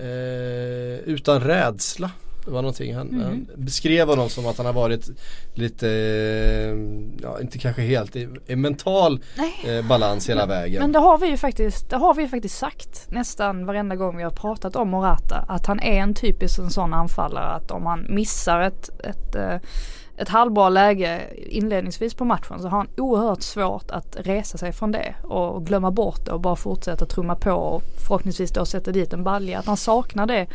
eh, 0.00 0.98
utan 1.04 1.40
rädsla. 1.40 2.10
Det 2.48 2.54
var 2.54 2.62
någonting, 2.62 2.94
han, 2.94 3.06
Mhm. 3.06 3.22
han 3.22 3.46
beskrev 3.56 4.08
honom 4.08 4.28
som 4.28 4.46
att 4.46 4.56
han 4.56 4.66
har 4.66 4.72
varit 4.72 5.08
lite, 5.54 5.88
eh, 5.88 6.76
ja 7.22 7.40
inte 7.40 7.58
kanske 7.58 7.82
helt 7.82 8.16
i, 8.16 8.28
i 8.46 8.56
mental 8.56 9.20
eh, 9.66 9.88
balans 9.88 10.28
hela 10.28 10.46
vägen. 10.46 10.82
Men 10.82 10.92
det 10.92 10.98
har 10.98 11.18
vi 11.18 11.26
ju 11.26 11.36
faktiskt, 11.36 11.90
det 11.90 11.96
har 11.96 12.14
vi 12.14 12.28
faktiskt 12.28 12.58
sagt 12.58 13.06
nästan 13.10 13.66
varenda 13.66 13.96
gång 13.96 14.16
vi 14.16 14.22
har 14.22 14.30
pratat 14.30 14.76
om 14.76 14.88
Morata. 14.90 15.44
Att 15.48 15.66
han 15.66 15.80
är 15.80 16.00
en 16.00 16.14
typisk 16.14 16.58
en 16.58 16.70
sån 16.70 16.94
anfallare 16.94 17.46
att 17.46 17.70
om 17.70 17.86
han 17.86 18.06
missar 18.08 18.60
ett, 18.60 18.90
ett, 19.04 19.34
eh, 19.34 19.56
ett 20.18 20.28
halvbra 20.28 20.68
läge 20.68 21.34
inledningsvis 21.36 22.14
på 22.14 22.24
matchen 22.24 22.58
så 22.58 22.68
har 22.68 22.78
han 22.78 22.88
oerhört 22.96 23.42
svårt 23.42 23.90
att 23.90 24.16
resa 24.20 24.58
sig 24.58 24.72
från 24.72 24.92
det 24.92 25.14
och 25.22 25.66
glömma 25.66 25.90
bort 25.90 26.24
det 26.26 26.32
och 26.32 26.40
bara 26.40 26.56
fortsätta 26.56 27.06
trumma 27.06 27.34
på 27.34 27.52
och 27.52 27.82
förhoppningsvis 28.06 28.50
då 28.50 28.64
sätta 28.64 28.92
dit 28.92 29.12
en 29.12 29.24
balja. 29.24 29.58
Att 29.58 29.66
han 29.66 29.76
saknar 29.76 30.26
det, 30.26 30.46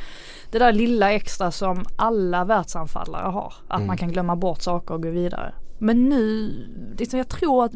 det 0.52 0.60
där 0.60 0.74
lilla 0.74 1.12
extra 1.12 1.52
som 1.52 1.86
alla 1.96 2.46
världsanfallare 2.46 3.28
har. 3.32 3.54
Att 3.68 3.86
man 3.86 3.98
kan 3.98 4.12
glömma 4.12 4.36
bort 4.36 4.62
saker 4.62 4.94
och 4.94 5.04
gå 5.04 5.10
vidare. 5.10 5.54
Men 5.78 6.10
nu, 6.10 6.54
liksom 6.98 7.18
jag 7.18 7.30
tror 7.30 7.66
att 7.66 7.72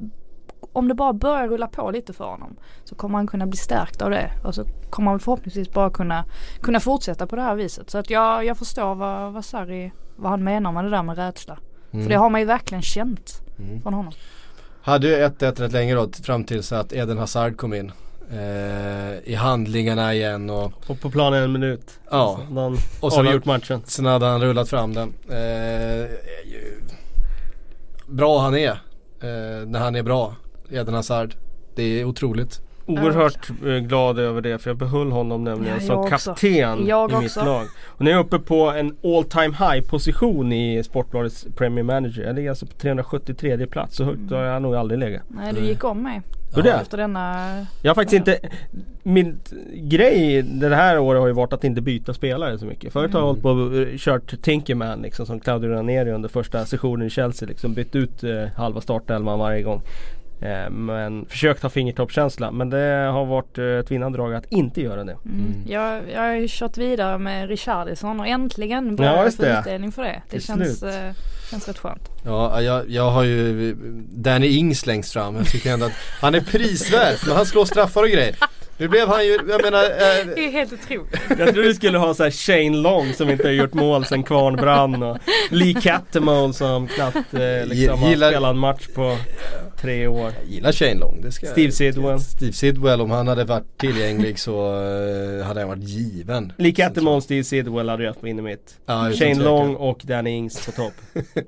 om 0.73 0.87
det 0.87 0.93
bara 0.93 1.13
börjar 1.13 1.47
rulla 1.47 1.67
på 1.67 1.91
lite 1.91 2.13
för 2.13 2.25
honom 2.25 2.55
så 2.83 2.95
kommer 2.95 3.17
han 3.17 3.27
kunna 3.27 3.45
bli 3.45 3.57
stärkt 3.57 4.01
av 4.01 4.09
det 4.09 4.31
och 4.43 4.55
så 4.55 4.63
kommer 4.89 5.11
han 5.11 5.19
förhoppningsvis 5.19 5.73
bara 5.73 5.89
kunna, 5.89 6.25
kunna 6.61 6.79
fortsätta 6.79 7.27
på 7.27 7.35
det 7.35 7.41
här 7.41 7.55
viset. 7.55 7.89
Så 7.89 7.97
att 7.97 8.09
jag, 8.09 8.45
jag 8.45 8.57
förstår 8.57 8.95
vad, 8.95 9.33
vad 9.33 9.45
Sarri, 9.45 9.91
vad 10.15 10.31
han 10.31 10.43
menar 10.43 10.71
med 10.71 10.83
det 10.83 10.89
där 10.89 11.03
med 11.03 11.17
rädsla. 11.17 11.57
För 12.03 12.09
det 12.09 12.15
har 12.15 12.29
man 12.29 12.41
ju 12.41 12.47
verkligen 12.47 12.81
känt 12.81 13.41
från 13.83 13.93
honom. 13.93 14.13
Hade 14.81 15.07
ju 15.07 15.15
1-1 15.15 15.61
rätt 15.61 15.71
länge 15.71 15.95
då 15.95 16.09
fram 16.23 16.43
tills 16.43 16.71
att 16.71 16.93
Eden 16.93 17.17
Hazard 17.17 17.57
kom 17.57 17.73
in. 17.73 17.91
Eh, 18.31 19.17
I 19.23 19.35
handlingarna 19.35 20.13
igen 20.13 20.49
och, 20.49 20.71
Och 20.87 20.99
på 21.01 21.11
planen 21.11 21.43
en 21.43 21.51
minut. 21.51 21.99
Ja. 22.11 22.39
Så 22.47 22.53
Han 22.53 22.77
och 22.99 23.13
sen, 23.13 23.27
avgjort 23.27 23.45
matchen. 23.45 23.81
sen 23.85 24.05
hade 24.05 24.25
han 24.25 24.41
rullat 24.41 24.69
fram 24.69 24.93
den. 24.93 25.13
Eh, 25.29 25.35
är 25.35 26.45
ju 26.45 26.81
bra 28.07 28.39
han 28.39 28.55
är. 28.55 28.71
Eh, 29.21 29.67
när 29.67 29.79
han 29.79 29.95
är 29.95 30.03
bra. 30.03 30.35
Eden 30.71 30.93
Hazard. 30.93 31.35
Det 31.75 31.83
är 31.83 32.05
otroligt. 32.05 32.61
Oerhört 32.87 33.49
eh, 33.65 33.73
glad 33.75 34.19
över 34.19 34.41
det 34.41 34.57
för 34.57 34.69
jag 34.69 34.77
behöll 34.77 35.11
honom 35.11 35.43
nämligen 35.43 35.75
Ja, 35.79 35.85
som 35.87 35.97
också. 35.97 36.29
kapten 36.33 36.85
Jag 36.87 37.11
i 37.11 37.13
också. 37.13 37.21
mitt 37.21 37.35
lag. 37.35 37.65
Och 37.85 38.01
nu 38.05 38.09
är 38.09 38.15
jag 38.15 38.25
uppe 38.25 38.39
på 38.39 38.69
en 38.71 38.95
all 39.03 39.23
time 39.23 39.55
high 39.59 39.81
position 39.89 40.53
i 40.53 40.83
Sportbladets 40.83 41.47
Premier 41.55 41.83
Manager. 41.83 42.23
Jag 42.23 42.35
ligger 42.35 42.49
alltså 42.49 42.65
på 42.65 42.73
373 42.73 43.67
plats. 43.67 43.95
Så 43.95 44.03
högt 44.03 44.31
har 44.31 44.43
jag 44.43 44.61
nog 44.61 44.75
aldrig 44.75 44.99
legat. 44.99 45.21
Nej 45.27 45.53
du 45.53 45.61
gick 45.61 45.83
om 45.83 46.03
mig. 46.03 46.21
Hur 46.55 46.63
det? 46.63 46.71
Efter 46.71 46.97
denna, 46.97 47.47
Jag 47.81 47.89
har 47.89 47.95
faktiskt 47.95 48.13
inte 48.27 48.39
Min 49.03 49.39
grej 49.73 50.41
det 50.41 50.75
här 50.75 50.99
året 50.99 51.19
har 51.21 51.27
ju 51.27 51.33
varit 51.33 51.53
att 51.53 51.63
inte 51.63 51.81
byta 51.81 52.13
spelare 52.13 52.59
så 52.59 52.65
mycket. 52.65 52.93
Förut 52.93 53.13
har 53.13 53.19
jag 53.19 53.27
hållit 53.27 53.41
på 53.41 53.49
och 53.49 53.75
eh, 53.75 53.87
kört 53.97 54.41
Tinkerman 54.41 55.01
liksom 55.01 55.25
som 55.25 55.39
Claudio 55.39 55.69
Ranieri 55.69 56.11
under 56.11 56.29
första 56.29 56.65
sessionen 56.65 57.07
i 57.07 57.09
Chelsea. 57.09 57.47
Liksom 57.49 57.73
bytt 57.73 57.95
ut 57.95 58.23
eh, 58.23 58.29
halva 58.55 58.81
startelvan 58.81 59.39
varje 59.39 59.61
gång. 59.61 59.81
Eh, 60.41 60.69
men 60.69 61.25
försökt 61.25 61.63
ha 61.63 61.69
fingertoppskänsla. 61.69 62.51
Men 62.51 62.69
det 62.69 63.09
har 63.11 63.25
varit 63.25 63.57
eh, 63.57 63.65
ett 63.65 63.91
vinnande 63.91 64.17
drag 64.17 64.33
att 64.33 64.45
inte 64.51 64.81
göra 64.81 65.03
det. 65.03 65.17
mm. 65.25 65.63
jag, 65.67 66.01
jag 66.13 66.21
har 66.21 66.33
ju 66.33 66.47
kört 66.49 66.77
vidare 66.77 67.17
med 67.17 67.49
Richarlison 67.49 68.19
och 68.19 68.27
äntligen 68.27 68.87
Ja, 68.89 68.95
börjar 68.95 69.15
jag 69.15 69.25
just 69.25 69.37
få 69.37 69.45
utdelning 69.45 69.91
för 69.91 70.03
det. 70.03 70.21
Det 70.29 70.31
Till 70.31 70.45
känns, 70.45 70.83
eh, 70.83 71.13
känns 71.51 71.67
rätt 71.67 71.77
skönt. 71.77 72.09
Ja, 72.25 72.61
jag, 72.61 72.89
jag 72.89 73.11
har 73.11 73.23
ju 73.23 73.75
Danny 74.09 74.47
Ings 74.47 74.85
längst 74.85 75.13
fram. 75.13 75.35
Jag 75.35 75.47
tycker 75.47 75.73
ändå 75.73 75.85
att 75.85 75.91
han 76.21 76.35
är 76.35 76.41
prisvärd. 76.41 77.15
Men 77.27 77.35
han 77.35 77.45
slår 77.45 77.65
straffar 77.65 78.03
och 78.03 78.09
grejer. 78.09 78.35
Nu 78.79 78.87
blev 78.87 79.07
han 79.07 79.25
ju, 79.25 79.31
jag 79.49 79.61
menar, 79.61 79.83
eh, 79.83 80.25
Det 80.35 80.45
är 80.45 80.51
helt 80.51 80.73
otroligt. 80.73 81.15
Jag 81.29 81.37
trodde 81.37 81.61
du 81.63 81.73
skulle 81.75 81.97
ha 81.97 82.13
så 82.13 82.23
här 82.23 82.31
Shane 82.31 82.77
Long 82.77 83.13
som 83.13 83.29
inte 83.29 83.43
har 83.47 83.51
gjort 83.53 83.73
mål 83.73 84.05
sen 84.05 84.23
kvarn 84.23 84.55
brann 84.55 85.03
och 85.03 85.17
Lee 85.49 85.73
Cattermole 85.81 86.53
som 86.53 86.87
knappt 86.87 87.33
eh, 87.33 87.65
liksom 87.65 87.99
har 87.99 88.09
Gillar- 88.09 88.29
spelat 88.31 88.49
en 88.51 88.57
match 88.59 88.87
på 88.95 89.17
tre 89.81 90.07
år. 90.07 90.21
jag 90.41 90.47
gillar 90.53 90.71
Shane 90.71 90.93
Long. 90.99 91.21
Det 91.21 91.31
ska 91.31 91.47
Steve 91.47 91.71
Sidwell. 91.71 92.19
Steve 92.19 92.53
Sidwell, 92.53 93.01
om 93.01 93.11
han 93.11 93.27
hade 93.27 93.43
varit 93.43 93.77
tillgänglig 93.77 94.39
så 94.39 94.65
eh, 95.39 95.45
hade 95.45 95.59
han 95.59 95.69
varit 95.69 95.83
given. 95.83 96.53
Lee 96.57 96.71
Cattermole, 96.73 97.21
Steve 97.21 97.43
Sidwell 97.43 97.89
hade 97.89 98.03
jag 98.03 98.21
på 98.21 98.27
inne 98.27 98.41
mitt. 98.41 98.75
Ja, 98.85 99.09
utan 99.09 99.17
Shane. 99.27 99.43
Long 99.43 99.75
och 99.75 100.01
Danny 100.03 100.29
Ings 100.29 100.65
på 100.65 100.71
topp. 100.71 100.93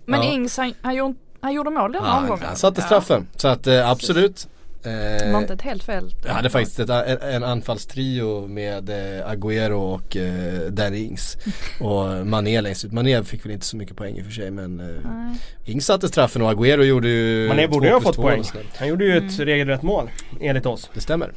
Men 0.05 0.23
Ja. 0.23 0.33
Ings 0.33 0.57
han, 0.57 0.73
han, 0.81 0.95
gjorde, 0.95 1.13
han 1.41 1.53
gjorde 1.53 1.69
mål 1.69 1.91
den 1.91 2.01
Ja, 2.03 2.09
han, 2.09 2.23
omgången. 2.23 2.43
han 2.47 2.55
satte 2.55 2.81
straffen. 2.81 3.27
Så 3.35 3.47
att 3.47 3.67
eh, 3.67 3.89
absolut. 3.89 4.47
Det 4.83 5.25
Eh, 5.25 5.31
var 5.33 5.39
inte 5.41 5.53
ett 5.53 5.61
helt 5.61 5.83
fel. 5.83 6.13
jag 6.25 6.33
hade 6.33 6.49
faktiskt 6.49 6.79
ett, 6.79 6.89
en, 6.89 7.17
en 7.21 7.43
anfallstrio 7.43 8.47
med 8.47 8.89
eh, 8.89 9.29
Agüero 9.31 9.73
och 9.95 10.17
eh, 10.17 10.71
Danny 10.71 10.97
Ings. 10.97 11.37
Och 11.79 12.27
Mané 12.27 12.61
längst 12.61 12.85
ut. 12.85 12.91
Mané 12.91 13.23
fick 13.23 13.45
väl 13.45 13.51
inte 13.51 13.65
så 13.65 13.77
mycket 13.77 13.97
poäng 13.97 14.17
i 14.17 14.21
och 14.21 14.25
för 14.25 14.31
sig 14.31 14.51
men 14.51 14.79
eh. 14.79 15.71
Ings 15.71 15.85
satte 15.85 16.07
straffen 16.07 16.41
och 16.41 16.51
Agüero 16.51 16.83
gjorde 16.83 17.07
ju 17.09 17.47
det 17.53 17.67
borde 17.67 17.87
ju 17.87 17.93
ha 17.93 18.01
fått 18.01 18.15
poäng. 18.15 18.43
Han 18.77 18.87
gjorde 18.87 19.05
ju 19.05 19.11
Mm. 19.17 19.27
ett 19.27 19.39
regelrätt 19.39 19.81
mål 19.81 20.09
enligt 20.41 20.65
oss. 20.65 20.89
Det 20.93 21.01
stämmer. 21.01 21.31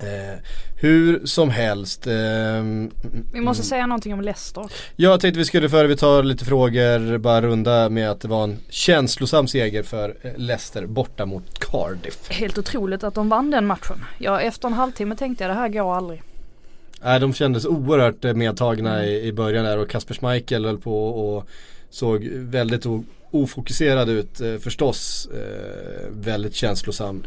Eh, 0.00 0.38
hur 0.76 1.26
som 1.26 1.50
helst. 1.50 2.06
ehm, 2.06 2.90
Vi 3.32 3.40
måste 3.40 3.62
säga 3.62 3.86
någonting 3.86 4.12
om 4.14 4.20
Leicester. 4.20 4.66
Jag 4.96 5.20
tänkte 5.20 5.38
vi 5.38 5.44
skulle 5.44 5.68
före 5.68 5.86
vi 5.86 5.96
tar 5.96 6.22
lite 6.22 6.44
frågor 6.44 7.18
bara 7.18 7.42
runda 7.42 7.88
med 7.88 8.10
att 8.10 8.20
det 8.20 8.28
var 8.28 8.44
en 8.44 8.58
känslosam 8.68 9.48
seger 9.48 9.82
för 9.82 10.16
eh, 10.22 10.30
Leicester 10.36 10.86
borta 10.86 11.26
mot 11.26 11.58
Cardiff. 11.58 12.30
Helt 12.30 12.58
otroligt 12.58 13.04
att 13.04 13.14
de 13.14 13.28
vann 13.28 13.50
den 13.50 13.66
matchen. 13.66 14.04
Ja, 14.18 14.40
efter 14.40 14.68
en 14.68 14.74
halvtimme 14.74 15.16
tänkte 15.16 15.44
jag 15.44 15.50
det 15.50 15.54
här 15.54 15.68
går 15.68 15.94
aldrig. 15.96 16.22
Nej 17.02 17.20
de 17.20 17.34
kändes 17.34 17.64
oerhört 17.66 18.24
eh, 18.24 18.34
medtagna 18.34 19.04
i, 19.06 19.26
i 19.26 19.32
början 19.32 19.64
där 19.64 19.78
och 19.78 19.90
Kasper 19.90 20.14
Schmeichel 20.14 20.64
höll 20.64 20.78
på 20.78 21.06
och 21.08 21.48
såg 21.90 22.24
väldigt 22.32 22.86
ofokuserad 23.30 24.08
ut 24.08 24.40
eh, 24.40 24.56
förstås. 24.56 25.28
Eh, 25.34 26.06
väldigt 26.10 26.54
känslosam 26.54 27.22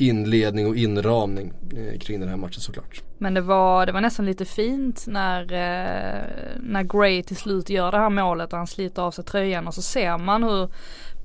inledning 0.00 0.66
och 0.66 0.76
inramning 0.76 1.52
eh, 1.76 1.98
kring 1.98 2.20
den 2.20 2.28
här 2.28 2.36
matchen 2.36 2.60
såklart. 2.60 3.02
Men 3.18 3.34
det 3.34 3.40
var, 3.40 3.86
det 3.86 3.92
var 3.92 4.00
nästan 4.00 4.26
lite 4.26 4.44
fint 4.44 5.04
när, 5.06 5.42
eh, 5.42 6.22
när 6.60 6.82
Gray 6.82 7.22
till 7.22 7.36
slut 7.36 7.70
gör 7.70 7.92
det 7.92 7.98
här 7.98 8.10
målet 8.10 8.52
och 8.52 8.58
han 8.58 8.66
sliter 8.66 9.02
av 9.02 9.10
sig 9.10 9.24
tröjan 9.24 9.66
och 9.66 9.74
så 9.74 9.82
ser 9.82 10.18
man 10.18 10.42
hur 10.42 10.68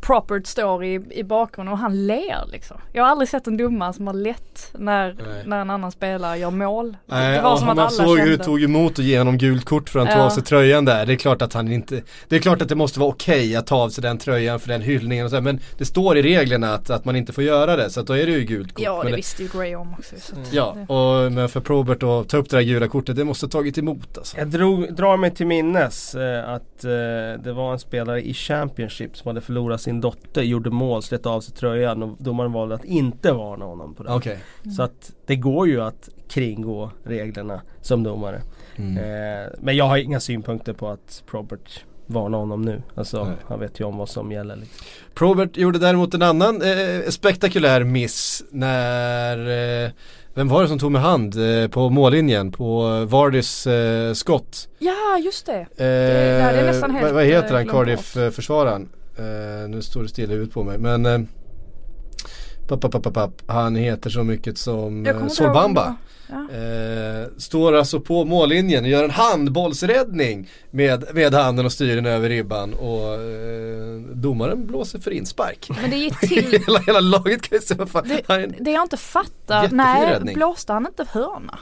Proppert 0.05 0.47
står 0.47 0.83
i, 0.83 1.01
i 1.11 1.23
bakgrunden 1.23 1.73
och 1.73 1.79
han 1.79 2.07
ler 2.07 2.47
liksom. 2.51 2.77
Jag 2.93 3.03
har 3.03 3.09
aldrig 3.09 3.29
sett 3.29 3.47
en 3.47 3.57
domare 3.57 3.93
som 3.93 4.07
har 4.07 4.13
lett 4.13 4.71
när, 4.77 5.13
Nej. 5.13 5.43
när 5.45 5.61
en 5.61 5.69
annan 5.69 5.91
spelare 5.91 6.37
gör 6.37 6.51
mål. 6.51 6.97
Nej, 7.05 7.35
det 7.37 7.41
var 7.41 7.53
och 7.53 7.59
som 7.59 7.69
att 7.69 7.75
man 7.75 7.85
alla 7.85 7.89
såg 7.95 8.19
hur 8.19 8.37
det 8.37 8.43
tog 8.43 8.63
emot 8.63 8.91
att 8.91 9.05
ge 9.05 9.17
honom 9.17 9.37
gult 9.37 9.65
kort 9.65 9.89
för 9.89 9.99
att 9.99 10.07
han 10.07 10.13
tog 10.15 10.21
Ja. 10.21 10.25
av 10.25 10.29
sig 10.29 10.43
tröjan 10.43 10.85
där. 10.85 11.05
Det 11.05 11.13
är 11.13 11.17
klart 11.17 11.41
att 11.41 11.53
han 11.53 11.71
inte 11.71 12.01
Det 12.27 12.35
är 12.35 12.39
klart 12.39 12.61
att 12.61 12.69
det 12.69 12.75
måste 12.75 12.99
vara 12.99 13.09
okej 13.09 13.55
att 13.55 13.67
ta 13.67 13.75
av 13.75 13.89
sig 13.89 14.01
den 14.01 14.17
tröjan 14.17 14.59
för 14.59 14.67
den 14.67 14.81
hyllningen 14.81 15.25
och 15.25 15.31
så 15.31 15.41
Men 15.41 15.59
det 15.77 15.85
står 15.85 16.17
i 16.17 16.21
reglerna 16.21 16.73
att, 16.73 16.89
att 16.89 17.05
man 17.05 17.15
inte 17.15 17.33
får 17.33 17.43
göra 17.43 17.75
det 17.75 17.89
så 17.89 17.99
att 17.99 18.07
då 18.07 18.13
är 18.13 18.25
det 18.25 18.31
ju 18.31 18.43
gult 18.43 18.73
kort. 18.73 18.83
Ja 18.85 18.97
men 19.03 19.11
det 19.11 19.15
visste 19.17 19.43
ju 19.43 19.49
Gray 19.53 19.75
om 19.75 19.93
också. 19.93 20.15
Så 20.19 20.35
att 20.35 20.53
Ja, 20.53 20.75
det, 20.87 20.93
och, 20.93 21.31
men 21.31 21.49
för 21.49 21.59
Probert 21.59 22.03
att 22.03 22.29
ta 22.29 22.37
upp 22.37 22.49
det 22.49 22.55
där 22.57 22.63
gula 22.63 22.87
kortet, 22.87 23.15
det 23.15 23.23
måste 23.23 23.45
ha 23.45 23.51
tagit 23.51 23.77
emot 23.77 24.17
alltså. 24.17 24.37
Jag 24.37 24.47
drog, 24.47 24.95
drar 24.95 25.17
mig 25.17 25.31
till 25.31 25.47
minnes 25.47 26.15
eh, 26.15 26.49
att 26.49 26.83
eh, 26.83 26.89
det 27.43 27.53
var 27.55 27.71
en 27.73 27.79
spelare 27.79 28.21
i 28.21 28.33
Championship 28.33 29.17
som 29.17 29.27
hade 29.27 29.41
förlorat 29.41 29.81
sin 29.81 29.92
dotter, 30.01 30.41
gjorde 30.41 30.69
mål, 30.69 31.03
slet 31.03 31.25
av 31.25 31.41
sig 31.41 31.53
tröjan 31.55 32.03
och 32.03 32.17
domaren 32.19 32.51
valde 32.51 32.75
att 32.75 32.85
inte 32.85 33.31
varna 33.31 33.65
honom 33.65 33.93
på 33.95 34.03
det. 34.03 34.13
Okej. 34.13 34.39
Så 34.77 34.83
att 34.83 35.11
det 35.25 35.35
går 35.35 35.67
ju 35.67 35.81
att 35.81 36.09
kringgå 36.29 36.91
reglerna 37.03 37.61
som 37.81 38.03
domare. 38.03 38.41
Mm. 38.75 38.97
Eh, 38.97 39.49
men 39.59 39.75
jag 39.75 39.85
har 39.85 39.97
inga 39.97 40.19
synpunkter 40.19 40.73
på 40.73 40.89
att 40.89 41.23
Probert 41.25 41.83
varnar 42.05 42.37
honom 42.37 42.61
nu. 42.61 42.81
Alltså 42.95 43.23
Nej. 43.23 43.35
han 43.47 43.59
vet 43.59 43.79
ju 43.79 43.83
om 43.83 43.97
vad 43.97 44.09
som 44.09 44.31
gäller. 44.31 44.55
Liksom. 44.55 44.85
Probert 45.13 45.57
gjorde 45.57 45.79
däremot 45.79 46.13
en 46.13 46.21
annan 46.21 46.61
eh, 46.61 47.09
spektakulär 47.09 47.83
miss 47.83 48.43
när 48.49 49.37
eh, 49.85 49.91
Vem 50.35 50.47
var 50.47 50.61
det 50.61 50.67
som 50.67 50.79
tog 50.79 50.91
med 50.91 51.01
hand 51.01 51.35
eh, 51.35 51.67
på 51.67 51.89
mållinjen 51.89 52.51
på 52.51 52.83
Vardys 53.05 53.67
eh, 53.67 54.13
skott? 54.13 54.67
ja 54.79 55.19
just 55.23 55.45
det. 55.45 55.59
Eh, 55.59 55.65
det 55.77 56.41
hade 56.43 56.57
jag 56.57 56.65
nästan 56.65 56.91
helt, 56.91 57.05
vad, 57.05 57.13
vad 57.13 57.25
heter 57.25 57.53
han, 57.53 57.67
Cardiff-försvararen? 57.67 58.89
Eh, 59.17 59.69
nu 59.69 59.81
står 59.81 60.03
det 60.03 60.09
still 60.09 60.31
i 60.31 60.33
huvudet 60.33 60.53
på 60.53 60.63
mig 60.63 60.77
men 60.77 61.05
eh, 61.05 61.19
papp, 62.67 62.91
papp, 62.91 63.13
papp. 63.13 63.41
Han 63.47 63.75
heter 63.75 64.09
så 64.09 64.23
mycket 64.23 64.57
som 64.57 65.05
eh, 65.05 65.27
Solbamba. 65.27 65.95
Ja. 66.27 66.57
Eh, 66.57 67.27
står 67.37 67.73
alltså 67.73 67.99
på 67.99 68.25
mållinjen 68.25 68.83
och 68.83 68.89
gör 68.89 69.03
en 69.03 69.09
handbollsräddning 69.09 70.49
med, 70.71 71.05
med 71.13 71.33
handen 71.33 71.65
och 71.65 71.71
styr 71.71 71.95
den 71.95 72.05
över 72.05 72.29
ribban 72.29 72.73
och 72.73 73.13
eh, 73.13 73.99
domaren 74.13 74.67
blåser 74.67 74.99
för 74.99 75.11
inspark. 75.11 75.69
Men 75.81 75.89
det 75.89 75.97
gick 75.97 76.19
till, 76.19 76.61
hela, 76.67 76.79
hela 76.79 76.99
laget 76.99 77.41
kan 77.41 77.57
ju 77.57 77.61
se 77.61 77.75
vad 77.75 77.89
fan. 77.89 78.07
det, 78.27 78.45
det 78.59 78.71
jag 78.71 78.83
inte 78.83 78.97
fattar, 78.97 79.69
nej 79.71 80.13
räddning. 80.13 80.35
blåste 80.35 80.73
han 80.73 80.85
inte 80.85 81.05
hörna? 81.11 81.59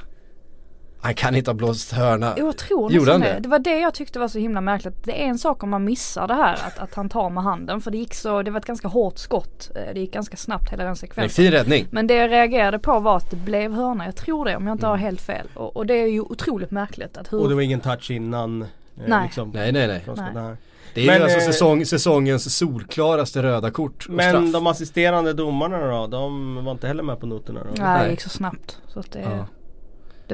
Han 1.01 1.13
kan 1.13 1.35
inte 1.35 1.49
ha 1.51 1.55
blåst 1.55 1.91
hörna. 1.91 2.33
Jag 2.37 2.57
tror 2.57 2.91
Gjorde 2.91 3.11
han 3.11 3.21
det. 3.21 3.33
det? 3.33 3.39
Det 3.39 3.49
var 3.49 3.59
det 3.59 3.79
jag 3.79 3.93
tyckte 3.93 4.19
var 4.19 4.27
så 4.27 4.39
himla 4.39 4.61
märkligt. 4.61 4.93
Det 5.03 5.23
är 5.23 5.25
en 5.27 5.37
sak 5.37 5.63
om 5.63 5.69
man 5.69 5.83
missar 5.83 6.27
det 6.27 6.33
här 6.33 6.53
att, 6.53 6.79
att 6.79 6.93
han 6.93 7.09
tar 7.09 7.29
med 7.29 7.43
handen 7.43 7.81
för 7.81 7.91
det 7.91 7.97
gick 7.97 8.13
så, 8.13 8.41
det 8.43 8.51
var 8.51 8.59
ett 8.59 8.65
ganska 8.65 8.87
hårt 8.87 9.17
skott. 9.17 9.71
Eh, 9.75 9.93
Det 9.93 9.99
gick 9.99 10.13
ganska 10.13 10.37
snabbt 10.37 10.71
hela 10.71 10.83
den 10.83 10.89
Nej, 10.91 10.97
sekvensen. 10.97 11.43
fin 11.43 11.51
räddning. 11.51 11.87
Men 11.91 12.07
det 12.07 12.13
jag 12.15 12.31
reagerade 12.31 12.79
på 12.79 12.99
var 12.99 13.17
att 13.17 13.29
det 13.29 13.35
blev 13.37 13.73
hörna. 13.73 14.05
Jag 14.05 14.15
tror 14.15 14.45
det 14.45 14.55
om 14.55 14.67
jag 14.67 14.73
inte 14.73 14.85
Mm. 14.85 14.89
har 14.91 14.97
helt 15.05 15.21
fel. 15.21 15.47
Och, 15.53 15.75
och 15.77 15.85
det 15.85 15.93
är 16.01 16.07
ju 16.07 16.21
otroligt 16.21 16.71
märkligt 16.71 17.17
att 17.17 17.33
hur... 17.33 17.41
Och 17.41 17.49
det 17.49 17.55
var 17.55 17.61
ingen 17.61 17.79
touch 17.79 18.11
innan. 18.11 18.61
eh, 18.61 18.67
Nej. 19.07 19.23
Liksom, 19.23 19.49
Nej 19.53 19.71
nej 19.71 19.87
nej. 19.87 20.03
Nej. 20.33 20.55
Det 20.93 21.01
är 21.01 21.07
Men, 21.07 21.15
ju 21.17 21.23
alltså 21.23 21.37
eh, 21.39 21.45
säsong, 21.45 21.85
säsongens 21.85 22.57
solklaraste 22.57 23.43
röda 23.43 23.71
kort 23.71 24.05
och 24.09 24.13
Men 24.13 24.29
straff. 24.29 24.53
de 24.53 24.67
assisterande 24.67 25.33
domarna 25.33 25.77
då? 25.87 26.07
De 26.07 26.55
var 26.65 26.71
inte 26.71 26.87
heller 26.87 27.03
med 27.03 27.19
på 27.19 27.25
noterna 27.25 27.59
då? 27.59 27.69
Nej, 27.69 27.79
Nej. 27.97 28.03
det 28.05 28.11
gick 28.11 28.21
så 28.21 28.29
snabbt. 28.29 28.77
Så 28.87 28.99
att 28.99 29.11
det, 29.11 29.19
Ja. 29.21 29.45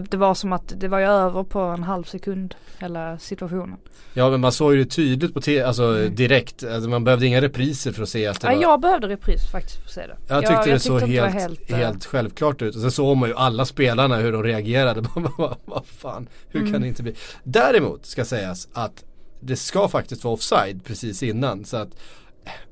Det, 0.02 0.12
det 0.12 0.18
var 0.18 0.34
som 0.36 0.54
att 0.54 0.74
det 0.78 0.88
var 0.88 1.00
ju 1.00 1.06
över 1.06 1.44
på 1.44 1.60
en 1.60 1.84
halv 1.84 2.04
sekund 2.04 2.56
hela 2.80 3.18
situationen. 3.18 3.78
Ja 4.14 4.30
men 4.30 4.40
man 4.42 4.52
såg 4.52 4.74
ju 4.76 4.84
det 4.84 4.90
tydligt 4.90 5.34
på 5.34 5.42
te- 5.42 5.62
alltså 5.64 5.84
Mm. 5.84 6.16
direkt, 6.16 6.64
alltså, 6.64 6.90
man 6.90 7.04
behövde 7.04 7.26
inga 7.26 7.42
repriser 7.42 7.92
för 7.92 8.04
att 8.04 8.10
se 8.10 8.28
att 8.28 8.42
det 8.42 8.48
Ja, 8.48 8.54
var 8.56 8.62
jag 8.62 8.82
behövde 8.82 9.08
repris 9.08 9.52
faktiskt 9.52 9.78
för 9.78 9.86
att 9.86 9.92
se 9.92 10.02
det. 10.08 10.16
Jag 10.28 10.46
tyckte 10.48 10.72
det 10.72 10.80
såg 10.80 11.02
helt, 11.02 11.34
helt, 11.34 11.72
helt, 11.72 12.06
eh, 12.06 12.10
självklart 12.10 12.62
ut 12.62 12.76
och 12.76 12.82
sen 12.82 12.92
såg 12.92 13.18
man 13.18 13.30
ju 13.30 13.36
alla 13.36 13.66
spelarna 13.66 14.16
hur 14.18 14.32
de 14.32 14.44
reagerade. 14.44 15.04
Vad, 15.66 15.86
fan, 15.86 16.28
hur 16.50 16.60
kan 16.60 16.68
Mm. 16.70 16.82
det 16.82 16.88
inte 16.88 17.04
bli? 17.04 17.16
Däremot 17.44 18.06
ska 18.06 18.26
sägas 18.26 18.68
att 18.74 19.04
det 19.40 19.56
ska 19.56 19.88
faktiskt 19.88 20.24
vara 20.24 20.34
offside 20.34 20.84
precis 20.86 21.24
innan 21.24 21.66
så 21.66 21.78
att 21.78 21.90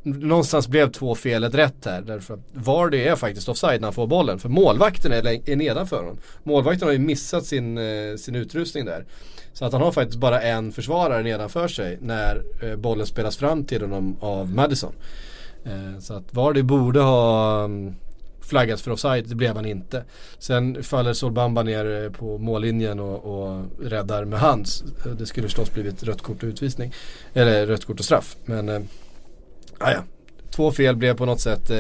Någonstans 0.03 0.67
blev 0.67 0.91
två 0.91 1.15
felet 1.15 1.55
rätt 1.55 1.85
här 1.85 2.01
därför 2.01 2.33
att 2.33 2.39
Vardy 2.53 2.97
är 2.97 3.15
faktiskt 3.15 3.49
offside 3.49 3.81
när 3.81 3.87
han 3.87 3.93
får 3.93 4.07
bollen 4.07 4.39
för 4.39 4.49
målvakten 4.49 5.11
är, 5.11 5.49
är 5.49 5.55
nedanför 5.55 5.97
honom. 5.97 6.17
Målvakten 6.43 6.87
har 6.87 6.93
ju 6.93 6.99
missat 6.99 7.45
sin, 7.45 7.77
eh, 7.77 8.15
sin 8.17 8.35
utrustning 8.35 8.85
där. 8.85 9.05
Så 9.53 9.65
att 9.65 9.73
han 9.73 9.81
har 9.81 9.91
faktiskt 9.91 10.19
bara 10.19 10.41
en 10.41 10.71
försvarare 10.71 11.23
nedanför 11.23 11.67
sig 11.67 11.97
när 12.01 12.43
eh, 12.61 12.75
bollen 12.75 13.05
spelas 13.05 13.37
fram 13.37 13.63
till 13.63 13.81
honom 13.81 14.17
av 14.19 14.53
Madison. 14.53 14.93
Eh, 15.65 15.99
så 15.99 16.13
att 16.13 16.33
Vardy 16.33 16.61
borde 16.61 16.99
ha 16.99 17.63
mm, 17.63 17.95
flaggats 18.41 18.81
för 18.81 18.91
offside, 18.91 19.25
det 19.27 19.35
blev 19.35 19.55
han 19.55 19.65
inte. 19.65 20.03
Sen 20.39 20.83
faller 20.83 21.13
Solbamba 21.13 21.63
ner 21.63 22.03
eh, 22.03 22.11
på 22.11 22.37
mållinjen 22.37 22.99
och, 22.99 23.25
och 23.25 23.65
räddar 23.81 24.25
med 24.25 24.39
hands. 24.39 24.83
Det 25.17 25.25
skulle 25.25 25.47
förstås 25.47 25.71
blivit 25.73 26.03
rött 26.03 26.21
kort 26.21 26.43
och 26.43 26.47
utvisning. 26.47 26.93
Eller 27.33 27.67
rött 27.67 27.85
kort 27.85 27.99
och 27.99 28.05
straff. 28.05 28.35
Men 28.45 28.69
eh, 28.69 28.81
ah, 29.79 29.91
ja. 29.91 30.03
Två 30.51 30.71
fel 30.71 30.95
blev 30.95 31.17
på 31.17 31.25
något 31.25 31.39
sätt 31.41 31.69
eh, 31.69 31.75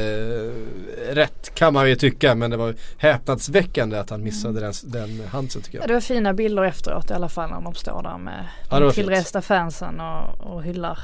rätt 1.13 1.55
kan 1.55 1.73
man 1.73 1.89
ju 1.89 1.95
tycka 1.95 2.35
men 2.35 2.51
det 2.51 2.57
var 2.57 2.75
häpnadsväckande 2.97 3.97
att 3.97 4.09
han 4.09 4.23
missade 4.23 4.59
den, 4.59 4.73
den 4.83 5.27
handsen 5.27 5.61
tycker 5.61 5.77
Ja, 5.77 5.81
jag. 5.81 5.89
det 5.89 5.93
var 5.93 6.01
fina 6.01 6.33
bilder 6.33 6.63
efteråt 6.63 7.09
i 7.11 7.13
alla 7.13 7.29
fall 7.29 7.49
när 7.49 7.61
de 7.61 7.73
står 7.73 8.03
där 8.03 8.17
med 8.17 8.45
Ja, 8.71 8.79
de 8.79 8.91
tillresta 8.91 9.41
fansen 9.41 9.99
och, 10.01 10.39
och 10.53 10.63
hyllar. 10.63 10.99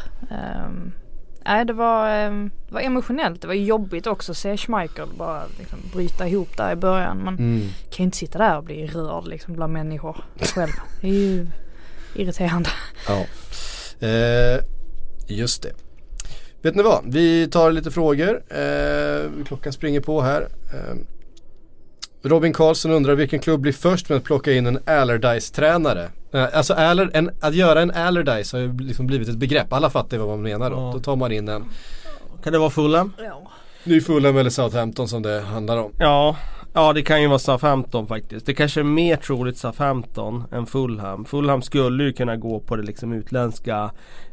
Um, 0.67 0.91
nej 1.45 1.65
det 1.65 1.73
var, 1.73 2.09
det 2.67 2.73
var 2.73 2.81
emotionellt. 2.81 3.41
Det 3.41 3.47
var 3.47 3.53
jobbigt 3.53 4.07
också 4.07 4.31
att 4.31 4.37
se 4.37 4.57
Schmeichel 4.57 5.09
bara 5.17 5.43
liksom 5.59 5.79
bryta 5.93 6.27
ihop 6.27 6.57
där 6.57 6.71
i 6.71 6.75
början. 6.75 7.23
Man 7.23 7.33
Mm. 7.37 7.61
kan 7.89 7.97
ju 7.97 8.03
inte 8.03 8.17
sitta 8.17 8.39
där 8.39 8.57
och 8.57 8.63
bli 8.63 8.87
rörd 8.87 9.27
liksom 9.27 9.53
bland 9.53 9.73
människor 9.73 10.23
själv. 10.55 10.71
Det 11.01 11.07
är 11.07 11.11
ju 11.13 11.47
irriterande. 12.15 12.69
Ja. 13.07 13.25
Eh, 14.07 14.59
just 15.27 15.63
det. 15.63 15.71
Vet 16.61 16.75
ni 16.75 16.83
vad? 16.83 17.03
Vi 17.05 17.47
tar 17.47 17.71
lite 17.71 17.91
frågor. 17.91 18.41
Eh, 18.49 19.45
klockan 19.45 19.73
springer 19.73 19.99
på 19.99 20.21
här. 20.21 20.41
Eh, 20.73 20.95
Robin 22.23 22.53
Karlsson 22.53 22.91
undrar 22.91 23.15
vilken 23.15 23.39
klubb 23.39 23.59
blir 23.59 23.73
först 23.73 24.09
med 24.09 24.17
att 24.17 24.23
plocka 24.23 24.51
in 24.53 24.67
en 24.67 24.79
Allardyce-tränare? 24.85 26.09
Eh, 26.33 26.47
alltså 26.53 26.73
Aller, 26.73 27.09
en, 27.13 27.31
att 27.39 27.55
göra 27.55 27.81
en 27.81 27.91
Allardyce 27.91 28.57
har 28.57 28.61
ju 28.61 28.77
liksom 28.77 29.07
blivit 29.07 29.29
ett 29.29 29.37
begrepp. 29.37 29.73
Alla 29.73 29.89
fattar 29.89 30.17
vad 30.17 30.27
man 30.27 30.41
menar 30.41 30.69
då. 30.69 30.75
Ja. 30.75 30.91
Då 30.93 30.99
tar 30.99 31.15
man 31.15 31.31
in 31.31 31.47
en 31.49 31.65
Kan 32.43 32.53
det 32.53 32.59
vara 32.59 32.69
Fulham? 32.69 33.13
ny 33.83 34.01
Fulham 34.01 34.37
eller 34.37 34.49
Southampton 34.49 35.07
som 35.07 35.21
det 35.21 35.41
handlar 35.41 35.77
om. 35.77 35.91
Ja, 35.99 36.37
ja 36.73 36.93
det 36.93 37.01
kan 37.01 37.21
ju 37.21 37.27
vara 37.27 37.39
Southampton 37.39 38.07
faktiskt. 38.07 38.45
Det 38.45 38.53
kanske 38.53 38.79
är 38.79 38.83
mer 38.83 39.15
troligt 39.15 39.57
Southampton 39.57 40.43
än 40.51 40.65
Fulham. 40.65 41.25
Fulham 41.25 41.61
skulle 41.61 42.03
ju 42.03 42.13
kunna 42.13 42.35
gå 42.35 42.59
på 42.59 42.75
det 42.75 42.83
liksom 42.83 43.13
utländska 43.13 43.91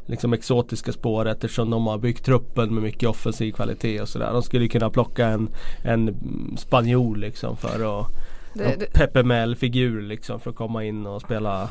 liksom 0.09 0.33
exotiska 0.33 0.91
spåret 0.91 1.43
eftersom 1.43 1.69
de 1.69 1.87
har 1.87 1.97
byggt 1.97 2.25
truppen 2.25 2.73
med 2.73 2.83
mycket 2.83 3.09
offensiv 3.09 3.51
kvalitet 3.51 4.01
och 4.01 4.09
sådär. 4.09 4.33
De 4.33 4.43
skulle 4.43 4.67
kunna 4.67 4.89
plocka 4.89 5.27
en, 5.27 5.49
en 5.83 6.17
spanjor 6.57 7.15
liksom 7.15 7.57
för 7.57 8.01
att 8.01 8.07
Det, 8.53 8.93
Pepe 8.93 9.23
Mel-figur 9.23 10.01
liksom 10.01 10.39
för 10.39 10.49
att 10.49 10.55
komma 10.55 10.83
in 10.83 11.05
och 11.05 11.21
spela 11.21 11.69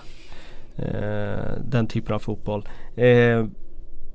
eh, 0.76 1.52
den 1.64 1.86
typen 1.86 2.14
av 2.14 2.18
fotboll. 2.18 2.68
Eh, 2.96 3.46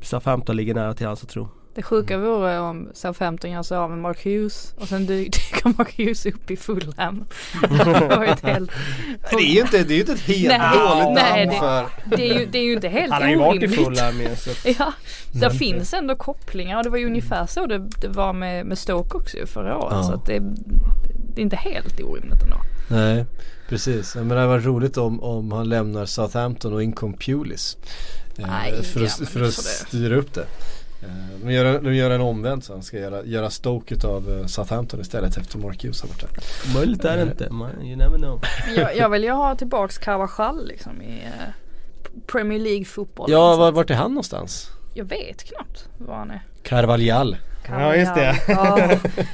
Southampton 0.01 0.55
ligger 0.55 0.73
nära 0.73 0.93
till 0.93 1.07
hans 1.07 1.23
att 1.23 1.29
tro. 1.29 1.47
Det 1.75 1.81
sjuka 1.83 2.17
vore 2.17 2.59
om 2.59 2.89
Southampton 2.93 3.51
gör 3.51 3.63
sig 3.63 3.77
av 3.77 3.89
med 3.89 3.99
Mark 3.99 4.23
Hughes 4.25 4.73
och 4.79 4.87
sen 4.87 5.07
dy- 5.07 5.07
dyker 5.23 5.73
Mark 5.77 5.97
Hughes 5.97 6.25
upp 6.25 6.51
i 6.51 6.57
Fulham. 6.57 7.25
det 7.61 8.39
helt 8.43 8.71
Det 9.29 9.35
är 9.35 9.53
ju 9.53 9.61
inte, 9.61 9.83
det 9.83 9.93
är 9.93 9.95
ju 9.95 9.99
inte 9.99 10.13
ett 10.13 10.19
helt 10.19 10.47
Nej, 10.47 10.77
dåligt 10.79 11.23
nej, 11.23 11.45
namn 11.45 11.53
det- 11.53 11.59
för 11.59 11.85
det 12.17 12.29
är 12.31 12.39
ju, 12.39 12.45
det 12.45 12.57
är 12.57 12.63
ju 12.63 12.73
inte 12.73 12.87
helt 12.87 13.13
Han 13.13 13.21
har 13.21 13.29
ju 13.29 13.35
varit 13.37 13.63
i 13.63 13.65
orimligt. 13.67 13.85
Fulham 13.99 14.21
ju, 14.21 14.35
så 14.35 14.49
Ja, 14.79 14.93
det 15.31 15.51
finns 15.51 15.93
ändå 15.93 16.15
kopplingar 16.15 16.77
och 16.77 16.83
det 16.83 16.89
var 16.89 16.97
ju 16.97 17.05
ungefär 17.05 17.45
så 17.45 17.65
det, 17.65 17.77
det 18.01 18.07
var 18.07 18.33
med, 18.33 18.65
med 18.65 18.77
Stoke 18.77 19.17
också 19.17 19.37
förra 19.45 19.77
året. 19.77 19.93
Ja. 19.95 20.03
Så 20.03 20.13
att 20.13 20.25
det, 20.25 20.39
det 21.35 21.41
är 21.41 21.43
inte 21.43 21.55
helt 21.55 22.01
orimligt 22.01 22.41
ändå. 22.43 22.57
Nej, 22.89 23.25
precis. 23.69 24.15
Men 24.15 24.27
det 24.27 24.35
hade 24.35 24.47
varit 24.47 24.65
roligt 24.65 24.97
om, 24.97 25.23
om 25.23 25.51
han 25.51 25.69
lämnar 25.69 26.05
Southampton 26.05 26.73
och 26.73 26.83
in 26.83 26.91
kom 26.91 27.13
Pulis. 27.13 27.77
Eh, 28.37 28.47
Nej, 28.47 28.83
för, 28.83 28.99
ja, 28.99 29.05
att, 29.05 29.29
för 29.29 29.39
det 29.39 29.45
att 29.47 29.53
styra 29.53 30.15
upp 30.15 30.33
det. 30.33 30.45
Eh, 31.03 31.39
De 31.45 31.53
gör, 31.53 31.65
en- 31.65 31.83
de 31.83 31.95
gör 31.95 32.09
en 32.09 32.21
omvänd 32.21 32.63
så 32.63 32.73
han 32.73 32.83
ska 32.83 32.97
göra, 32.97 33.23
göra 33.25 33.49
Stoke 33.49 34.07
av 34.07 34.29
eh, 34.39 34.45
Southampton 34.45 35.01
istället 35.01 35.37
efter 35.37 35.57
Mark 35.57 35.83
Hughes 35.83 36.01
har 36.01 36.09
varit 36.09 36.21
där. 36.21 36.29
Möjligt 36.79 37.05
är 37.05 37.17
det 37.17 37.23
inte. 37.23 37.49
Man, 37.49 37.81
you 37.81 37.95
never 37.95 38.17
know. 38.17 38.41
Jag, 38.75 38.97
jag 38.97 39.09
vill 39.09 39.23
ju 39.23 39.31
ha 39.31 39.55
tillbaks 39.55 39.97
Carvajal 39.97 40.67
liksom 40.67 41.01
i 41.01 41.23
eh, 41.23 41.31
Premier 42.27 42.59
League 42.59 42.85
fotboll. 42.85 43.31
Ja, 43.31 43.55
var, 43.55 43.71
vart 43.71 43.89
är 43.89 43.95
han 43.95 44.11
någonstans? 44.11 44.69
Jag 44.93 45.05
vet 45.05 45.43
knappt 45.43 45.87
var 45.97 46.15
han 46.15 46.31
är. 46.31 46.41
Carvalhal. 47.65 47.95
Ja, 47.95 47.99
just 47.99 48.15
det. 48.15 48.41
Ja, 48.47 48.89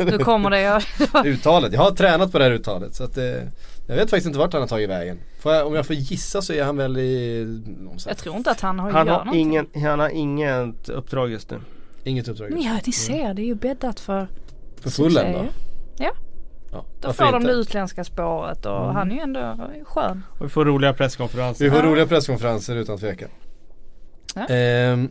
nu 0.05 0.17
kommer 0.23 0.49
det. 0.49 0.61
Jag, 0.61 0.81
Uttalet, 1.25 1.73
jag 1.73 1.81
har 1.81 1.91
tränat 1.91 2.31
på 2.31 2.37
det 2.37 2.43
här 2.43 2.51
uttalet 2.51 2.95
så 2.95 3.03
att 3.03 3.17
eh, 3.17 3.23
jag 3.87 3.95
vet 3.95 4.09
faktiskt 4.09 4.27
inte 4.27 4.39
vart 4.39 4.53
han 4.53 4.61
har 4.61 4.67
tagit 4.67 4.89
vägen. 4.89 5.19
Får 5.39 5.53
jag, 5.53 5.67
om 5.67 5.75
jag 5.75 5.85
får 5.85 5.95
gissa 5.95 6.41
så 6.41 6.53
är 6.53 6.63
han 6.63 6.77
väl 6.77 6.97
i 6.97 7.61
jag 8.07 8.17
tror 8.17 8.35
inte 8.37 8.51
att 8.51 8.61
han 8.61 8.79
har 8.79 8.91
Han 8.91 9.07
har, 9.07 9.17
någonting. 9.17 9.41
ingen, 9.41 9.67
han 9.89 9.99
har 9.99 10.09
inget 10.09 10.89
uppdrag 10.89 11.31
just 11.31 11.51
nu. 11.51 11.57
Inget 12.03 12.27
uppdrag. 12.27 12.51
Men 12.51 12.61
ja, 12.61 12.79
ni 12.85 12.91
ser 12.91 13.33
det 13.33 13.41
är 13.41 13.45
ju 13.45 13.55
bäddat 13.55 13.99
för 13.99 14.27
För 14.81 14.89
fullen 14.89 15.33
då? 15.33 15.45
Ja, 15.97 16.11
Ja, 16.71 16.85
då 17.01 17.13
får 17.13 17.31
de 17.31 17.43
det 17.43 17.51
utländska 17.51 18.03
spåret 18.03 18.65
och 18.65 18.83
Mm. 18.83 18.95
han 18.95 19.11
är 19.11 19.15
ju 19.15 19.21
ändå 19.21 19.57
skön. 19.85 20.23
Och 20.39 20.45
vi 20.45 20.49
får 20.49 20.65
roliga 20.65 20.93
presskonferenser. 20.93 21.65
Vi 21.65 21.71
får 21.71 21.79
Ja. 21.79 21.85
roliga 21.85 22.07
presskonferenser 22.07 22.75
utan 22.75 22.97
tvekan. 22.97 23.29
Ja. 24.35 24.47
Ehm, 24.47 25.09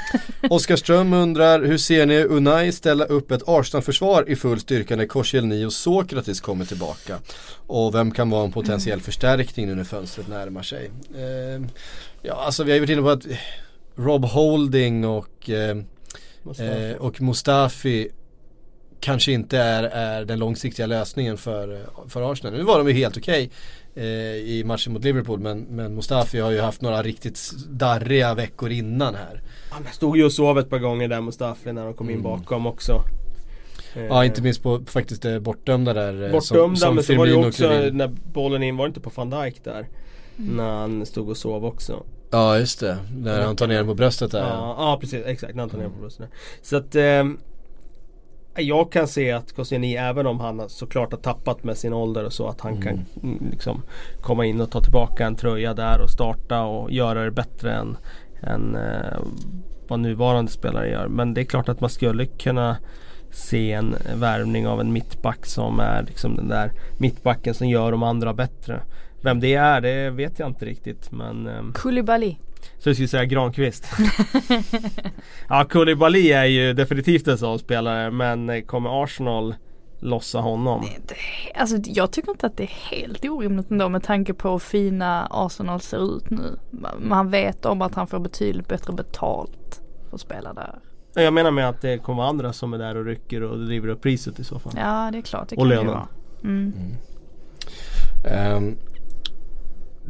Oskar 0.50 0.76
Ström 0.76 1.12
undrar, 1.12 1.62
hur 1.62 1.78
ser 1.78 2.06
ni 2.06 2.24
Unai 2.24 2.72
ställa 2.72 3.04
upp 3.04 3.30
ett 3.30 3.42
Arsenal-försvar 3.46 4.24
i 4.28 4.36
full 4.36 4.60
styrka 4.60 4.96
när 4.96 5.06
Koscielny 5.06 5.64
och 5.64 5.72
Sokratis 5.72 6.40
kommer 6.40 6.64
tillbaka? 6.64 7.18
Och 7.66 7.94
vem 7.94 8.10
kan 8.10 8.30
vara 8.30 8.44
en 8.44 8.52
potentiell 8.52 9.00
förstärkning 9.00 9.66
nu 9.66 9.74
när 9.74 9.84
fönstret 9.84 10.28
närmar 10.28 10.62
sig? 10.62 10.90
Ehm, 11.18 11.68
ja, 12.22 12.34
alltså 12.34 12.64
vi 12.64 12.70
har 12.70 12.74
ju 12.74 12.80
varit 12.80 12.90
inne 12.90 13.02
på 13.02 13.10
att 13.10 13.26
eh, 13.26 13.36
Rob 13.96 14.24
Holding 14.24 15.06
och, 15.06 15.50
eh, 15.50 15.76
eh, 16.58 16.96
och 16.98 17.20
Mustafi 17.20 18.08
kanske 19.00 19.32
inte 19.32 19.58
är, 19.58 19.82
är 19.82 20.24
den 20.24 20.38
långsiktiga 20.38 20.86
lösningen 20.86 21.38
för, 21.38 21.86
för 22.08 22.32
Arsenal. 22.32 22.52
Nu 22.52 22.62
var 22.62 22.78
de 22.78 22.88
ju 22.88 22.94
helt 22.94 23.16
okej 23.16 23.42
eh, 23.42 23.50
i 23.96 24.62
matchen 24.66 24.92
mot 24.92 25.04
Liverpool 25.04 25.38
men, 25.40 25.60
men 25.60 25.94
Mustafi 25.94 26.38
har 26.40 26.50
ju 26.50 26.60
haft 26.60 26.82
några 26.82 27.02
riktigt 27.02 27.50
darriga 27.68 28.34
veckor 28.34 28.70
innan 28.70 29.14
här. 29.14 29.42
Han 29.70 29.84
stod 29.92 30.16
ju 30.16 30.24
och 30.24 30.32
sov 30.32 30.58
ett 30.58 30.70
par 30.70 30.78
gånger 30.78 31.08
där 31.08 31.20
Mustafi 31.20 31.72
när 31.72 31.84
de 31.84 31.94
kom 31.94 32.10
in 32.10 32.18
Mm. 32.18 32.22
bakom 32.22 32.66
också. 32.66 33.02
Eh, 33.96 34.04
Ja 34.04 34.24
inte 34.24 34.42
minst 34.42 34.62
på 34.62 34.80
faktiskt 34.86 35.22
det 35.22 35.40
bortdömda 35.40 35.92
där. 35.94 36.24
eh, 36.26 36.32
Bortdömda 36.32 36.90
men 36.92 37.04
så 37.04 37.14
var 37.16 37.26
det 37.26 37.34
också 37.34 37.68
när 37.92 38.08
bollen 38.32 38.62
in, 38.62 38.76
var 38.76 38.84
det 38.84 38.88
inte 38.88 39.00
på 39.00 39.10
van 39.14 39.30
Dijk 39.30 39.64
där? 39.64 39.86
När 40.36 40.70
han 40.70 41.06
stod 41.06 41.28
och 41.28 41.36
sov 41.36 41.64
också. 41.64 42.02
Ja 42.30 42.58
just 42.58 42.80
det, 42.80 42.98
när 43.16 43.42
han 43.42 43.56
tar 43.56 43.66
ner 43.66 43.76
den 43.76 43.86
på 43.86 43.94
bröstet 43.94 44.30
där. 44.30 44.40
Ja, 44.40 44.74
ja 44.78 44.98
precis, 45.00 45.26
exakt. 45.26 45.54
När 45.54 45.62
han 45.62 45.70
tar 45.70 45.78
ner 45.78 45.88
på 45.88 46.00
bröstet. 46.00 46.28
Så 46.62 46.76
att 46.76 46.94
Jag 48.60 48.92
kan 48.92 49.08
se 49.08 49.32
att 49.32 49.52
Koscielny 49.52 49.94
även 49.94 50.26
om 50.26 50.40
han 50.40 50.68
såklart 50.68 51.12
har 51.12 51.18
tappat 51.18 51.64
med 51.64 51.76
sin 51.76 51.92
ålder 51.92 52.24
och 52.24 52.32
så 52.32 52.48
att 52.48 52.60
han 52.60 52.72
mm. 52.72 52.82
kan 52.82 53.04
mm, 53.22 53.48
liksom 53.50 53.82
komma 54.20 54.44
in 54.44 54.60
och 54.60 54.70
ta 54.70 54.80
tillbaka 54.80 55.26
en 55.26 55.36
tröja 55.36 55.74
där 55.74 56.00
och 56.00 56.10
starta 56.10 56.62
och 56.62 56.90
göra 56.90 57.24
det 57.24 57.30
bättre 57.30 57.74
än, 57.74 57.96
än 58.42 58.76
eh, 58.76 59.18
vad 59.88 60.00
nuvarande 60.00 60.50
spelare 60.50 60.90
gör. 60.90 61.08
Men 61.08 61.34
det 61.34 61.40
är 61.40 61.44
klart 61.44 61.68
att 61.68 61.80
man 61.80 61.90
skulle 61.90 62.26
kunna 62.26 62.76
se 63.30 63.72
en 63.72 63.96
värvning 64.14 64.66
av 64.66 64.80
en 64.80 64.92
mittback 64.92 65.46
som 65.46 65.80
är 65.80 66.02
liksom 66.02 66.36
den 66.36 66.48
där 66.48 66.72
mittbacken 66.98 67.54
som 67.54 67.68
gör 67.68 67.90
de 67.90 68.02
andra 68.02 68.34
bättre. 68.34 68.80
Vem 69.22 69.40
det 69.40 69.54
är 69.54 69.80
det 69.80 70.10
vet 70.10 70.38
jag 70.38 70.48
inte 70.48 70.64
riktigt 70.64 71.12
men 71.12 71.72
Koulibaly 71.74 72.36
Så 72.78 72.88
jag 72.88 72.96
skulle 72.96 73.08
säga 73.08 73.24
Granqvist 73.24 73.86
Ja 75.48 75.64
Koulibaly 75.64 76.30
är 76.30 76.44
ju 76.44 76.72
definitivt 76.72 77.28
en 77.28 77.38
sån 77.38 77.58
spelare 77.58 78.10
men 78.10 78.62
kommer 78.62 79.02
Arsenal 79.04 79.54
lossa 80.00 80.38
honom? 80.40 80.80
Det, 80.80 81.14
det, 81.14 81.58
alltså 81.60 81.76
jag 81.84 82.10
tycker 82.10 82.30
inte 82.30 82.46
att 82.46 82.56
det 82.56 82.62
är 82.62 82.90
helt 82.90 83.24
orimligt 83.24 83.70
ändå 83.70 83.88
med 83.88 84.02
tanke 84.02 84.34
på 84.34 84.50
hur 84.50 84.58
fina 84.58 85.26
Arsenal 85.30 85.80
ser 85.80 86.16
ut 86.16 86.30
nu. 86.30 86.58
Man 86.98 87.30
vet 87.30 87.66
om 87.66 87.82
att 87.82 87.94
han 87.94 88.06
får 88.06 88.18
betydligt 88.18 88.68
bättre 88.68 88.92
betalt 88.92 89.80
för 90.08 90.16
att 90.16 90.20
spela 90.20 90.52
där. 90.54 90.78
Jag 91.14 91.32
menar 91.32 91.50
med 91.50 91.68
att 91.68 91.80
det 91.80 91.98
kommer 91.98 92.22
andra 92.22 92.52
som 92.52 92.74
är 92.74 92.78
där 92.78 92.96
och 92.96 93.04
rycker 93.04 93.42
och 93.42 93.58
driver 93.58 93.88
upp 93.88 94.02
priset 94.02 94.38
i 94.38 94.44
så 94.44 94.58
fall. 94.58 94.72
Ja 94.76 95.08
det 95.12 95.18
är 95.18 95.22
klart. 95.22 95.48
Det 95.48 95.56
och 95.56 95.66
lönen. 95.66 95.98
Mm. 96.44 96.72
Mm. 98.24 98.56
Um, 98.56 98.76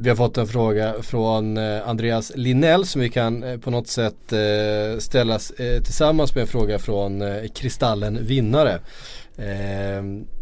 vi 0.00 0.08
har 0.08 0.16
fått 0.16 0.38
en 0.38 0.46
fråga 0.46 0.94
från 1.02 1.56
eh, 1.56 1.88
Andreas 1.88 2.32
Linnell 2.34 2.86
som 2.86 3.00
vi 3.00 3.08
kan 3.08 3.42
eh, 3.42 3.58
på 3.58 3.70
något 3.70 3.88
sätt 3.88 4.14
ställa 4.26 5.00
ställas 5.00 5.52
tillsammans 5.84 6.34
med 6.34 6.42
en 6.42 6.48
fråga 6.48 6.78
från 6.78 7.22
Kristallen 7.54 8.26
vinnare. 8.26 8.80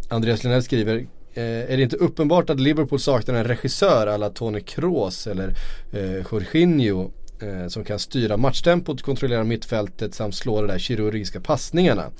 Andreas 0.08 0.44
Linnell 0.44 0.62
skriver 0.62 1.06
är 1.38 1.76
det 1.76 1.82
inte 1.82 1.96
uppenbart 1.96 2.50
att 2.50 2.60
Liverpool 2.60 3.00
saknar 3.00 3.34
en 3.34 3.44
regissör 3.44 4.06
alla 4.06 4.30
Tony 4.30 4.60
Kroos 4.60 5.26
eller 5.26 5.54
eh, 5.92 6.22
Jorginho 6.32 7.10
eh, 7.40 7.68
som 7.68 7.84
kan 7.84 7.98
styra 7.98 8.36
matchtempot, 8.36 9.02
kontrollera 9.02 9.44
mittfältet 9.44 10.14
samt 10.14 10.34
slå 10.34 10.60
de 10.60 10.66
där 10.66 10.78
kirurgiska 10.78 11.40
passningarna. 11.40 12.10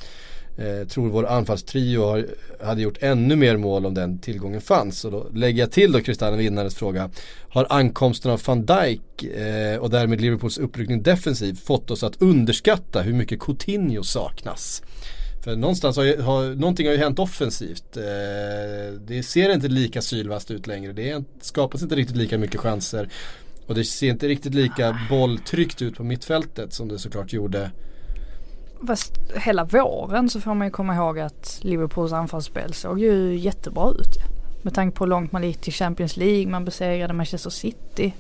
Eh, 0.59 0.89
tror 0.89 1.09
vår 1.09 1.27
anfallstrio 1.27 2.05
har, 2.05 2.27
hade 2.61 2.83
gjort 2.83 2.99
ännu 3.01 3.37
mer 3.37 3.57
mål 3.57 3.87
om 3.87 3.95
den 3.95 4.19
tillgången 4.19 4.61
fanns. 4.61 5.05
Och 5.05 5.11
då 5.11 5.27
lägger 5.35 5.63
jag 5.63 5.73
till 5.73 5.93
då 5.93 6.01
Kristallen 6.01 6.39
Vinnares 6.39 6.75
fråga. 6.75 7.11
Har 7.49 7.67
ankomsten 7.71 8.31
av 8.31 8.43
van 8.47 8.67
Dijk 8.67 9.23
eh, 9.23 9.79
och 9.79 9.91
därmed 9.91 10.21
Liverpools 10.21 10.59
uppryckning 10.59 11.03
defensivt 11.03 11.61
fått 11.61 11.91
oss 11.91 12.03
att 12.03 12.23
underskatta 12.23 13.03
hur 13.03 13.13
mycket 13.13 13.41
Coutinho 13.41 14.03
saknas? 14.03 14.83
För 15.45 15.57
någonstans 15.57 15.97
har, 15.97 16.23
har 16.23 16.55
någonting 16.55 16.87
har 16.87 16.93
ju 16.93 16.99
hänt 16.99 17.19
offensivt. 17.19 17.97
Eh, 17.97 19.01
det 19.07 19.23
ser 19.23 19.55
inte 19.55 19.69
lika 19.69 20.03
sylvast 20.03 20.51
ut 20.51 20.67
längre. 20.67 20.93
Det 20.93 21.25
skapas 21.41 21.83
inte 21.83 21.95
riktigt 21.95 22.17
lika 22.17 22.39
mycket 22.39 22.61
chanser. 22.61 23.09
Och 23.67 23.75
det 23.75 23.85
ser 23.85 24.09
inte 24.09 24.29
riktigt 24.29 24.55
lika 24.55 24.99
bolltryckt 25.11 25.83
ut 25.83 25.97
på 25.97 26.05
mittfältet 26.05 26.73
som 26.73 26.89
det 26.89 26.99
såklart 26.99 27.33
gjorde 27.33 27.71
Fast 28.87 29.13
hela 29.35 29.65
våren 29.65 30.29
så 30.29 30.41
får 30.41 30.55
man 30.55 30.67
ju 30.67 30.71
komma 30.71 30.95
ihåg 30.95 31.19
att 31.19 31.59
Liverpools 31.63 32.13
anfallsspel 32.13 32.73
såg 32.73 33.01
ju 33.01 33.37
jättebra 33.37 33.91
ut. 33.91 34.17
Med 34.63 34.75
tanke 34.75 34.97
på 34.97 35.05
hur 35.05 35.11
långt 35.11 35.33
man 35.33 35.45
gick 35.45 35.61
till 35.61 35.73
Champions 35.73 36.17
League, 36.17 36.47
man 36.47 36.65
besegrade 36.65 37.15
Manchester 37.15 37.51
City. 37.51 38.15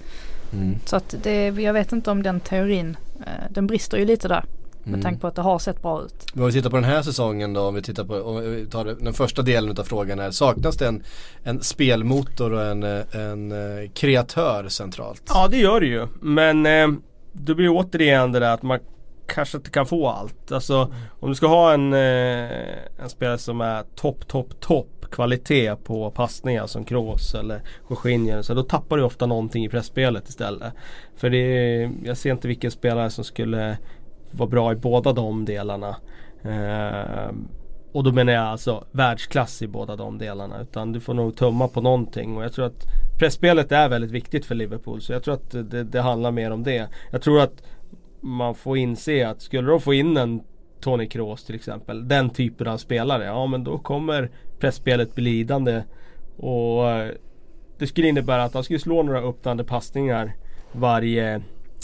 Mm. 0.52 0.74
Så 0.84 0.96
att 0.96 1.14
det, 1.22 1.46
jag 1.48 1.72
vet 1.72 1.92
inte 1.92 2.10
om 2.10 2.22
den 2.22 2.40
teorin, 2.40 2.96
eh, 3.20 3.50
den 3.50 3.66
brister 3.66 3.98
ju 3.98 4.04
lite 4.04 4.28
där. 4.28 4.44
Med 4.78 4.94
mm. 4.94 5.02
tanke 5.02 5.20
på 5.20 5.26
att 5.26 5.34
det 5.34 5.42
har 5.42 5.58
sett 5.58 5.82
bra 5.82 6.02
ut. 6.02 6.26
Om 6.34 6.46
vi 6.46 6.52
tittar 6.52 6.70
på 6.70 6.76
den 6.76 6.84
här 6.84 7.02
säsongen 7.02 7.52
då, 7.52 7.60
om 7.60 7.74
vi 7.74 7.82
tittar 7.82 8.04
på, 8.04 8.14
om 8.14 8.50
vi 8.50 8.66
tar 8.66 8.84
den 8.84 9.14
första 9.14 9.42
delen 9.42 9.76
av 9.78 9.84
frågan 9.84 10.18
här. 10.18 10.30
Saknas 10.30 10.76
det 10.76 10.86
en, 10.86 11.02
en 11.42 11.62
spelmotor 11.62 12.52
och 12.52 12.62
en, 12.62 12.82
en 13.12 13.52
eh, 13.52 13.90
kreatör 13.94 14.68
centralt? 14.68 15.22
Ja 15.28 15.48
det 15.48 15.58
gör 15.58 15.80
det 15.80 15.86
ju. 15.86 16.06
Men 16.20 16.66
eh, 16.66 16.88
då 17.32 17.54
blir 17.54 17.64
det 17.64 17.70
återigen 17.70 18.32
det 18.32 18.40
där 18.40 18.54
att 18.54 18.62
man 18.62 18.78
kanske 19.26 19.56
inte 19.56 19.70
kan 19.70 19.86
få 19.86 20.08
allt. 20.08 20.52
Alltså 20.52 20.92
om 21.20 21.28
du 21.28 21.34
ska 21.34 21.46
ha 21.46 21.72
en, 21.72 21.92
eh, 21.92 23.00
en 23.02 23.08
spelare 23.08 23.38
som 23.38 23.60
är 23.60 23.82
topp, 23.94 24.28
topp, 24.28 24.60
topp 24.60 25.06
kvalitet 25.10 25.76
på 25.76 26.10
passningar 26.10 26.66
som 26.66 26.84
Kroos 26.84 27.34
eller 27.34 27.60
Jorginho 27.90 28.42
så 28.42 28.54
då 28.54 28.62
tappar 28.62 28.96
du 28.96 29.02
ofta 29.02 29.26
någonting 29.26 29.64
i 29.64 29.68
pressspelet 29.68 30.28
istället. 30.28 30.72
För 31.16 31.30
det 31.30 31.38
är, 31.38 31.90
jag 32.04 32.16
ser 32.16 32.30
inte 32.30 32.48
vilken 32.48 32.70
spelare 32.70 33.10
som 33.10 33.24
skulle 33.24 33.78
vara 34.30 34.48
bra 34.48 34.72
i 34.72 34.76
båda 34.76 35.12
de 35.12 35.44
delarna. 35.44 35.96
Eh, 36.42 37.32
och 37.92 38.04
då 38.04 38.12
menar 38.12 38.32
jag 38.32 38.44
alltså 38.44 38.84
världsklass 38.92 39.62
i 39.62 39.68
båda 39.68 39.96
de 39.96 40.18
delarna. 40.18 40.60
Utan 40.60 40.92
du 40.92 41.00
får 41.00 41.14
nog 41.14 41.36
tumma 41.36 41.68
på 41.68 41.80
någonting. 41.80 42.36
Och 42.36 42.44
jag 42.44 42.52
tror 42.52 42.66
att 42.66 42.86
pressspelet 43.18 43.72
är 43.72 43.88
väldigt 43.88 44.10
viktigt 44.10 44.46
för 44.46 44.54
Liverpool. 44.54 45.00
Så 45.00 45.12
jag 45.12 45.22
tror 45.22 45.34
att 45.34 45.50
det, 45.50 45.84
det 45.84 46.00
handlar 46.00 46.30
mer 46.30 46.50
om 46.50 46.62
det. 46.62 46.88
Jag 47.10 47.22
tror 47.22 47.40
att 47.40 47.62
man 48.26 48.54
får 48.54 48.78
inse 48.78 49.28
att 49.28 49.42
skulle 49.42 49.70
de 49.70 49.80
få 49.80 49.94
in 49.94 50.16
en 50.16 50.42
Tony 50.80 51.08
Kroos 51.08 51.44
till 51.44 51.54
exempel. 51.54 52.08
Den 52.08 52.30
typen 52.30 52.66
av 52.66 52.76
spelare. 52.76 53.24
Ja 53.24 53.46
men 53.46 53.64
då 53.64 53.78
kommer 53.78 54.30
pressspelet 54.58 55.14
bli 55.14 55.24
lidande. 55.24 55.82
Och 56.36 56.90
eh, 56.90 57.10
det 57.78 57.86
skulle 57.86 58.08
innebära 58.08 58.44
att 58.44 58.54
han 58.54 58.64
skulle 58.64 58.78
slå 58.78 59.02
några 59.02 59.20
öppnande 59.20 59.64
passningar 59.64 60.36
varje 60.72 61.34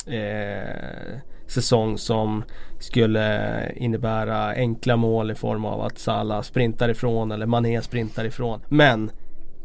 eh, 0.06 1.18
säsong 1.46 1.98
som 1.98 2.44
skulle 2.78 3.72
innebära 3.76 4.52
enkla 4.54 4.96
mål 4.96 5.30
i 5.30 5.34
form 5.34 5.64
av 5.64 5.80
att 5.80 5.98
Salah 5.98 6.42
sprintar 6.42 6.88
ifrån 6.88 7.32
eller 7.32 7.46
Mané 7.46 7.82
sprintar 7.82 8.24
ifrån. 8.24 8.60
Men 8.68 9.10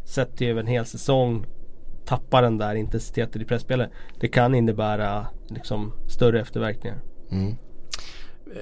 sett 0.06 0.42
över 0.42 0.62
en 0.62 0.68
hel 0.68 0.86
säsong 0.86 1.46
tappar 2.08 2.42
den 2.42 2.58
där 2.58 2.76
intensiteten 2.76 3.42
i 3.42 3.46
pressspelet. 3.46 3.90
Det 4.20 4.28
kan 4.28 4.56
innebära 4.56 5.28
liksom 5.48 5.94
större 6.08 6.42
efterverkningar. 6.42 7.00
Mm. 7.32 7.56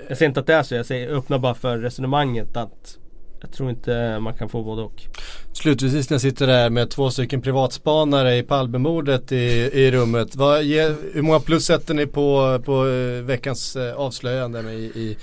Jag 0.09 0.17
säger 0.17 0.29
inte 0.29 0.39
att 0.39 0.47
det 0.47 0.53
är 0.53 0.63
så, 0.63 0.75
jag 0.75 0.85
säger, 0.85 1.09
öppnar 1.09 1.39
bara 1.39 1.53
för 1.53 1.77
resonemanget 1.77 2.57
att 2.57 2.97
jag 3.45 3.51
tror 3.51 3.69
inte 3.69 4.19
man 4.19 4.33
kan 4.33 4.49
få 4.49 4.63
både 4.63 4.81
och. 4.81 5.01
Slutvis 5.53 6.09
när 6.09 6.15
jag 6.15 6.21
sitter 6.21 6.47
där 6.47 6.69
med 6.69 6.89
två 6.89 7.09
stycken 7.09 7.41
privatspanare 7.41 8.35
i 8.35 8.43
Palmemordet 8.43 9.31
i, 9.31 9.35
i 9.73 9.91
rummet. 9.91 10.35
Vad 10.35 10.63
ger, 10.63 10.95
hur 11.13 11.21
många 11.21 11.39
plus 11.39 11.65
sätter 11.65 11.93
ni 11.93 12.05
på, 12.05 12.59
på 12.65 12.87
eh, 12.87 13.23
veckans 13.23 13.75
eh, 13.75 13.95
avslöjanden 13.95 14.69
i, 14.69 14.73
i, 14.75 15.17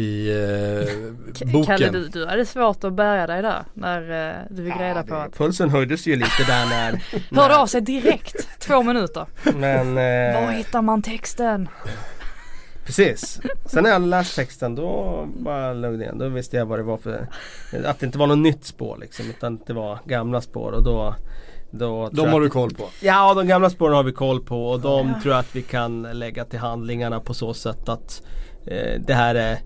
i 0.00 0.30
eh, 0.30 1.46
boken? 1.52 1.78
Kalle 1.78 1.90
du, 1.90 2.08
du 2.08 2.26
hade 2.26 2.46
svårt 2.46 2.84
att 2.84 2.92
bärga 2.92 3.26
dig 3.26 3.42
där 3.42 3.64
när 3.74 4.28
eh, 4.28 4.36
du 4.50 4.64
fick 4.64 4.74
ja, 4.78 4.82
reda 4.82 5.02
på 5.02 5.14
att 5.14 5.36
Pulsen 5.36 5.70
höjdes 5.70 6.06
ju 6.06 6.16
lite 6.16 6.44
där 6.46 6.66
när, 6.66 7.02
när... 7.30 7.42
Hörde 7.42 7.56
av 7.56 7.66
sig 7.66 7.80
direkt, 7.80 8.48
två 8.58 8.82
minuter. 8.82 9.26
Men 9.54 9.88
eh... 9.88 10.42
Var 10.42 10.52
hittar 10.52 10.82
man 10.82 11.02
texten? 11.02 11.68
Precis. 12.84 13.40
Sen 13.64 13.82
när 13.82 13.90
jag 13.90 14.02
läst 14.02 14.36
texten 14.36 14.74
då 14.74 15.28
bara 15.36 15.72
lugn 15.72 16.02
igen. 16.02 16.18
Då 16.18 16.28
visste 16.28 16.56
jag 16.56 16.66
vad 16.66 16.78
det 16.78 16.82
var 16.82 16.96
för 16.96 17.28
Att 17.84 18.00
det 18.00 18.06
inte 18.06 18.18
var 18.18 18.26
något 18.26 18.38
nytt 18.38 18.64
spår 18.64 18.98
liksom. 19.00 19.30
Utan 19.30 19.54
att 19.54 19.66
det 19.66 19.72
var 19.72 19.98
gamla 20.04 20.40
spår 20.40 20.72
och 20.72 20.82
då 20.84 21.14
då 21.74 22.08
de 22.12 22.28
har 22.28 22.40
du 22.40 22.48
koll 22.48 22.74
på? 22.74 22.84
Ja, 23.00 23.34
de 23.34 23.46
gamla 23.46 23.70
spåren 23.70 23.94
har 23.94 24.02
vi 24.02 24.12
koll 24.12 24.40
på 24.40 24.66
och 24.66 24.80
de 24.80 25.08
ja. 25.08 25.20
tror 25.22 25.34
jag 25.34 25.40
att 25.40 25.56
vi 25.56 25.62
kan 25.62 26.02
lägga 26.02 26.44
till 26.44 26.58
handlingarna 26.58 27.20
på 27.20 27.34
så 27.34 27.54
sätt 27.54 27.88
att 27.88 28.22
eh, 28.66 29.00
det 29.06 29.14
här 29.14 29.34
är 29.34 29.58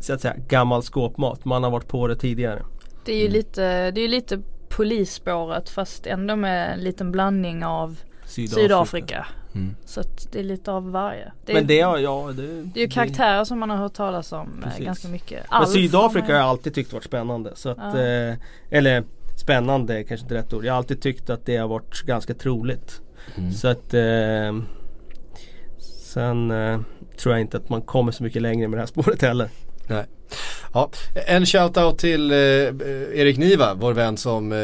så 0.00 0.12
att 0.12 0.20
säga 0.20 0.34
gammal 0.48 0.82
skåpmat. 0.82 1.44
Man 1.44 1.64
har 1.64 1.70
varit 1.70 1.88
på 1.88 2.06
det 2.06 2.16
tidigare. 2.16 2.62
Det 3.04 3.12
är 3.12 3.16
ju 3.16 3.26
mm. 3.26 3.32
lite, 3.32 3.90
det 3.90 4.00
är 4.00 4.08
lite 4.08 4.42
polisspåret 4.68 5.68
fast 5.68 6.06
ändå 6.06 6.36
med 6.36 6.72
en 6.72 6.80
liten 6.80 7.12
blandning 7.12 7.64
av 7.64 7.98
Sydafrika. 8.26 8.60
Sydafrika. 8.60 9.26
Mm. 9.54 9.76
Så 9.84 10.00
att 10.00 10.28
det 10.32 10.38
är 10.38 10.44
lite 10.44 10.72
av 10.72 10.90
varje. 10.90 11.32
Det 11.44 11.52
är, 11.52 11.54
Men 11.54 11.66
det, 11.66 11.74
ja, 11.74 12.32
det, 12.36 12.62
det 12.62 12.80
är 12.80 12.84
ju 12.84 12.88
karaktärer 12.88 13.38
det, 13.38 13.46
som 13.46 13.58
man 13.58 13.70
har 13.70 13.76
hört 13.76 13.94
talas 13.94 14.32
om 14.32 14.58
eh, 14.58 14.68
precis. 14.68 14.84
ganska 14.84 15.08
mycket. 15.08 15.46
Men 15.50 15.66
Sydafrika 15.66 16.26
har 16.26 16.34
jag 16.34 16.42
alltid 16.42 16.74
tyckt 16.74 16.92
varit 16.92 17.04
spännande. 17.04 17.52
Så 17.54 17.68
att, 17.68 17.78
ja. 17.78 18.00
eh, 18.00 18.36
eller 18.70 19.04
spännande 19.36 20.04
kanske 20.04 20.24
inte 20.24 20.34
rätt 20.34 20.52
ord. 20.52 20.64
Jag 20.64 20.72
har 20.72 20.78
alltid 20.78 21.02
tyckt 21.02 21.30
att 21.30 21.46
det 21.46 21.56
har 21.56 21.68
varit 21.68 22.02
ganska 22.02 22.34
troligt. 22.34 23.00
Mm. 23.36 23.52
Så 23.52 23.68
att 23.68 23.94
eh, 23.94 24.52
Sen 26.12 26.50
eh, 26.50 26.80
tror 27.18 27.34
jag 27.34 27.40
inte 27.40 27.56
att 27.56 27.68
man 27.68 27.82
kommer 27.82 28.12
så 28.12 28.22
mycket 28.22 28.42
längre 28.42 28.68
med 28.68 28.78
det 28.78 28.82
här 28.82 28.86
spåret 28.86 29.22
heller. 29.22 29.48
Nej. 29.88 30.04
Ja, 30.74 30.90
en 31.26 31.46
shoutout 31.46 31.98
till 31.98 32.30
eh, 32.30 32.36
Erik 33.14 33.38
Niva, 33.38 33.74
vår 33.74 33.92
vän 33.92 34.16
som 34.16 34.52
eh, 34.52 34.58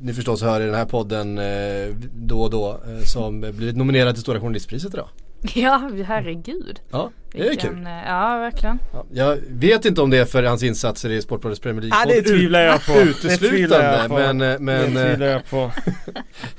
ni 0.00 0.14
förstås 0.14 0.42
hör 0.42 0.60
i 0.60 0.64
den 0.64 0.74
här 0.74 0.84
podden 0.84 1.38
eh, 1.38 1.96
då 2.14 2.42
och 2.42 2.50
då. 2.50 2.68
Eh, 2.68 3.04
som 3.04 3.40
blivit 3.40 3.76
nominerad 3.76 4.14
till 4.14 4.22
Stora 4.22 4.40
Journalistpriset 4.40 4.94
idag. 4.94 5.08
Ja, 5.54 5.90
herregud. 6.06 6.80
Ja, 6.90 7.10
det 7.32 7.40
är 7.44 7.48
Vilken, 7.48 7.70
kul. 7.74 7.86
Eh, 7.86 7.92
ja, 8.06 8.38
verkligen. 8.38 8.78
Ja, 8.92 9.04
jag 9.12 9.38
vet 9.50 9.84
inte 9.84 10.00
om 10.02 10.10
det 10.10 10.18
är 10.18 10.24
för 10.24 10.42
hans 10.42 10.62
insatser 10.62 11.10
i 11.10 11.22
Sportbladets 11.22 11.60
Premier 11.60 11.82
League. 11.82 11.98
Ja, 12.14 12.14
det 12.22 12.28
tvivlar 12.28 12.60
jag 12.60 12.86
på. 12.86 12.92
Uteslutande. 12.92 14.06
Men, 14.08 14.40
eh, 14.40 14.58
men, 14.58 14.94
det 14.94 15.02
tvivlar 15.08 15.26
jag 15.26 15.50
på. 15.50 15.70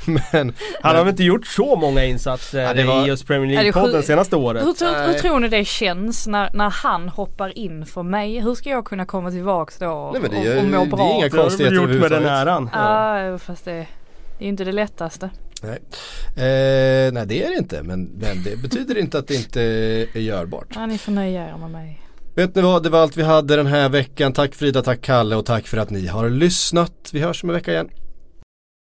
men, 0.05 0.53
Han 0.81 0.95
har 0.95 1.03
väl 1.03 1.09
inte 1.11 1.23
gjort 1.23 1.47
så 1.47 1.75
många 1.75 2.05
insatser 2.05 2.59
Ja, 2.79 2.85
var- 2.87 3.03
i 3.05 3.07
just 3.07 3.27
Premier 3.27 3.63
League-podden 3.63 4.01
senaste 4.01 4.35
året. 4.35 4.65
Hur, 4.65 4.73
tror- 4.73 5.01
hur 5.05 5.07
Nej. 5.11 5.19
tror 5.19 5.39
ni 5.39 5.47
det 5.47 5.65
känns 5.65 6.27
när, 6.27 6.49
när 6.53 6.69
han 6.69 7.09
hoppar 7.09 7.57
in 7.57 7.85
för 7.85 8.03
mig? 8.03 8.39
Hur 8.39 8.55
ska 8.55 8.69
jag 8.69 8.85
kunna 8.85 9.05
komma 9.05 9.31
tillbaks 9.31 9.77
då 9.77 9.87
och, 9.89 10.13
Nej, 10.13 10.21
men 10.21 10.31
det 10.31 10.37
och, 10.37 10.45
är- 10.45 10.57
och 10.57 10.63
må 10.63 10.77
det 10.77 10.85
är 10.85 10.85
bra? 10.89 11.11
inga 11.11 11.15
Det 11.15 11.21
har 11.21 11.29
du 11.29 11.37
konstigheter 11.43 11.75
gjort 11.75 11.89
med 12.01 12.11
den 12.11 12.25
äran. 12.25 12.69
Ja, 12.73 13.25
jo, 13.27 13.37
fast 13.37 13.65
det, 13.65 13.71
det 13.71 13.79
är 14.39 14.43
ju 14.43 14.47
inte 14.49 14.63
det 14.63 14.71
lättaste. 14.71 15.29
Nej. 15.63 15.79
Eh, 16.35 17.13
nej 17.13 17.25
det 17.27 17.43
är 17.43 17.49
det 17.49 17.57
inte 17.57 17.83
men, 17.83 18.03
men 18.03 18.43
det 18.43 18.61
betyder 18.61 18.97
inte 18.97 19.19
att 19.19 19.27
det 19.27 19.35
inte 19.35 19.61
är 20.13 20.19
görbart. 20.19 20.67
Ja, 20.75 20.85
ni 20.85 20.97
får 20.97 21.11
nöja 21.11 21.49
er 21.49 21.57
med 21.57 21.71
mig. 21.71 21.99
Vet 22.35 22.55
ni 22.55 22.61
vad, 22.61 22.83
det 22.83 22.89
var 22.89 22.99
allt 22.99 23.17
vi 23.17 23.23
hade 23.23 23.55
den 23.55 23.67
här 23.67 23.89
veckan. 23.89 24.33
Tack 24.33 24.55
Frida, 24.55 24.81
tack 24.81 25.01
Kalle 25.01 25.35
och 25.35 25.45
tack 25.45 25.67
för 25.67 25.77
att 25.77 25.89
ni 25.89 26.07
har 26.07 26.29
lyssnat. 26.29 27.09
Vi 27.13 27.19
hörs 27.19 27.43
om 27.43 27.49
en 27.49 27.55
vecka 27.55 27.71
igen. 27.71 27.89